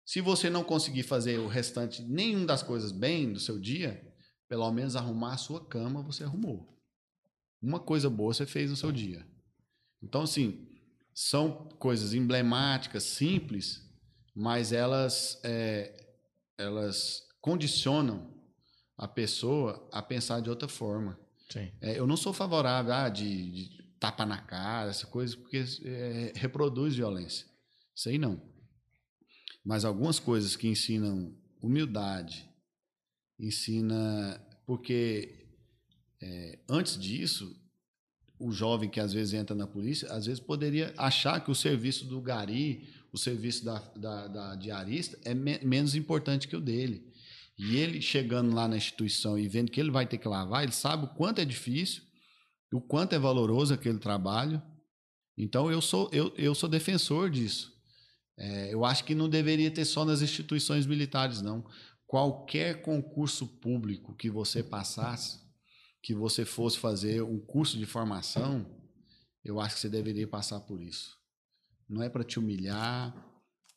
Se 0.05 0.21
você 0.21 0.47
não 0.47 0.63
conseguir 0.63 1.01
fazer 1.01 1.39
o 1.39 1.47
restante, 1.47 2.03
nenhum 2.03 2.45
das 2.45 2.61
coisas 2.61 2.91
bem 2.91 3.33
do 3.33 3.39
seu 3.39 3.59
dia, 3.59 3.99
pelo 4.47 4.71
menos 4.71 4.95
arrumar 4.95 5.33
a 5.33 5.37
sua 5.37 5.65
cama, 5.65 6.03
você 6.03 6.23
arrumou. 6.23 6.79
Uma 7.59 7.79
coisa 7.79 8.11
boa 8.11 8.31
você 8.31 8.45
fez 8.45 8.69
no 8.69 8.75
seu 8.75 8.91
dia. 8.91 9.27
Então, 10.03 10.21
assim, 10.21 10.69
são 11.11 11.67
coisas 11.79 12.13
emblemáticas, 12.13 13.01
simples, 13.01 13.81
mas 14.35 14.71
elas, 14.71 15.41
é, 15.43 16.13
elas 16.59 17.23
condicionam 17.41 18.36
a 18.97 19.07
pessoa 19.07 19.87
a 19.91 20.01
pensar 20.01 20.39
de 20.41 20.49
outra 20.49 20.67
forma. 20.67 21.19
É, 21.81 21.99
eu 21.99 22.07
não 22.07 22.17
sou 22.17 22.33
favorável 22.33 22.93
a 22.93 23.09
de, 23.09 23.51
de 23.51 23.83
tapa 23.99 24.25
na 24.25 24.37
cara, 24.41 24.89
essa 24.89 25.05
coisa, 25.07 25.35
porque 25.37 25.63
é, 25.85 26.33
reproduz 26.35 26.95
violência. 26.95 27.45
Isso 27.95 28.09
aí 28.09 28.17
não. 28.17 28.41
Mas 29.63 29.85
algumas 29.85 30.19
coisas 30.19 30.55
que 30.55 30.67
ensinam 30.67 31.35
humildade, 31.61 32.49
ensina. 33.39 34.41
Porque 34.65 35.47
é, 36.21 36.59
antes 36.69 36.97
disso, 36.97 37.55
o 38.39 38.51
jovem 38.51 38.89
que 38.89 38.99
às 38.99 39.13
vezes 39.13 39.33
entra 39.33 39.55
na 39.55 39.65
polícia, 39.67 40.11
às 40.11 40.25
vezes 40.25 40.39
poderia 40.41 40.93
achar 40.97 41.39
que 41.43 41.49
o 41.51 41.55
serviço 41.55 42.05
do 42.05 42.19
gari, 42.21 42.87
o 43.11 43.17
serviço 43.17 43.63
da, 43.63 43.79
da, 43.95 44.27
da 44.27 44.55
diarista, 44.55 45.17
é 45.23 45.33
me- 45.33 45.59
menos 45.63 45.95
importante 45.95 46.47
que 46.47 46.55
o 46.55 46.61
dele. 46.61 47.11
E 47.57 47.77
ele 47.77 48.01
chegando 48.01 48.53
lá 48.53 48.67
na 48.67 48.77
instituição 48.77 49.37
e 49.37 49.47
vendo 49.47 49.71
que 49.71 49.79
ele 49.79 49.89
vai 49.89 50.05
ter 50.05 50.19
que 50.19 50.27
lavar, 50.27 50.63
ele 50.63 50.71
sabe 50.71 51.05
o 51.05 51.13
quanto 51.15 51.41
é 51.41 51.45
difícil, 51.45 52.03
o 52.71 52.79
quanto 52.79 53.13
é 53.13 53.19
valoroso 53.19 53.73
aquele 53.73 53.97
trabalho. 53.97 54.61
Então 55.35 55.71
eu 55.71 55.81
sou, 55.81 56.09
eu, 56.13 56.31
eu 56.37 56.53
sou 56.53 56.69
defensor 56.69 57.29
disso. 57.29 57.73
É, 58.37 58.71
eu 58.71 58.85
acho 58.85 59.03
que 59.03 59.15
não 59.15 59.27
deveria 59.27 59.71
ter 59.71 59.85
só 59.85 60.05
nas 60.05 60.21
instituições 60.21 60.85
militares, 60.85 61.41
não. 61.41 61.65
Qualquer 62.05 62.83
concurso 62.83 63.47
público 63.59 64.15
que 64.15 64.29
você 64.29 64.61
passasse, 64.61 65.39
que 66.03 66.13
você 66.13 66.45
fosse 66.45 66.77
fazer 66.77 67.23
um 67.23 67.39
curso 67.39 67.77
de 67.77 67.85
formação, 67.85 68.65
eu 69.43 69.59
acho 69.59 69.75
que 69.75 69.81
você 69.81 69.89
deveria 69.89 70.27
passar 70.27 70.59
por 70.59 70.81
isso. 70.81 71.17
Não 71.89 72.03
é 72.03 72.09
para 72.09 72.23
te 72.23 72.37
humilhar, 72.37 73.15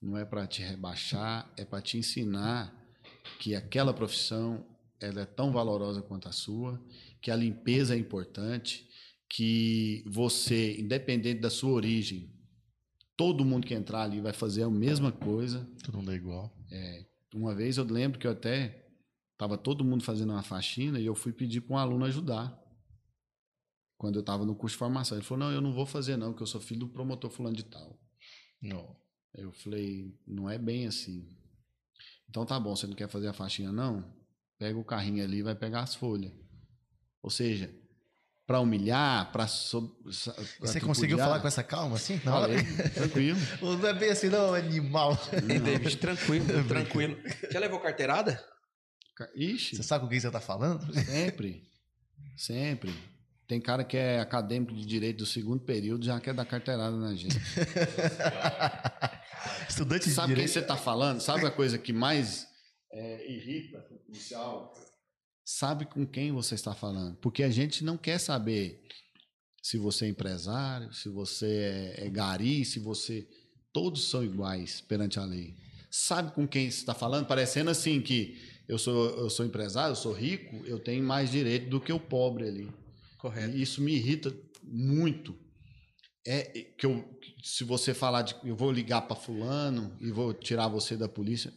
não 0.02 0.18
é 0.18 0.24
para 0.24 0.46
te 0.46 0.62
rebaixar, 0.62 1.50
é 1.56 1.64
para 1.64 1.80
te 1.80 1.96
ensinar 1.96 2.79
que 3.40 3.54
aquela 3.54 3.94
profissão 3.94 4.66
ela 5.00 5.22
é 5.22 5.24
tão 5.24 5.50
valorosa 5.50 6.02
quanto 6.02 6.28
a 6.28 6.32
sua, 6.32 6.78
que 7.22 7.30
a 7.30 7.36
limpeza 7.36 7.94
é 7.94 7.98
importante, 7.98 8.86
que 9.30 10.04
você, 10.06 10.78
independente 10.78 11.40
da 11.40 11.48
sua 11.48 11.70
origem, 11.70 12.30
todo 13.16 13.44
mundo 13.44 13.66
que 13.66 13.72
entrar 13.72 14.02
ali 14.02 14.20
vai 14.20 14.34
fazer 14.34 14.62
a 14.62 14.68
mesma 14.68 15.10
coisa. 15.10 15.66
Todo 15.82 15.96
mundo 15.96 16.12
é 16.12 16.16
igual. 16.16 16.54
Uma 17.34 17.54
vez 17.54 17.78
eu 17.78 17.84
lembro 17.84 18.18
que 18.18 18.26
eu 18.26 18.32
até 18.32 18.86
estava 19.32 19.56
todo 19.56 19.84
mundo 19.84 20.04
fazendo 20.04 20.34
uma 20.34 20.42
faxina 20.42 21.00
e 21.00 21.06
eu 21.06 21.14
fui 21.14 21.32
pedir 21.32 21.62
para 21.62 21.76
um 21.76 21.78
aluno 21.78 22.04
ajudar. 22.04 22.60
Quando 23.96 24.16
eu 24.16 24.20
estava 24.20 24.44
no 24.44 24.54
curso 24.54 24.74
de 24.74 24.78
formação. 24.78 25.16
Ele 25.16 25.24
falou: 25.24 25.46
Não, 25.46 25.54
eu 25.54 25.62
não 25.62 25.72
vou 25.72 25.86
fazer, 25.86 26.16
não, 26.16 26.34
que 26.34 26.42
eu 26.42 26.46
sou 26.46 26.60
filho 26.60 26.80
do 26.80 26.88
promotor 26.88 27.30
fulano 27.30 27.56
de 27.56 27.64
tal. 27.64 27.98
Não. 28.60 28.96
Eu 29.32 29.50
falei: 29.52 30.14
Não 30.26 30.50
é 30.50 30.58
bem 30.58 30.86
assim. 30.86 31.39
Então 32.30 32.46
tá 32.46 32.58
bom, 32.58 32.74
você 32.74 32.86
não 32.86 32.94
quer 32.94 33.08
fazer 33.08 33.28
a 33.28 33.32
faxina, 33.32 33.70
não? 33.72 34.04
Pega 34.58 34.78
o 34.78 34.84
carrinho 34.84 35.22
ali 35.22 35.38
e 35.38 35.42
vai 35.42 35.54
pegar 35.54 35.80
as 35.82 35.94
folhas. 35.94 36.32
Ou 37.22 37.28
seja, 37.30 37.70
para 38.46 38.60
humilhar, 38.60 39.30
para 39.32 39.46
so, 39.46 39.96
Você 40.60 40.80
conseguiu 40.80 41.18
falar 41.18 41.40
com 41.40 41.48
essa 41.48 41.62
calma 41.62 41.96
assim? 41.96 42.14
Hora? 42.26 42.52
Falei, 42.58 42.88
tranquilo. 42.90 43.38
Não 43.60 43.86
é 43.88 43.92
bem 43.94 44.10
assim, 44.10 44.28
não, 44.28 44.54
animal. 44.54 45.18
Ei, 45.48 45.58
David, 45.58 45.96
tranquilo, 45.98 46.46
tranquilo. 46.66 47.16
Já 47.50 47.58
levou 47.60 47.78
carteirada? 47.80 48.42
Ca- 49.16 49.28
Ixi, 49.34 49.76
Você 49.76 49.82
sabe 49.82 50.04
com 50.04 50.10
quem 50.10 50.18
você 50.20 50.30
tá 50.30 50.40
falando? 50.40 50.92
sempre. 51.04 51.62
Sempre. 52.36 52.94
Tem 53.46 53.60
cara 53.60 53.82
que 53.84 53.96
é 53.96 54.20
acadêmico 54.20 54.72
de 54.74 54.84
direito 54.86 55.18
do 55.18 55.26
segundo 55.26 55.60
período, 55.64 56.04
já 56.04 56.18
quer 56.20 56.32
dar 56.32 56.44
carteirada 56.44 56.96
na 56.96 57.14
gente. 57.14 57.36
Estudante 59.68 60.08
de 60.08 60.14
Sabe 60.14 60.34
quem 60.34 60.46
você 60.46 60.58
está 60.58 60.76
falando? 60.76 61.20
Sabe 61.20 61.46
a 61.46 61.50
coisa 61.50 61.78
que 61.78 61.92
mais 61.92 62.46
é, 62.92 63.32
irrita 63.32 63.78
o 63.90 63.98
policial? 63.98 64.72
Sabe 65.44 65.84
com 65.86 66.06
quem 66.06 66.32
você 66.32 66.54
está 66.54 66.74
falando. 66.74 67.16
Porque 67.16 67.42
a 67.42 67.50
gente 67.50 67.82
não 67.84 67.96
quer 67.96 68.18
saber 68.18 68.82
se 69.62 69.78
você 69.78 70.06
é 70.06 70.08
empresário, 70.08 70.92
se 70.92 71.08
você 71.08 71.94
é, 71.96 72.06
é 72.06 72.10
gari, 72.10 72.64
se 72.64 72.78
você. 72.78 73.28
Todos 73.72 74.08
são 74.08 74.24
iguais 74.24 74.80
perante 74.80 75.18
a 75.20 75.24
lei. 75.24 75.54
Sabe 75.90 76.32
com 76.32 76.46
quem 76.46 76.70
você 76.70 76.78
está 76.78 76.94
falando? 76.94 77.26
Parecendo 77.26 77.70
assim 77.70 78.00
que 78.00 78.36
eu 78.68 78.78
sou, 78.78 79.10
eu 79.18 79.30
sou 79.30 79.46
empresário, 79.46 79.92
eu 79.92 79.96
sou 79.96 80.12
rico, 80.12 80.64
eu 80.66 80.78
tenho 80.78 81.04
mais 81.04 81.30
direito 81.30 81.68
do 81.68 81.80
que 81.80 81.92
o 81.92 82.00
pobre 82.00 82.48
ali. 82.48 82.72
Correto. 83.18 83.56
E 83.56 83.62
isso 83.62 83.80
me 83.80 83.92
irrita 83.92 84.34
muito. 84.62 85.38
É 86.26 86.42
que 86.76 86.86
eu, 86.86 87.04
se 87.42 87.64
você 87.64 87.94
falar 87.94 88.22
de 88.22 88.34
eu 88.44 88.56
vou 88.56 88.70
ligar 88.70 89.02
para 89.02 89.16
fulano 89.16 89.96
e 90.00 90.10
vou 90.10 90.32
tirar 90.34 90.68
você 90.68 90.96
da 90.96 91.08
polícia, 91.08 91.52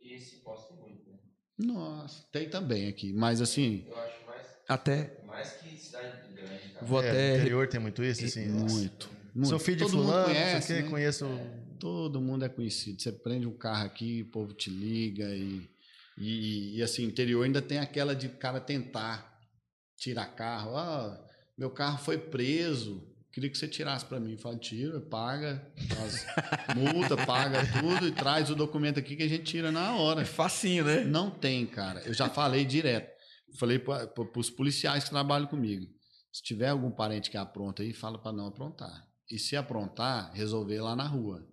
Esse 0.00 0.36
posta 0.36 0.74
muito, 0.74 1.10
né? 1.10 1.18
nossa, 1.58 2.26
tem 2.32 2.48
também 2.48 2.88
aqui, 2.88 3.12
mas 3.12 3.40
assim, 3.40 3.84
Eu 3.86 3.96
acho 3.98 4.26
mais, 4.26 4.46
Até 4.68 5.24
mais 5.26 5.52
que 5.54 5.76
cidade 5.76 6.32
grande, 6.34 6.68
cara. 6.74 6.86
vou 6.86 7.00
É, 7.00 7.10
até 7.10 7.28
no 7.30 7.36
interior 7.36 7.68
tem 7.68 7.80
muito 7.80 8.02
isso, 8.04 8.24
assim. 8.24 8.48
muito, 8.48 9.10
muito. 9.34 9.48
Sou 9.48 9.58
filho 9.58 9.78
de 9.78 9.84
Todo 9.84 9.96
mundo 9.96 10.04
fulano, 10.06 10.24
conhece, 10.28 10.66
conhece, 10.68 10.82
né? 10.82 10.90
conheço... 10.90 11.40
Todo 11.78 12.20
mundo 12.22 12.44
é 12.44 12.48
conhecido. 12.48 13.02
Você 13.02 13.12
prende 13.12 13.46
um 13.46 13.56
carro 13.56 13.84
aqui, 13.84 14.22
o 14.22 14.30
povo 14.30 14.54
te 14.54 14.70
liga 14.70 15.28
e 15.34 15.68
e, 16.18 16.78
e, 16.78 16.82
assim, 16.82 17.04
interior 17.04 17.44
ainda 17.44 17.60
tem 17.60 17.78
aquela 17.78 18.14
de 18.14 18.28
cara 18.28 18.60
tentar 18.60 19.38
tirar 19.96 20.26
carro. 20.34 20.76
Ah, 20.76 21.22
meu 21.58 21.70
carro 21.70 21.98
foi 21.98 22.16
preso. 22.18 23.06
Queria 23.36 23.50
que 23.50 23.58
você 23.58 23.68
tirasse 23.68 24.02
para 24.02 24.18
mim. 24.18 24.38
Fala, 24.38 24.56
tira, 24.56 24.98
paga, 24.98 25.70
faz 25.94 26.26
multa, 26.74 27.18
paga 27.26 27.60
tudo 27.82 28.08
e 28.08 28.12
traz 28.12 28.48
o 28.48 28.54
documento 28.54 28.98
aqui 28.98 29.14
que 29.14 29.22
a 29.24 29.28
gente 29.28 29.44
tira 29.44 29.70
na 29.70 29.94
hora. 29.94 30.22
é 30.22 30.24
facinho, 30.24 30.86
né? 30.86 31.04
Não 31.04 31.30
tem, 31.30 31.66
cara. 31.66 32.00
Eu 32.06 32.14
já 32.14 32.30
falei 32.30 32.64
direto. 32.64 33.14
Falei 33.58 33.78
para 33.78 34.10
os 34.36 34.48
policiais 34.48 35.04
que 35.04 35.10
trabalham 35.10 35.46
comigo. 35.46 35.86
Se 36.32 36.42
tiver 36.42 36.70
algum 36.70 36.90
parente 36.90 37.30
que 37.30 37.36
apronta 37.36 37.82
aí, 37.82 37.92
fala 37.92 38.18
para 38.18 38.32
não 38.32 38.46
aprontar. 38.46 39.06
E 39.30 39.38
se 39.38 39.54
aprontar, 39.54 40.32
resolver 40.32 40.80
lá 40.80 40.96
na 40.96 41.06
rua. 41.06 41.46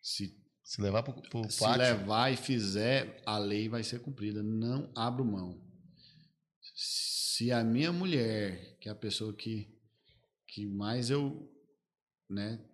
Se, 0.00 0.34
Se 0.62 0.80
levar 0.80 1.02
pro, 1.02 1.12
pro 1.28 1.50
se 1.50 1.60
pátio... 1.60 1.82
levar 1.82 2.32
e 2.32 2.38
fizer, 2.38 3.20
a 3.26 3.36
lei 3.36 3.68
vai 3.68 3.84
ser 3.84 4.00
cumprida. 4.00 4.42
Não 4.42 4.90
abro 4.96 5.26
mão. 5.26 5.62
Se 6.74 7.52
a 7.52 7.62
minha 7.62 7.92
mulher, 7.92 8.78
que 8.80 8.88
é 8.88 8.92
a 8.92 8.94
pessoa 8.94 9.30
que, 9.34 9.73
que 10.54 10.64
mais 10.66 11.10
eu 11.10 11.50
né, 12.30 12.64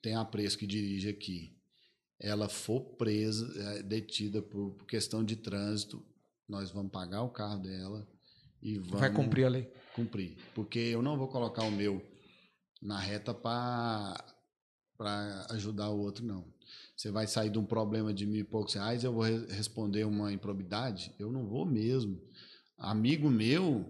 tenho 0.00 0.20
apreço 0.20 0.56
que 0.56 0.66
dirige 0.68 1.08
aqui, 1.08 1.56
ela 2.20 2.48
for 2.48 2.80
presa, 2.96 3.52
eh, 3.60 3.82
detida 3.82 4.40
por, 4.40 4.74
por 4.76 4.86
questão 4.86 5.24
de 5.24 5.34
trânsito, 5.34 6.00
nós 6.48 6.70
vamos 6.70 6.92
pagar 6.92 7.22
o 7.22 7.30
carro 7.30 7.58
dela 7.60 8.06
e 8.62 8.78
vamos 8.78 9.00
Vai 9.00 9.12
cumprir 9.12 9.44
a 9.46 9.48
lei. 9.48 9.72
cumprir. 9.96 10.36
Porque 10.54 10.78
eu 10.78 11.02
não 11.02 11.18
vou 11.18 11.26
colocar 11.26 11.64
o 11.64 11.72
meu 11.72 12.00
na 12.80 13.00
reta 13.00 13.34
para 13.34 14.16
ajudar 15.50 15.90
o 15.90 15.98
outro, 15.98 16.24
não. 16.24 16.52
Você 16.96 17.10
vai 17.10 17.26
sair 17.26 17.50
de 17.50 17.58
um 17.58 17.64
problema 17.66 18.14
de 18.14 18.24
mil 18.26 18.40
e 18.40 18.44
poucos 18.44 18.74
reais, 18.74 19.02
eu 19.02 19.12
vou 19.12 19.22
re- 19.24 19.46
responder 19.52 20.04
uma 20.04 20.32
improbidade? 20.32 21.12
Eu 21.18 21.32
não 21.32 21.48
vou 21.48 21.66
mesmo. 21.66 22.20
Amigo 22.78 23.28
meu, 23.28 23.84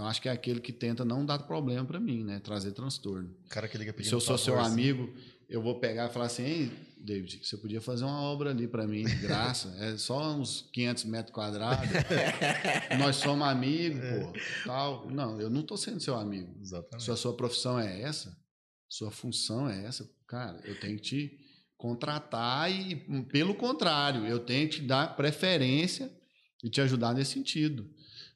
eu 0.00 0.06
acho 0.06 0.22
que 0.22 0.28
é 0.28 0.32
aquele 0.32 0.60
que 0.60 0.72
tenta 0.72 1.04
não 1.04 1.24
dar 1.24 1.38
problema 1.40 1.84
para 1.84 2.00
mim, 2.00 2.24
né? 2.24 2.40
Trazer 2.40 2.72
transtorno. 2.72 3.34
Cara 3.48 3.68
que 3.68 3.76
liga 3.76 3.94
Se 4.02 4.12
eu 4.12 4.20
sou 4.20 4.38
seu 4.38 4.58
amigo, 4.58 5.12
eu 5.48 5.60
vou 5.62 5.78
pegar 5.78 6.08
e 6.08 6.12
falar 6.12 6.26
assim, 6.26 6.44
Ei, 6.44 6.72
David, 6.98 7.40
você 7.42 7.56
podia 7.56 7.80
fazer 7.80 8.04
uma 8.04 8.20
obra 8.22 8.50
ali 8.50 8.66
para 8.66 8.86
mim, 8.86 9.04
de 9.04 9.16
graça. 9.16 9.74
É 9.78 9.96
só 9.96 10.34
uns 10.34 10.68
500 10.72 11.04
metros 11.04 11.34
quadrados. 11.34 11.88
Nós 12.98 13.16
somos 13.16 13.46
amigos, 13.46 14.00
pô. 14.00 14.32
Tal. 14.64 15.10
Não, 15.10 15.40
eu 15.40 15.50
não 15.50 15.62
tô 15.62 15.76
sendo 15.76 16.00
seu 16.00 16.16
amigo. 16.16 16.54
Exatamente. 16.60 17.04
Se 17.04 17.10
a 17.10 17.16
sua 17.16 17.34
profissão 17.36 17.78
é 17.78 18.00
essa, 18.00 18.34
sua 18.88 19.10
função 19.10 19.68
é 19.68 19.84
essa, 19.84 20.08
cara, 20.26 20.60
eu 20.64 20.78
tenho 20.80 20.96
que 20.96 21.02
te 21.02 21.38
contratar 21.76 22.70
e, 22.70 22.96
pelo 23.24 23.54
contrário, 23.54 24.26
eu 24.26 24.38
tenho 24.38 24.68
que 24.68 24.76
te 24.76 24.82
dar 24.82 25.16
preferência 25.16 26.10
e 26.62 26.68
te 26.70 26.80
ajudar 26.80 27.14
nesse 27.14 27.32
sentido. 27.32 27.88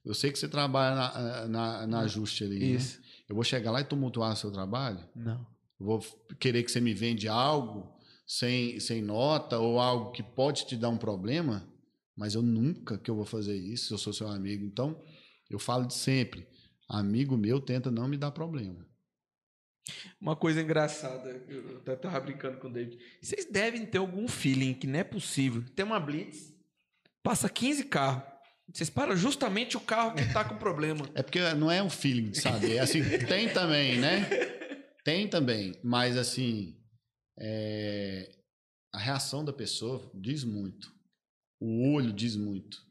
Eu 0.05 0.15
sei 0.15 0.31
que 0.31 0.39
você 0.39 0.49
trabalha 0.49 0.95
na, 0.95 1.49
na, 1.49 1.87
na 1.87 2.01
ajuste 2.01 2.45
ali. 2.45 2.59
né? 2.59 2.67
Isso. 2.67 3.01
Eu 3.29 3.35
vou 3.35 3.45
chegar 3.45 3.71
lá 3.71 3.81
e 3.81 3.85
tumultuar 3.85 4.33
o 4.33 4.37
seu 4.37 4.51
trabalho? 4.51 5.01
Não. 5.15 5.47
Eu 5.81 5.87
vou 5.87 6.01
querer 6.39 6.63
que 6.63 6.71
você 6.71 6.81
me 6.81 6.93
vende 6.93 7.27
algo 7.27 7.91
sem, 8.27 8.79
sem 8.81 9.01
nota 9.03 9.59
ou 9.59 9.81
algo 9.81 10.13
que 10.13 10.23
pode 10.23 10.67
te 10.67 10.77
dar 10.77 10.89
um 10.91 10.99
problema, 10.99 11.67
mas 12.17 12.35
eu 12.35 12.43
nunca 12.43 12.99
que 12.99 13.11
eu 13.11 13.15
vou 13.15 13.25
fazer 13.25 13.57
isso, 13.57 13.89
se 13.89 13.95
eu 13.95 13.99
sou 13.99 14.13
seu 14.13 14.29
amigo. 14.29 14.65
Então, 14.65 15.03
eu 15.49 15.59
falo 15.59 15.87
de 15.87 15.95
sempre, 15.95 16.47
amigo 16.89 17.37
meu 17.37 17.61
tenta 17.61 17.91
não 17.91 18.07
me 18.07 18.17
dar 18.17 18.31
problema. 18.31 18.87
Uma 20.21 20.35
coisa 20.37 20.63
engraçada, 20.63 21.29
eu 21.49 21.79
até 21.79 21.97
tava 21.97 22.19
brincando 22.21 22.59
com 22.59 22.69
o 22.69 22.73
David. 22.73 22.99
Vocês 23.21 23.45
devem 23.45 23.85
ter 23.85 23.99
algum 23.99 24.27
feeling 24.27 24.73
que 24.75 24.87
não 24.87 24.99
é 24.99 25.05
possível. 25.05 25.63
Tem 25.75 25.85
uma 25.85 26.01
blitz, 26.01 26.55
passa 27.23 27.49
15 27.49 27.85
carros. 27.85 28.34
Vocês 28.73 28.91
param 28.91 29.17
justamente 29.17 29.77
o 29.77 29.81
carro 29.81 30.15
que 30.15 30.33
tá 30.33 30.45
com 30.45 30.57
problema. 30.57 31.09
É 31.15 31.23
porque 31.23 31.41
não 31.55 31.71
é 31.71 31.83
um 31.83 31.91
feeling, 31.91 32.35
sabe? 32.35 32.77
É 32.77 32.81
assim, 32.81 33.03
tem 33.27 33.49
também, 33.53 33.99
né? 33.99 34.27
Tem 35.05 35.29
também, 35.29 35.79
mas 35.83 36.17
assim, 36.17 36.75
é, 37.39 38.35
a 38.93 38.99
reação 38.99 39.45
da 39.45 39.53
pessoa 39.53 40.11
diz 40.15 40.45
muito. 40.45 40.93
O 41.61 41.93
olho 41.95 42.13
diz 42.13 42.37
muito. 42.37 42.83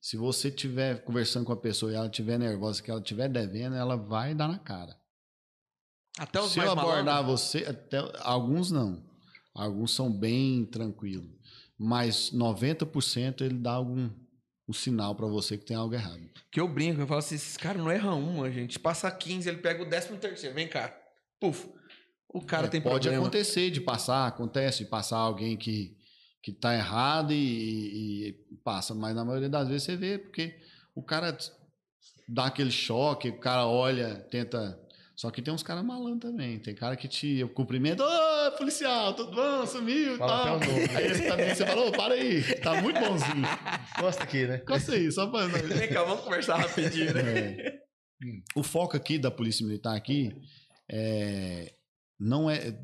Se 0.00 0.16
você 0.16 0.48
estiver 0.48 1.02
conversando 1.04 1.46
com 1.46 1.52
a 1.52 1.56
pessoa 1.56 1.92
e 1.92 1.94
ela 1.94 2.06
estiver 2.06 2.38
nervosa, 2.38 2.82
que 2.82 2.90
ela 2.90 3.00
estiver 3.00 3.28
devendo, 3.28 3.76
ela 3.76 3.96
vai 3.96 4.34
dar 4.34 4.48
na 4.48 4.58
cara. 4.58 4.96
Até 6.18 6.40
os 6.40 6.52
Se 6.52 6.58
mais 6.58 6.66
eu 6.68 6.72
abordar 6.72 7.04
malandros. 7.22 7.40
você, 7.40 7.58
até, 7.64 7.98
alguns 8.20 8.70
não. 8.70 9.02
Alguns 9.54 9.94
são 9.94 10.10
bem 10.12 10.64
tranquilos. 10.66 11.30
Mas 11.78 12.30
90% 12.32 13.42
ele 13.42 13.58
dá 13.58 13.72
algum 13.72 14.10
um 14.68 14.72
sinal 14.72 15.14
para 15.14 15.26
você 15.26 15.58
que 15.58 15.64
tem 15.64 15.76
algo 15.76 15.94
errado. 15.94 16.22
Que 16.50 16.60
eu 16.60 16.68
brinco, 16.68 17.00
eu 17.00 17.06
falo 17.06 17.18
assim, 17.18 17.34
esses 17.34 17.56
caras 17.56 17.82
não 17.82 17.90
erram 17.90 18.20
uma, 18.22 18.50
gente. 18.50 18.78
Passa 18.78 19.10
15, 19.10 19.48
ele 19.48 19.58
pega 19.58 19.82
o 19.82 19.88
13 19.88 20.16
terceiro. 20.18 20.54
Vem 20.54 20.68
cá. 20.68 20.96
Puf. 21.40 21.68
O 22.28 22.40
cara 22.40 22.66
É, 22.66 22.70
tem 22.70 22.80
pode 22.80 23.00
problema. 23.08 23.22
acontecer 23.24 23.70
de 23.70 23.80
passar, 23.80 24.26
acontece 24.26 24.84
de 24.84 24.90
passar 24.90 25.18
alguém 25.18 25.56
que 25.56 25.96
que 26.44 26.50
tá 26.50 26.74
errado 26.74 27.32
e, 27.32 27.36
e 28.30 28.32
passa, 28.64 28.92
mas 28.96 29.14
na 29.14 29.24
maioria 29.24 29.48
das 29.48 29.68
vezes 29.68 29.84
você 29.84 29.96
vê 29.96 30.18
porque 30.18 30.58
o 30.92 31.00
cara 31.00 31.38
dá 32.28 32.46
aquele 32.46 32.72
choque, 32.72 33.28
o 33.28 33.38
cara 33.38 33.64
olha, 33.68 34.16
tenta 34.28 34.76
só 35.22 35.30
que 35.30 35.40
tem 35.40 35.54
uns 35.54 35.62
caras 35.62 35.84
malandros 35.84 36.32
também. 36.32 36.58
Tem 36.58 36.74
cara 36.74 36.96
que 36.96 37.06
te 37.06 37.46
cumprimenta, 37.54 38.02
ô 38.02 38.52
policial, 38.58 39.14
tudo 39.14 39.30
bom? 39.30 39.64
Sumiu 39.64 40.16
e 40.16 40.18
tal. 40.18 40.56
até 40.56 40.66
nome. 40.66 40.96
Aí 40.96 41.06
esse 41.06 41.28
também 41.28 41.54
você 41.54 41.64
falou, 41.64 41.92
para 41.92 42.14
aí, 42.14 42.42
tá 42.56 42.82
muito 42.82 42.98
bonzinho. 42.98 43.46
Gosta 44.00 44.24
aqui, 44.24 44.48
né? 44.48 44.58
Costa 44.58 44.94
aí, 44.94 45.12
só 45.12 45.28
pra. 45.28 45.46
Vem 45.46 45.88
cá, 45.90 46.02
vamos 46.02 46.24
conversar 46.24 46.56
rapidinho, 46.56 47.14
né? 47.14 47.20
É. 47.22 47.82
O 48.56 48.64
foco 48.64 48.96
aqui 48.96 49.16
da 49.16 49.30
Polícia 49.30 49.64
Militar 49.64 49.94
aqui 49.94 50.34
é, 50.90 51.72
não 52.18 52.50
é 52.50 52.76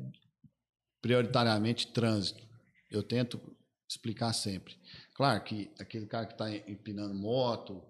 prioritariamente 1.01 1.87
trânsito. 1.87 2.41
Eu 2.89 3.03
tento 3.03 3.41
explicar 3.85 4.31
sempre. 4.31 4.77
Claro 5.13 5.43
que 5.43 5.69
aquele 5.77 6.05
cara 6.05 6.25
que 6.25 6.35
está 6.35 6.49
empinando 6.49 7.13
moto, 7.13 7.83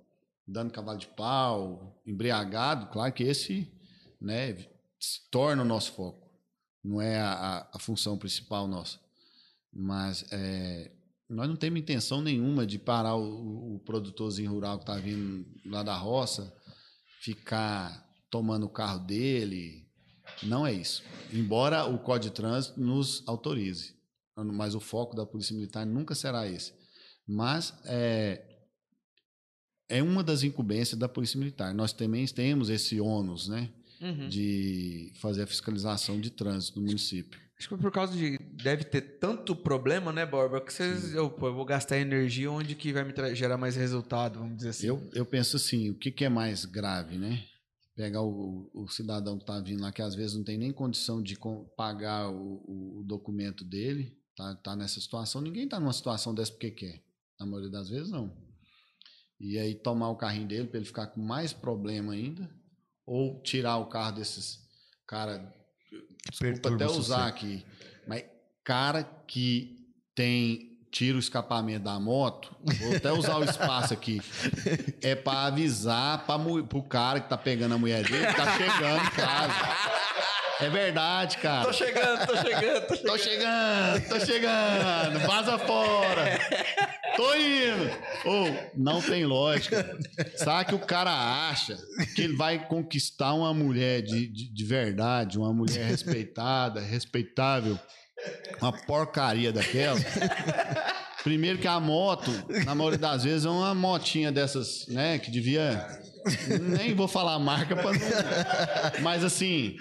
dando 0.48 0.74
cavalo 0.74 0.98
de 0.98 1.08
pau, 1.10 2.02
embriagado, 2.04 2.88
claro 2.88 3.14
que 3.14 3.22
esse 3.22 3.72
né, 4.20 4.54
se 5.00 5.30
torna 5.32 5.62
o 5.62 5.66
nosso 5.66 5.92
foco. 5.94 6.30
Não 6.84 7.02
é 7.02 7.20
a, 7.20 7.68
a- 7.74 7.80
função 7.80 8.18
principal 8.18 8.68
nossa. 8.68 9.00
Mas 9.72 10.26
é, 10.32 10.92
nós 11.30 11.48
não 11.48 11.56
temos 11.56 11.80
intenção 11.80 12.22
nenhuma 12.22 12.66
de 12.66 12.80
parar 12.80 13.16
o, 13.16 13.76
o 13.76 13.80
produtorzinho 13.80 14.52
rural 14.52 14.78
que 14.78 14.84
está 14.84 14.96
vindo 14.98 15.46
lá 15.66 15.84
da 15.84 15.96
roça, 15.96 16.54
ficar 17.22 18.08
tomando 18.30 18.66
o 18.66 18.70
carro 18.70 19.00
dele. 19.06 19.88
Não 20.44 20.66
é 20.66 20.74
isso. 20.74 21.04
Embora 21.34 21.86
o 21.86 22.00
Código 22.00 22.34
de 22.34 22.36
Trânsito 22.36 22.80
nos 22.80 23.28
autorize. 23.28 23.96
Mas 24.36 24.74
o 24.74 24.80
foco 24.80 25.16
da 25.16 25.26
Polícia 25.26 25.54
Militar 25.56 25.86
nunca 25.86 26.16
será 26.16 26.48
esse. 26.48 26.74
Mas 27.28 27.74
é, 27.86 28.42
é 29.90 30.02
uma 30.02 30.24
das 30.24 30.44
incumbências 30.44 30.98
da 30.98 31.10
Polícia 31.10 31.38
Militar. 31.38 31.74
Nós 31.74 31.92
também 31.92 32.26
temos 32.28 32.70
esse 32.70 33.02
ônus, 33.02 33.48
né? 33.50 33.70
Uhum. 34.02 34.30
De 34.30 35.12
fazer 35.20 35.44
a 35.44 35.48
fiscalização 35.48 36.20
de 36.22 36.30
trânsito 36.30 36.80
no 36.80 36.86
município. 36.88 37.40
Acho 37.60 37.68
que 37.68 37.78
por 37.78 37.92
causa 37.92 38.16
de. 38.16 38.38
Deve 38.64 38.86
ter 38.86 39.02
tanto 39.20 39.54
problema, 39.54 40.14
né, 40.14 40.26
Borba? 40.26 40.62
Que 40.62 40.72
vocês. 40.72 41.14
Eu, 41.14 41.24
eu 41.42 41.54
vou 41.54 41.66
gastar 41.66 41.98
energia 41.98 42.50
onde 42.50 42.76
que 42.76 42.94
vai 42.94 43.04
me 43.04 43.14
gerar 43.36 43.58
mais 43.58 43.76
resultado, 43.76 44.40
vamos 44.40 44.56
dizer 44.58 44.70
assim. 44.70 44.88
Eu, 44.88 45.10
eu 45.14 45.26
penso 45.26 45.58
assim, 45.58 45.90
o 45.90 45.96
que, 45.96 46.10
que 46.12 46.24
é 46.24 46.30
mais 46.30 46.64
grave, 46.64 47.18
né? 47.18 47.44
Pegar 47.98 48.22
o, 48.22 48.72
o 48.74 48.88
cidadão 48.88 49.36
que 49.38 49.44
está 49.44 49.60
vindo 49.60 49.82
lá, 49.82 49.92
que 49.92 50.02
às 50.02 50.16
vezes 50.16 50.38
não 50.38 50.44
tem 50.46 50.58
nem 50.58 50.72
condição 50.72 51.22
de 51.22 51.38
pagar 51.76 52.30
o, 52.30 52.62
o- 52.66 53.00
o 53.02 53.04
documento 53.04 53.66
dele, 53.66 54.18
tá, 54.38 54.56
tá 54.56 54.76
nessa 54.78 55.02
situação. 55.02 55.42
Ninguém 55.42 55.66
está 55.66 55.78
numa 55.82 55.92
situação 55.92 56.34
dessa 56.34 56.52
porque 56.54 56.72
quer. 56.72 57.04
Na 57.38 57.46
maioria 57.46 57.70
das 57.70 57.90
vezes, 57.90 58.10
não. 58.10 58.34
E 59.38 59.58
aí 59.60 59.76
tomar 59.76 60.10
o 60.10 60.16
carrinho 60.16 60.48
dele 60.48 60.68
para 60.68 60.78
ele 60.78 60.86
ficar 60.86 61.08
com 61.08 61.20
mais 61.22 61.52
problema 61.52 62.14
ainda, 62.14 62.50
ou 63.10 63.42
tirar 63.42 63.78
o 63.78 63.88
carro 63.88 64.14
desses 64.14 64.60
cara 65.08 65.52
desculpa 66.30 66.76
até 66.76 66.86
o 66.86 66.92
usar 66.92 67.00
sossego. 67.00 67.28
aqui, 67.28 67.66
mas 68.08 68.24
cara 68.64 69.04
que 69.26 69.78
tem 70.14 70.70
tira 70.92 71.18
o 71.18 71.20
escapamento 71.20 71.84
da 71.84 72.00
moto, 72.00 72.56
vou 72.80 72.96
até 72.96 73.12
usar 73.12 73.38
o 73.38 73.44
espaço 73.44 73.94
aqui, 73.94 74.22
é 75.02 75.16
para 75.16 75.46
avisar 75.48 76.26
para 76.26 76.40
pro 76.64 76.84
cara 76.84 77.20
que 77.20 77.30
tá 77.30 77.38
pegando 77.38 77.76
a 77.76 77.78
mulher 77.78 78.04
dele 78.04 78.26
que 78.28 78.36
tá 78.36 78.58
chegando 78.58 79.06
em 79.06 79.12
casa. 79.12 79.99
É 80.62 80.70
verdade, 80.70 81.38
cara. 81.38 81.66
Tô 81.66 81.74
chegando, 81.74 82.28
tô 82.28 82.36
chegando, 82.36 82.88
tô 82.88 82.98
Tô 82.98 83.18
chegando, 83.18 84.10
tô 84.10 84.20
chegando, 84.20 85.20
vaza 85.26 85.58
fora. 85.58 86.40
Tô 87.16 87.34
indo. 87.36 87.92
Ou 88.26 88.72
não 88.76 89.02
tem 89.02 89.26
lógica. 89.26 89.98
Sabe 90.36 90.70
que 90.70 90.76
o 90.76 90.80
cara 90.80 91.12
acha 91.50 91.78
que 92.14 92.22
ele 92.22 92.36
vai 92.36 92.68
conquistar 92.68 93.34
uma 93.34 93.54
mulher 93.54 94.02
de, 94.02 94.28
de, 94.28 94.54
de 94.54 94.66
verdade, 94.66 95.38
uma 95.38 95.54
mulher 95.54 95.86
respeitada, 95.86 96.82
respeitável, 96.82 97.80
uma 98.62 98.74
porcaria 98.74 99.54
daquela. 99.54 100.00
Primeiro 101.24 101.58
que 101.58 101.68
a 101.68 101.80
moto, 101.80 102.32
na 102.66 102.76
maioria 102.76 103.00
das 103.00 103.24
vezes, 103.24 103.46
é 103.46 103.50
uma 103.50 103.74
motinha 103.74 104.32
dessas, 104.32 104.88
né, 104.88 105.20
que 105.20 105.32
devia 105.32 105.86
nem 106.62 106.94
vou 106.94 107.08
falar 107.08 107.34
a 107.34 107.40
marca 107.40 107.76
para 107.76 107.92
não. 107.92 109.02
Mas 109.02 109.24
assim, 109.24 109.76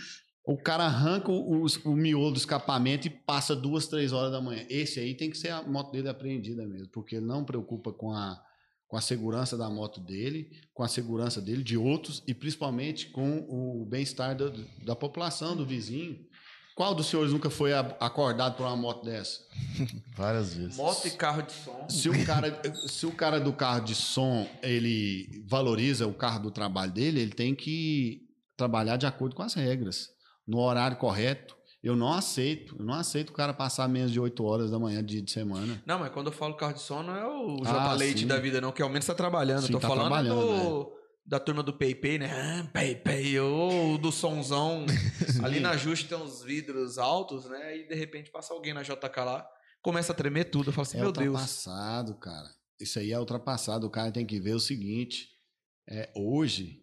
o 0.48 0.56
cara 0.56 0.84
arranca 0.84 1.30
o, 1.30 1.66
o 1.84 1.94
miolo 1.94 2.30
do 2.30 2.38
escapamento 2.38 3.06
e 3.06 3.10
passa 3.10 3.54
duas, 3.54 3.86
três 3.86 4.14
horas 4.14 4.32
da 4.32 4.40
manhã. 4.40 4.64
Esse 4.70 4.98
aí 4.98 5.14
tem 5.14 5.30
que 5.30 5.36
ser 5.36 5.50
a 5.50 5.62
moto 5.62 5.92
dele 5.92 6.08
apreendida 6.08 6.66
mesmo, 6.66 6.88
porque 6.88 7.16
ele 7.16 7.26
não 7.26 7.44
preocupa 7.44 7.92
com 7.92 8.14
a, 8.14 8.42
com 8.86 8.96
a 8.96 9.00
segurança 9.02 9.58
da 9.58 9.68
moto 9.68 10.00
dele, 10.00 10.50
com 10.72 10.82
a 10.82 10.88
segurança 10.88 11.38
dele, 11.42 11.62
de 11.62 11.76
outros 11.76 12.22
e 12.26 12.32
principalmente 12.32 13.10
com 13.10 13.40
o 13.46 13.84
bem-estar 13.84 14.34
da, 14.34 14.50
da 14.86 14.96
população, 14.96 15.54
do 15.54 15.66
vizinho. 15.66 16.18
Qual 16.74 16.94
dos 16.94 17.08
senhores 17.08 17.30
nunca 17.30 17.50
foi 17.50 17.74
acordado 17.74 18.56
por 18.56 18.64
uma 18.64 18.76
moto 18.76 19.04
dessa? 19.04 19.40
Várias 20.16 20.54
vezes. 20.54 20.78
Moto 20.78 21.06
e 21.06 21.10
carro 21.10 21.42
de 21.42 21.52
som. 21.52 21.86
Se 21.90 22.08
o 22.08 22.24
cara, 22.24 22.62
se 22.88 23.04
o 23.04 23.12
cara 23.12 23.38
do 23.38 23.52
carro 23.52 23.84
de 23.84 23.94
som 23.94 24.48
ele 24.62 25.44
valoriza 25.46 26.06
o 26.06 26.14
carro 26.14 26.44
do 26.44 26.50
trabalho 26.50 26.90
dele, 26.90 27.20
ele 27.20 27.32
tem 27.32 27.54
que 27.54 28.26
trabalhar 28.56 28.96
de 28.96 29.06
acordo 29.06 29.36
com 29.36 29.42
as 29.42 29.54
regras, 29.54 30.08
no 30.48 30.58
horário 30.58 30.96
correto. 30.96 31.56
Eu 31.80 31.94
não 31.94 32.12
aceito, 32.12 32.74
eu 32.76 32.84
não 32.84 32.94
aceito 32.94 33.30
o 33.30 33.32
cara 33.32 33.54
passar 33.54 33.88
menos 33.88 34.10
de 34.10 34.18
8 34.18 34.42
horas 34.44 34.70
da 34.72 34.80
manhã 34.80 35.04
dia 35.04 35.22
de 35.22 35.30
semana. 35.30 35.80
Não, 35.86 36.00
mas 36.00 36.10
quando 36.10 36.26
eu 36.26 36.32
falo 36.32 36.56
carro 36.56 36.72
de 36.74 36.80
som, 36.80 37.04
não 37.04 37.14
é 37.14 37.24
o 37.24 37.58
Ah, 37.64 37.72
J 37.72 37.94
Leite 37.94 38.20
sim. 38.22 38.26
da 38.26 38.36
vida, 38.40 38.60
não, 38.60 38.72
que 38.72 38.82
ao 38.82 38.88
menos 38.88 39.06
tá 39.06 39.14
trabalhando. 39.14 39.64
Sim, 39.66 39.72
Tô 39.74 39.78
tá 39.78 39.86
falando 39.86 40.06
trabalhando, 40.08 40.40
do, 40.40 40.92
da 41.24 41.38
turma 41.38 41.62
do 41.62 41.72
PayPay, 41.72 42.18
né? 42.18 42.30
Ah, 42.32 42.68
PayPay, 42.72 43.38
ou 43.38 43.96
do 43.96 44.10
sonzão. 44.10 44.86
Ali 45.44 45.60
na 45.60 45.76
Juste 45.76 46.08
tem 46.08 46.18
uns 46.18 46.42
vidros 46.42 46.98
altos, 46.98 47.44
né? 47.48 47.76
E 47.78 47.86
de 47.86 47.94
repente 47.94 48.28
passa 48.32 48.52
alguém 48.52 48.74
na 48.74 48.82
JK 48.82 49.16
lá, 49.18 49.46
começa 49.80 50.12
a 50.12 50.16
tremer 50.16 50.46
tudo. 50.50 50.70
Eu 50.70 50.72
falo 50.72 50.82
assim, 50.82 50.98
É 50.98 51.02
meu 51.02 51.12
Deus. 51.12 51.26
ultrapassado, 51.28 52.14
cara. 52.16 52.48
Isso 52.80 52.98
aí 52.98 53.12
é 53.12 53.18
ultrapassado. 53.20 53.86
O 53.86 53.90
cara 53.90 54.10
tem 54.10 54.26
que 54.26 54.40
ver 54.40 54.54
o 54.54 54.60
seguinte: 54.60 55.28
é, 55.88 56.10
hoje, 56.16 56.80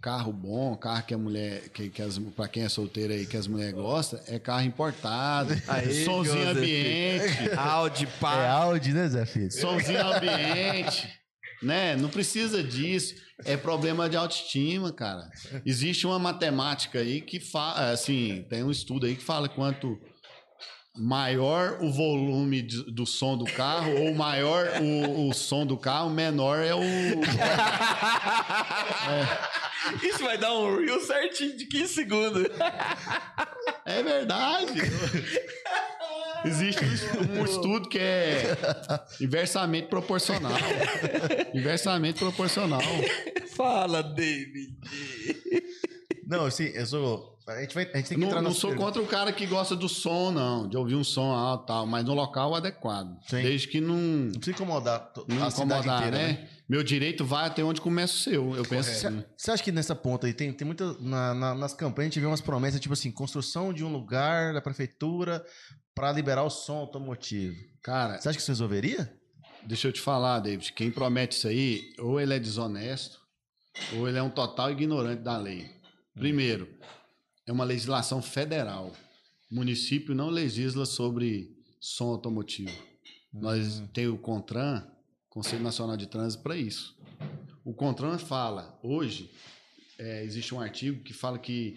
carro 0.00 0.32
bom, 0.32 0.74
carro 0.76 1.02
que 1.02 1.12
a 1.14 1.18
mulher, 1.18 1.68
que, 1.70 1.90
que 1.90 2.00
as, 2.02 2.18
pra 2.18 2.48
quem 2.48 2.62
é 2.64 2.68
solteiro 2.68 3.12
aí, 3.12 3.26
que 3.26 3.36
as 3.36 3.46
mulheres 3.46 3.74
gostam, 3.74 4.18
é 4.26 4.38
carro 4.38 4.64
importado. 4.64 5.52
Aê, 5.68 6.04
somzinho 6.04 6.36
Joseph. 6.38 6.56
ambiente. 6.56 7.50
Audi, 7.56 8.04
É 8.04 8.20
pá. 8.20 8.48
Audi, 8.48 8.92
né, 8.92 9.08
Zé 9.08 9.26
Filho? 9.26 9.52
Somzinho 9.52 10.06
ambiente. 10.06 11.08
Né? 11.62 11.94
Não 11.96 12.08
precisa 12.08 12.62
disso. 12.62 13.14
É 13.44 13.56
problema 13.56 14.08
de 14.08 14.16
autoestima, 14.16 14.92
cara. 14.92 15.30
Existe 15.64 16.06
uma 16.06 16.18
matemática 16.18 16.98
aí 16.98 17.20
que 17.20 17.38
fala, 17.40 17.90
assim, 17.90 18.44
tem 18.48 18.62
um 18.62 18.70
estudo 18.70 19.06
aí 19.06 19.14
que 19.16 19.22
fala 19.22 19.48
quanto 19.48 19.98
maior 20.96 21.78
o 21.80 21.92
volume 21.92 22.62
de- 22.62 22.90
do 22.92 23.06
som 23.06 23.36
do 23.38 23.44
carro 23.44 23.94
ou 24.06 24.12
maior 24.14 24.66
o, 24.82 25.28
o 25.28 25.32
som 25.34 25.64
do 25.64 25.76
carro, 25.76 26.10
menor 26.10 26.58
é 26.58 26.74
o 26.74 26.80
Isso 30.02 30.22
vai 30.22 30.36
dar 30.38 30.52
um 30.54 30.78
reel 30.78 31.00
certinho 31.00 31.56
de 31.56 31.66
15 31.66 31.94
segundos. 31.94 32.46
É 33.84 34.02
verdade. 34.02 34.80
Existe 36.44 36.84
um 36.84 37.40
um 37.40 37.44
estudo 37.44 37.88
que 37.88 37.98
é 37.98 38.56
inversamente 39.20 39.88
proporcional. 39.88 40.52
Inversamente 41.54 42.18
proporcional. 42.18 42.80
Fala, 43.56 44.02
David. 44.02 44.76
Não, 46.26 46.46
assim, 46.46 46.66
eu 46.66 46.86
sou. 46.86 47.38
A 47.56 47.60
gente, 47.62 47.74
vai, 47.74 47.84
a 47.92 47.96
gente 47.96 48.08
tem 48.08 48.16
que 48.16 48.20
Não, 48.20 48.28
entrar 48.28 48.42
não 48.42 48.52
sou 48.52 48.70
perguntas. 48.70 48.94
contra 48.94 49.02
o 49.02 49.06
cara 49.06 49.32
que 49.32 49.46
gosta 49.46 49.74
do 49.74 49.88
som, 49.88 50.30
não, 50.30 50.68
de 50.68 50.76
ouvir 50.76 50.94
um 50.94 51.02
som 51.04 51.32
alto 51.32 51.64
e 51.64 51.66
tal, 51.66 51.86
mas 51.86 52.04
no 52.04 52.14
local 52.14 52.54
adequado. 52.54 53.18
Sim. 53.28 53.42
Desde 53.42 53.66
que 53.68 53.80
não, 53.80 53.96
Não 53.96 54.32
precisa 54.32 54.50
incomodar 54.52 55.12
to- 55.12 55.24
não 55.28 55.44
a 55.44 55.48
incomodar, 55.48 55.98
inteira, 56.08 56.10
né? 56.18 56.48
Meu 56.68 56.82
direito 56.84 57.24
vai 57.24 57.46
até 57.46 57.64
onde 57.64 57.80
começa 57.80 58.14
o 58.14 58.18
seu. 58.18 58.54
Eu 58.56 58.64
penso 58.64 58.90
Você 58.90 59.06
assim. 59.08 59.24
você 59.36 59.50
acha 59.50 59.62
que 59.62 59.72
nessa 59.72 59.94
ponta 59.94 60.26
aí 60.26 60.32
tem, 60.32 60.52
tem 60.52 60.64
muita. 60.66 60.92
na- 61.00 61.34
na- 61.34 61.54
nas 61.54 61.74
campanhas 61.74 62.10
a 62.10 62.14
gente 62.14 62.20
vê 62.20 62.26
umas 62.26 62.40
promessas, 62.40 62.80
tipo 62.80 62.92
assim, 62.94 63.10
construção 63.10 63.72
de 63.72 63.84
um 63.84 63.92
lugar 63.92 64.54
da 64.54 64.60
prefeitura 64.62 65.44
para 65.94 66.12
liberar 66.12 66.44
o 66.44 66.50
som 66.50 66.76
automotivo. 66.76 67.56
Cara, 67.82 68.18
Você 68.20 68.28
acha 68.28 68.36
que 68.38 68.42
isso 68.42 68.50
resolveria? 68.52 69.12
deixa 69.66 69.88
eu 69.88 69.92
te 69.92 70.00
falar, 70.00 70.38
David. 70.40 70.72
Quem 70.72 70.90
promete 70.90 71.36
isso 71.36 71.48
aí, 71.48 71.82
ou 71.98 72.20
ele 72.20 72.32
é 72.34 72.38
desonesto, 72.38 73.18
ou 73.96 74.08
ele 74.08 74.16
é 74.18 74.22
um 74.22 74.30
total 74.30 74.70
ignorante 74.70 75.22
da 75.22 75.36
lei. 75.36 75.68
Primeiro, 76.14 76.68
é 77.50 77.52
uma 77.52 77.64
legislação 77.64 78.22
federal. 78.22 78.92
O 79.50 79.54
município 79.56 80.14
não 80.14 80.30
legisla 80.30 80.86
sobre 80.86 81.52
som 81.80 82.10
automotivo. 82.10 82.70
Nós 83.32 83.82
tem 83.92 84.06
o 84.06 84.16
CONTRAN, 84.16 84.88
Conselho 85.28 85.62
Nacional 85.62 85.96
de 85.96 86.06
Trânsito, 86.06 86.44
para 86.44 86.56
isso. 86.56 86.96
O 87.64 87.74
CONTRAN 87.74 88.18
fala, 88.18 88.78
hoje, 88.84 89.32
é, 89.98 90.22
existe 90.22 90.54
um 90.54 90.60
artigo 90.60 91.02
que 91.02 91.12
fala 91.12 91.40
que 91.40 91.76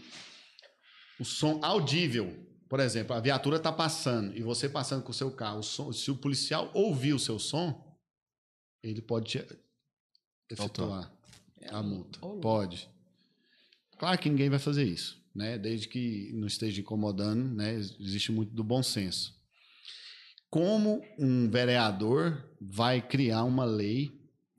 o 1.20 1.26
som 1.26 1.60
audível, 1.64 2.32
por 2.70 2.80
exemplo, 2.80 3.16
a 3.16 3.20
viatura 3.20 3.58
está 3.58 3.72
passando 3.72 4.38
e 4.38 4.44
você 4.44 4.70
passando 4.70 5.04
com 5.04 5.10
o 5.10 5.14
seu 5.14 5.32
carro, 5.32 5.60
o 5.60 5.64
som- 5.64 5.92
se 5.92 6.12
o 6.12 6.16
policial 6.16 6.70
ouvir 6.76 7.14
o 7.14 7.20
seu 7.20 7.40
som, 7.40 7.98
ele 8.84 9.02
pode 9.02 9.44
efetuar 10.52 11.12
a 11.70 11.82
multa. 11.82 12.20
Pode. 12.20 12.88
Claro 13.98 14.20
que 14.20 14.30
ninguém 14.30 14.50
vai 14.52 14.60
fazer 14.60 14.84
isso, 14.84 15.20
né? 15.36 15.58
Desde 15.58 15.88
que 15.88 16.32
não 16.34 16.48
esteja 16.48 16.82
incomodando, 16.82 17.56
né? 17.56 17.76
Existe 17.76 18.32
muito 18.32 18.54
do 18.54 18.64
bom 18.64 18.84
senso. 18.84 19.34
Como 20.50 21.02
um 21.18 21.50
vereador 21.50 22.48
vai 22.62 23.02
criar 23.02 23.44
uma 23.44 23.66
lei 23.66 24.12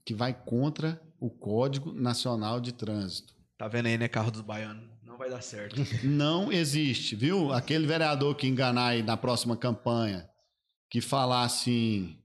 que 0.05 0.12
vai 0.12 0.34
contra 0.34 1.01
o 1.20 1.30
Código 1.30 1.92
Nacional 1.92 2.60
de 2.60 2.72
Trânsito? 2.72 3.34
Tá 3.56 3.68
vendo 3.68 3.86
aí, 3.86 3.96
né, 3.96 4.09
carro 4.09 4.30
dos 4.30 4.40
baianos? 4.40 4.84
Não 5.02 5.16
vai 5.16 5.30
dar 5.30 5.40
certo. 5.40 5.76
Não 6.05 6.52
existe, 6.52 7.14
viu? 7.14 7.52
Aquele 7.52 7.86
vereador 7.86 8.34
que 8.34 8.48
enganar 8.48 8.88
aí 8.88 9.02
na 9.02 9.16
próxima 9.16 9.56
campanha, 9.56 10.28
que 10.90 11.01
falar 11.01 11.44
assim: 11.44 12.18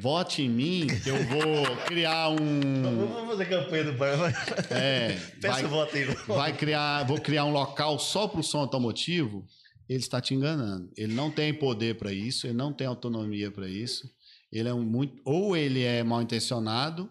vote 0.00 0.42
em 0.42 0.48
mim, 0.48 0.86
que 1.02 1.08
eu 1.08 1.22
vou 1.24 1.76
criar 1.86 2.28
um. 2.30 2.82
Vamos 2.82 3.28
fazer 3.28 3.46
campanha 3.46 3.84
do 3.84 3.92
bairro. 3.92 4.24
É, 4.70 5.18
Peça 5.40 5.54
vai, 5.54 5.64
o 5.64 5.68
voto 5.68 5.96
aí. 5.96 6.04
vai 6.26 6.56
criar, 6.56 7.04
vou 7.04 7.20
criar 7.20 7.44
um 7.44 7.52
local 7.52 7.98
só 7.98 8.26
para 8.28 8.40
o 8.40 8.42
som 8.42 8.58
automotivo. 8.58 9.46
Ele 9.88 9.98
está 9.98 10.20
te 10.20 10.34
enganando. 10.34 10.90
Ele 10.96 11.14
não 11.14 11.30
tem 11.30 11.52
poder 11.52 11.96
para 11.96 12.12
isso, 12.12 12.46
ele 12.46 12.54
não 12.54 12.72
tem 12.72 12.86
autonomia 12.86 13.50
para 13.50 13.68
isso. 13.68 14.10
Ele 14.50 14.68
é 14.68 14.74
um 14.74 14.82
muito, 14.82 15.20
ou 15.24 15.56
ele 15.56 15.82
é 15.82 16.02
mal 16.02 16.22
intencionado, 16.22 17.10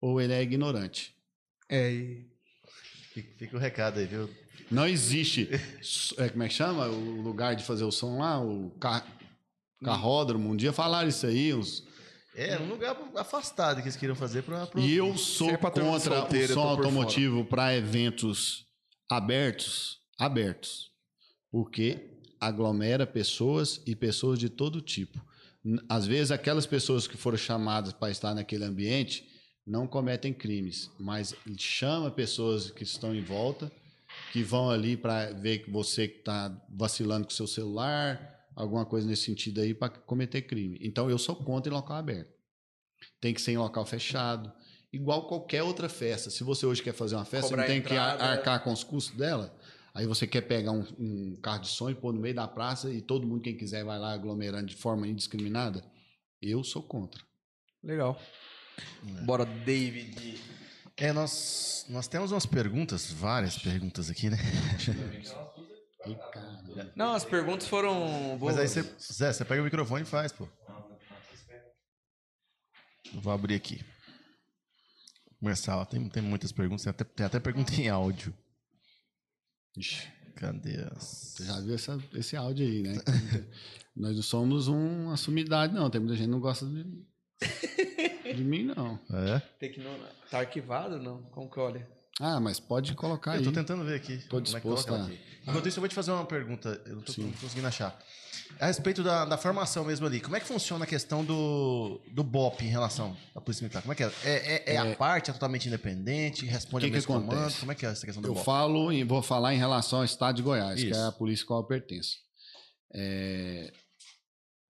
ou 0.00 0.20
ele 0.20 0.32
é 0.32 0.42
ignorante. 0.42 1.14
É, 1.68 1.90
e... 1.90 2.26
Fica, 3.12 3.28
fica 3.38 3.56
o 3.56 3.60
recado 3.60 3.98
aí, 3.98 4.06
viu? 4.06 4.28
Não 4.70 4.86
existe. 4.86 5.48
é, 6.16 6.28
como 6.28 6.42
é 6.42 6.48
que 6.48 6.54
chama? 6.54 6.86
O 6.86 7.20
lugar 7.20 7.56
de 7.56 7.64
fazer 7.64 7.84
o 7.84 7.90
som 7.90 8.18
lá, 8.18 8.40
o 8.40 8.70
car, 8.78 9.04
carródromo. 9.82 10.50
Um 10.50 10.56
dia 10.56 10.72
falaram 10.72 11.08
isso 11.08 11.26
aí, 11.26 11.52
os, 11.52 11.84
É, 12.34 12.58
um 12.58 12.68
lugar 12.68 12.96
afastado 13.16 13.76
que 13.76 13.82
eles 13.82 13.96
queriam 13.96 14.14
fazer 14.16 14.42
pra. 14.42 14.66
pro- 14.66 14.80
E 14.80 14.94
eu 14.96 15.16
sou 15.18 15.48
contra 15.58 15.82
o 16.22 16.48
som 16.54 16.60
automotivo 16.68 17.44
para 17.44 17.76
eventos 17.76 18.64
abertos, 19.10 19.98
abertos, 20.18 20.90
porque 21.50 22.10
aglomera 22.40 23.06
pessoas 23.06 23.82
e 23.86 23.96
pessoas 23.96 24.38
de 24.38 24.48
todo 24.48 24.80
tipo. 24.80 25.20
Às 25.88 26.06
vezes 26.06 26.30
aquelas 26.30 26.64
pessoas 26.66 27.06
que 27.06 27.16
foram 27.16 27.36
chamadas 27.36 27.92
para 27.92 28.10
estar 28.10 28.34
naquele 28.34 28.64
ambiente 28.64 29.28
não 29.66 29.86
cometem 29.86 30.32
crimes, 30.32 30.90
mas 30.98 31.34
chama 31.58 32.10
pessoas 32.10 32.70
que 32.70 32.82
estão 32.82 33.14
em 33.14 33.20
volta, 33.22 33.70
que 34.32 34.42
vão 34.42 34.70
ali 34.70 34.96
para 34.96 35.32
ver 35.32 35.58
que 35.58 35.70
você 35.70 36.08
que 36.08 36.18
está 36.20 36.50
vacilando 36.70 37.24
com 37.26 37.30
seu 37.30 37.46
celular, 37.46 38.39
alguma 38.60 38.84
coisa 38.86 39.06
nesse 39.06 39.22
sentido 39.24 39.60
aí 39.60 39.74
para 39.74 39.88
cometer 39.90 40.42
crime. 40.42 40.78
Então 40.80 41.10
eu 41.10 41.18
sou 41.18 41.34
contra 41.36 41.72
em 41.72 41.74
local 41.74 41.96
aberto. 41.96 42.32
Tem 43.20 43.32
que 43.34 43.40
ser 43.40 43.52
em 43.52 43.58
local 43.58 43.84
fechado, 43.86 44.52
igual 44.92 45.26
qualquer 45.26 45.62
outra 45.62 45.88
festa. 45.88 46.30
Se 46.30 46.44
você 46.44 46.66
hoje 46.66 46.82
quer 46.82 46.92
fazer 46.92 47.14
uma 47.16 47.24
festa, 47.24 47.48
Cobrar 47.50 47.66
você 47.66 47.68
não 47.74 47.74
tem 47.80 47.82
que 47.82 47.96
ar- 47.96 48.14
entrada. 48.14 48.32
arcar 48.32 48.62
com 48.62 48.72
os 48.72 48.84
custos 48.84 49.16
dela. 49.16 49.56
Aí 49.92 50.06
você 50.06 50.26
quer 50.26 50.42
pegar 50.42 50.70
um, 50.72 50.84
um 50.98 51.36
carro 51.42 51.62
de 51.62 51.68
som 51.68 51.90
e 51.90 51.94
pôr 51.94 52.12
no 52.12 52.20
meio 52.20 52.34
da 52.34 52.46
praça 52.46 52.90
e 52.92 53.00
todo 53.00 53.26
mundo, 53.26 53.40
quem 53.42 53.56
quiser, 53.56 53.84
vai 53.84 53.98
lá 53.98 54.12
aglomerando 54.12 54.66
de 54.66 54.76
forma 54.76 55.06
indiscriminada. 55.08 55.82
Eu 56.40 56.62
sou 56.62 56.82
contra. 56.82 57.20
Legal. 57.82 58.20
Bora, 59.24 59.44
David. 59.44 60.40
É, 60.96 61.12
nós, 61.12 61.86
nós 61.88 62.06
temos 62.06 62.30
umas 62.30 62.44
perguntas, 62.46 63.10
várias 63.10 63.58
perguntas 63.58 64.10
aqui, 64.10 64.28
né? 64.30 64.36
Não, 66.96 67.12
as 67.14 67.24
perguntas 67.24 67.68
foram 67.68 68.36
boas. 68.38 68.56
Mas 68.56 68.76
aí 68.76 68.82
você. 68.84 69.12
Zé, 69.12 69.32
você 69.32 69.44
pega 69.44 69.60
o 69.60 69.64
microfone 69.64 70.02
e 70.02 70.06
faz, 70.06 70.32
pô. 70.32 70.48
Eu 73.12 73.20
vou 73.20 73.32
abrir 73.32 73.54
aqui. 73.54 73.84
Começar, 75.38 75.76
ó, 75.78 75.84
tem, 75.84 76.08
tem 76.08 76.22
muitas 76.22 76.52
perguntas, 76.52 76.84
tem 76.84 76.90
até, 76.90 77.04
tem 77.04 77.26
até 77.26 77.40
pergunta 77.40 77.72
em 77.74 77.88
áudio. 77.88 78.32
Ixi, 79.76 80.06
Cadê 80.36 80.76
as. 80.92 81.02
você 81.36 81.44
já 81.44 81.60
viu 81.60 81.74
essa- 81.74 82.02
esse 82.14 82.36
áudio 82.36 82.66
aí, 82.66 82.82
né? 82.82 82.94
Nós 83.96 84.14
não 84.16 84.22
somos 84.22 84.68
um, 84.68 85.06
uma 85.06 85.16
sumidade, 85.16 85.74
não. 85.74 85.90
Tem 85.90 86.00
muita 86.00 86.14
gente 86.16 86.26
que 86.26 86.30
não 86.30 86.40
gosta 86.40 86.66
de, 86.66 86.84
de 88.34 88.44
mim, 88.44 88.64
não. 88.64 88.98
É? 89.10 89.40
Tem 89.58 89.70
que 89.72 89.80
não... 89.80 89.98
Tá 90.30 90.38
arquivado 90.40 90.98
não? 91.00 91.22
Como 91.24 91.50
que 91.50 91.58
olha? 91.58 91.86
Ah, 92.20 92.38
mas 92.38 92.60
pode 92.60 92.94
colocar 92.94 93.32
Eu 93.32 93.38
aí. 93.38 93.44
tô 93.44 93.50
tentando 93.50 93.82
ver 93.84 93.94
aqui. 93.96 94.18
Tô 94.28 94.36
como 94.36 94.40
é 94.40 94.60
que 94.60 94.68
disposto 94.68 94.94
a- 94.94 95.04
aqui. 95.04 95.18
Enquanto 95.46 95.66
isso, 95.66 95.78
eu 95.78 95.80
vou 95.80 95.88
te 95.88 95.94
fazer 95.94 96.10
uma 96.12 96.24
pergunta. 96.26 96.80
Eu 96.84 96.96
não 96.96 97.02
tô, 97.02 97.12
Sim. 97.12 97.32
conseguindo 97.40 97.66
achar. 97.66 97.98
A 98.58 98.66
respeito 98.66 99.02
da, 99.02 99.24
da 99.24 99.38
formação 99.38 99.84
mesmo 99.84 100.06
ali, 100.06 100.20
como 100.20 100.36
é 100.36 100.40
que 100.40 100.46
funciona 100.46 100.84
a 100.84 100.86
questão 100.86 101.24
do, 101.24 101.98
do 102.12 102.22
BOP 102.22 102.60
em 102.62 102.68
relação 102.68 103.16
à 103.34 103.40
Polícia 103.40 103.62
Militar? 103.64 103.80
Como 103.80 103.92
é 103.92 103.96
que 103.96 104.02
é? 104.04 104.12
É, 104.24 104.72
é, 104.72 104.74
é 104.74 104.76
a 104.76 104.94
parte, 104.96 105.30
é 105.30 105.32
totalmente 105.32 105.66
independente, 105.66 106.44
responde 106.44 106.82
Que 106.82 106.86
ao 106.86 106.90
que 106.90 106.96
mesmo 106.96 107.06
comando? 107.14 107.32
acontece? 107.38 107.60
Como 107.60 107.72
é 107.72 107.74
que 107.74 107.86
é 107.86 107.88
essa 107.90 108.04
questão 108.04 108.20
do 108.20 108.28
Eu 108.28 108.34
BOP? 108.34 108.44
falo 108.44 108.92
e 108.92 109.02
vou 109.02 109.22
falar 109.22 109.54
em 109.54 109.58
relação 109.58 110.00
ao 110.00 110.04
estado 110.04 110.36
de 110.36 110.42
Goiás, 110.42 110.78
que 110.78 110.90
Isso. 110.90 111.00
é 111.00 111.06
a 111.06 111.12
polícia 111.12 111.44
a 111.44 111.46
qual 111.46 111.60
eu 111.60 111.66
pertenço. 111.66 112.16
É, 112.92 113.72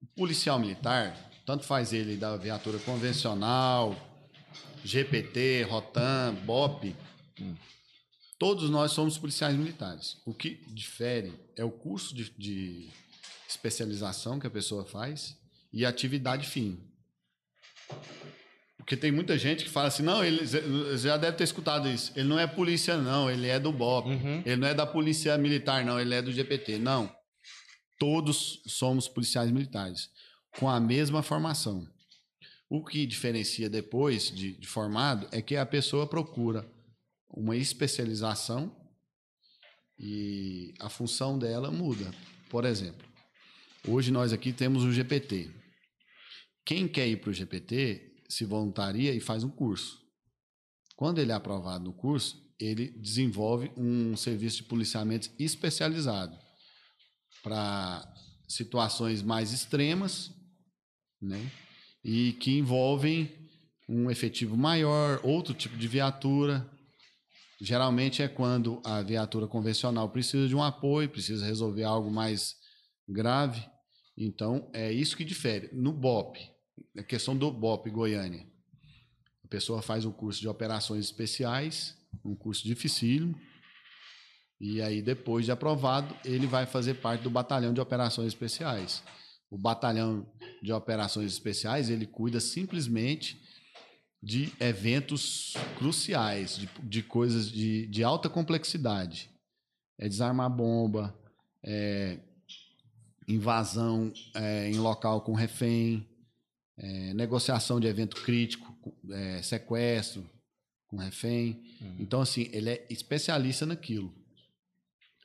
o 0.02 0.06
policial 0.14 0.58
militar, 0.58 1.16
tanto 1.44 1.64
faz 1.64 1.92
ele 1.92 2.16
da 2.16 2.36
viatura 2.36 2.78
convencional, 2.80 3.96
GPT, 4.84 5.66
Rotan, 5.68 6.34
BOP, 6.44 6.94
todos 8.38 8.70
nós 8.70 8.92
somos 8.92 9.18
policiais 9.18 9.54
militares. 9.54 10.16
O 10.24 10.32
que 10.32 10.62
difere 10.68 11.32
é 11.56 11.64
o 11.64 11.70
curso 11.70 12.14
de, 12.14 12.30
de 12.38 12.88
especialização 13.48 14.40
que 14.40 14.46
a 14.46 14.50
pessoa 14.50 14.84
faz 14.84 15.36
e 15.72 15.84
a 15.84 15.88
atividade 15.88 16.48
fim. 16.48 16.78
Porque 18.78 18.96
tem 18.96 19.12
muita 19.12 19.36
gente 19.36 19.62
que 19.62 19.70
fala 19.70 19.88
assim, 19.88 20.02
não, 20.02 20.24
ele 20.24 20.40
já 20.96 21.16
deve 21.16 21.36
ter 21.36 21.44
escutado 21.44 21.88
isso. 21.88 22.12
Ele 22.16 22.26
não 22.26 22.38
é 22.38 22.46
polícia, 22.46 22.96
não, 22.96 23.30
ele 23.30 23.46
é 23.46 23.60
do 23.60 23.70
BOP. 23.70 24.08
Uhum. 24.08 24.42
Ele 24.44 24.56
não 24.56 24.66
é 24.66 24.74
da 24.74 24.86
polícia 24.86 25.36
militar, 25.36 25.84
não, 25.84 26.00
ele 26.00 26.14
é 26.14 26.22
do 26.22 26.32
GPT. 26.32 26.78
Não. 26.78 27.14
Todos 27.98 28.62
somos 28.66 29.06
policiais 29.06 29.50
militares, 29.50 30.08
com 30.58 30.68
a 30.68 30.80
mesma 30.80 31.22
formação. 31.22 31.86
O 32.70 32.82
que 32.84 33.04
diferencia 33.04 33.68
depois 33.68 34.30
de, 34.30 34.54
de 34.54 34.66
formado 34.66 35.28
é 35.30 35.42
que 35.42 35.56
a 35.56 35.66
pessoa 35.66 36.06
procura 36.06 36.66
uma 37.32 37.56
especialização 37.56 38.74
e 39.98 40.74
a 40.80 40.88
função 40.88 41.38
dela 41.38 41.70
muda. 41.70 42.10
Por 42.48 42.64
exemplo, 42.64 43.06
hoje 43.86 44.10
nós 44.10 44.32
aqui 44.32 44.52
temos 44.52 44.82
o 44.84 44.92
GPT. 44.92 45.50
Quem 46.64 46.88
quer 46.88 47.08
ir 47.08 47.20
para 47.20 47.30
o 47.30 47.34
GPT 47.34 48.16
se 48.28 48.44
voluntaria 48.44 49.12
e 49.14 49.20
faz 49.20 49.44
um 49.44 49.50
curso. 49.50 49.98
Quando 50.96 51.18
ele 51.18 51.32
é 51.32 51.34
aprovado 51.34 51.84
no 51.84 51.92
curso, 51.92 52.40
ele 52.58 52.90
desenvolve 52.90 53.72
um 53.76 54.16
serviço 54.16 54.58
de 54.58 54.62
policiamento 54.64 55.30
especializado 55.38 56.38
para 57.42 58.06
situações 58.46 59.22
mais 59.22 59.52
extremas, 59.52 60.30
né? 61.20 61.50
E 62.04 62.34
que 62.34 62.58
envolvem 62.58 63.30
um 63.88 64.10
efetivo 64.10 64.56
maior, 64.56 65.20
outro 65.24 65.54
tipo 65.54 65.76
de 65.76 65.88
viatura. 65.88 66.68
Geralmente 67.60 68.22
é 68.22 68.28
quando 68.28 68.80
a 68.84 69.02
viatura 69.02 69.46
convencional 69.46 70.08
precisa 70.08 70.48
de 70.48 70.56
um 70.56 70.62
apoio, 70.62 71.10
precisa 71.10 71.44
resolver 71.44 71.84
algo 71.84 72.10
mais 72.10 72.56
grave. 73.06 73.62
Então, 74.16 74.70
é 74.72 74.90
isso 74.90 75.16
que 75.16 75.24
difere. 75.24 75.68
No 75.72 75.92
BOP, 75.92 76.38
a 76.96 77.02
questão 77.02 77.36
do 77.36 77.50
BOP 77.50 77.90
Goiânia, 77.90 78.46
a 79.44 79.48
pessoa 79.48 79.82
faz 79.82 80.04
um 80.04 80.12
curso 80.12 80.40
de 80.40 80.48
operações 80.48 81.04
especiais, 81.04 81.96
um 82.24 82.34
curso 82.34 82.64
dificílimo, 82.64 83.38
e 84.60 84.82
aí, 84.82 85.00
depois 85.00 85.46
de 85.46 85.52
aprovado, 85.52 86.14
ele 86.22 86.46
vai 86.46 86.66
fazer 86.66 86.94
parte 86.94 87.22
do 87.22 87.30
batalhão 87.30 87.72
de 87.72 87.80
operações 87.80 88.28
especiais. 88.28 89.02
O 89.50 89.56
batalhão 89.56 90.30
de 90.62 90.70
operações 90.70 91.32
especiais, 91.32 91.88
ele 91.88 92.06
cuida 92.06 92.40
simplesmente 92.40 93.39
de 94.22 94.52
eventos 94.60 95.54
cruciais, 95.78 96.56
de, 96.56 96.68
de 96.82 97.02
coisas 97.02 97.50
de, 97.50 97.86
de 97.86 98.04
alta 98.04 98.28
complexidade. 98.28 99.30
É 99.98 100.08
desarmar 100.08 100.50
bomba, 100.50 101.14
é 101.64 102.18
invasão 103.28 104.12
é, 104.34 104.68
em 104.68 104.78
local 104.78 105.20
com 105.20 105.32
refém, 105.34 106.06
é, 106.76 107.14
negociação 107.14 107.78
de 107.78 107.86
evento 107.86 108.16
crítico, 108.22 108.74
é, 109.10 109.42
sequestro 109.42 110.28
com 110.88 110.96
refém. 110.96 111.62
Então, 112.00 112.20
assim, 112.20 112.48
ele 112.52 112.70
é 112.70 112.86
especialista 112.90 113.64
naquilo. 113.64 114.12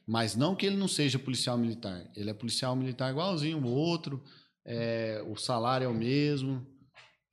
Mas 0.06 0.36
não 0.36 0.56
que 0.56 0.66
ele 0.66 0.78
não 0.78 0.88
seja 0.88 1.18
policial 1.18 1.58
militar. 1.58 2.08
Ele 2.16 2.30
é 2.30 2.34
policial 2.34 2.76
militar 2.76 3.12
igualzinho 3.12 3.58
o 3.58 3.68
outro, 3.68 4.24
é, 4.64 5.24
o 5.28 5.36
salário 5.36 5.86
é 5.86 5.88
o 5.88 5.94
mesmo, 5.94 6.66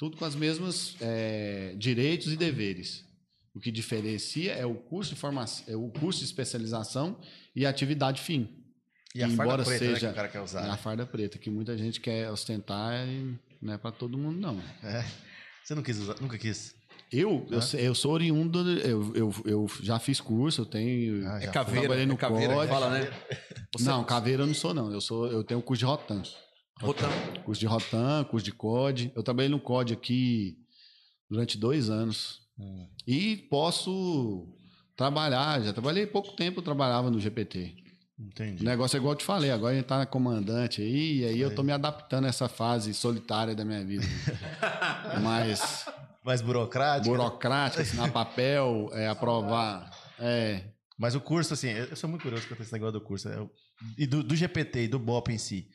tudo 0.02 0.16
com 0.16 0.24
as 0.24 0.34
mesmas 0.34 0.96
é, 1.00 1.76
direitos 1.78 2.32
e 2.32 2.36
deveres. 2.36 3.04
O 3.54 3.60
que 3.60 3.70
diferencia 3.70 4.52
é 4.52 4.66
o 4.66 4.74
curso 4.74 5.14
de 5.14 5.20
formação, 5.20 5.64
é 5.68 5.76
o 5.76 5.88
curso 5.90 6.18
de 6.18 6.24
especialização 6.24 7.20
e 7.54 7.64
a 7.64 7.70
atividade 7.70 8.20
fim. 8.20 8.48
E 9.14 9.22
a 9.22 9.28
Embora 9.28 9.62
farda 9.62 9.64
preta, 9.64 9.84
né, 9.84 9.90
que 9.92 9.94
seja 10.00 10.10
o 10.10 10.14
cara 10.16 10.26
quer 10.28 10.40
usar. 10.40 10.68
A 10.68 10.76
farda 10.76 11.06
preta, 11.06 11.38
que 11.38 11.48
muita 11.48 11.78
gente 11.78 12.00
quer 12.00 12.28
ostentar 12.32 13.06
e 13.06 13.38
não 13.60 13.74
é 13.74 13.78
para 13.78 13.92
todo 13.92 14.18
mundo, 14.18 14.40
não. 14.40 14.60
É. 14.82 15.04
Você 15.62 15.72
não 15.72 15.84
quis 15.84 15.96
usar, 16.00 16.16
nunca 16.20 16.36
quis. 16.36 16.74
Eu, 17.12 17.46
eu, 17.48 17.60
eu 17.78 17.94
sou 17.94 18.10
oriundo, 18.10 18.58
eu, 18.80 19.14
eu, 19.14 19.32
eu 19.44 19.70
já 19.82 20.00
fiz 20.00 20.20
curso, 20.20 20.62
eu 20.62 20.66
tenho. 20.66 21.28
Ah, 21.28 21.40
É 21.44 21.46
caveira, 21.46 21.80
trabalhei 21.82 22.06
no 22.06 22.14
é 22.14 22.16
caveira 22.16 22.54
código. 22.54 22.74
fala, 22.74 22.90
né? 22.90 23.08
Você- 23.72 23.84
Não, 23.84 24.02
caveira 24.02 24.42
eu 24.42 24.46
não 24.48 24.54
sou, 24.54 24.74
não. 24.74 24.90
Eu, 24.92 25.00
sou, 25.00 25.28
eu 25.30 25.44
tenho 25.44 25.62
curso 25.62 25.78
de 25.78 25.84
Rotan. 25.84 26.22
Rotan. 26.82 27.08
Curso 27.44 27.60
de 27.60 27.66
Rotan, 27.66 28.24
curso 28.24 28.44
de 28.44 28.52
COD. 28.52 29.12
Eu 29.14 29.22
trabalhei 29.22 29.48
no 29.48 29.60
COD 29.60 29.92
aqui 29.92 30.58
durante 31.30 31.56
dois 31.56 31.88
anos. 31.88 32.42
Hum. 32.58 32.88
E 33.06 33.36
posso 33.48 34.48
trabalhar, 34.96 35.60
já 35.62 35.72
trabalhei 35.72 36.06
pouco 36.06 36.32
tempo, 36.32 36.60
trabalhava 36.60 37.10
no 37.10 37.20
GPT. 37.20 37.76
O 38.18 38.24
Entendi. 38.24 38.64
negócio 38.64 38.96
é 38.96 38.98
igual 38.98 39.14
eu 39.14 39.18
te 39.18 39.24
falei, 39.24 39.50
agora 39.50 39.72
a 39.72 39.76
gente 39.76 39.86
tá 39.86 39.98
na 39.98 40.06
comandante 40.06 40.80
aí, 40.82 41.20
e 41.20 41.24
aí 41.24 41.40
eu 41.40 41.52
tô 41.54 41.62
me 41.62 41.72
adaptando 41.72 42.26
a 42.26 42.28
essa 42.28 42.48
fase 42.48 42.92
solitária 42.94 43.54
da 43.54 43.64
minha 43.64 43.84
vida. 43.84 44.04
Mais 45.22 45.86
Mais 46.24 46.40
burocrático. 46.40 47.10
né? 47.10 47.16
burocrática, 47.16 47.82
assinar 47.82 48.12
papel, 48.12 48.90
é, 48.92 49.08
aprovar. 49.08 49.90
É, 50.18 50.62
Mas 50.98 51.14
o 51.14 51.20
curso, 51.20 51.54
assim, 51.54 51.68
eu 51.68 51.96
sou 51.96 52.08
muito 52.08 52.22
curioso 52.22 52.46
com 52.46 52.62
esse 52.62 52.72
negócio 52.72 52.92
do 52.92 53.00
curso. 53.00 53.28
né? 53.28 53.36
Eu- 53.36 53.50
E 53.98 54.06
do, 54.06 54.22
do 54.22 54.36
GPT 54.36 54.84
e 54.84 54.88
do 54.88 54.98
BOP 54.98 55.30
em 55.32 55.38
si. 55.38 55.68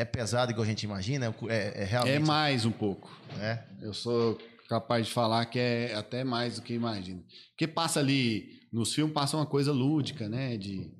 É 0.00 0.04
pesado 0.06 0.50
igual 0.50 0.64
a 0.64 0.66
gente 0.66 0.84
imagina? 0.84 1.26
É 1.26 1.52
É, 1.52 1.82
é 1.82 1.84
realmente. 1.84 2.16
é 2.16 2.18
mais 2.18 2.64
um 2.64 2.70
pouco. 2.70 3.14
É? 3.38 3.62
Eu 3.82 3.92
sou 3.92 4.38
capaz 4.66 5.06
de 5.06 5.12
falar 5.12 5.44
que 5.44 5.58
é 5.58 5.94
até 5.94 6.24
mais 6.24 6.56
do 6.56 6.62
que 6.62 6.72
imagino. 6.72 7.22
Porque 7.50 7.68
passa 7.68 8.00
ali, 8.00 8.66
nos 8.72 8.94
filmes 8.94 9.12
passa 9.12 9.36
uma 9.36 9.44
coisa 9.44 9.72
lúdica, 9.72 10.26
né? 10.26 10.56
De, 10.56 10.90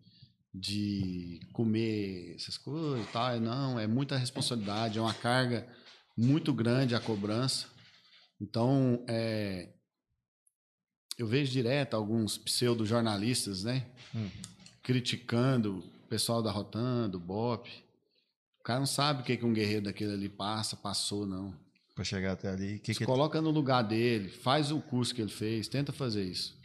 de 0.52 1.40
comer 1.54 2.34
essas 2.36 2.58
coisas 2.58 3.02
e 3.02 3.10
tal. 3.10 3.40
Não, 3.40 3.80
é 3.80 3.86
muita 3.86 4.18
responsabilidade, 4.18 4.98
é 4.98 5.00
uma 5.00 5.14
carga 5.14 5.66
muito 6.14 6.52
grande 6.52 6.94
a 6.94 7.00
cobrança. 7.00 7.68
Então, 8.38 9.02
é, 9.08 9.70
eu 11.16 11.26
vejo 11.26 11.50
direto 11.50 11.94
alguns 11.94 12.36
pseudo-jornalistas, 12.36 13.64
né? 13.64 13.86
Hum. 14.14 14.28
Criticando 14.82 15.78
o 15.78 16.06
pessoal 16.06 16.42
da 16.42 16.50
Rotan, 16.50 17.08
do 17.08 17.18
BOP. 17.18 17.88
O 18.70 18.72
cara 18.72 18.78
não 18.78 18.86
sabe 18.86 19.22
o 19.22 19.24
que, 19.24 19.36
que 19.36 19.44
um 19.44 19.52
guerreiro 19.52 19.82
daquele 19.86 20.12
ali 20.12 20.28
passa, 20.28 20.76
passou, 20.76 21.26
não. 21.26 21.52
Pra 21.92 22.04
chegar 22.04 22.32
até 22.32 22.48
ali. 22.48 22.78
Que 22.78 22.94
Se 22.94 23.00
que... 23.00 23.04
coloca 23.04 23.40
no 23.42 23.50
lugar 23.50 23.82
dele, 23.82 24.28
faz 24.28 24.70
o 24.70 24.80
curso 24.80 25.12
que 25.12 25.20
ele 25.20 25.30
fez, 25.32 25.66
tenta 25.66 25.92
fazer 25.92 26.22
isso. 26.22 26.56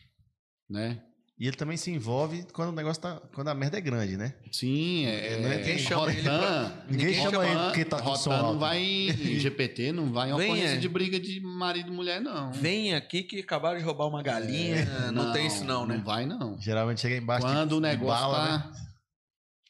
Né? 0.70 1.02
E 1.40 1.48
ele 1.48 1.58
também 1.58 1.76
se 1.78 1.90
envolve 1.90 2.46
quando 2.54 2.70
o 2.70 2.72
negócio 2.74 3.02
tá. 3.02 3.20
Quando 3.34 3.48
a 3.48 3.56
merda 3.56 3.80
é 3.80 3.82
grande, 3.82 4.18
né? 4.18 4.36
Sim, 4.52 5.08
é. 5.08 5.40
Não 5.40 5.50
é 5.50 5.56
é 5.56 5.64
quem 5.64 5.80
chama 5.80 6.12
ele 6.14 6.22
Rotan, 6.22 6.74
Ninguém 6.88 7.08
Ninguém 7.08 7.14
chama 7.16 7.32
chama 7.32 7.48
ele 7.48 7.60
porque 7.66 7.86
tá 7.86 8.02
com 8.02 8.16
som 8.16 8.30
Rotan 8.30 8.38
não 8.44 8.48
alto. 8.50 8.60
vai 8.60 8.80
em 8.84 9.40
GPT, 9.40 9.92
não 9.92 10.14
vai 10.14 10.30
em 10.30 10.34
ocorrência 10.34 10.78
de 10.78 10.88
briga 10.88 11.20
de 11.20 11.40
marido 11.42 11.92
e 11.92 11.92
mulher, 11.92 12.22
não. 12.22 12.54
Vem 12.54 12.94
aqui 12.94 13.24
que 13.24 13.40
acabaram 13.40 13.80
de 13.80 13.84
roubar 13.84 14.06
uma 14.08 14.22
galinha. 14.22 14.86
não, 15.12 15.34
tem 15.34 15.48
isso, 15.48 15.66
não, 15.66 15.88
né? 15.88 15.98
Não 15.98 16.04
vai, 16.04 16.28
não. 16.28 16.62
Geralmente 16.62 17.02
chega 17.02 17.18
embaixo 17.18 17.48
de- 17.48 17.52
Quando 17.52 17.72
o 17.72 17.76
de 17.78 17.82
negócio 17.82 18.28
bala, 18.32 18.60
tá, 18.60 18.72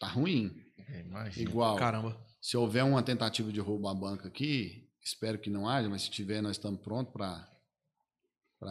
tá 0.01 0.07
ruim. 0.07 0.53
né? 0.53 0.65
É, 0.87 0.99
Imagina. 1.01 1.49
Igual. 1.49 1.75
Caramba. 1.77 2.24
Se 2.45 2.55
houver 2.55 2.83
uma 2.83 3.01
tentativa 3.01 3.51
de 3.51 3.59
roubo 3.59 3.87
à 3.87 3.93
banca 3.95 4.27
aqui, 4.27 4.87
espero 5.01 5.39
que 5.39 5.49
não 5.49 5.67
haja, 5.67 5.89
mas 5.89 6.03
se 6.03 6.11
tiver, 6.11 6.43
nós 6.43 6.57
estamos 6.57 6.79
prontos 6.79 7.11
para 7.11 7.49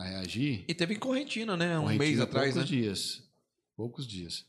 reagir. 0.04 0.64
E 0.68 0.72
teve 0.72 0.94
em 0.94 0.98
Correntina, 1.00 1.56
né? 1.56 1.76
Um 1.76 1.82
Correntina, 1.82 2.04
mês 2.04 2.20
atrás, 2.20 2.54
né? 2.54 2.62
poucos 2.62 2.68
dias. 2.68 3.22
Poucos 3.76 4.06
dias. 4.06 4.46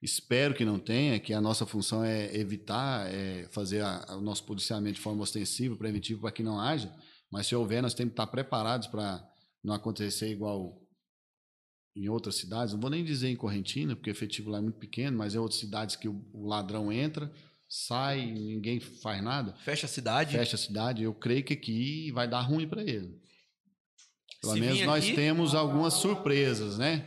Espero 0.00 0.54
que 0.54 0.64
não 0.64 0.78
tenha, 0.78 1.18
que 1.18 1.34
a 1.34 1.40
nossa 1.40 1.66
função 1.66 2.04
é 2.04 2.32
evitar, 2.32 3.12
é 3.12 3.48
fazer 3.50 3.80
a- 3.80 4.06
o 4.16 4.20
nosso 4.20 4.44
policiamento 4.44 4.94
de 4.94 5.00
forma 5.00 5.20
ostensiva, 5.20 5.74
preventivo, 5.74 6.20
para 6.20 6.30
que 6.30 6.44
não 6.44 6.60
haja. 6.60 6.94
Mas 7.28 7.48
se 7.48 7.56
houver, 7.56 7.82
nós 7.82 7.92
temos 7.92 8.12
que 8.12 8.20
estar 8.20 8.28
preparados 8.28 8.86
para 8.86 9.20
não 9.64 9.74
acontecer 9.74 10.30
igual 10.30 10.80
em 11.96 12.08
outras 12.08 12.36
cidades. 12.36 12.72
Não 12.72 12.80
vou 12.80 12.88
nem 12.88 13.04
dizer 13.04 13.30
em 13.30 13.36
Correntina, 13.36 13.96
porque 13.96 14.10
o 14.10 14.12
efetivo 14.12 14.48
lá 14.48 14.58
é 14.58 14.60
muito 14.60 14.78
pequeno, 14.78 15.18
mas 15.18 15.34
em 15.34 15.38
outras 15.38 15.58
cidades 15.58 15.96
que 15.96 16.06
o, 16.08 16.24
o 16.32 16.46
ladrão 16.46 16.92
entra, 16.92 17.32
sai, 17.72 18.26
ninguém 18.26 18.80
faz 18.80 19.22
nada, 19.22 19.54
Fecha 19.64 19.86
a 19.86 19.88
cidade. 19.88 20.36
fecha 20.36 20.56
a 20.56 20.58
cidade. 20.58 21.04
Eu 21.04 21.14
creio 21.14 21.44
que 21.44 21.52
aqui 21.54 22.10
vai 22.10 22.26
dar 22.28 22.40
ruim 22.40 22.66
para 22.68 22.82
ele. 22.82 23.16
Pelo 24.40 24.54
Se 24.54 24.60
menos 24.60 24.80
nós 24.82 25.04
aqui- 25.04 25.14
temos 25.14 25.54
algumas 25.54 25.94
surpresas, 25.94 26.76
né? 26.78 27.06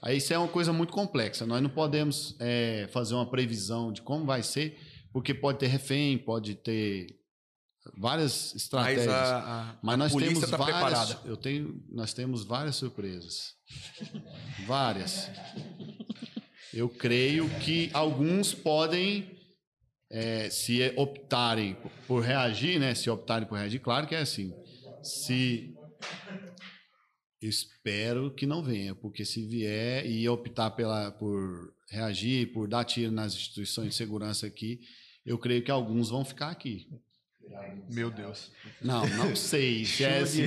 Aí 0.00 0.18
isso 0.18 0.32
é 0.32 0.38
uma 0.38 0.46
coisa 0.46 0.72
muito 0.72 0.92
complexa. 0.92 1.44
Nós 1.44 1.60
não 1.60 1.70
podemos 1.70 2.36
é, 2.38 2.86
fazer 2.92 3.14
uma 3.14 3.28
previsão 3.28 3.90
de 3.92 4.00
como 4.02 4.24
vai 4.24 4.42
ser, 4.42 4.78
porque 5.12 5.34
pode 5.34 5.58
ter 5.58 5.66
refém, 5.66 6.16
pode 6.16 6.54
ter 6.54 7.18
várias 7.96 8.52
Mas 8.52 8.62
estratégias. 8.62 9.08
a, 9.08 9.38
a- 9.72 9.78
Mas 9.82 9.94
a 9.94 9.96
nós 9.96 10.14
temos 10.14 10.40
tá 10.50 10.56
várias, 10.56 10.76
preparada. 10.78 11.20
eu 11.24 11.36
tenho, 11.36 11.82
nós 11.88 12.12
temos 12.12 12.44
várias 12.44 12.76
surpresas. 12.76 13.54
várias. 14.66 15.30
Eu 16.72 16.88
creio 16.88 17.48
que 17.60 17.90
alguns 17.94 18.52
podem, 18.52 19.35
é, 20.10 20.48
se 20.50 20.92
optarem 20.96 21.76
por 22.06 22.22
reagir, 22.22 22.78
né? 22.78 22.94
Se 22.94 23.10
optarem 23.10 23.48
por 23.48 23.58
reagir, 23.58 23.80
claro 23.80 24.06
que 24.06 24.14
é 24.14 24.20
assim. 24.20 24.52
Se 25.02 25.74
espero 27.40 28.34
que 28.34 28.46
não 28.46 28.62
venha, 28.62 28.94
porque 28.94 29.24
se 29.24 29.46
vier 29.46 30.06
e 30.06 30.28
optar 30.28 30.70
pela, 30.70 31.10
por 31.12 31.74
reagir, 31.90 32.52
por 32.52 32.68
dar 32.68 32.84
tiro 32.84 33.12
nas 33.12 33.34
instituições 33.34 33.90
de 33.90 33.94
segurança 33.94 34.46
aqui, 34.46 34.80
eu 35.24 35.38
creio 35.38 35.62
que 35.62 35.70
alguns 35.70 36.10
vão 36.10 36.24
ficar 36.24 36.50
aqui. 36.50 36.88
Meu 37.88 38.10
Deus. 38.10 38.50
Não, 38.82 39.06
não 39.06 39.36
sei. 39.36 39.84
Se 39.86 40.04
assim. 40.04 40.46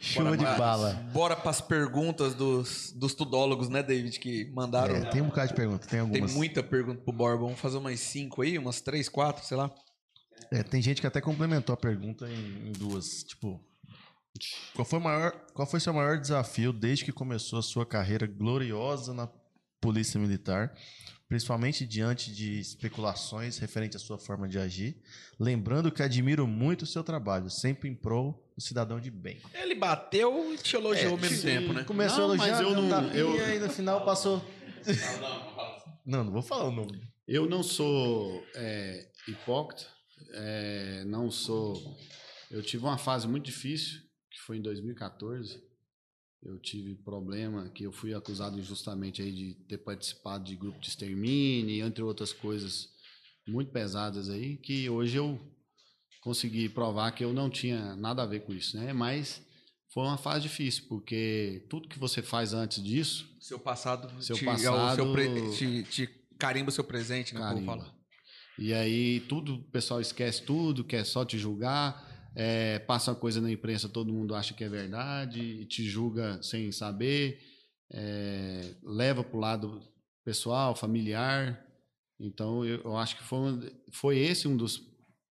Chuva 0.00 0.36
de 0.36 0.44
bala. 0.44 0.94
Bora 1.12 1.36
pras 1.36 1.60
perguntas 1.60 2.34
dos, 2.34 2.92
dos 2.92 3.14
tudólogos, 3.14 3.68
né, 3.68 3.82
David? 3.82 4.18
Que 4.18 4.50
mandaram. 4.52 4.94
É, 4.94 5.10
tem 5.10 5.20
um 5.20 5.26
bocado 5.26 5.48
de 5.48 5.54
pergunta, 5.54 5.80
tem 5.86 5.90
Tem 5.90 6.00
algumas. 6.00 6.32
muita 6.32 6.62
pergunta 6.62 7.02
pro 7.02 7.12
Borba. 7.12 7.44
Vamos 7.44 7.60
fazer 7.60 7.78
umas 7.78 7.98
cinco 8.00 8.42
aí, 8.42 8.56
umas 8.58 8.80
três, 8.80 9.08
quatro, 9.08 9.44
sei 9.44 9.56
lá. 9.56 9.70
É, 10.50 10.62
tem 10.62 10.80
gente 10.80 11.00
que 11.00 11.06
até 11.06 11.20
complementou 11.20 11.72
a 11.72 11.76
pergunta 11.76 12.28
em, 12.28 12.68
em 12.68 12.72
duas. 12.72 13.22
Tipo, 13.24 13.60
qual 14.74 14.84
foi, 14.84 14.98
o 14.98 15.02
maior, 15.02 15.32
qual 15.52 15.66
foi 15.66 15.80
seu 15.80 15.92
maior 15.92 16.18
desafio 16.18 16.72
desde 16.72 17.04
que 17.04 17.12
começou 17.12 17.58
a 17.58 17.62
sua 17.62 17.84
carreira 17.84 18.26
gloriosa 18.26 19.12
na 19.12 19.28
Polícia 19.80 20.20
Militar, 20.20 20.74
principalmente 21.30 21.86
diante 21.86 22.32
de 22.34 22.58
especulações 22.58 23.56
referente 23.58 23.96
à 23.96 24.00
sua 24.00 24.18
forma 24.18 24.48
de 24.48 24.58
agir? 24.58 24.96
Lembrando 25.38 25.90
que 25.92 26.02
admiro 26.02 26.44
muito 26.44 26.82
o 26.82 26.86
seu 26.86 27.04
trabalho, 27.04 27.48
sempre 27.48 27.88
em 27.88 27.94
prol 27.94 28.44
do 28.56 28.60
cidadão 28.62 29.00
de 29.00 29.12
bem. 29.12 29.40
Ele 29.54 29.76
bateu 29.76 30.52
e 30.52 30.58
te 30.58 30.74
elogiou 30.74 31.12
ao 31.12 31.16
mesmo 31.16 31.40
tempo, 31.40 31.72
né? 31.72 31.84
Começou 31.84 32.26
Não, 32.26 32.34
elogiando, 32.34 32.64
mas 32.64 32.76
eu 32.76 32.82
não- 32.82 32.90
tapinha, 32.90 33.14
eu- 33.14 33.56
e 33.56 33.58
no 33.60 33.70
final 33.70 34.04
passou. 34.04 34.44
Não, 34.84 35.20
não, 35.20 35.60
assim. 35.76 35.90
Não, 36.04 36.24
não 36.24 36.32
vou 36.32 36.42
falar 36.42 36.64
o 36.64 36.72
nome. 36.72 37.00
Eu 37.28 37.48
não 37.48 37.62
sou 37.62 38.44
é, 38.56 39.08
hipócrita, 39.28 39.86
é, 40.32 41.04
não 41.06 41.30
sou. 41.30 41.96
Eu 42.50 42.60
tive 42.60 42.82
uma 42.84 42.98
fase 42.98 43.28
muito 43.28 43.44
difícil, 43.44 44.00
que 44.28 44.40
foi 44.40 44.56
em 44.56 44.62
2014. 44.62 45.62
Eu 46.42 46.58
tive 46.58 46.94
problema 46.94 47.68
que 47.68 47.84
eu 47.84 47.92
fui 47.92 48.14
acusado 48.14 48.58
injustamente 48.58 49.20
aí 49.20 49.30
de 49.32 49.54
ter 49.68 49.78
participado 49.78 50.44
de 50.44 50.56
grupo 50.56 50.80
de 50.80 50.88
extermínio, 50.88 51.84
entre 51.86 52.02
outras 52.02 52.32
coisas 52.32 52.88
muito 53.46 53.70
pesadas 53.72 54.30
aí, 54.30 54.56
que 54.56 54.88
hoje 54.88 55.16
eu 55.18 55.38
consegui 56.22 56.68
provar 56.68 57.10
que 57.12 57.22
eu 57.24 57.32
não 57.32 57.50
tinha 57.50 57.94
nada 57.96 58.22
a 58.22 58.26
ver 58.26 58.40
com 58.40 58.54
isso, 58.54 58.76
né? 58.76 58.92
Mas 58.92 59.42
foi 59.92 60.04
uma 60.04 60.16
fase 60.16 60.42
difícil, 60.42 60.84
porque 60.88 61.66
tudo 61.68 61.88
que 61.88 61.98
você 61.98 62.22
faz 62.22 62.54
antes 62.54 62.82
disso, 62.82 63.28
Seu 63.38 63.58
passado, 63.58 64.22
Seu 64.22 64.36
te, 64.36 64.44
passado- 64.44 64.94
seu 64.96 65.12
pre- 65.12 65.50
te, 65.56 65.82
te 65.84 66.06
carimba 66.38 66.68
o 66.70 66.72
seu 66.72 66.84
presente, 66.84 67.34
né? 67.34 67.40
Como 67.40 67.66
Carimba. 67.66 67.94
E 68.58 68.72
aí 68.72 69.20
tudo, 69.28 69.54
o 69.56 69.62
pessoal 69.70 70.00
esquece 70.00 70.42
tudo, 70.42 70.84
quer 70.84 71.04
só 71.04 71.24
te 71.24 71.38
julgar, 71.38 72.09
é, 72.34 72.78
passa 72.80 73.14
coisa 73.14 73.40
na 73.40 73.50
imprensa, 73.50 73.88
todo 73.88 74.12
mundo 74.12 74.34
acha 74.34 74.54
que 74.54 74.62
é 74.62 74.68
verdade, 74.68 75.64
te 75.66 75.88
julga 75.88 76.40
sem 76.42 76.70
saber, 76.70 77.40
é, 77.92 78.74
leva 78.82 79.24
para 79.24 79.36
o 79.36 79.40
lado 79.40 79.82
pessoal, 80.24 80.76
familiar. 80.76 81.66
Então 82.18 82.64
eu, 82.64 82.82
eu 82.82 82.96
acho 82.96 83.16
que 83.16 83.24
foi, 83.24 83.74
foi 83.92 84.18
esse 84.18 84.46
um 84.46 84.56
dos 84.56 84.88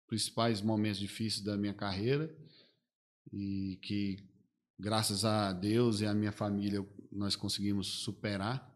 principais 0.07 0.61
momentos 0.61 0.99
difíceis 0.99 1.43
da 1.43 1.55
minha 1.55 1.73
carreira 1.73 2.35
e 3.31 3.79
que 3.83 4.17
graças 4.77 5.23
a 5.23 5.53
Deus 5.53 6.01
e 6.01 6.05
à 6.05 6.13
minha 6.13 6.31
família 6.31 6.85
nós 7.11 7.35
conseguimos 7.35 7.87
superar. 7.87 8.67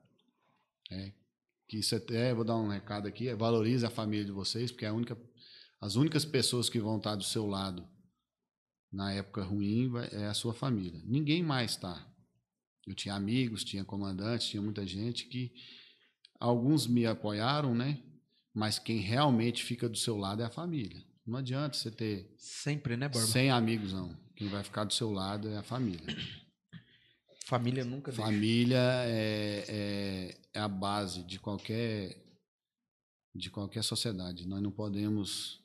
É, 0.91 1.11
que 1.67 1.77
isso 1.77 1.95
até 1.95 2.33
vou 2.33 2.43
dar 2.43 2.57
um 2.57 2.67
recado 2.67 3.07
aqui, 3.07 3.27
é, 3.27 3.35
valorize 3.35 3.85
a 3.85 3.89
família 3.89 4.25
de 4.25 4.31
vocês, 4.31 4.71
porque 4.71 4.85
é 4.85 4.89
a 4.89 4.93
única, 4.93 5.17
as 5.81 5.95
únicas 5.95 6.23
pessoas 6.23 6.69
que 6.69 6.79
vão 6.79 6.97
estar 6.97 7.15
do 7.15 7.23
seu 7.23 7.47
lado 7.47 7.87
na 8.93 9.11
época 9.11 9.43
ruim 9.43 9.91
é 10.11 10.27
a 10.27 10.33
sua 10.35 10.53
família. 10.53 11.01
Ninguém 11.03 11.41
mais 11.41 11.71
está. 11.71 12.07
Eu 12.85 12.93
tinha 12.93 13.15
amigos, 13.15 13.63
tinha 13.63 13.83
comandantes, 13.83 14.47
tinha 14.47 14.61
muita 14.61 14.85
gente 14.85 15.25
que 15.25 15.51
alguns 16.39 16.85
me 16.85 17.05
apoiaram, 17.05 17.73
né? 17.73 18.03
Mas 18.53 18.77
quem 18.77 18.99
realmente 18.99 19.63
fica 19.63 19.89
do 19.89 19.97
seu 19.97 20.15
lado 20.15 20.43
é 20.43 20.45
a 20.45 20.51
família. 20.51 21.03
Não 21.25 21.39
adianta 21.39 21.75
você 21.75 21.89
ter 21.89 22.35
Sempre, 22.37 22.95
né, 22.95 23.09
Borba? 23.09 23.27
100 23.27 23.49
amigos, 23.49 23.93
não. 23.93 24.15
Quem 24.35 24.47
vai 24.47 24.63
ficar 24.63 24.83
do 24.83 24.93
seu 24.93 25.09
lado 25.11 25.49
é 25.49 25.57
a 25.57 25.63
família. 25.63 26.15
Família 27.45 27.83
nunca. 27.83 28.11
Família 28.11 28.79
é, 29.05 29.65
é, 29.67 30.37
é 30.53 30.59
a 30.59 30.67
base 30.67 31.23
de 31.23 31.39
qualquer 31.39 32.21
de 33.33 33.49
qualquer 33.49 33.83
sociedade. 33.83 34.47
Nós 34.47 34.61
não 34.61 34.71
podemos 34.71 35.63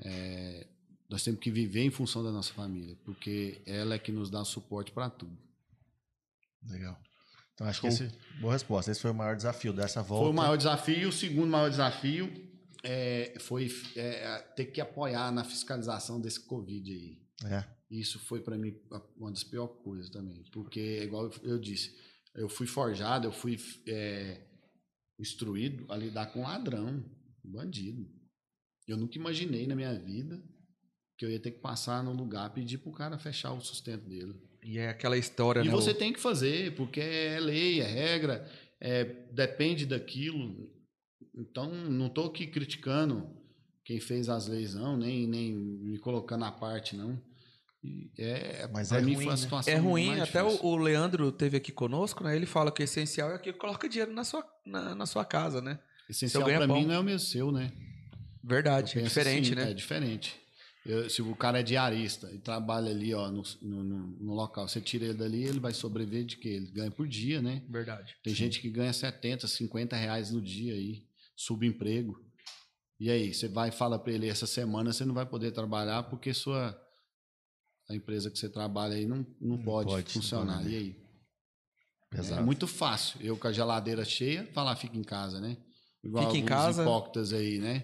é, 0.00 0.68
nós 1.12 1.22
temos 1.22 1.40
que 1.40 1.50
viver 1.50 1.82
em 1.82 1.90
função 1.90 2.24
da 2.24 2.32
nossa 2.32 2.54
família, 2.54 2.96
porque 3.04 3.60
ela 3.66 3.94
é 3.94 3.98
que 3.98 4.10
nos 4.10 4.30
dá 4.30 4.42
suporte 4.46 4.90
para 4.92 5.10
tudo. 5.10 5.36
Legal. 6.66 6.98
Então 7.52 7.66
acho 7.66 7.82
que 7.82 7.88
esse. 7.88 8.10
Boa 8.40 8.54
resposta. 8.54 8.90
Esse 8.90 9.02
foi 9.02 9.10
o 9.10 9.14
maior 9.14 9.36
desafio 9.36 9.74
dessa 9.74 10.02
volta. 10.02 10.24
Foi 10.24 10.32
o 10.32 10.34
maior 10.34 10.56
desafio. 10.56 11.10
O 11.10 11.12
segundo 11.12 11.50
maior 11.50 11.68
desafio 11.68 12.32
é, 12.82 13.34
foi 13.40 13.70
é, 13.94 14.38
ter 14.56 14.66
que 14.66 14.80
apoiar 14.80 15.30
na 15.30 15.44
fiscalização 15.44 16.18
desse 16.18 16.40
Covid 16.40 16.90
aí. 16.90 17.22
É. 17.44 17.64
Isso 17.90 18.18
foi 18.18 18.40
para 18.40 18.56
mim 18.56 18.74
uma 19.14 19.30
das 19.30 19.44
piores 19.44 19.76
coisas 19.84 20.08
também, 20.08 20.42
porque 20.50 21.02
igual 21.02 21.30
eu 21.42 21.58
disse, 21.58 21.94
eu 22.34 22.48
fui 22.48 22.66
forjado, 22.66 23.28
eu 23.28 23.32
fui 23.32 23.60
é, 23.86 24.46
instruído 25.18 25.84
a 25.92 25.96
lidar 25.96 26.32
com 26.32 26.40
ladrão, 26.40 27.04
bandido. 27.44 28.10
Eu 28.88 28.96
nunca 28.96 29.18
imaginei 29.18 29.66
na 29.66 29.76
minha 29.76 29.92
vida 29.92 30.42
que 31.22 31.26
eu 31.26 31.30
ia 31.30 31.38
ter 31.38 31.52
que 31.52 31.60
passar 31.60 32.02
no 32.02 32.12
lugar 32.12 32.50
pedir 32.50 32.78
pro 32.78 32.90
cara 32.90 33.16
fechar 33.16 33.52
o 33.52 33.60
sustento 33.60 34.08
dele. 34.08 34.34
E 34.60 34.76
é 34.76 34.88
aquela 34.88 35.16
história, 35.16 35.62
E 35.62 35.66
né? 35.66 35.70
você 35.70 35.92
o- 35.92 35.94
tem 35.94 36.12
que 36.12 36.18
fazer, 36.18 36.74
porque 36.74 37.00
é 37.00 37.38
lei, 37.38 37.80
é 37.80 37.86
regra, 37.86 38.44
é, 38.80 39.04
depende 39.30 39.86
daquilo. 39.86 40.68
Então, 41.32 41.72
não 41.72 42.08
estou 42.08 42.26
aqui 42.26 42.48
criticando 42.48 43.30
quem 43.84 44.00
fez 44.00 44.28
as 44.28 44.48
leis, 44.48 44.74
não, 44.74 44.96
nem, 44.96 45.28
nem 45.28 45.54
me 45.54 45.96
colocando 45.98 46.44
à 46.44 46.50
parte, 46.50 46.96
não. 46.96 47.22
E 47.84 48.10
é, 48.18 48.68
Mas 48.72 48.88
pra 48.88 48.98
é 48.98 49.02
mim 49.02 49.14
ruim, 49.14 49.24
foi 49.24 49.32
a 49.32 49.36
né? 49.36 49.42
situação 49.42 49.72
É 49.72 49.76
ruim, 49.76 50.20
até 50.20 50.42
o, 50.42 50.64
o 50.66 50.76
Leandro 50.76 51.30
teve 51.30 51.56
aqui 51.56 51.70
conosco, 51.70 52.24
né? 52.24 52.34
Ele 52.34 52.46
fala 52.46 52.72
que 52.72 52.82
o 52.82 52.84
essencial 52.84 53.30
é 53.30 53.38
que 53.38 53.52
coloca 53.52 53.88
dinheiro 53.88 54.12
na 54.12 54.24
sua, 54.24 54.44
na, 54.66 54.92
na 54.96 55.06
sua 55.06 55.24
casa, 55.24 55.62
né? 55.62 55.78
Essencial 56.10 56.42
para 56.44 56.66
pão. 56.66 56.80
mim 56.80 56.84
não 56.86 56.94
é 56.94 56.98
o 56.98 57.04
mesmo 57.04 57.28
seu, 57.28 57.52
né? 57.52 57.72
Verdade, 58.42 58.98
é 58.98 59.02
diferente, 59.02 59.52
assim, 59.52 59.54
né? 59.54 59.70
É 59.70 59.74
diferente. 59.74 60.41
Eu- 60.84 61.08
se 61.08 61.22
o 61.22 61.34
cara 61.36 61.60
é 61.60 61.62
diarista 61.62 62.30
e 62.32 62.38
trabalha 62.38 62.90
ali 62.90 63.14
ó, 63.14 63.30
no, 63.30 63.42
no, 63.62 63.84
no- 63.84 64.06
no 64.20 64.34
local, 64.34 64.66
você 64.68 64.80
tira 64.80 65.04
ele 65.04 65.14
dali, 65.14 65.44
ele 65.44 65.60
vai 65.60 65.72
sobreviver 65.72 66.24
de 66.24 66.36
quê? 66.36 66.48
Ele 66.48 66.70
ganha 66.72 66.90
por 66.90 67.06
dia, 67.06 67.40
né? 67.40 67.62
Verdade. 67.68 68.14
Tem 68.22 68.34
gente 68.34 68.60
que 68.60 68.68
ganha 68.68 68.92
70, 68.92 69.46
50 69.46 69.94
reais 69.96 70.30
no 70.32 70.40
dia 70.42 70.74
aí, 70.74 71.04
subemprego. 71.36 72.18
E 72.98 73.10
aí, 73.10 73.32
você 73.34 73.48
vai 73.48 73.68
e 73.68 73.72
fala 73.72 73.98
para 73.98 74.12
ele, 74.12 74.28
essa 74.28 74.46
semana 74.46 74.92
você 74.92 75.04
não 75.04 75.14
vai 75.14 75.26
poder 75.26 75.52
trabalhar 75.52 76.04
porque 76.04 76.32
sua 76.34 76.76
a 77.88 77.94
empresa 77.94 78.30
que 78.30 78.38
você 78.38 78.48
trabalha 78.48 78.94
aí 78.94 79.06
não, 79.06 79.18
não, 79.40 79.56
Não 79.56 79.64
pode, 79.64 79.90
pode, 79.90 80.04
não 80.06 80.10
funcionar. 80.12 80.64
E 80.68 80.76
aí? 80.76 80.96
Pesado. 82.10 82.42
É 82.42 82.44
muito 82.44 82.66
fácil. 82.66 83.18
Eu 83.20 83.36
com 83.36 83.48
a 83.48 83.52
geladeira 83.52 84.04
cheia, 84.04 84.46
falar 84.52 84.76
fica 84.76 84.96
em 84.96 85.02
casa, 85.02 85.40
né? 85.40 85.56
Igual 86.04 86.24
Fica 86.26 86.38
em 86.38 86.42
alguns 86.42 86.48
casa. 86.48 86.82
hipócritas 86.82 87.32
aí, 87.32 87.58
né? 87.58 87.80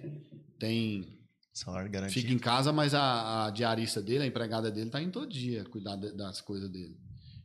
Tem 0.58 1.17
Salário 1.58 1.90
garantido. 1.90 2.20
Fica 2.20 2.32
em 2.32 2.38
casa, 2.38 2.72
mas 2.72 2.94
a, 2.94 3.46
a 3.46 3.50
diarista 3.50 4.00
dele, 4.00 4.24
a 4.24 4.26
empregada 4.26 4.70
dele, 4.70 4.90
tá 4.90 5.02
indo 5.02 5.12
todo 5.12 5.26
dia 5.28 5.64
cuidar 5.64 5.96
de- 5.96 6.12
das 6.12 6.40
coisas 6.40 6.70
dele. 6.70 6.96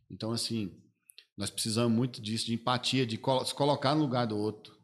Então, 0.10 0.32
assim, 0.32 0.72
nós 1.36 1.50
precisamos 1.50 1.92
muito 1.92 2.22
disso, 2.22 2.46
de 2.46 2.54
empatia, 2.54 3.08
de 3.08 3.16
se 3.46 3.56
colocar 3.56 3.96
no 3.96 4.02
lugar 4.02 4.28
do 4.28 4.38
outro. 4.38 4.78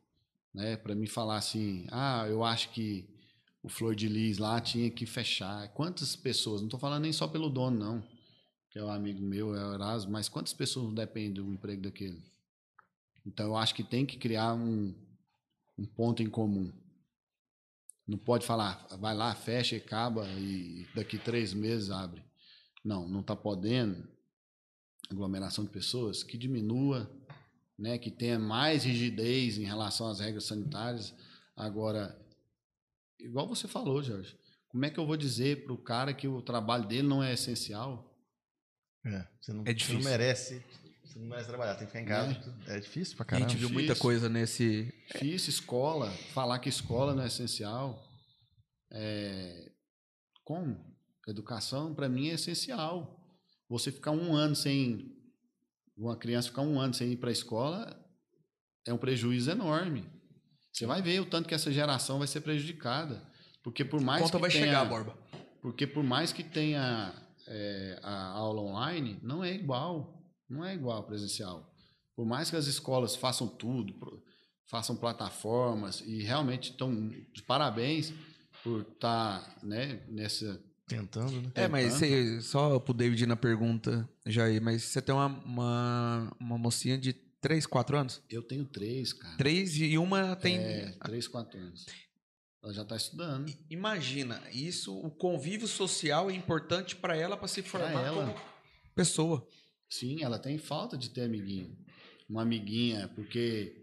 Né? 0.53 0.77
Para 0.77 0.95
mim 0.95 1.06
falar 1.06 1.38
assim, 1.38 1.85
ah, 1.91 2.26
eu 2.27 2.43
acho 2.43 2.72
que 2.72 3.07
o 3.61 3.69
Flor 3.69 3.93
de 3.93 4.07
Lis 4.07 4.39
lá 4.39 4.60
tinha 4.60 4.89
que 4.89 5.06
fechar. 5.06 5.68
Quantas 5.73 6.15
pessoas, 6.15 6.61
não 6.61 6.68
estou 6.68 6.80
falando 6.80 7.03
nem 7.03 7.14
só 7.14 7.27
pelo 7.27 7.49
dono, 7.49 7.77
não, 7.77 8.03
que 8.72 8.80
é 8.80 8.84
um 8.84 8.89
amigo 8.91 9.22
meu, 9.22 9.56
é 9.56 9.64
o 9.64 9.73
Erasmo, 9.76 10.11
mas 10.11 10.27
quantas 10.27 10.53
pessoas 10.53 10.91
dependem 10.95 11.34
do 11.34 11.53
emprego 11.53 11.84
daquele? 11.84 12.19
Então, 13.23 13.45
eu 13.45 13.56
acho 13.56 13.76
que 13.76 13.84
tem 13.84 14.07
que 14.07 14.18
criar 14.18 14.56
um, 14.56 14.95
um 15.77 15.85
ponto 15.85 16.23
em 16.23 16.30
comum. 16.30 16.72
Não 18.10 18.18
pode 18.18 18.44
falar, 18.44 18.88
vai 18.99 19.14
lá, 19.15 19.36
fecha 19.36 19.76
e 19.76 19.77
acaba 19.77 20.27
e 20.30 20.88
daqui 20.95 21.19
três 21.19 21.53
meses 21.53 21.91
abre. 21.91 22.23
Não, 22.84 23.07
não 23.07 23.22
está 23.22 23.36
podendo. 23.36 24.03
Aglomeração 25.11 25.64
de 25.64 25.69
pessoas 25.69 26.23
que 26.23 26.38
diminua, 26.38 27.07
né, 27.77 27.98
que 27.99 28.10
tenha 28.10 28.40
mais 28.40 28.84
rigidez 28.84 29.57
em 29.60 29.64
relação 29.64 30.07
às 30.10 30.19
regras 30.19 30.45
sanitárias. 30.45 31.14
Agora, 31.56 32.19
igual 33.19 33.48
você 33.48 33.68
falou, 33.68 34.02
Jorge, 34.02 34.36
como 34.69 34.86
é 34.86 34.90
que 34.90 34.99
eu 34.99 35.06
vou 35.06 35.18
dizer 35.18 35.64
para 35.64 35.73
o 35.73 35.77
cara 35.77 36.11
que 36.14 36.27
o 36.27 36.41
trabalho 36.41 36.88
dele 36.88 37.07
não 37.07 37.22
é 37.23 37.34
essencial? 37.34 38.11
É, 39.06 39.27
você 39.40 39.53
não, 39.53 39.61
É 39.61 39.65
Você 39.68 39.73
difícil. 39.76 39.99
não 39.99 40.10
merece. 40.10 40.64
Você 41.10 41.18
não 41.18 41.27
merece 41.27 41.48
trabalhar, 41.48 41.73
tem 41.73 41.88
que 41.88 41.91
ficar 41.91 42.02
em 42.03 42.06
casa. 42.06 42.56
É, 42.68 42.80
difícil 42.80 43.15
pra 43.15 43.23
A 43.23 43.27
caramba. 43.27 43.49
gente 43.49 43.57
viu 43.60 43.69
muita 43.69 43.88
difícil. 43.94 44.02
coisa 44.03 44.30
nesse. 44.30 44.94
Difícil, 45.11 45.49
escola, 45.49 46.11
falar 46.34 46.60
que 46.60 46.69
escola 46.69 47.15
não 47.15 47.23
é 47.23 47.27
essencial. 47.27 47.99
É, 48.91 49.72
como? 50.44 50.77
Educação, 51.27 51.95
para 51.95 52.07
mim, 52.07 52.30
é 52.30 52.34
essencial. 52.34 53.19
Você 53.68 53.91
ficar 53.91 54.11
um 54.11 54.36
ano 54.36 54.56
sem. 54.56 55.15
Uma 55.98 56.15
criança 56.15 56.49
ficar 56.49 56.61
um 56.61 56.80
ano 56.80 56.94
sem 56.94 57.11
ir 57.11 57.18
para 57.18 57.30
a 57.30 57.34
escola 57.34 57.99
é 58.88 58.94
um 58.94 58.98
prejuízo 58.98 59.49
enorme. 59.49 60.06
Você 60.72 60.86
vai 60.86 61.02
ver 61.02 61.19
o 61.19 61.26
tanto 61.26 61.48
que 61.49 61.56
essa 61.56 61.72
geração 61.72 62.19
vai 62.19 62.27
ser 62.27 62.41
prejudicada. 62.41 63.27
Porque 63.64 63.84
por 63.84 63.99
mais 63.99 64.22
Conta 64.22 64.38
que 64.38 64.41
vai 64.41 64.52
tenha, 64.52 64.65
chegar, 64.65 64.86
Borba. 64.86 65.18
porque 65.61 65.86
por 65.86 66.03
mais 66.03 66.31
que 66.31 66.44
tenha 66.44 67.14
é, 67.48 67.99
a 68.03 68.27
aula 68.27 68.61
online, 68.61 69.19
não 69.23 69.44
é 69.44 69.53
igual. 69.53 70.19
Não 70.49 70.65
é 70.65 70.73
igual 70.73 70.97
ao 70.97 71.03
presencial. 71.03 71.71
Por 72.15 72.26
mais 72.26 72.49
que 72.49 72.55
as 72.55 72.65
escolas 72.65 73.15
façam 73.15 73.47
tudo, 73.47 73.93
façam 74.65 74.95
plataformas 74.95 76.01
e 76.05 76.21
realmente 76.21 76.71
estão 76.71 77.09
de 77.09 77.43
parabéns 77.43 78.13
por 78.63 78.81
estar 78.81 79.57
né, 79.63 80.01
nessa. 80.07 80.61
Tentando, 80.88 81.41
né? 81.41 81.51
É, 81.53 81.67
mas 81.67 81.93
você, 81.93 82.41
só 82.41 82.80
pro 82.80 82.93
David 82.93 83.26
na 83.27 83.35
pergunta, 83.35 84.09
Jair, 84.26 84.61
mas 84.61 84.84
você 84.84 85.01
tem 85.01 85.13
uma, 85.13 85.27
uma, 85.27 86.35
uma 86.39 86.57
mocinha 86.57 86.97
de 86.97 87.13
3, 87.13 87.65
4 87.67 87.97
anos? 87.97 88.21
Eu 88.30 88.41
tenho 88.41 88.65
três, 88.65 89.13
cara. 89.13 89.38
3 89.38 89.77
e 89.77 89.97
uma 89.97 90.35
tem. 90.35 90.57
É, 90.57 90.91
três, 91.03 91.27
quatro 91.27 91.59
anos. 91.59 91.85
Ela 92.61 92.73
já 92.73 92.81
está 92.81 92.95
estudando. 92.97 93.53
Imagina, 93.69 94.41
isso, 94.51 94.97
o 94.97 95.09
convívio 95.09 95.67
social 95.67 96.30
é 96.30 96.34
importante 96.34 96.95
para 96.95 97.15
ela 97.15 97.38
para 97.38 97.47
se 97.47 97.61
formar 97.61 98.03
ela. 98.03 98.26
como 98.26 98.35
pessoa. 98.93 99.47
Sim, 99.90 100.24
ela 100.24 100.38
tem 100.38 100.57
falta 100.57 100.98
de 100.98 101.10
ter 101.10 101.22
amiguinho. 101.22 101.76
Uma 102.30 102.44
amiguinha, 102.44 103.07
porque 103.16 103.76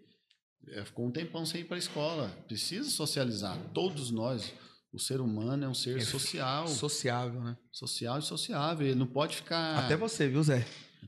é, 0.68 0.84
ficou 0.84 1.06
um 1.06 1.10
tempão 1.10 1.44
sem 1.44 1.62
ir 1.62 1.64
para 1.64 1.76
a 1.76 1.78
escola. 1.78 2.28
Precisa 2.46 2.88
socializar. 2.90 3.58
Todos 3.74 4.10
nós. 4.10 4.52
O 4.92 4.98
ser 4.98 5.20
humano 5.20 5.64
é 5.64 5.68
um 5.68 5.74
ser 5.74 5.98
É 5.98 6.00
social. 6.00 6.66
Sociável, 6.68 7.42
né? 7.42 7.56
Social 7.72 8.18
e 8.18 8.22
sociável. 8.22 8.86
Ele 8.86 8.94
não 8.94 9.06
pode 9.06 9.36
ficar. 9.36 9.84
Até 9.84 9.96
você, 9.96 10.28
viu, 10.28 10.42
Zé? 10.42 10.64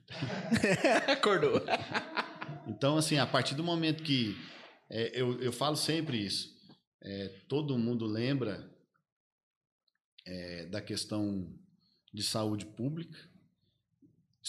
Acordou. 1.09 1.63
Então, 2.67 2.99
assim, 2.99 3.17
a 3.19 3.27
partir 3.27 3.55
do 3.55 3.65
momento 3.65 4.03
que. 4.03 4.37
é, 4.91 5.21
eu, 5.21 5.41
eu 5.41 5.53
falo 5.53 5.77
sempre 5.77 6.19
isso. 6.23 6.55
é, 7.03 7.29
todo 7.49 7.79
mundo 7.79 8.05
lembra 8.05 8.69
é, 10.27 10.67
da 10.67 10.81
questão 10.81 11.49
de 12.13 12.23
saúde 12.23 12.67
pública. 12.67 13.19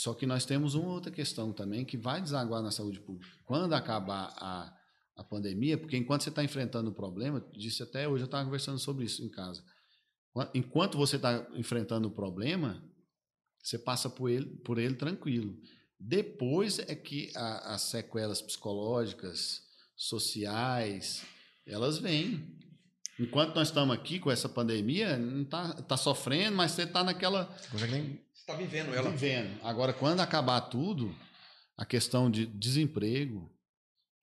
Só 0.02 0.14
que 0.14 0.26
nós 0.26 0.46
temos 0.46 0.76
uma 0.76 0.88
outra 0.94 1.12
questão 1.12 1.52
também 1.52 1.84
que 1.84 1.98
vai 1.98 2.22
desaguar 2.22 2.62
na 2.62 2.72
saúde 2.72 3.02
pública. 3.02 3.30
Quando 3.44 3.74
acabar 3.74 4.34
a, 4.38 4.74
a 5.18 5.24
pandemia, 5.26 5.78
porque 5.78 5.98
enquanto 5.98 6.24
você 6.24 6.30
está 6.30 6.42
enfrentando 6.42 6.90
o 6.90 6.94
problema, 6.94 7.46
disse 7.52 7.84
até 7.84 8.08
hoje, 8.08 8.24
eu 8.24 8.26
estava 8.26 8.46
conversando 8.46 8.80
sobre 8.80 9.04
isso 9.04 9.22
em 9.22 9.30
casa. 9.30 9.62
Qua- 10.32 10.50
Enquanto 10.56 10.98
você 10.98 11.18
está 11.18 11.46
enfrentando 11.54 12.08
o 12.08 12.12
problema, 12.12 12.82
você 13.62 13.78
passa 13.78 14.10
por 14.10 14.30
ele, 14.30 14.46
por 14.64 14.78
ele 14.78 14.96
tranquilo. 14.96 15.54
Depois 16.00 16.80
é 16.80 16.96
que 16.96 17.30
a- 17.36 17.74
as 17.74 17.82
sequelas 17.82 18.42
psicológicas, 18.42 19.64
sociais, 19.98 21.26
elas 21.68 21.98
vêm. 21.98 22.58
Enquanto 23.20 23.54
nós 23.54 23.68
estamos 23.68 23.94
aqui 23.94 24.18
com 24.18 24.32
essa 24.32 24.48
pandemia, 24.48 25.18
não 25.18 25.44
tá, 25.44 25.74
tá 25.74 25.98
sofrendo, 25.98 26.56
mas 26.56 26.72
você 26.72 26.84
está 26.84 27.04
naquela 27.04 27.44
Você 27.58 27.68
consegue 27.70 27.92
nem. 27.92 28.29
Você 28.50 28.54
tá 28.54 28.56
vivendo 28.56 28.94
ela. 28.96 29.12
vivendo. 29.12 29.60
Agora, 29.64 29.94
quando 29.94 30.22
acabar 30.22 30.60
tudo, 30.62 31.16
a 31.78 31.86
questão 31.86 32.32
de 32.32 32.48
desemprego, 32.48 33.52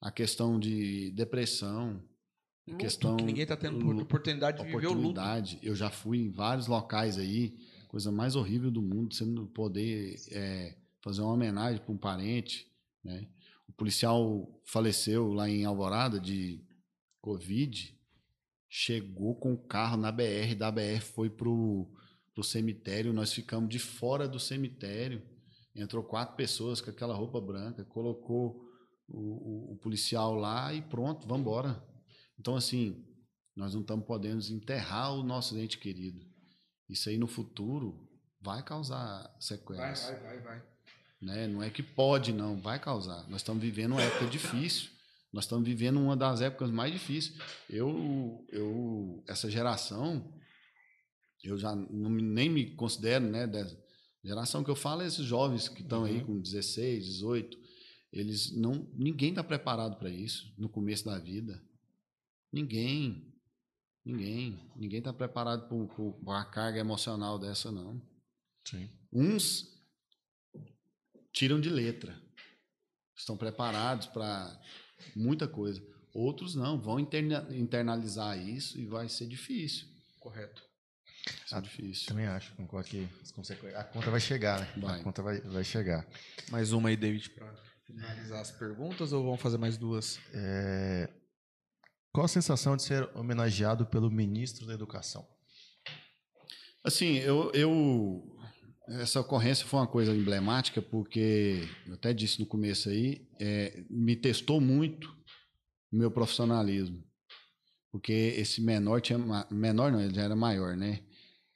a 0.00 0.10
questão 0.10 0.58
de 0.58 1.12
depressão, 1.12 2.02
a 2.66 2.72
Luto, 2.72 2.84
questão 2.84 3.16
que 3.16 3.24
ninguém 3.24 3.46
tá 3.46 3.56
tendo 3.56 3.78
lu- 3.78 4.02
oportunidade 4.02 4.58
de 4.58 4.64
viver 4.64 4.86
o 4.88 4.92
luto. 4.92 5.10
oportunidade. 5.10 5.58
Eu 5.62 5.76
já 5.76 5.90
fui 5.90 6.18
em 6.18 6.30
vários 6.30 6.66
locais 6.66 7.18
aí, 7.18 7.54
coisa 7.86 8.10
mais 8.10 8.34
horrível 8.34 8.68
do 8.70 8.82
mundo, 8.82 9.14
você 9.14 9.24
não 9.24 9.46
poder 9.46 10.16
é, 10.32 10.76
fazer 11.00 11.22
uma 11.22 11.32
homenagem 11.32 11.80
para 11.80 11.92
um 11.92 11.96
parente, 11.98 12.66
né? 13.04 13.28
O 13.68 13.72
policial 13.72 14.60
faleceu 14.64 15.32
lá 15.32 15.48
em 15.48 15.64
Alvorada 15.64 16.18
de 16.18 16.60
Covid, 17.20 17.96
chegou 18.68 19.36
com 19.36 19.52
o 19.52 19.58
carro 19.58 19.96
na 19.96 20.10
BR, 20.10 20.54
da 20.56 20.70
BR 20.72 21.00
foi 21.00 21.30
pro, 22.36 22.42
pro 22.42 22.44
cemitério, 22.44 23.12
nós 23.12 23.32
ficamos 23.32 23.68
de 23.68 23.78
fora 23.78 24.28
do 24.28 24.38
cemitério, 24.38 25.22
entrou 25.74 26.02
quatro 26.04 26.36
pessoas 26.36 26.80
com 26.80 26.90
aquela 26.90 27.14
roupa 27.14 27.40
branca, 27.40 27.84
colocou 27.84 28.62
o, 29.08 29.18
o- 29.18 29.72
o 29.74 29.76
policial 29.78 30.34
lá 30.34 30.72
e 30.74 30.82
pronto, 30.82 31.26
vamos 31.26 31.40
embora. 31.42 31.82
Então, 32.38 32.56
assim, 32.56 33.04
nós 33.54 33.74
não 33.74 33.80
estamos 33.80 34.06
podendo 34.06 34.42
enterrar 34.52 35.14
o 35.14 35.22
nosso 35.22 35.56
ente 35.58 35.78
querido. 35.78 36.20
Isso 36.88 37.08
aí 37.08 37.16
no 37.18 37.26
futuro 37.26 38.06
vai 38.40 38.62
causar 38.62 39.22
Vai, 39.22 39.40
sequelas. 39.40 40.02
vai, 40.04 40.20
vai, 40.20 40.40
vai. 40.40 40.62
Né? 41.20 41.46
Não 41.48 41.62
é 41.62 41.70
que 41.70 41.82
pode, 41.82 42.32
não, 42.32 42.60
vai 42.60 42.78
causar. 42.78 43.26
Nós 43.28 43.40
estamos 43.40 43.62
vivendo 43.62 43.92
uma 43.92 44.02
época 44.02 44.26
difícil. 44.26 44.90
Nós 45.32 45.44
estamos 45.44 45.66
vivendo 45.66 45.98
uma 45.98 46.16
das 46.16 46.40
épocas 46.40 46.70
mais 46.70 46.92
difíceis. 46.92 47.38
Eu, 47.68 48.44
eu 48.50 49.24
essa 49.26 49.50
geração, 49.50 50.32
eu 51.48 51.58
já 51.58 51.74
não, 51.74 52.10
nem 52.10 52.48
me 52.48 52.70
considero, 52.74 53.24
né? 53.24 53.46
Dessa 53.46 53.76
geração 54.24 54.64
que 54.64 54.70
eu 54.70 54.76
falo 54.76 55.02
é 55.02 55.06
esses 55.06 55.24
jovens 55.24 55.68
que 55.68 55.82
estão 55.82 56.04
aí 56.04 56.24
com 56.24 56.40
16, 56.40 57.04
18. 57.04 57.58
Eles 58.12 58.52
não, 58.52 58.88
ninguém 58.94 59.30
está 59.30 59.44
preparado 59.44 59.98
para 59.98 60.10
isso 60.10 60.52
no 60.56 60.68
começo 60.68 61.04
da 61.04 61.18
vida. 61.18 61.62
Ninguém. 62.52 63.32
Ninguém. 64.04 64.58
Ninguém 64.76 65.00
está 65.00 65.12
preparado 65.12 65.68
para 65.68 65.76
uma 65.76 66.44
carga 66.44 66.78
emocional 66.78 67.38
dessa, 67.38 67.70
não. 67.70 68.00
Sim. 68.66 68.88
Uns 69.12 69.68
tiram 71.32 71.60
de 71.60 71.68
letra. 71.68 72.18
Estão 73.16 73.36
preparados 73.36 74.06
para 74.06 74.60
muita 75.14 75.46
coisa. 75.46 75.82
Outros 76.14 76.54
não, 76.54 76.80
vão 76.80 76.98
interna- 76.98 77.46
internalizar 77.54 78.38
isso 78.38 78.78
e 78.78 78.86
vai 78.86 79.08
ser 79.08 79.26
difícil. 79.26 79.86
Correto. 80.18 80.65
Isso 81.44 81.54
é 81.56 81.60
difícil. 81.60 82.06
Também 82.08 82.26
acho, 82.26 82.54
concordo 82.54 82.88
que 82.88 83.08
a 83.74 83.84
conta 83.84 84.10
vai 84.10 84.20
chegar, 84.20 84.60
né? 84.60 84.72
Vai. 84.76 85.00
A 85.00 85.02
conta 85.02 85.22
vai, 85.22 85.40
vai 85.40 85.64
chegar. 85.64 86.06
Mais 86.50 86.72
uma 86.72 86.88
aí, 86.88 86.96
David, 86.96 87.30
para 87.30 87.54
finalizar 87.86 88.40
as 88.40 88.50
perguntas 88.52 89.12
ou 89.12 89.24
vamos 89.24 89.40
fazer 89.40 89.58
mais 89.58 89.76
duas? 89.76 90.18
É, 90.32 91.08
Qual 92.12 92.24
a 92.24 92.28
sensação 92.28 92.76
de 92.76 92.82
ser 92.82 93.08
homenageado 93.14 93.84
pelo 93.86 94.10
ministro 94.10 94.66
da 94.66 94.74
Educação? 94.74 95.26
Assim, 96.84 97.16
eu, 97.18 97.50
eu- 97.52 98.32
Essa 98.88 99.20
ocorrência 99.20 99.66
foi 99.66 99.80
uma 99.80 99.86
coisa 99.88 100.14
emblemática, 100.14 100.80
porque, 100.80 101.68
eu 101.88 101.94
até 101.94 102.14
disse 102.14 102.38
no 102.38 102.46
começo 102.46 102.88
aí, 102.88 103.28
é, 103.40 103.82
me 103.90 104.14
testou 104.14 104.60
muito 104.60 105.08
o 105.92 105.96
meu 105.96 106.08
profissionalismo. 106.08 107.02
Porque 107.90 108.12
esse 108.12 108.60
menor 108.60 109.00
tinha. 109.00 109.18
Menor 109.50 109.90
não, 109.90 110.00
ele 110.00 110.14
já 110.14 110.22
era 110.22 110.36
maior, 110.36 110.76
né? 110.76 111.00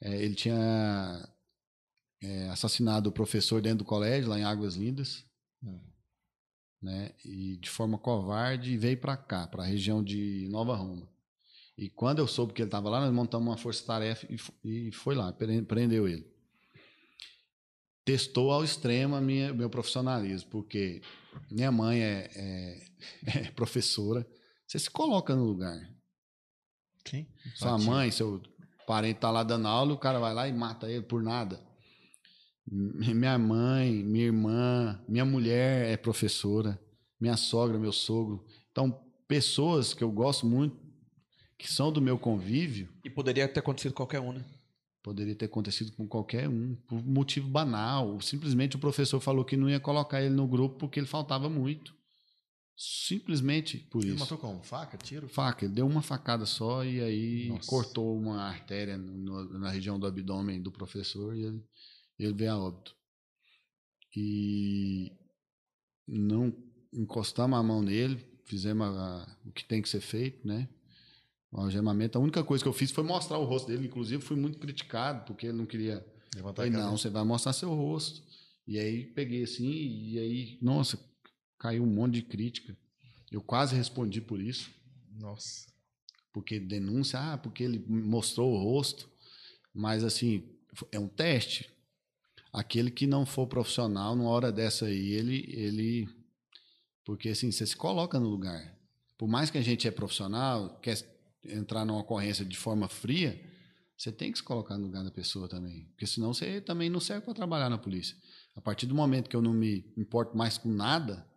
É, 0.03 0.23
ele 0.23 0.35
tinha 0.35 1.29
é, 2.23 2.49
assassinado 2.49 3.11
o 3.11 3.13
professor 3.13 3.61
dentro 3.61 3.79
do 3.79 3.85
colégio, 3.85 4.31
lá 4.31 4.39
em 4.39 4.45
Águas 4.45 4.75
Lindas. 4.75 5.25
Hum. 5.63 5.81
Né? 6.83 7.15
E 7.25 7.59
de 7.59 7.69
forma 7.69 7.99
covarde 7.99 8.77
veio 8.79 8.99
para 8.99 9.17
cá, 9.17 9.47
para 9.47 9.63
a 9.63 9.67
região 9.67 10.03
de 10.03 10.49
Nova 10.51 10.75
Roma. 10.75 11.09
E 11.77 11.89
quando 11.89 12.19
eu 12.19 12.27
soube 12.27 12.53
que 12.53 12.63
ele 12.63 12.69
estava 12.69 12.89
lá, 12.89 13.01
nós 13.01 13.13
montamos 13.13 13.47
uma 13.49 13.57
força-tarefa 13.57 14.27
e, 14.31 14.89
e 14.89 14.93
foi 14.93 15.15
lá, 15.15 15.33
pre- 15.33 15.63
prendeu 15.63 16.09
ele. 16.09 16.31
Testou 18.05 18.51
ao 18.51 18.65
extremo 18.65 19.15
a 19.15 19.21
minha, 19.21 19.53
meu 19.53 19.69
profissionalismo, 19.71 20.51
porque 20.51 21.03
minha 21.51 21.71
mãe 21.71 22.03
é, 22.03 22.31
é- 22.35 22.87
é 23.47 23.51
professora. 23.53 24.27
Você 24.67 24.79
se 24.79 24.91
coloca 24.91 25.35
no 25.35 25.45
lugar. 25.45 25.79
Sim. 27.07 27.27
Sua 27.55 27.79
mãe, 27.79 28.11
seu 28.11 28.43
parente 28.91 29.21
tá 29.21 29.31
lá 29.31 29.45
dando 29.45 29.69
aula, 29.69 29.93
o 29.93 29.99
cara 29.99 30.19
vai 30.19 30.35
lá 30.35 30.49
e 30.49 30.53
mata 30.53 30.91
ele 30.91 31.03
por 31.03 31.23
nada. 31.23 31.61
Minha 32.67 33.39
mãe, 33.39 34.03
minha 34.03 34.25
irmã, 34.25 35.01
minha 35.09 35.25
mulher 35.25 35.93
é 35.93 35.97
professora, 35.97 36.77
minha 37.21 37.37
sogra, 37.37 37.79
meu 37.79 37.93
sogro. 37.93 38.45
Então, 38.73 39.01
pessoas 39.29 39.95
que 39.95 40.03
eu 40.03 40.11
gosto 40.11 40.45
muito, 40.45 40.77
que 41.57 41.73
são 41.73 41.93
do 41.93 42.03
meu 42.03 42.19
convívio, 42.19 42.89
E 43.05 43.09
poderia 43.09 43.47
ter 43.47 43.61
acontecido 43.61 43.95
qualquer 43.95 44.19
um, 44.19 44.33
né? 44.33 44.45
poderia 45.05 45.37
ter 45.37 45.45
acontecido 45.45 45.93
com 45.93 46.09
qualquer 46.09 46.49
um, 46.49 46.75
por 46.89 47.01
motivo 47.01 47.49
banal. 47.49 48.21
Simplesmente 48.21 48.75
o 48.75 48.81
professor 48.81 49.21
falou 49.21 49.45
que 49.45 49.57
não 49.57 49.71
ia 49.71 49.79
colocar 49.79 50.21
ele 50.21 50.35
no 50.35 50.49
grupo 50.49 50.79
porque 50.79 50.99
ele 50.99 51.07
faltava 51.07 51.49
muito. 51.49 51.95
Simplesmente 52.83 53.77
por 53.77 54.03
Ele 54.03 54.13
isso. 54.13 54.21
matou 54.21 54.39
com 54.39 54.63
faca, 54.63 54.97
tiro? 54.97 55.29
Faca, 55.29 55.67
ele 55.67 55.75
deu 55.75 55.87
uma 55.87 56.01
facada 56.01 56.47
só 56.47 56.83
e 56.83 56.99
aí 56.99 57.49
Nossa. 57.49 57.69
cortou 57.69 58.17
uma 58.17 58.41
artéria 58.41 58.97
no- 58.97 59.59
na 59.59 59.69
região 59.69 59.99
do 60.01 60.07
abdômen 60.07 60.63
do 60.63 60.73
professor 60.73 61.37
e 61.37 61.45
ele, 61.45 61.63
ele 62.19 62.33
veio 62.33 62.53
a 62.53 62.59
óbito. 62.59 62.97
E 64.17 65.13
não 66.09 66.57
encostamos 66.91 67.59
a 67.59 67.63
mão 67.63 67.83
nele, 67.83 68.27
fizemos 68.47 68.87
a- 68.97 69.39
o 69.45 69.53
que 69.53 69.63
tem 69.65 69.83
que 69.83 69.89
ser 69.89 70.01
feito, 70.01 70.47
né? 70.49 70.67
O 71.53 71.61
algemamento. 71.61 72.17
A 72.17 72.21
única 72.23 72.43
coisa 72.43 72.65
que 72.65 72.69
eu 72.69 72.73
fiz 72.73 72.91
foi 72.91 73.05
mostrar 73.05 73.37
o 73.37 73.45
rosto 73.45 73.67
dele. 73.69 73.89
Inclusive, 73.89 74.23
fui 74.23 74.39
muito 74.39 74.59
criticado 74.59 75.27
porque 75.27 75.49
ele 75.49 75.59
não 75.59 75.67
queria 75.67 76.03
Levantar 76.35 76.63
Falei, 76.65 76.81
a 76.81 76.85
não, 76.85 76.97
você 76.97 77.11
vai 77.11 77.25
mostrar 77.25 77.53
seu 77.53 77.75
rosto. 77.75 78.23
E 78.67 78.79
aí 78.79 79.05
peguei 79.05 79.43
assim, 79.43 79.69
e 79.69 80.19
aí, 80.19 80.59
nossa, 80.63 80.97
caiu 81.61 81.85
um 81.85 81.87
monte 81.87 82.15
de 82.15 82.23
crítica. 82.23 82.77
Eu 83.31 83.41
quase 83.41 83.77
respondi 83.77 84.21
por 84.21 84.41
isso, 84.41 84.71
Nossa. 85.13 85.69
porque 86.33 86.59
denúncia, 86.59 87.21
ah, 87.21 87.39
porque 87.39 87.63
ele 87.63 87.79
mostrou 87.87 88.53
o 88.53 88.59
rosto. 88.61 89.09
Mas 89.73 90.03
assim, 90.03 90.43
é 90.91 90.99
um 90.99 91.07
teste. 91.07 91.71
Aquele 92.53 92.91
que 92.91 93.07
não 93.07 93.25
for 93.25 93.47
profissional, 93.47 94.17
numa 94.17 94.31
hora 94.31 94.51
dessa 94.51 94.87
aí, 94.87 95.13
ele. 95.13 95.45
ele 95.49 96.09
porque 97.05 97.29
assim, 97.29 97.53
você 97.53 97.65
se 97.67 97.77
coloca 97.77 98.19
no 98.19 98.29
lugar. 98.29 98.77
Por 99.17 99.29
mais 99.29 99.51
que 99.51 99.59
a 99.59 99.63
gente 99.63 99.87
é 99.87 99.91
profissional, 99.91 100.81
quer 100.81 100.99
entrar 101.45 101.85
numa 101.85 102.01
ocorrência 102.01 102.45
de 102.45 102.57
forma 102.57 102.89
fria, 102.89 103.41
você 103.97 104.11
tem 104.11 104.33
que 104.33 104.39
se 104.39 104.45
colocar 104.45 104.79
no 104.79 104.87
lugar 104.87 105.05
da 105.05 105.11
pessoa 105.11 105.49
também. 105.49 105.85
Porque 105.91 106.07
senão 106.07 106.33
você 106.33 106.61
também 106.61 106.89
não 106.89 107.01
serve 107.01 107.25
para 107.25 107.35
trabalhar 107.35 107.69
na 107.69 107.79
polícia. 107.79 108.17
A 108.57 108.61
partir 108.61 108.87
do 108.87 108.95
momento 108.95 109.29
que 109.29 109.37
eu 109.37 109.43
não 109.43 109.53
me 109.53 109.85
importo 109.97 110.37
mais 110.37 110.57
com 110.57 110.69
nada, 110.71 111.30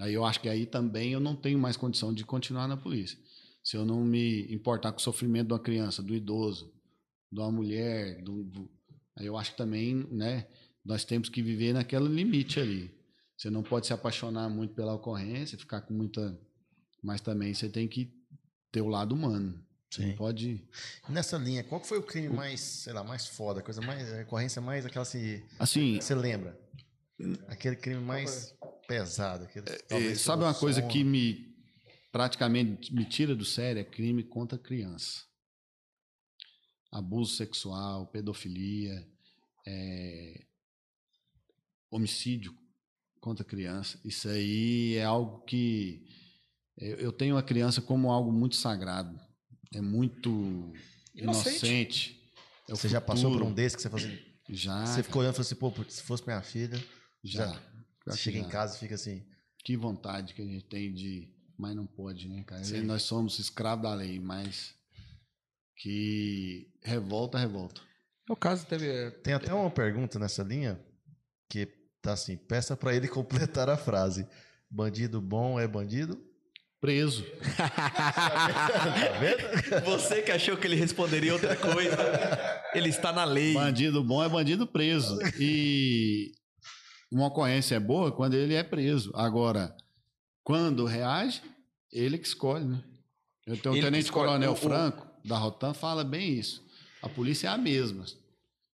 aí 0.00 0.14
eu 0.14 0.24
acho 0.24 0.40
que 0.40 0.48
aí 0.48 0.66
também 0.66 1.12
eu 1.12 1.20
não 1.20 1.34
tenho 1.36 1.58
mais 1.58 1.76
condição 1.76 2.12
de 2.12 2.24
continuar 2.24 2.66
na 2.68 2.76
polícia. 2.76 3.18
Se 3.62 3.76
eu 3.76 3.84
não 3.84 4.02
me 4.04 4.52
importar 4.52 4.90
com 4.92 4.98
o 4.98 5.02
sofrimento 5.02 5.48
de 5.48 5.52
uma 5.52 5.60
criança, 5.60 6.02
do 6.02 6.14
idoso, 6.14 6.72
de 7.30 7.38
uma 7.38 7.50
mulher, 7.52 8.20
do, 8.22 8.42
do- 8.44 8.70
aí 9.16 9.26
eu 9.26 9.36
acho 9.36 9.52
que 9.52 9.56
também, 9.56 9.94
né, 10.10 10.46
nós 10.84 11.04
temos 11.04 11.28
que 11.28 11.40
viver 11.42 11.72
naquele 11.72 12.08
limite 12.08 12.58
ali. 12.58 12.90
Você 13.36 13.50
não 13.50 13.62
pode 13.62 13.86
se 13.86 13.92
apaixonar 13.92 14.48
muito 14.48 14.74
pela 14.74 14.94
ocorrência, 14.94 15.56
ficar 15.58 15.80
com 15.82 15.94
muita, 15.94 16.38
mas 17.02 17.20
também 17.20 17.52
você 17.54 17.68
tem 17.68 17.86
que 17.88 18.12
ter 18.70 18.80
o 18.80 18.88
lado 18.88 19.14
humano. 19.14 19.64
Você 19.90 20.02
Sim. 20.02 20.08
não 20.08 20.16
pode 20.16 20.64
Nessa 21.08 21.36
linha, 21.36 21.62
qual 21.62 21.82
foi 21.84 21.98
o 21.98 22.02
crime 22.02 22.28
mais, 22.30 22.60
sei 22.60 22.92
lá, 22.94 23.04
mais 23.04 23.26
foda, 23.26 23.60
a 23.60 23.62
coisa 23.62 23.80
mais, 23.82 24.10
a 24.12 24.16
recorrência 24.16 24.60
mais 24.62 24.86
aquela 24.86 25.02
assim, 25.02 25.42
assim, 25.58 26.00
você 26.00 26.14
lembra? 26.14 26.58
Aquele 27.46 27.76
crime 27.76 28.00
mais 28.00 28.54
pesado. 28.86 29.44
Aquele, 29.44 29.66
É, 29.90 30.14
sabe 30.14 30.42
uma 30.44 30.54
coisa 30.54 30.82
que 30.82 31.02
me 31.04 31.50
praticamente 32.10 32.92
me 32.94 33.04
tira 33.04 33.34
do 33.34 33.44
sério 33.44 33.80
é 33.80 33.84
crime 33.84 34.22
contra 34.22 34.58
criança. 34.58 35.22
Abuso 36.90 37.34
sexual, 37.36 38.06
pedofilia, 38.08 39.08
é, 39.66 40.44
homicídio 41.90 42.54
contra 43.20 43.44
criança. 43.44 43.98
Isso 44.04 44.28
aí 44.28 44.96
é 44.96 45.04
algo 45.04 45.40
que 45.44 46.06
eu 46.76 46.96
eu 46.98 47.12
tenho 47.12 47.36
a 47.36 47.42
criança 47.42 47.80
como 47.80 48.10
algo 48.10 48.32
muito 48.32 48.56
sagrado. 48.56 49.18
É 49.74 49.80
muito 49.80 50.72
Inocente. 51.14 51.66
inocente. 51.66 52.22
É 52.68 52.72
Você 52.72 52.88
já 52.88 53.00
passou 53.00 53.30
por 53.30 53.34
futuro. 53.38 53.50
um 53.50 53.54
desse 53.54 53.76
que 53.76 53.82
você 53.82 53.88
falou 53.90 54.04
assim, 54.04 54.18
Já, 54.50 54.84
você 54.86 55.02
ficou 55.02 55.20
olhando 55.22 55.32
e 55.32 55.36
falou 55.36 55.46
assim, 55.46 55.54
pô, 55.84 55.90
se 55.90 56.02
fosse 56.02 56.24
minha 56.26 56.42
filha, 56.42 56.76
já. 57.24 57.46
já- 57.46 57.71
você 58.04 58.16
que 58.16 58.22
chega 58.22 58.38
em 58.38 58.44
já. 58.44 58.48
casa 58.48 58.76
e 58.76 58.80
fica 58.80 58.94
assim, 58.94 59.24
Que 59.64 59.76
vontade 59.76 60.34
que 60.34 60.42
a 60.42 60.46
gente 60.46 60.64
tem 60.64 60.92
de. 60.92 61.28
Mas 61.58 61.76
não 61.76 61.86
pode, 61.86 62.28
né, 62.28 62.42
cara? 62.44 62.64
Sim. 62.64 62.82
Nós 62.82 63.02
somos 63.02 63.38
escravos 63.38 63.82
da 63.84 63.94
lei, 63.94 64.18
mas. 64.18 64.74
Que 65.76 66.68
revolta, 66.82 67.38
revolta. 67.38 67.80
No 68.28 68.36
caso, 68.36 68.66
teve. 68.66 69.10
Tem 69.22 69.34
até 69.34 69.52
uma 69.52 69.70
pergunta 69.70 70.18
nessa 70.18 70.42
linha 70.42 70.80
que 71.50 71.66
tá 72.00 72.12
assim: 72.12 72.36
peça 72.36 72.76
pra 72.76 72.94
ele 72.94 73.06
completar 73.08 73.68
a 73.68 73.76
frase. 73.76 74.26
Bandido 74.70 75.20
bom 75.20 75.60
é 75.60 75.68
bandido? 75.68 76.18
Preso. 76.80 77.24
Tá 77.56 79.18
vendo? 79.20 79.84
Você 79.86 80.22
que 80.22 80.32
achou 80.32 80.56
que 80.56 80.66
ele 80.66 80.74
responderia 80.76 81.32
outra 81.32 81.54
coisa, 81.56 81.96
ele 82.74 82.88
está 82.88 83.12
na 83.12 83.24
lei. 83.24 83.54
Bandido 83.54 84.02
bom 84.02 84.22
é 84.24 84.28
bandido 84.28 84.66
preso. 84.66 85.18
E 85.38 86.32
uma 87.12 87.26
ocorrência 87.26 87.74
é 87.76 87.80
boa 87.80 88.10
quando 88.12 88.34
ele 88.34 88.54
é 88.54 88.62
preso. 88.62 89.12
Agora, 89.14 89.76
quando 90.42 90.84
reage, 90.84 91.42
ele 91.92 92.18
que 92.18 92.26
escolhe, 92.26 92.64
né? 92.64 92.82
Eu 93.46 93.56
tenho 93.56 93.74
o 93.74 93.76
Ele 93.76 93.84
que 93.86 93.90
Tenente. 93.90 94.12
Coronel 94.12 94.50
O- 94.50 94.54
o- 94.54 94.56
Franco, 94.56 95.06
da 95.24 95.36
Rotan, 95.36 95.74
fala 95.74 96.04
bem 96.04 96.32
isso. 96.38 96.64
A 97.02 97.08
polícia 97.08 97.48
é 97.48 97.50
a 97.50 97.58
mesma. 97.58 98.04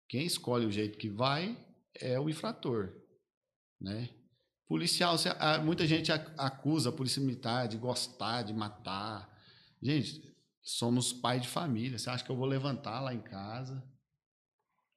Quem 0.08 0.24
escolhe 0.26 0.66
o 0.66 0.70
jeito 0.72 0.98
que 0.98 1.08
vai 1.08 1.56
é 2.00 2.18
o 2.18 2.28
infrator, 2.30 2.92
né? 3.80 4.08
Policial, 4.68 5.18
você- 5.18 5.30
muita 5.62 5.86
gente 5.86 6.10
ac- 6.12 6.32
acusa 6.38 6.88
a 6.88 6.92
polícia 6.92 7.20
militar 7.20 7.66
de 7.68 7.76
gostar, 7.76 8.42
de 8.42 8.54
matar. 8.54 9.28
Gente, 9.82 10.22
somos 10.62 11.12
pai 11.12 11.40
de 11.40 11.48
família. 11.48 11.98
Você 11.98 12.08
acha 12.08 12.24
que 12.24 12.30
eu 12.30 12.36
vou 12.36 12.46
levantar 12.46 13.00
lá 13.00 13.12
em 13.12 13.20
casa? 13.20 13.82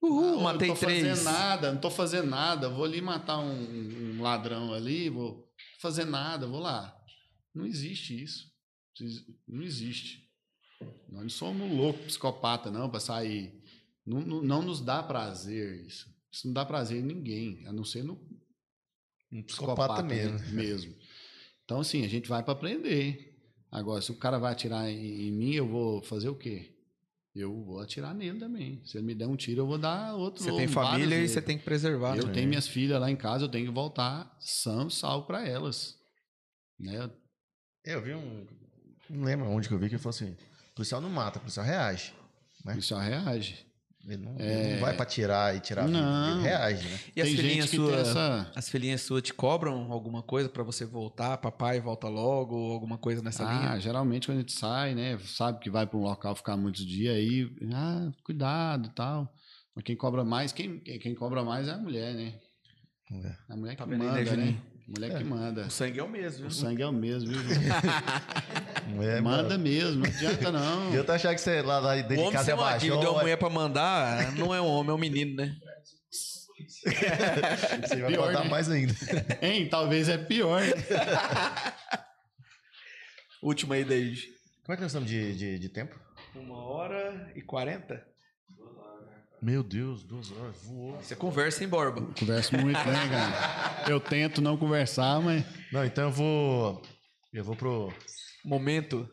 Uhul, 0.05 0.39
Ah, 0.39 0.43
matei 0.43 0.67
não 0.69 0.75
tô 0.75 0.85
três. 0.85 1.07
fazendo 1.07 1.23
nada, 1.23 1.71
não 1.73 1.81
tô 1.81 1.89
fazendo 1.89 2.27
nada. 2.29 2.69
Vou 2.69 2.85
ali 2.85 3.01
matar 3.01 3.39
um, 3.39 4.15
um 4.17 4.21
ladrão 4.21 4.73
ali, 4.73 5.09
vou 5.09 5.47
fazer 5.79 6.05
nada, 6.05 6.47
vou 6.47 6.59
lá. 6.59 6.95
Não 7.53 7.65
existe 7.65 8.21
isso. 8.21 8.51
Não 9.47 9.63
existe. 9.63 10.23
Nós 11.09 11.21
não 11.23 11.29
somos 11.29 11.71
loucos, 11.71 12.05
psicopata, 12.05 12.69
não, 12.71 12.89
para 12.89 12.99
sair. 12.99 13.61
Não, 14.05 14.21
não, 14.21 14.41
não 14.41 14.61
nos 14.61 14.81
dá 14.81 15.01
prazer 15.01 15.85
isso. 15.85 16.13
Isso 16.31 16.47
não 16.47 16.53
dá 16.53 16.65
prazer 16.65 16.99
em 16.99 17.05
ninguém, 17.05 17.65
a 17.65 17.71
não 17.73 17.83
ser 17.85 18.03
no 18.03 18.19
Um 19.31 19.41
psicopata 19.43 20.03
mesmo. 20.03 20.37
né? 20.37 20.47
mesmo. 20.51 20.93
Então, 21.63 21.79
assim, 21.79 22.03
a 22.05 22.07
gente 22.09 22.27
vai 22.29 22.43
para 22.43 22.53
aprender. 22.53 23.33
Agora, 23.71 24.01
se 24.01 24.11
o 24.11 24.15
cara 24.17 24.37
vai 24.37 24.51
atirar 24.51 24.89
em, 24.89 25.27
em 25.27 25.31
mim, 25.31 25.53
eu 25.55 25.67
vou 25.67 26.01
fazer 26.03 26.29
o 26.29 26.35
quê? 26.35 26.74
Eu 27.35 27.65
vou 27.65 27.81
atirar 27.81 28.15
nele 28.15 28.39
também. 28.39 28.81
Se 28.85 28.97
ele 28.97 29.05
me 29.05 29.13
der 29.13 29.27
um 29.27 29.35
tiro, 29.35 29.61
eu 29.61 29.67
vou 29.67 29.77
dar 29.77 30.15
outro. 30.15 30.41
Você 30.41 30.55
tem 30.55 30.69
família 30.69 31.19
e 31.19 31.27
você 31.27 31.41
tem 31.41 31.57
que 31.57 31.65
preservar. 31.65 32.15
Eu 32.15 32.27
né? 32.27 32.33
tenho 32.33 32.47
minhas 32.47 32.65
filhas 32.65 32.99
lá 32.99 33.11
em 33.11 33.15
casa, 33.15 33.43
eu 33.43 33.49
tenho 33.49 33.65
que 33.65 33.73
voltar 33.73 34.33
são 34.39 34.89
salvo 34.89 35.27
para 35.27 35.45
elas. 35.45 35.97
Né? 36.79 37.11
Eu 37.83 38.01
vi 38.01 38.13
um. 38.13 38.47
Não 39.09 39.25
lembro 39.25 39.47
onde 39.49 39.67
que 39.67 39.73
eu 39.73 39.77
vi 39.77 39.89
que 39.89 39.95
ele 39.95 40.01
falou 40.01 40.15
assim: 40.15 40.37
policial 40.73 41.01
não 41.01 41.09
mata, 41.09 41.39
policial 41.39 41.65
reage. 41.65 42.13
né? 42.63 42.71
policial 42.71 43.01
reage. 43.01 43.64
Ele 44.07 44.17
não, 44.23 44.39
ele 44.39 44.73
não 44.75 44.81
vai 44.81 44.95
pra 44.95 45.05
tirar 45.05 45.55
e 45.55 45.59
tirar 45.59 45.87
vida, 45.87 45.99
Não. 45.99 46.33
ele 46.35 46.43
reage, 46.43 46.87
né? 46.87 46.99
E 47.15 47.21
as 47.21 47.27
Tem 47.27 47.35
filhinhas 47.37 47.65
gente 47.65 47.69
que 47.71 47.75
suas, 47.77 47.91
tem 47.91 48.01
essa... 48.01 48.51
as 48.55 48.69
filhinhas 48.69 49.01
suas 49.01 49.23
te 49.23 49.33
cobram 49.33 49.91
alguma 49.91 50.21
coisa 50.21 50.47
pra 50.47 50.61
você 50.63 50.85
voltar, 50.85 51.37
papai 51.39 51.79
volta 51.79 52.07
logo, 52.07 52.55
ou 52.55 52.71
alguma 52.73 52.97
coisa 52.99 53.23
nessa 53.23 53.43
Ah, 53.47 53.53
linha? 53.53 53.79
geralmente 53.79 54.27
quando 54.27 54.37
a 54.37 54.41
gente 54.41 54.53
sai, 54.53 54.93
né? 54.93 55.17
Sabe 55.25 55.59
que 55.59 55.71
vai 55.71 55.87
para 55.87 55.97
um 55.97 56.03
local 56.03 56.35
ficar 56.35 56.55
muitos 56.55 56.85
dias 56.85 57.15
aí, 57.15 57.49
ah, 57.73 58.11
cuidado 58.23 58.89
e 58.89 58.91
tal. 58.93 59.33
Mas 59.75 59.83
quem 59.83 59.95
cobra 59.95 60.23
mais, 60.23 60.51
quem, 60.51 60.79
quem 60.79 61.15
cobra 61.15 61.43
mais 61.43 61.67
é 61.67 61.71
a 61.71 61.77
mulher, 61.77 62.13
né? 62.13 62.35
É. 63.11 63.35
A 63.49 63.55
mulher 63.57 63.71
que 63.73 63.77
Tá 63.79 63.85
vendo 63.85 64.03
aí, 64.03 64.37
né, 64.37 64.61
né? 64.87 64.93
Mulher 65.07 65.17
que 65.17 65.23
manda. 65.23 65.61
O 65.65 65.71
sangue 65.71 65.99
é 65.99 66.03
o 66.03 66.07
mesmo, 66.09 66.45
O 66.47 66.49
viu? 66.49 66.51
sangue 66.51 66.81
é 66.81 66.87
o 66.87 66.91
mesmo, 66.93 67.31
viu? 67.31 67.41
Juninho? 67.41 67.73
É, 69.01 69.19
manda 69.19 69.49
mano. 69.57 69.59
mesmo, 69.63 70.03
não 70.03 70.05
adianta 70.05 70.51
não. 70.51 70.93
Eu 70.93 71.03
tô 71.03 71.11
achando 71.11 71.33
que 71.33 71.41
você 71.41 71.61
lá, 71.63 71.79
lá 71.79 71.95
dentro 71.95 72.23
O 72.23 72.27
de 72.27 72.31
casa 72.31 72.51
é 72.51 72.53
uma 72.53 72.63
baixo. 72.65 72.79
dívida 72.85 73.01
de 73.01 73.07
uma 73.07 73.19
mulher 73.19 73.35
pra 73.35 73.49
mandar, 73.49 74.31
não 74.35 74.53
é 74.53 74.61
um 74.61 74.67
homem, 74.67 74.91
é 74.91 74.93
um 74.93 74.97
menino, 74.97 75.35
né? 75.35 75.55
Você 76.85 77.95
vai 78.01 78.11
Pior, 78.11 78.31
né? 78.31 78.43
mais 78.49 78.69
ainda. 78.69 78.93
Hein? 79.41 79.67
Talvez 79.67 80.07
é 80.07 80.17
pior. 80.19 80.61
Última 83.41 83.75
aí, 83.75 83.83
David. 83.83 84.21
Como 84.63 84.73
é 84.73 84.75
que 84.75 84.81
nós 84.83 84.91
estamos 84.91 85.09
de, 85.09 85.35
de, 85.35 85.59
de 85.59 85.69
tempo? 85.69 85.99
Uma 86.35 86.63
hora 86.63 87.31
e 87.35 87.41
quarenta? 87.41 88.05
Meu 89.41 89.61
Deus, 89.61 90.03
duas 90.03 90.31
horas, 90.31 90.55
voou. 90.63 90.97
Você 91.01 91.15
conversa, 91.15 91.63
hein, 91.63 91.69
Borba? 91.69 92.01
Converso 92.19 92.55
muito, 92.57 92.77
né, 92.79 93.07
cara? 93.09 93.89
Eu 93.91 93.99
tento 93.99 94.41
não 94.41 94.57
conversar, 94.57 95.21
mas. 95.21 95.43
Não, 95.71 95.85
então 95.85 96.05
eu 96.05 96.11
vou. 96.11 96.81
Eu 97.33 97.43
vou 97.43 97.55
pro. 97.55 97.93
Momento. 98.43 99.07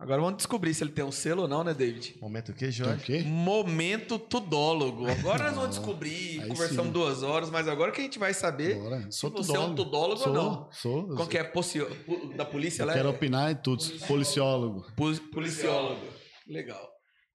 Agora 0.00 0.20
vamos 0.20 0.36
descobrir 0.36 0.72
se 0.74 0.84
ele 0.84 0.92
tem 0.92 1.04
um 1.04 1.10
selo 1.10 1.42
ou 1.42 1.48
não, 1.48 1.64
né, 1.64 1.74
David? 1.74 2.16
Momento 2.20 2.50
o 2.52 2.54
quê, 2.54 2.66
O 2.66 2.70
Jorge? 2.70 3.02
quê? 3.04 3.22
Momento 3.26 4.16
tudólogo. 4.16 5.08
Agora 5.10 5.44
nós 5.44 5.54
vamos 5.54 5.70
descobrir. 5.70 6.40
Aí 6.40 6.48
Conversamos 6.48 6.86
sim. 6.86 6.92
duas 6.92 7.22
horas, 7.24 7.50
mas 7.50 7.66
agora 7.66 7.90
que 7.90 8.00
a 8.00 8.04
gente 8.04 8.16
vai 8.18 8.32
saber 8.32 8.76
Bora. 8.76 9.10
se 9.10 9.28
você 9.28 9.56
é 9.56 9.58
um 9.58 9.74
tudólogo 9.74 10.20
sou, 10.20 10.28
ou 10.28 10.34
não. 10.34 10.68
Sou. 10.70 11.08
Qual 11.16 11.26
que 11.26 11.36
é 11.36 11.42
pocio- 11.42 11.88
da 12.36 12.44
polícia 12.44 12.82
Eu 12.82 12.86
lá? 12.86 12.92
quero 12.92 13.08
é 13.08 13.10
opinar 13.10 13.50
em 13.50 13.56
tudo. 13.56 13.82
Policiólogo. 14.06 14.86
pu- 14.94 15.20
policiólogo. 15.32 16.00
Legal. 16.46 16.88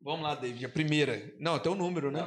Vamos 0.03 0.21
lá, 0.21 0.35
David. 0.35 0.65
A 0.65 0.69
primeira. 0.69 1.33
Não, 1.39 1.57
tem 1.57 1.71
um 1.71 1.75
número, 1.75 2.11
né? 2.11 2.21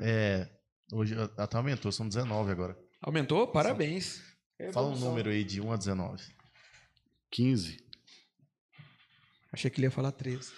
É. 0.00 0.48
Hoje 0.90 1.14
até 1.36 1.58
aumentou, 1.58 1.92
são 1.92 2.08
19 2.08 2.50
agora. 2.50 2.78
Aumentou? 3.02 3.46
Parabéns. 3.46 4.22
É 4.58 4.72
Fala 4.72 4.88
um 4.88 4.98
número 4.98 5.30
aí 5.30 5.44
de 5.44 5.60
1 5.60 5.70
a 5.70 5.76
19. 5.76 6.24
15. 7.30 7.84
Achei 9.52 9.70
que 9.70 9.78
ele 9.78 9.86
ia 9.86 9.90
falar 9.90 10.12
13. 10.12 10.50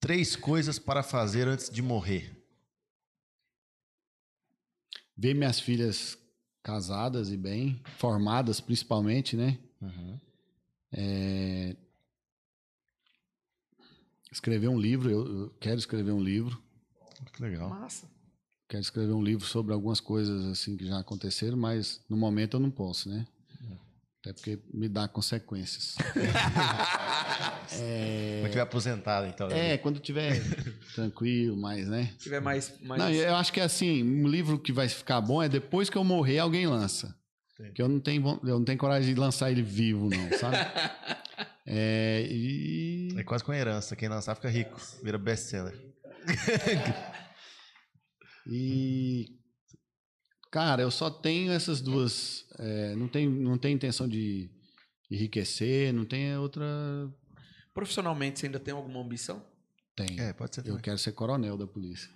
Três 0.00 0.36
coisas 0.36 0.78
para 0.78 1.02
fazer 1.02 1.48
antes 1.48 1.68
de 1.68 1.82
morrer. 1.82 2.36
Ver 5.16 5.34
minhas 5.34 5.58
filhas 5.60 6.16
casadas 6.62 7.30
e 7.30 7.36
bem, 7.36 7.82
formadas 7.98 8.60
principalmente, 8.60 9.36
né? 9.36 9.58
Uhum. 9.80 10.20
É, 10.92 11.76
Escrever 14.32 14.68
um 14.68 14.80
livro, 14.80 15.10
eu, 15.10 15.26
eu 15.26 15.54
quero 15.60 15.78
escrever 15.78 16.10
um 16.10 16.20
livro. 16.20 16.60
Que 17.32 17.42
legal. 17.42 17.68
Massa. 17.68 18.10
Quero 18.68 18.80
escrever 18.80 19.12
um 19.12 19.22
livro 19.22 19.46
sobre 19.46 19.74
algumas 19.74 20.00
coisas 20.00 20.46
assim 20.46 20.76
que 20.76 20.86
já 20.86 20.98
aconteceram, 20.98 21.58
mas 21.58 22.00
no 22.08 22.16
momento 22.16 22.56
eu 22.56 22.60
não 22.60 22.70
posso, 22.70 23.10
né? 23.10 23.26
Até 24.20 24.32
porque 24.32 24.58
me 24.72 24.88
dá 24.88 25.08
consequências. 25.08 25.96
Quando 28.40 28.50
tiver 28.50 28.60
aposentado, 28.60 29.26
então. 29.26 29.48
É, 29.50 29.76
quando 29.78 29.98
tiver 29.98 30.40
tranquilo, 30.94 31.56
mais, 31.56 31.88
né? 31.88 32.10
Se 32.12 32.24
tiver 32.24 32.40
mais. 32.40 32.72
mais... 32.82 33.02
Não, 33.02 33.10
eu 33.10 33.34
acho 33.34 33.52
que 33.52 33.60
é 33.60 33.64
assim, 33.64 34.02
um 34.02 34.28
livro 34.28 34.58
que 34.58 34.72
vai 34.72 34.88
ficar 34.88 35.20
bom 35.20 35.42
é 35.42 35.48
depois 35.48 35.90
que 35.90 35.96
eu 35.96 36.04
morrer, 36.04 36.38
alguém 36.38 36.66
lança. 36.66 37.16
Sim. 37.56 37.72
Que 37.72 37.82
eu 37.82 37.88
não 37.88 37.98
tenho, 37.98 38.40
eu 38.44 38.58
não 38.58 38.64
tenho 38.64 38.78
coragem 38.78 39.12
de 39.14 39.18
lançar 39.18 39.50
ele 39.50 39.62
vivo, 39.62 40.08
não, 40.08 40.38
sabe? 40.38 40.56
é, 41.66 42.26
e 42.28 43.08
É 43.16 43.22
quase 43.24 43.44
com 43.44 43.52
herança. 43.52 43.94
Quem 43.96 44.08
lançar 44.08 44.34
fica 44.34 44.48
rico. 44.48 44.80
Vira 45.02 45.18
best-seller. 45.18 45.74
E, 48.46 49.38
cara, 50.50 50.82
eu 50.82 50.90
só 50.90 51.08
tenho 51.10 51.52
essas 51.52 51.80
duas. 51.80 52.44
é, 52.58 52.94
não, 52.96 53.08
tenho, 53.08 53.30
não 53.30 53.56
tenho 53.56 53.74
intenção 53.76 54.08
de 54.08 54.50
enriquecer, 55.10 55.92
não 55.92 56.04
tenho 56.04 56.40
outra. 56.40 56.64
Profissionalmente, 57.72 58.40
você 58.40 58.46
ainda 58.46 58.58
tem 58.60 58.74
alguma 58.74 59.00
ambição? 59.00 59.44
Tem. 59.94 60.18
É, 60.20 60.32
pode 60.32 60.54
ser 60.54 60.62
eu 60.62 60.64
também. 60.64 60.82
quero 60.82 60.98
ser 60.98 61.12
coronel 61.12 61.56
da 61.56 61.66
polícia. 61.66 62.10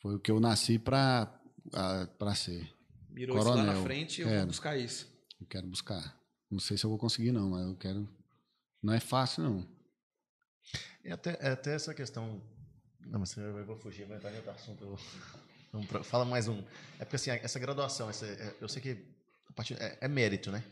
Foi 0.00 0.14
o 0.16 0.18
que 0.20 0.30
eu 0.30 0.40
nasci 0.40 0.78
pra, 0.78 1.38
a- 1.74 2.06
pra 2.18 2.34
ser. 2.34 2.68
Mirou 3.10 3.38
isso 3.38 3.48
lá 3.48 3.56
na 3.56 3.62
Coronel. 3.64 3.82
frente 3.84 4.18
e 4.20 4.22
eu 4.22 4.28
É. 4.28 4.38
vou 4.38 4.46
buscar 4.48 4.76
isso. 4.78 5.06
Eu 5.40 5.46
quero 5.46 5.66
buscar. 5.66 6.18
Não 6.54 6.60
sei 6.60 6.78
se 6.78 6.84
eu 6.84 6.90
vou 6.90 6.98
conseguir, 7.00 7.32
não, 7.32 7.50
mas 7.50 7.66
eu 7.66 7.74
quero. 7.74 8.08
Não 8.80 8.92
é 8.94 9.00
fácil, 9.00 9.42
não. 9.42 9.66
É 11.02 11.10
até, 11.10 11.36
é 11.40 11.48
até 11.50 11.74
essa 11.74 11.92
questão. 11.92 12.40
Não, 13.04 13.18
mas 13.18 13.36
eu 13.36 13.64
vou 13.66 13.76
fugir, 13.76 14.06
vai 14.06 14.18
entrar 14.18 14.32
em 14.32 14.36
outro 14.36 14.52
assunto. 14.52 14.96
eu 15.74 16.04
fala 16.04 16.24
mais 16.24 16.46
um. 16.46 16.62
É 17.00 17.04
porque 17.04 17.16
assim, 17.16 17.30
essa 17.30 17.58
graduação, 17.58 18.08
essa, 18.08 18.24
é- 18.24 18.54
eu 18.60 18.68
sei 18.68 18.80
que 18.80 18.96
a 19.48 19.52
partir- 19.52 19.76
é, 19.80 19.98
é 20.00 20.06
mérito, 20.06 20.52
né? 20.52 20.62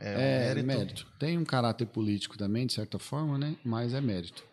É, 0.00 0.52
É, 0.56 0.62
mérito. 0.62 1.04
Tem 1.18 1.36
um 1.36 1.44
caráter 1.44 1.86
político 1.86 2.38
também, 2.38 2.64
de 2.64 2.72
certa 2.72 3.00
forma, 3.00 3.36
né? 3.36 3.56
Mas 3.64 3.92
é 3.94 4.00
mérito. 4.00 4.44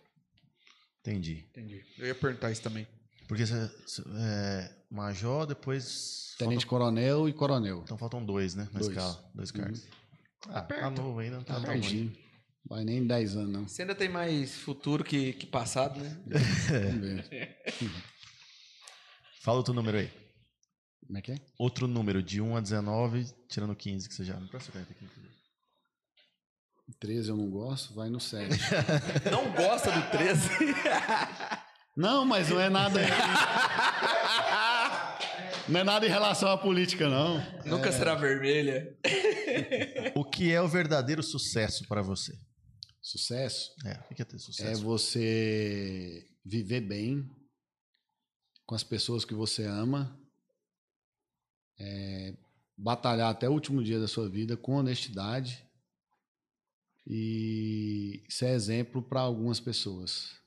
Entendi. 1.01 1.45
Entendi. 1.51 1.85
Eu 1.99 2.07
ia 2.07 2.15
perguntar 2.15 2.51
isso 2.51 2.63
também. 2.63 2.87
Porque 3.27 3.45
você, 3.45 3.69
é, 4.17 4.71
major, 4.89 5.45
depois. 5.45 6.33
Tenente 6.39 6.65
faltam- 6.65 6.69
coronel 6.79 7.29
e 7.29 7.33
coronel. 7.33 7.81
então 7.83 7.95
faltam 7.95 8.25
dois, 8.25 8.55
né? 8.55 8.67
Na 8.73 8.79
Dois. 8.79 8.87
escala. 8.91 9.31
Dois 9.35 9.51
cargos. 9.51 9.87
Ah, 10.47 10.53
tá 10.53 10.61
perto. 10.61 11.01
novo 11.01 11.19
ainda, 11.19 11.37
não 11.37 11.43
tá 11.43 11.55
Tá 11.55 11.61
tão 11.61 11.79
ruim. 11.79 12.15
Vai 12.67 12.83
nem 12.83 13.05
10 13.05 13.35
anos, 13.35 13.51
não. 13.51 13.67
Você 13.67 13.81
ainda 13.81 13.95
tem 13.95 14.07
mais 14.09 14.55
futuro 14.55 15.03
que, 15.03 15.33
que 15.33 15.45
passado, 15.45 15.99
né? 15.99 16.17
Vamos 16.27 17.27
ver. 17.27 17.57
Fala 19.41 19.57
outro 19.57 19.73
número 19.73 19.97
aí. 19.97 20.11
Como 21.05 21.17
é 21.17 21.21
que 21.21 21.31
é? 21.31 21.39
Outro 21.57 21.87
número, 21.87 22.21
de 22.21 22.39
1 22.39 22.55
a 22.55 22.61
19, 22.61 23.25
tirando 23.47 23.75
15, 23.75 24.07
que 24.07 24.13
você 24.13 24.23
já. 24.23 24.39
Não 24.39 24.47
precisa 24.47 24.71
caneta 24.71 24.91
aqui. 24.91 25.07
13 26.99 27.29
eu 27.29 27.37
não 27.37 27.49
gosto, 27.49 27.93
vai 27.93 28.09
no 28.09 28.19
7. 28.19 28.49
Não 29.31 29.51
gosta 29.51 29.91
do 29.91 30.01
13? 30.09 30.49
não, 31.95 32.25
mas 32.25 32.49
não 32.49 32.59
é 32.59 32.67
nada. 32.67 32.99
não 35.67 35.79
é 35.79 35.83
nada 35.83 36.05
em 36.05 36.09
relação 36.09 36.51
à 36.51 36.57
política, 36.57 37.07
não. 37.07 37.43
Nunca 37.65 37.91
será 37.91 38.15
vermelha. 38.15 38.97
O 40.15 40.23
que 40.23 40.51
é 40.51 40.61
o 40.61 40.67
verdadeiro 40.67 41.23
sucesso 41.23 41.87
para 41.87 42.01
você? 42.01 42.37
Sucesso 43.01 43.73
É, 43.85 43.93
o 44.11 44.15
que 44.15 44.21
é 44.21 44.25
ter 44.25 44.35
é 44.35 44.39
sucesso? 44.39 44.83
você 44.83 46.27
viver 46.43 46.81
bem 46.81 47.29
com 48.65 48.75
as 48.75 48.83
pessoas 48.83 49.25
que 49.25 49.33
você 49.33 49.63
ama, 49.65 50.19
é, 51.79 52.35
batalhar 52.77 53.31
até 53.31 53.49
o 53.49 53.53
último 53.53 53.83
dia 53.83 53.99
da 53.99 54.07
sua 54.07 54.29
vida 54.29 54.55
com 54.55 54.73
honestidade 54.75 55.65
e 57.07 58.23
ser 58.29 58.49
exemplo 58.49 59.01
para 59.01 59.21
algumas 59.21 59.59
pessoas. 59.59 60.37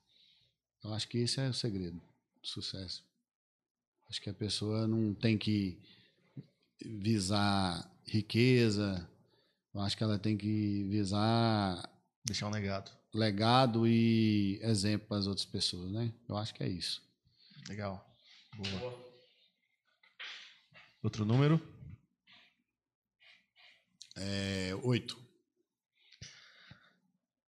Eu 0.84 0.92
acho 0.94 1.08
que 1.08 1.18
esse 1.18 1.40
é 1.40 1.48
o 1.48 1.54
segredo 1.54 1.96
do 2.40 2.46
sucesso. 2.46 3.04
Acho 4.08 4.20
que 4.20 4.30
a 4.30 4.34
pessoa 4.34 4.86
não 4.86 5.14
tem 5.14 5.36
que 5.36 5.80
visar 6.84 7.91
riqueza, 8.06 9.08
eu 9.74 9.80
acho 9.80 9.96
que 9.96 10.02
ela 10.04 10.18
tem 10.18 10.36
que 10.36 10.84
visar 10.84 11.82
Deixar 12.24 12.46
um 12.46 12.50
legado. 12.50 12.90
legado 13.12 13.86
e 13.86 14.60
exemplo 14.62 15.08
para 15.08 15.18
as 15.18 15.26
outras 15.26 15.46
pessoas, 15.46 15.90
né? 15.90 16.12
Eu 16.28 16.36
acho 16.36 16.54
que 16.54 16.62
é 16.62 16.68
isso. 16.68 17.02
Legal. 17.68 18.04
Boa. 18.54 19.12
Outro 21.02 21.24
número? 21.24 21.60
É, 24.16 24.72
oito. 24.82 25.18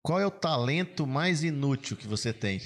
Qual 0.02 0.20
é 0.20 0.26
o 0.26 0.30
talento 0.30 1.06
mais 1.06 1.42
inútil 1.42 1.96
que 1.96 2.06
você 2.06 2.32
tem? 2.32 2.60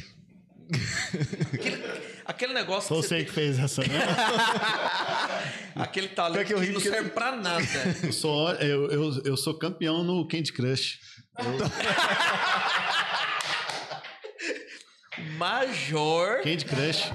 Aquele 2.25 2.55
negócio 2.55 2.89
Só 2.89 3.01
que 3.01 3.09
você 3.09 3.19
você 3.19 3.25
que 3.25 3.33
fez 3.33 3.59
essa, 3.59 3.83
né? 3.83 3.99
Aquele 5.75 6.09
talento 6.09 6.47
que 6.47 6.55
que, 6.55 6.61
não 6.67 6.73
porque- 6.75 6.89
serve 6.91 7.11
pra 7.11 7.37
nada. 7.37 7.63
Eu 8.05 8.13
sou, 8.13 8.51
eu, 8.55 8.91
eu, 8.91 9.23
eu 9.25 9.37
sou 9.37 9.55
campeão 9.55 10.03
no 10.05 10.27
Candy 10.29 10.53
Crush. 10.53 10.99
Major. 15.37 16.41
Candy 16.43 16.65
Crush. 16.65 17.11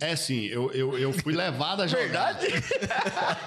É 0.00 0.12
assim, 0.12 0.46
eu, 0.46 0.70
eu, 0.72 0.96
eu 0.98 1.12
fui 1.12 1.34
levado 1.34 1.82
a 1.82 1.86
jogar. 1.86 2.34
Verdade? 2.38 2.46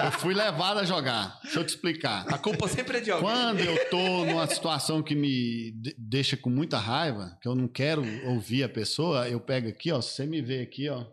Eu 0.05 0.11
fui 0.19 0.33
levado 0.33 0.79
a 0.79 0.83
jogar. 0.83 1.39
Deixa 1.41 1.59
eu 1.59 1.63
te 1.63 1.69
explicar. 1.69 2.25
A 2.27 2.37
culpa 2.37 2.67
sempre 2.67 2.97
é 2.97 3.01
de 3.01 3.11
alguém. 3.11 3.27
Quando 3.29 3.61
eu 3.61 3.89
tô 3.89 4.25
numa 4.25 4.45
situação 4.47 5.01
que 5.01 5.15
me 5.15 5.71
de- 5.71 5.95
deixa 5.97 6.35
com 6.35 6.49
muita 6.49 6.77
raiva, 6.77 7.37
que 7.41 7.47
eu 7.47 7.55
não 7.55 7.67
quero 7.67 8.03
ouvir 8.25 8.63
a 8.63 8.69
pessoa, 8.69 9.27
eu 9.29 9.39
pego 9.39 9.69
aqui, 9.69 9.89
ó. 9.91 10.01
Se 10.01 10.11
você 10.15 10.25
me 10.25 10.41
vê 10.41 10.61
aqui, 10.61 10.89
ó. 10.89 11.05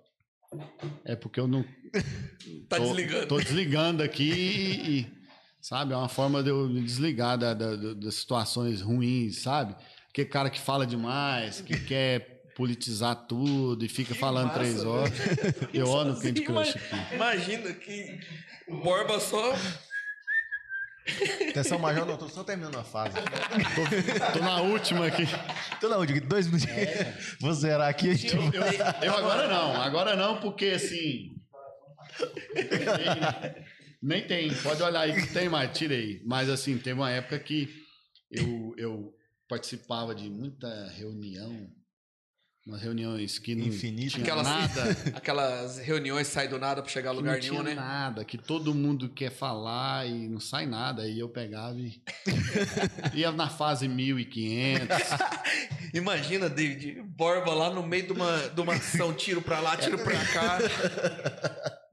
É 1.04 1.14
porque 1.16 1.38
eu 1.40 1.46
não. 1.48 1.64
Tá 2.68 2.76
tô, 2.78 2.84
desligando. 2.84 3.26
Tô 3.26 3.38
desligando 3.38 4.02
aqui 4.02 4.30
e. 4.32 4.98
e, 5.00 5.06
sabe? 5.60 5.92
É 5.92 5.96
uma 5.96 6.08
forma 6.08 6.42
de 6.42 6.48
eu 6.50 6.68
me 6.68 6.80
desligar 6.82 7.36
da- 7.38 7.54
da- 7.54 7.76
da- 7.76 7.94
das 7.94 8.14
situações 8.16 8.80
ruins, 8.80 9.38
sabe? 9.42 9.76
Aquele 10.10 10.28
cara 10.28 10.50
que 10.50 10.58
fala 10.60 10.86
demais, 10.86 11.60
que 11.60 11.78
quer 11.84 12.42
politizar 12.56 13.14
tudo 13.26 13.84
e 13.84 13.88
fica 13.88 14.14
falando 14.14 14.46
massa, 14.48 14.58
três 14.58 14.84
horas. 14.84 15.12
Eu 15.72 15.94
ando 15.96 16.20
Candy 16.20 16.42
Assim, 16.42 16.44
Crush 16.44 16.76
aqui. 16.76 17.14
Imagina 17.14 17.72
que 17.74 18.18
o 18.68 18.76
Borba 18.76 19.20
só. 19.20 19.54
Atenção, 21.50 21.78
Major, 21.78 22.06
não, 22.06 22.16
tô 22.16 22.28
só 22.28 22.44
terminando 22.44 22.78
a 22.78 22.84
fase. 22.84 23.14
Tô 24.32 24.38
na 24.38 24.60
última 24.60 25.06
aqui. 25.06 25.24
Tô 25.80 25.88
na 25.88 25.96
última, 25.96 26.20
dois 26.20 26.46
minutinhos. 26.46 27.36
Vou 27.40 27.52
zerar 27.52 27.88
aqui. 27.88 28.10
a 28.10 28.14
gente- 28.14 28.36
Eu, 28.36 28.42
eu 29.02 29.14
agora 29.16 29.48
não, 29.48 29.82
agora 29.82 30.16
não, 30.16 30.40
porque 30.40 30.66
assim. 30.66 31.36
Nem 34.00 34.26
tem, 34.26 34.52
pode 34.62 34.82
olhar 34.82 35.00
aí 35.00 35.14
que 35.14 35.32
tem 35.32 35.48
mais, 35.48 35.76
tira 35.76 35.94
aí. 35.94 36.20
Mas 36.24 36.48
assim, 36.50 36.76
teve 36.78 36.98
uma 36.98 37.10
época 37.10 37.38
que 37.38 37.68
eu, 38.30 38.74
eu 38.76 39.12
participava 39.48 40.14
de 40.14 40.28
muita 40.28 40.88
reunião, 40.96 41.68
umas 42.64 42.80
reuniões 42.80 43.38
que 43.40 43.54
não 43.56 43.66
Infinita. 43.66 44.10
tinha 44.12 44.22
Aquelas- 44.22 44.46
nada, 44.46 44.96
Aquelas 45.16 45.78
reuniões 45.78 46.28
saem 46.28 46.48
do 46.48 46.58
nada 46.58 46.80
pra 46.80 46.90
chegar 46.90 47.10
a 47.10 47.12
lugar 47.12 47.34
não 47.34 47.40
tinha 47.40 47.52
nenhum, 47.62 47.64
né? 47.64 47.74
nada, 47.74 48.24
que 48.24 48.38
todo 48.38 48.72
mundo 48.74 49.08
quer 49.08 49.30
falar 49.30 50.06
e 50.06 50.28
não 50.28 50.38
sai 50.38 50.64
nada. 50.66 51.02
Aí 51.02 51.18
eu 51.18 51.28
pegava 51.28 51.76
e 51.76 52.00
ia 53.14 53.32
na 53.32 53.48
fase 53.48 53.88
1500. 53.88 54.88
Imagina, 55.92 56.48
David, 56.48 57.02
Borba 57.02 57.52
lá 57.52 57.68
no 57.70 57.82
meio 57.82 58.06
de 58.06 58.12
uma, 58.12 58.38
de 58.48 58.60
uma 58.60 58.74
ação, 58.74 59.12
tiro 59.12 59.42
pra 59.42 59.60
lá, 59.60 59.76
tiro 59.76 59.98
pra 59.98 60.24
cá. 60.24 60.58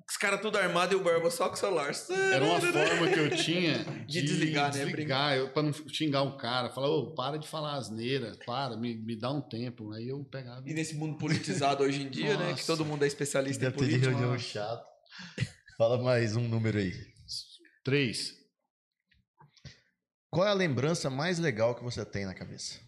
Os 0.09 0.17
caras 0.17 0.41
tudo 0.41 0.57
armado 0.57 0.93
e 0.93 0.95
o 0.95 1.03
Borba 1.03 1.29
só 1.29 1.47
com 1.47 1.53
o 1.53 1.57
celular. 1.57 1.91
Era 2.33 2.43
uma 2.43 2.59
forma 2.59 3.07
que 3.11 3.19
eu 3.19 3.29
tinha 3.29 3.83
De 4.07 4.23
desligar, 4.23 4.73
né? 4.73 4.83
Desligar, 4.83 5.37
eu, 5.37 5.49
pra 5.53 5.61
não 5.61 5.71
xingar 5.71 6.23
o 6.23 6.35
cara. 6.35 6.71
Falar, 6.71 6.89
ô, 6.89 7.13
para 7.13 7.37
de 7.37 7.47
falar 7.47 7.75
asneira, 7.75 8.35
para, 8.43 8.75
me, 8.75 8.95
me 8.95 9.15
dá 9.15 9.31
um 9.31 9.39
tempo. 9.39 9.91
Aí 9.93 10.09
eu 10.09 10.23
pegava. 10.25 10.67
E 10.67 10.73
nesse 10.73 10.95
mundo 10.95 11.17
politizado 11.19 11.83
hoje 11.83 12.01
em 12.01 12.09
dia, 12.09 12.35
né? 12.37 12.45
Que 12.45 12.51
Nossa. 12.53 12.65
todo 12.65 12.83
mundo 12.85 13.03
é 13.03 13.07
especialista 13.07 13.63
em 13.63 13.69
de 13.69 13.75
política. 13.75 14.09
reunião 14.09 14.37
chato. 14.39 14.83
Fala 15.77 16.01
mais 16.01 16.35
um 16.35 16.47
número 16.47 16.79
aí. 16.79 16.91
Três, 17.83 18.33
Qual 20.31 20.45
é 20.45 20.49
a 20.49 20.53
lembrança 20.53 21.09
mais 21.09 21.39
legal 21.39 21.75
que 21.75 21.83
você 21.83 22.03
tem 22.03 22.25
na 22.25 22.33
cabeça? 22.33 22.79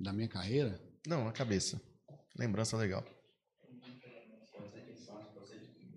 da 0.00 0.12
minha 0.12 0.28
carreira. 0.28 0.80
Não, 1.06 1.24
na 1.24 1.32
cabeça. 1.32 1.80
Lembrança 2.38 2.76
legal. 2.76 3.04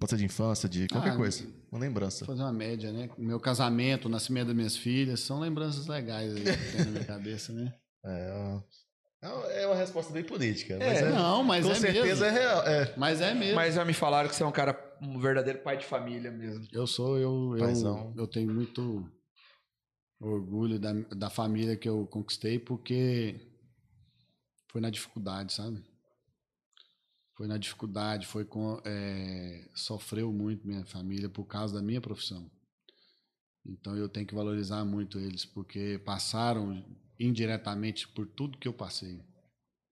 Pode 0.02 0.10
ser 0.10 0.18
de 0.18 0.26
infância, 0.26 0.68
de 0.68 0.88
qualquer 0.88 1.12
Ah, 1.12 1.16
coisa. 1.16 1.46
Uma 1.72 1.80
lembrança. 1.80 2.26
Vou 2.26 2.36
fazer 2.36 2.42
uma 2.44 2.52
média, 2.52 2.92
né? 2.92 3.08
Meu 3.20 3.40
casamento, 3.40 4.06
o 4.06 4.10
nascimento 4.10 4.48
das 4.48 4.56
minhas 4.56 4.76
filhas, 4.76 5.20
são 5.20 5.40
lembranças 5.40 5.86
legais 5.86 6.34
aí 6.36 6.42
que 6.44 6.72
tem 6.76 6.86
na 6.86 6.92
minha 6.92 7.06
cabeça, 7.06 7.54
né? 7.54 7.72
É, 8.04 8.34
ó. 9.24 9.46
é 9.52 9.68
uma 9.68 9.76
resposta 9.76 10.12
bem 10.12 10.24
política. 10.24 10.76
Mas 10.80 10.98
É, 10.98 11.02
é, 11.04 11.10
Não, 11.12 11.44
mas 11.44 11.64
com 11.68 11.72
é 11.72 11.76
certeza 11.76 12.26
é 12.26 12.32
mesmo. 12.32 12.40
real. 12.40 12.64
É. 12.68 12.94
Mas 12.98 13.22
é 13.22 13.32
mesmo. 13.36 13.56
Mas 13.56 13.76
já 13.76 13.86
me 13.86 13.94
falaram 13.94 14.28
que 14.28 14.36
você 14.36 14.42
é 14.42 14.46
um 14.48 14.52
cara, 14.52 14.76
um 15.00 15.20
verdadeiro 15.20 15.60
pai 15.60 15.78
de 15.78 15.86
família 15.86 16.32
mesmo. 16.32 16.68
Eu 16.72 16.88
sou, 16.88 17.20
eu, 17.20 17.56
Paizão. 17.60 18.12
eu, 18.18 18.24
eu 18.24 18.28
tenho 18.28 18.52
muito 18.52 19.08
orgulho 20.20 20.80
da, 20.80 20.94
da 21.16 21.30
família 21.30 21.78
que 21.78 21.88
eu 21.88 22.08
conquistei, 22.08 22.58
porque 22.58 23.40
foi 24.72 24.82
na 24.82 24.90
dificuldade, 24.90 25.54
sabe? 25.54 25.84
Foi 27.36 27.48
na 27.48 27.58
dificuldade, 27.58 28.28
foi 28.28 28.46
com. 28.46 28.82
é, 28.86 29.68
sofreu 29.74 30.32
muito 30.32 30.68
minha 30.68 30.86
família 30.86 31.30
por 31.30 31.46
causa 31.46 31.74
da 31.74 31.82
minha 31.82 32.02
profissão. 32.02 32.50
Então 33.66 33.96
eu 33.96 34.10
tenho 34.10 34.26
que 34.26 34.36
valorizar 34.36 34.84
muito 34.84 35.20
eles, 35.20 35.46
porque 35.46 36.00
passaram 36.04 36.84
indiretamente 37.20 38.08
por 38.08 38.26
tudo 38.26 38.58
que 38.58 38.68
eu 38.68 38.74
passei. 38.74 39.24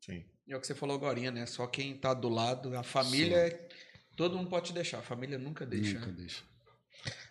Sim. 0.03 0.25
É 0.47 0.55
o 0.55 0.59
que 0.59 0.65
você 0.65 0.73
falou 0.73 0.95
agora, 0.95 1.31
né? 1.31 1.45
Só 1.45 1.67
quem 1.67 1.95
tá 1.95 2.13
do 2.13 2.27
lado, 2.27 2.75
a 2.75 2.81
família, 2.83 3.35
é- 3.35 3.69
todo 4.17 4.35
mundo 4.35 4.49
pode 4.49 4.67
te 4.67 4.73
deixar, 4.73 4.99
a 4.99 5.03
família 5.03 5.37
nunca 5.37 5.65
deixa. 5.65 5.99
Nunca 5.99 6.07
né? 6.07 6.13
deixa. 6.17 6.43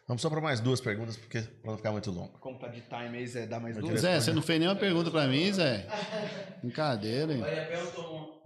Vamos 0.06 0.22
só 0.22 0.30
para 0.30 0.40
mais 0.40 0.60
duas 0.60 0.80
perguntas, 0.80 1.16
porque 1.16 1.42
para 1.42 1.70
não 1.72 1.76
ficar 1.76 1.92
muito 1.92 2.10
longo. 2.10 2.38
Como 2.38 2.58
tá 2.58 2.68
de 2.68 2.80
time 2.80 3.18
aí, 3.18 3.26
Zé, 3.26 3.46
dá 3.46 3.60
mais 3.60 3.76
Eu 3.76 3.82
duas? 3.82 4.00
Zé, 4.00 4.18
você 4.20 4.32
não 4.32 4.40
fez 4.40 4.58
nenhuma 4.58 4.78
pergunta 4.78 5.10
pra 5.10 5.26
mim, 5.26 5.52
Zé? 5.52 5.86
Brincadeira, 6.62 7.34
hein? 7.34 7.40
Eu 7.40 7.54
ia, 7.54 7.66
perguntar, 7.66 8.02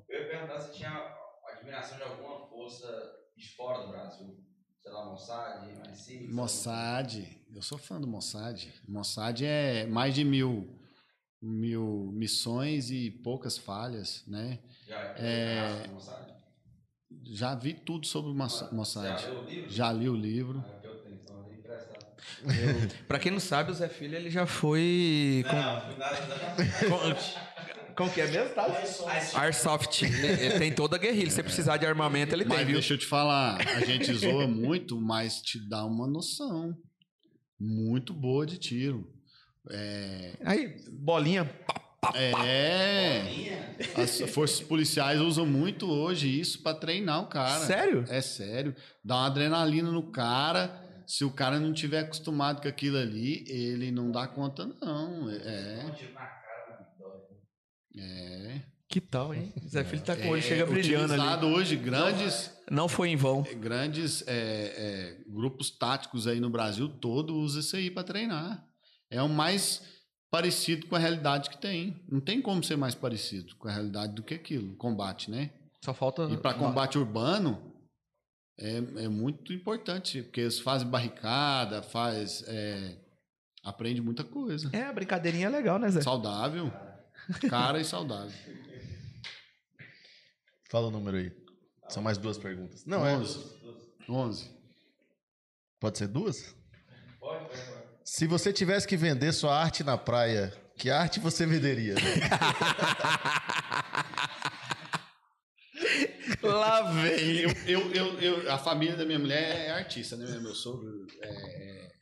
eu 0.09 0.21
ia 0.23 0.29
perguntar 0.29 0.61
se 0.61 0.73
tinha 0.73 0.91
admiração 1.73 1.97
de 1.97 2.03
alguma 2.05 2.47
força 2.49 2.87
de 3.37 3.49
fora 3.55 3.83
do 3.87 3.89
Brasil. 3.89 4.37
Sei 4.81 4.93
lá, 4.93 5.05
Mossad, 5.07 5.69
MI6. 5.71 6.31
Mossad, 6.31 7.29
eu 7.55 7.63
sou 7.63 7.79
fã 7.79 8.01
do 8.01 8.07
Mossad. 8.07 8.69
Mossad 8.87 9.43
é 9.45 9.87
mais 9.87 10.15
de 10.15 10.25
mil, 10.25 10.79
mil 11.41 12.11
missões 12.13 12.91
e 12.91 13.11
poucas 13.11 13.57
falhas, 13.57 14.25
né? 14.27 14.59
Já 14.87 15.13
É- 15.17 15.85
é... 15.87 15.89
Mossad? 15.89 16.33
Já 17.25 17.55
vi 17.55 17.75
tudo 17.75 18.07
sobre 18.07 18.31
o 18.31 18.37
Já 18.37 18.69
Mossad. 18.73 19.25
leu 19.27 19.37
o 19.39 19.43
livro? 19.45 19.71
Já 19.73 19.93
li 19.93 20.09
o 20.09 20.15
livro. 20.17 20.65
Ah, 20.67 20.81
eu 20.85 20.95
tenho, 20.97 21.15
então 21.17 21.37
eu. 21.37 21.53
Pra 23.07 23.19
quem 23.19 23.31
não 23.31 23.41
sabe, 23.41 23.71
o 23.71 23.75
Zé 23.75 23.89
Filho, 23.89 24.17
ele 24.17 24.31
já 24.31 24.47
foi... 24.47 25.45
Com... 25.49 25.57
Não, 25.57 25.81
fui 25.81 25.95
nada 25.97 26.27
da... 26.27 26.57
com- 27.95 28.05
Como 28.05 28.11
que 28.13 28.21
é 28.21 28.27
mesmo, 28.27 28.55
tá? 28.55 28.67
Airsoft. 29.41 30.03
Ele, 30.03 30.27
ele 30.27 30.59
tem 30.59 30.73
toda 30.73 30.97
a 30.97 30.99
guerrilha. 30.99 31.31
Se 31.31 31.37
você 31.37 31.43
precisar 31.43 31.77
de 31.77 31.87
armamento, 31.87 32.35
ele 32.35 32.45
tem, 32.45 32.57
Mas 32.57 32.67
viu? 32.67 32.75
deixa 32.75 32.95
eu 32.95 32.99
te 32.99 33.07
falar, 33.07 33.57
a 33.61 33.81
gente 33.85 34.13
zoa 34.15 34.47
muito, 34.47 35.01
mas 35.01 35.41
te 35.41 35.59
dá 35.69 35.85
uma 35.85 36.07
noção 36.07 36.77
muito 37.61 38.13
boa 38.13 38.45
de 38.47 38.59
tiro. 38.59 39.09
É, 39.71 40.33
Aí, 40.45 40.77
bolinha. 40.91 41.49
é 42.17 43.23
as 43.97 44.21
forças 44.33 44.61
policiais 44.61 45.21
usam 45.21 45.47
muito 45.47 45.89
hoje 45.89 46.29
isso 46.41 46.61
pra 46.63 46.75
treinar 46.75 47.23
o 47.23 47.27
cara. 47.29 47.65
Sério? 47.65 48.05
É 48.09 48.21
sério. 48.21 48.75
Dá 49.05 49.15
uma 49.17 49.27
adrenalina 49.27 49.91
no 49.91 50.11
cara. 50.11 50.81
Se 51.07 51.25
o 51.25 51.31
cara 51.31 51.59
não 51.61 51.73
tiver 51.73 52.01
acostumado 52.01 52.63
com 52.63 52.69
aquilo 52.69 52.97
ali, 52.97 53.45
ele 53.49 53.91
não 53.93 54.11
dá 54.11 54.27
conta, 54.27 54.67
não. 54.81 55.31
É. 55.31 55.85
Um 55.87 55.91
tiro 55.95 56.13
na 56.15 56.21
cara, 56.21 56.71
mano, 56.71 56.87
dói. 56.99 57.21
É. 57.97 58.61
Que 58.89 59.01
tal, 59.01 59.33
hein? 59.33 59.53
Zé 59.67 59.85
Filho 59.85 60.03
tá 60.03 60.15
com 60.15 60.23
é 60.23 60.29
olho, 60.29 60.43
chega 60.43 60.67
brilhando 60.67 61.15
utilizado 61.15 61.47
ali. 61.47 61.55
hoje 61.55 61.77
grandes, 61.77 62.51
Não 62.71 62.89
foi 62.89 63.09
em 63.09 63.17
vão. 63.17 63.43
grandes 63.59 64.23
é, 64.27 64.35
é, 64.37 65.17
grupos 65.27 65.71
táticos 65.71 66.27
aí 66.27 66.39
no 66.41 66.51
Brasil 66.51 66.89
todo 66.89 67.35
usa 67.35 67.61
isso 67.61 67.75
aí 67.75 67.91
para 67.91 68.05
treinar. 68.05 68.67
É 69.11 69.23
o 69.23 69.29
mais 69.29 69.83
parecido 70.31 70.87
com 70.87 70.97
a 70.97 70.99
realidade 70.99 71.49
que 71.49 71.59
tem. 71.59 72.03
Não 72.11 72.21
tem 72.21 72.41
como 72.41 72.63
ser 72.63 72.77
mais 72.77 72.95
parecido 72.95 73.57
com 73.57 73.69
a 73.69 73.73
realidade 73.73 74.15
do 74.15 74.23
que 74.23 74.35
aquilo, 74.35 74.75
combate, 74.77 75.31
né? 75.31 75.51
Só 75.83 75.95
falta... 75.95 76.25
E 76.25 76.37
para 76.37 76.55
combate 76.55 76.99
urbano 76.99 77.73
é, 78.59 78.77
é 78.77 79.09
muito 79.09 79.53
importante, 79.53 80.23
porque 80.23 80.43
eles 80.43 80.61
fazem 80.61 80.89
barricada, 80.89 81.83
faz 81.83 82.45
é, 82.47 82.97
aprende 83.65 84.01
muita 84.01 84.23
coisa. 84.23 84.71
É, 84.73 84.85
a 84.85 84.93
brincadeirinha 84.93 85.47
é 85.47 85.51
legal, 85.51 85.79
né, 85.79 85.91
Zé? 85.91 86.03
Saudável, 86.03 86.73
cara 87.49 87.81
e 87.81 87.85
saudável. 87.85 88.33
Fala 90.71 90.87
o 90.89 90.91
número 90.91 91.17
aí. 91.19 91.33
São 91.89 92.03
mais 92.03 92.17
duas 92.19 92.39
perguntas. 92.39 92.85
Não, 92.87 93.07
é. 93.07 93.15
11. 93.17 93.53
11. 94.09 94.51
Pode 95.79 95.99
ser 95.99 96.09
duas? 96.09 96.55
Pode, 97.21 97.45
pode, 97.49 97.61
pode. 97.61 97.83
Se 98.05 98.27
você 98.27 98.53
tivesse 98.53 98.87
que 98.89 98.97
vender 98.97 99.33
sua 99.33 99.57
arte 99.57 99.85
na 99.85 99.97
praia, 99.99 100.53
que 100.77 100.91
arte 100.91 101.21
você 101.21 101.47
venderia? 101.47 101.95
Lá 106.43 106.91
vem. 106.93 107.39
Eu, 107.41 107.51
eu, 107.67 107.93
eu, 107.93 108.21
eu- 108.21 108.53
a 108.53 108.59
família 108.59 108.97
da 108.97 109.05
minha 109.05 109.19
mulher 109.19 109.67
é 109.67 109.71
artista, 109.71 110.17
né? 110.17 110.27
Meu 110.41 110.55
sogro 110.55 111.07
é, 111.21 111.29
é, 111.87 111.93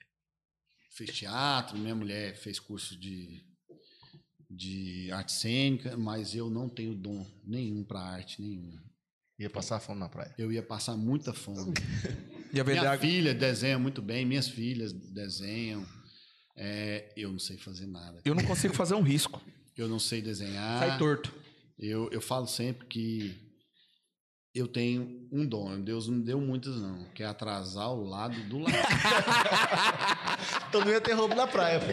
fez 0.97 1.11
teatro, 1.11 1.77
minha 1.79 1.95
mulher 1.95 2.35
fez 2.37 2.59
curso 2.59 2.99
de, 2.99 3.45
de 4.51 5.11
arte 5.13 5.33
cênica, 5.33 5.97
mas 5.97 6.35
eu 6.35 6.51
não 6.51 6.69
tenho 6.69 6.95
dom 6.95 7.25
nenhum 7.47 7.85
para 7.85 8.01
arte, 8.01 8.43
nenhum. 8.43 8.77
Ia 9.39 9.49
passar 9.49 9.81
fome 9.81 10.01
na 10.01 10.09
praia. 10.09 10.35
Eu 10.37 10.53
ia 10.53 10.63
passar 10.63 10.97
muita 10.97 11.33
fome. 11.33 11.73
Ia 12.53 12.65
Minha 12.65 12.91
a... 12.91 12.99
filha 12.99 13.33
desenha 13.33 13.79
muito 13.79 14.03
bem, 14.03 14.27
minhas 14.27 14.49
filhas 14.49 14.93
desenham. 14.93 15.87
É, 16.57 17.13
eu 17.17 17.31
não 17.31 17.39
sei 17.39 17.57
fazer 17.57 17.87
nada. 17.87 18.21
Eu 18.25 18.35
não 18.35 18.45
consigo 18.45 18.75
fazer 18.75 18.95
um 18.95 19.03
risco. 19.03 19.41
Eu 19.77 19.89
não 19.89 19.99
sei 20.01 20.21
desenhar. 20.21 20.81
Sai 20.81 20.99
torto. 20.99 21.33
Eu, 21.79 22.11
eu 22.11 22.21
falo 22.21 22.47
sempre 22.47 22.87
que 22.87 23.50
eu 24.55 24.67
tenho 24.67 25.29
um 25.33 25.47
dom. 25.47 25.81
Deus 25.81 26.09
não 26.09 26.21
deu 26.21 26.41
muitos, 26.41 26.81
não. 26.83 27.05
Que 27.15 27.23
é 27.23 27.27
atrasar 27.27 27.91
o 27.91 28.03
lado 28.05 28.41
do 28.49 28.59
lado. 28.59 28.73
Então 30.69 30.83
não 30.85 30.91
ia 30.93 31.01
ter 31.01 31.13
roubo 31.15 31.35
na 31.35 31.47
praia, 31.49 31.81
pô. 31.81 31.87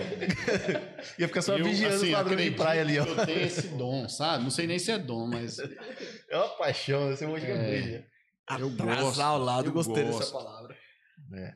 ia 1.19 1.27
ficar 1.27 1.41
só 1.41 1.57
Eu, 1.57 1.65
vigiando 1.65 1.95
assim, 1.95 2.05
os 2.07 2.11
ladrões 2.11 2.41
de 2.43 2.51
praia 2.51 2.81
ali, 2.81 2.99
ó. 2.99 3.03
que 3.05 3.11
Eu 3.11 3.25
tenho 3.25 3.41
esse 3.41 3.67
dom, 3.69 4.07
sabe? 4.07 4.43
Não 4.43 4.51
sei 4.51 4.67
nem 4.67 4.77
se 4.77 4.91
é 4.91 4.99
dom, 4.99 5.25
mas 5.27 5.57
É 5.59 6.37
uma 6.37 6.49
paixão, 6.57 7.11
esse 7.11 7.25
monte 7.25 7.41
de 7.45 7.51
É. 7.51 7.57
brilha. 7.81 8.07
eu 8.59 8.69
gosto. 8.69 8.83
Atrasar 8.91 9.27
ao 9.29 9.39
lado, 9.39 9.67
eu 9.69 9.73
gostei 9.73 10.03
dessa 10.03 10.17
gosto. 10.19 10.33
palavra. 10.33 10.77
É. 11.33 11.53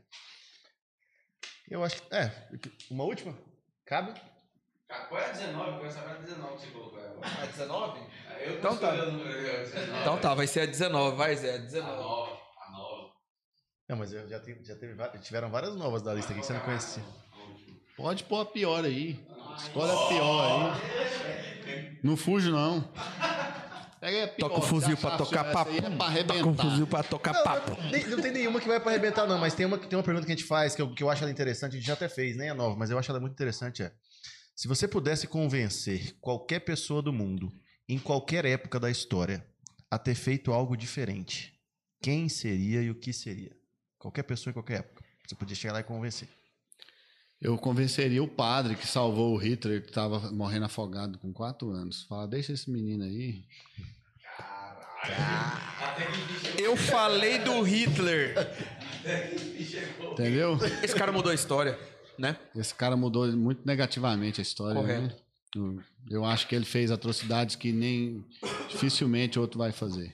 Eu 1.70 1.84
acho 1.84 2.02
que. 2.02 2.16
É, 2.16 2.50
uma 2.90 3.04
última? 3.04 3.38
Cabe? 3.86 4.20
Cara, 4.92 5.06
qual 5.06 5.22
é 5.22 5.26
a 5.26 5.32
19? 5.32 5.72
Eu 5.72 5.80
quero 5.80 5.92
saber 5.94 6.10
a 6.12 6.14
19 6.16 6.56
que 6.56 6.62
você 6.62 6.68
colocou 6.72 7.00
agora. 7.00 7.20
A 7.42 7.46
19? 7.46 8.00
Aí 8.28 8.48
Eu 8.48 8.54
Então 8.58 8.76
tô 8.76 8.82
tá. 8.82 8.92
19. 8.92 10.00
Então 10.02 10.18
tá, 10.18 10.34
vai 10.34 10.48
ser 10.48 10.60
a 10.60 10.66
19, 10.66 11.16
vai 11.16 11.36
Zé, 11.38 11.52
a 11.52 11.56
A 11.56 11.58
19. 11.60 11.98
9. 11.98 12.32
A 12.68 12.72
9. 12.72 13.12
Não, 13.88 13.96
mas 13.98 14.12
eu 14.12 14.28
já, 14.28 14.38
tive, 14.42 14.62
já 14.66 14.76
teve, 14.76 14.96
tiveram 15.20 15.50
várias 15.50 15.78
novas 15.78 16.02
da 16.02 16.14
lista 16.14 16.34
aqui 16.34 16.42
que 16.42 16.46
você 16.46 16.52
não 16.52 16.60
conhecia. 16.60 17.02
Pode 17.96 18.26
pôr 18.26 18.42
a 18.42 18.46
pior 18.46 18.84
aí. 18.84 19.18
Escolhe 19.58 19.92
a 19.92 20.08
pior 20.08 20.74
aí. 21.66 22.00
Não 22.04 22.18
fujo, 22.18 22.52
não. 22.52 22.82
Pega 24.02 24.18
aí 24.18 24.24
a 24.24 24.28
pior. 24.28 24.50
Toca 24.50 24.60
o 24.60 24.62
fuzil 24.62 24.98
pra 24.98 25.18
tocar 25.18 25.54
papo. 25.54 25.72
É 25.72 26.24
pra 26.24 26.36
Toca 26.36 26.50
o 26.50 26.54
fuzil 26.54 26.88
pra 26.88 27.04
tocar 27.04 27.34
Não, 27.34 27.44
papo. 27.44 27.78
não, 27.82 28.10
não 28.18 28.22
tem 28.22 28.32
nenhuma 28.34 28.60
que 28.60 28.68
vai 28.68 28.82
pra 28.82 28.92
arrebentar, 28.92 29.26
não, 29.26 29.38
mas 29.38 29.54
tem 29.54 29.66
uma, 29.66 29.78
tem 29.78 29.98
uma 29.98 30.04
pergunta 30.04 30.26
que 30.26 30.34
a 30.34 30.36
gente 30.36 30.48
faz 30.48 30.76
que 30.76 30.82
eu, 30.82 30.94
que 30.94 31.02
eu 31.02 31.10
acho 31.10 31.24
ela 31.24 31.32
interessante, 31.32 31.74
a 31.74 31.78
gente 31.78 31.88
já 31.88 31.94
até 31.94 32.10
fez, 32.10 32.36
nem 32.36 32.50
é 32.50 32.54
nova, 32.54 32.76
mas 32.76 32.90
eu 32.90 33.00
acho 33.00 33.10
ela 33.10 33.22
muito 33.22 33.34
interessante, 33.34 33.84
é 33.84 33.92
se 34.56 34.68
você 34.68 34.88
pudesse 34.88 35.28
convencer 35.28 36.16
qualquer 36.20 36.60
pessoa 36.60 37.02
do 37.02 37.12
mundo, 37.12 37.52
em 37.88 37.98
qualquer 37.98 38.46
época 38.46 38.80
da 38.80 38.90
história, 38.90 39.46
a 39.90 39.98
ter 39.98 40.16
feito 40.16 40.52
algo 40.52 40.78
diferente, 40.78 41.54
quem 42.02 42.30
seria 42.30 42.82
e 42.82 42.90
o 42.90 42.96
que 42.96 43.14
seria? 43.14 43.56
Qualquer 43.98 44.24
pessoa 44.24 44.52
em 44.52 44.54
qualquer 44.54 44.80
época. 44.80 45.04
Você 45.28 45.36
podia 45.36 45.56
chegar 45.56 45.74
lá 45.74 45.80
e 45.80 45.84
convencer. 45.84 46.28
Eu 47.42 47.58
convenceria 47.58 48.22
o 48.22 48.28
padre 48.28 48.76
que 48.76 48.86
salvou 48.86 49.34
o 49.34 49.38
Hitler, 49.38 49.82
que 49.82 49.90
estava 49.90 50.32
morrendo 50.32 50.66
afogado 50.66 51.18
com 51.18 51.34
quatro 51.34 51.72
anos. 51.72 52.04
Fala, 52.04 52.28
deixa 52.28 52.54
esse 52.54 52.70
menino 52.70 53.04
aí. 53.04 53.44
Eu 56.58 56.78
falei 56.78 57.40
do 57.40 57.62
Hitler. 57.62 58.36
Entendeu? 60.12 60.60
Esse 60.84 60.94
cara 60.94 61.12
mudou 61.12 61.32
a 61.32 61.36
história, 61.36 61.80
né? 62.22 62.38
Esse 62.56 62.74
cara 62.76 62.96
mudou 62.96 63.28
muito 63.36 63.66
negativamente 63.66 64.40
a 64.40 64.44
história. 64.44 64.80
Correto. 64.80 65.16
né? 65.56 65.84
Eu- 66.10 66.24
acho 66.24 66.48
que 66.48 66.56
ele 66.56 66.64
fez 66.66 66.92
atrocidades 66.92 67.56
que 67.58 67.74
nem 67.74 68.24
dificilmente 68.70 69.38
outro 69.38 69.60
vai 69.60 69.72
fazer. 69.74 70.14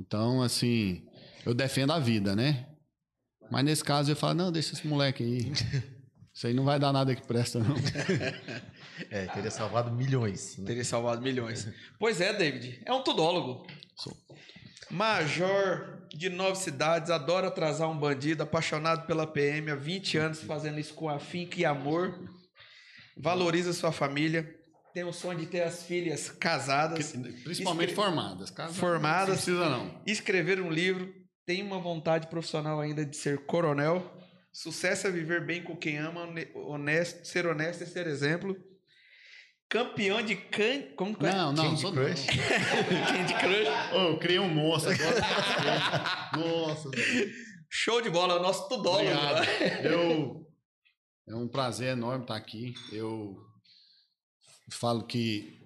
Então, 0.00 0.42
assim, 0.42 1.06
eu 1.46 1.54
defendo 1.54 1.92
a 1.92 2.00
vida, 2.00 2.34
né? 2.34 2.66
Mas 3.50 3.64
nesse 3.64 3.84
caso 3.84 4.10
eu 4.10 4.16
falo, 4.16 4.34
não, 4.34 4.50
deixa 4.50 4.72
esse 4.74 4.86
moleque 4.86 5.22
aí. 5.22 5.52
Isso 6.34 6.48
aí 6.48 6.54
não 6.54 6.64
vai 6.64 6.80
dar 6.80 6.92
nada 6.92 7.14
que 7.14 7.24
presta, 7.26 7.60
não. 7.60 7.76
É, 9.10 9.26
teria 9.26 9.50
salvado 9.50 9.90
milhões. 9.92 10.56
né? 10.58 10.66
Teria 10.66 10.84
salvado 10.84 11.20
milhões. 11.20 11.68
Pois 11.98 12.20
é, 12.20 12.32
David. 12.32 12.80
É 12.86 12.92
um 12.92 13.02
tudólogo. 13.02 13.66
Major 14.90 15.98
de 16.14 16.28
nove 16.28 16.56
cidades, 16.56 17.10
adora 17.10 17.48
atrasar 17.48 17.90
um 17.90 17.98
bandido, 17.98 18.42
apaixonado 18.42 19.06
pela 19.06 19.26
PM 19.26 19.70
há 19.70 19.74
20 19.74 20.16
anos, 20.18 20.42
fazendo 20.42 20.78
isso 20.78 20.94
com 20.94 21.08
afinco 21.08 21.58
e 21.58 21.64
amor. 21.64 22.18
Valoriza 23.16 23.72
sua 23.72 23.90
família. 23.92 24.54
Tem 24.92 25.02
o 25.04 25.12
sonho 25.12 25.38
de 25.40 25.46
ter 25.46 25.62
as 25.62 25.82
filhas 25.82 26.30
casadas, 26.30 27.12
Principalmente 27.42 27.90
Escre- 27.90 28.04
formadas. 28.04 28.50
Casadas, 28.50 28.76
Formadas. 28.76 29.28
Não 29.28 29.34
precisa, 29.34 29.68
não. 29.68 30.02
escrever 30.06 30.60
um 30.60 30.70
livro. 30.70 31.12
Tem 31.44 31.62
uma 31.62 31.78
vontade 31.80 32.28
profissional 32.28 32.80
ainda 32.80 33.04
de 33.04 33.16
ser 33.16 33.44
coronel. 33.44 34.08
Sucesso 34.52 35.08
é 35.08 35.10
viver 35.10 35.44
bem 35.44 35.62
com 35.64 35.76
quem 35.76 35.98
ama, 35.98 36.22
hone- 36.22 36.48
honesto, 36.54 37.26
ser 37.26 37.44
honesto 37.44 37.82
e 37.82 37.86
ser 37.86 38.06
exemplo. 38.06 38.56
Campeão 39.68 40.22
de 40.22 40.36
can... 40.36 40.82
Como 40.96 41.16
que 41.16 41.26
é? 41.26 41.32
Não, 41.32 41.52
não, 41.52 41.64
Candy 41.64 41.80
sou 41.80 41.92
Crush? 41.92 42.26
Candy 43.08 43.34
Crush. 43.34 43.94
Ô, 43.94 43.98
eu 44.10 44.18
criei 44.18 44.38
um 44.38 44.48
monstro 44.48 44.92
agora. 44.92 45.20
Nossa. 46.36 46.90
Show 47.68 48.00
de 48.00 48.08
bola, 48.08 48.34
é 48.34 48.36
o 48.38 48.42
nosso 48.42 48.68
tudólogo. 48.68 49.10
Eu, 49.82 50.46
é 51.26 51.34
um 51.34 51.48
prazer 51.48 51.88
enorme 51.88 52.22
estar 52.22 52.36
aqui. 52.36 52.72
Eu 52.92 53.36
falo 54.70 55.02
que 55.04 55.60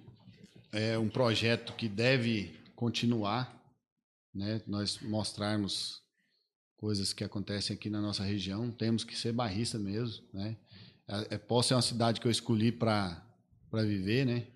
é 0.73 0.99
um 0.99 1.09
projeto 1.11 1.75
que 1.75 1.87
deve 1.87 2.59
continuar, 2.75 3.55
né? 4.35 4.63
Nós 4.67 4.99
mostrarmos 5.03 6.03
coisas 6.79 7.13
que 7.13 7.25
acontecem 7.25 7.77
aqui 7.77 7.91
na 7.91 8.01
nossa 8.01 8.23
região. 8.23 8.71
Temos 8.71 9.05
que 9.05 9.17
ser 9.17 9.33
barrista 9.33 9.79
mesmo, 9.79 10.25
né? 10.33 10.57
É, 11.07 11.35
é, 11.35 11.39
Posse 11.39 11.73
é 11.73 11.77
uma 11.77 11.83
cidade 11.83 12.21
que 12.21 12.27
eu 12.27 12.31
escolhi 12.31 12.73
para 12.73 13.23
para 13.71 13.83
viver, 13.83 14.25
né? 14.27 14.47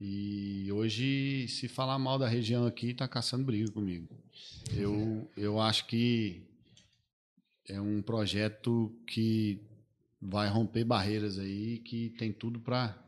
E 0.00 0.70
hoje, 0.72 1.46
se 1.48 1.68
falar 1.68 1.98
mal 1.98 2.18
da 2.18 2.26
região 2.26 2.66
aqui, 2.66 2.92
tá 2.92 3.06
caçando 3.06 3.44
briga 3.44 3.70
comigo. 3.70 4.08
Eu, 4.74 5.30
eu 5.36 5.60
acho 5.60 5.86
que 5.86 6.42
é 7.68 7.80
um 7.80 8.02
projeto 8.02 8.92
que 9.06 9.60
vai 10.20 10.48
romper 10.48 10.84
barreiras 10.84 11.38
aí, 11.38 11.78
que 11.78 12.10
tem 12.10 12.32
tudo 12.32 12.58
para 12.58 13.00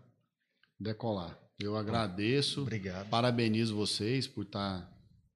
decolar. 0.79 1.37
Eu 1.59 1.77
agradeço, 1.77 2.63
Obrigado. 2.63 3.09
parabenizo 3.09 3.75
vocês 3.75 4.27
por 4.29 4.45
estar 4.45 4.89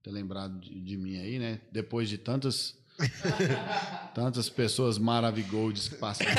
ter 0.02 0.10
lembrado 0.12 0.60
de, 0.60 0.80
de 0.80 0.96
mim 0.96 1.16
aí, 1.16 1.38
né? 1.38 1.60
Depois 1.72 2.08
de 2.08 2.18
tantas 2.18 2.77
tantas 4.14 4.48
pessoas 4.48 4.98
maravigoldes 4.98 5.88
que 5.88 5.94
passaram. 5.96 6.32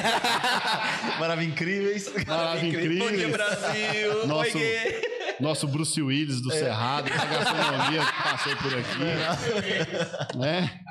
Maravilha 1.19 1.49
incríveis. 1.49 2.11
Maravilha 2.27 2.99
Bom 2.99 3.11
dia. 3.11 3.27
Brasil. 3.30 4.27
Nosso- 4.27 4.57
Oi. 4.57 5.10
Nosso 5.40 5.68
Bruce 5.68 6.02
Willis 6.02 6.41
do 6.41 6.52
Cerrado, 6.52 7.10
da 7.10 7.26
gastronomia 7.26 8.06
que 8.06 8.23
passou 8.23 8.56
por 8.57 8.73
aqui. 8.77 10.38
Né? 10.38 10.81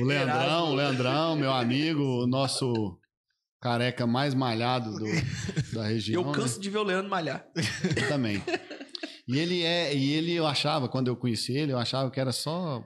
O 0.00 0.04
Leandrão, 0.04 0.72
o 0.72 0.74
Leandrão, 0.74 1.36
meu 1.36 1.50
amigo, 1.50 2.02
o 2.24 2.26
nosso 2.26 2.98
careca 3.62 4.06
mais 4.06 4.34
malhado 4.34 4.90
do, 4.98 5.06
da 5.72 5.86
região. 5.86 6.20
Eu 6.20 6.28
né? 6.28 6.34
canso 6.34 6.60
de 6.60 6.68
ver 6.68 6.78
o 6.78 6.82
Leandro 6.82 7.08
malhar. 7.08 7.46
Eu 7.96 8.08
também. 8.08 8.42
E 9.26 9.38
ele 9.38 9.62
é, 9.62 9.94
e 9.94 10.12
ele 10.12 10.34
eu 10.34 10.46
achava, 10.46 10.86
quando 10.86 11.08
eu 11.08 11.16
conheci 11.16 11.56
ele, 11.56 11.72
eu 11.72 11.78
achava 11.78 12.10
que 12.10 12.20
era 12.20 12.32
só 12.32 12.84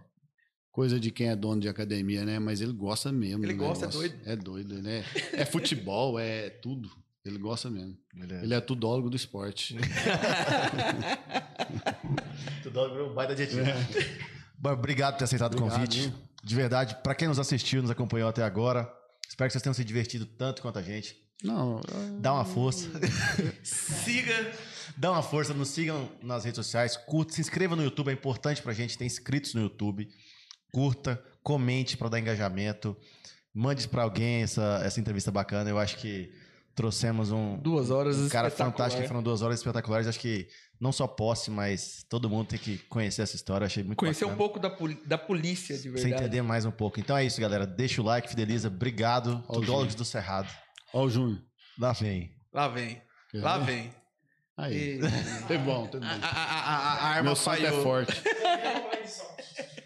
coisa 0.78 1.00
de 1.00 1.10
quem 1.10 1.28
é 1.28 1.34
dono 1.34 1.60
de 1.60 1.68
academia, 1.68 2.24
né? 2.24 2.38
Mas 2.38 2.60
ele 2.60 2.72
gosta 2.72 3.10
mesmo. 3.10 3.44
Ele 3.44 3.52
do 3.52 3.58
gosta, 3.58 3.86
é 3.86 3.88
negócio. 3.88 4.08
doido. 4.10 4.20
É 4.24 4.36
doido, 4.36 4.74
ele 4.78 4.88
é, 4.88 5.04
é 5.32 5.44
futebol, 5.44 6.20
é 6.20 6.50
tudo. 6.50 6.88
Ele 7.24 7.36
gosta 7.36 7.68
mesmo. 7.68 7.98
Beleza. 8.14 8.44
Ele 8.44 8.54
é 8.54 8.60
tudólogo 8.60 9.10
do 9.10 9.16
esporte. 9.16 9.76
Tudo 12.62 12.90
virou 12.92 13.10
um 13.10 13.14
baita 13.14 13.32
adjetivo. 13.32 13.66
Bom, 14.56 14.70
Obrigado 14.70 15.14
por 15.14 15.18
ter 15.18 15.24
aceitado 15.24 15.54
o 15.54 15.56
Obrigado, 15.56 15.80
convite. 15.80 16.00
viu? 16.02 16.12
De 16.44 16.54
verdade, 16.54 16.96
pra 17.02 17.12
quem 17.12 17.26
nos 17.26 17.40
assistiu, 17.40 17.82
nos 17.82 17.90
acompanhou 17.90 18.28
até 18.28 18.44
agora, 18.44 18.88
espero 19.28 19.48
que 19.48 19.52
vocês 19.54 19.62
tenham 19.62 19.74
se 19.74 19.84
divertido 19.84 20.26
tanto 20.26 20.62
quanto 20.62 20.78
a 20.78 20.82
gente. 20.82 21.16
Não, 21.42 21.80
Dá 22.20 22.34
uma 22.34 22.44
força. 22.44 22.88
Siga. 23.64 24.52
Dá 24.96 25.10
uma 25.10 25.24
força, 25.24 25.52
nos 25.52 25.70
sigam 25.70 26.08
nas 26.22 26.44
redes 26.44 26.56
sociais, 26.56 26.96
curta, 26.96 27.32
se 27.32 27.40
inscreva 27.40 27.74
no 27.74 27.82
YouTube, 27.82 28.10
é 28.10 28.12
importante 28.12 28.62
pra 28.62 28.72
gente 28.72 28.96
ter 28.96 29.04
inscritos 29.04 29.54
no 29.54 29.62
YouTube. 29.62 30.08
Curta, 30.72 31.22
comente 31.42 31.96
pra 31.96 32.08
dar 32.08 32.18
engajamento. 32.18 32.96
Mande 33.54 33.88
pra 33.88 34.02
alguém 34.02 34.42
essa, 34.42 34.80
essa 34.84 35.00
entrevista 35.00 35.30
bacana. 35.30 35.68
Eu 35.68 35.78
acho 35.78 35.96
que 35.96 36.30
trouxemos 36.74 37.32
um, 37.32 37.58
Duas 37.58 37.90
horas 37.90 38.16
um 38.18 38.28
cara 38.28 38.50
fantástico, 38.50 39.06
foram 39.08 39.22
duas 39.22 39.42
horas 39.42 39.58
espetaculares. 39.58 40.06
Acho 40.06 40.20
que 40.20 40.46
não 40.80 40.92
só 40.92 41.08
posse, 41.08 41.50
mas 41.50 42.04
todo 42.08 42.30
mundo 42.30 42.48
tem 42.48 42.58
que 42.58 42.78
conhecer 42.88 43.22
essa 43.22 43.34
história. 43.34 43.66
Achei 43.66 43.82
muito 43.82 43.98
Conhecer 43.98 44.24
um 44.26 44.28
bacana. 44.28 44.48
pouco 44.48 44.60
da, 44.60 44.96
da 45.06 45.18
polícia, 45.18 45.76
de 45.76 45.90
Você 45.90 46.02
verdade. 46.04 46.22
entender 46.24 46.42
mais 46.42 46.64
um 46.64 46.70
pouco. 46.70 47.00
Então 47.00 47.16
é 47.16 47.24
isso, 47.24 47.40
galera. 47.40 47.66
Deixa 47.66 48.00
o 48.00 48.04
like, 48.04 48.28
fideliza. 48.28 48.68
Obrigado. 48.68 49.42
Tudólogos 49.52 49.94
do 49.96 50.04
Cerrado. 50.04 50.48
Ó 50.94 51.04
o 51.04 51.10
Júnior. 51.10 51.42
Lá 51.78 51.92
vem. 51.92 52.30
Lá 52.52 52.68
vem. 52.68 53.02
Quer 53.30 53.42
Lá 53.42 53.58
ver? 53.58 53.64
vem. 53.74 53.90
Aí. 54.56 54.98
E- 54.98 55.00
Foi 55.48 55.58
bom, 55.58 55.88
foi 55.90 56.00
bom. 56.00 56.06
A, 56.06 56.10
a- 56.10 56.30
a- 56.30 56.94
a- 56.94 57.08
arma 57.14 57.22
Meu 57.22 57.32
é 57.32 57.82
forte. 57.82 58.12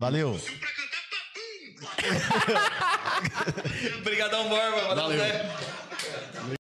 Valeu. 0.00 0.38
Pra 0.38 0.68
cantar 0.70 1.02
papum! 1.10 2.68
Obrigadão, 3.98 4.48
Borba. 4.48 4.94
Valeu, 4.94 5.18
Valeu. 5.18 5.87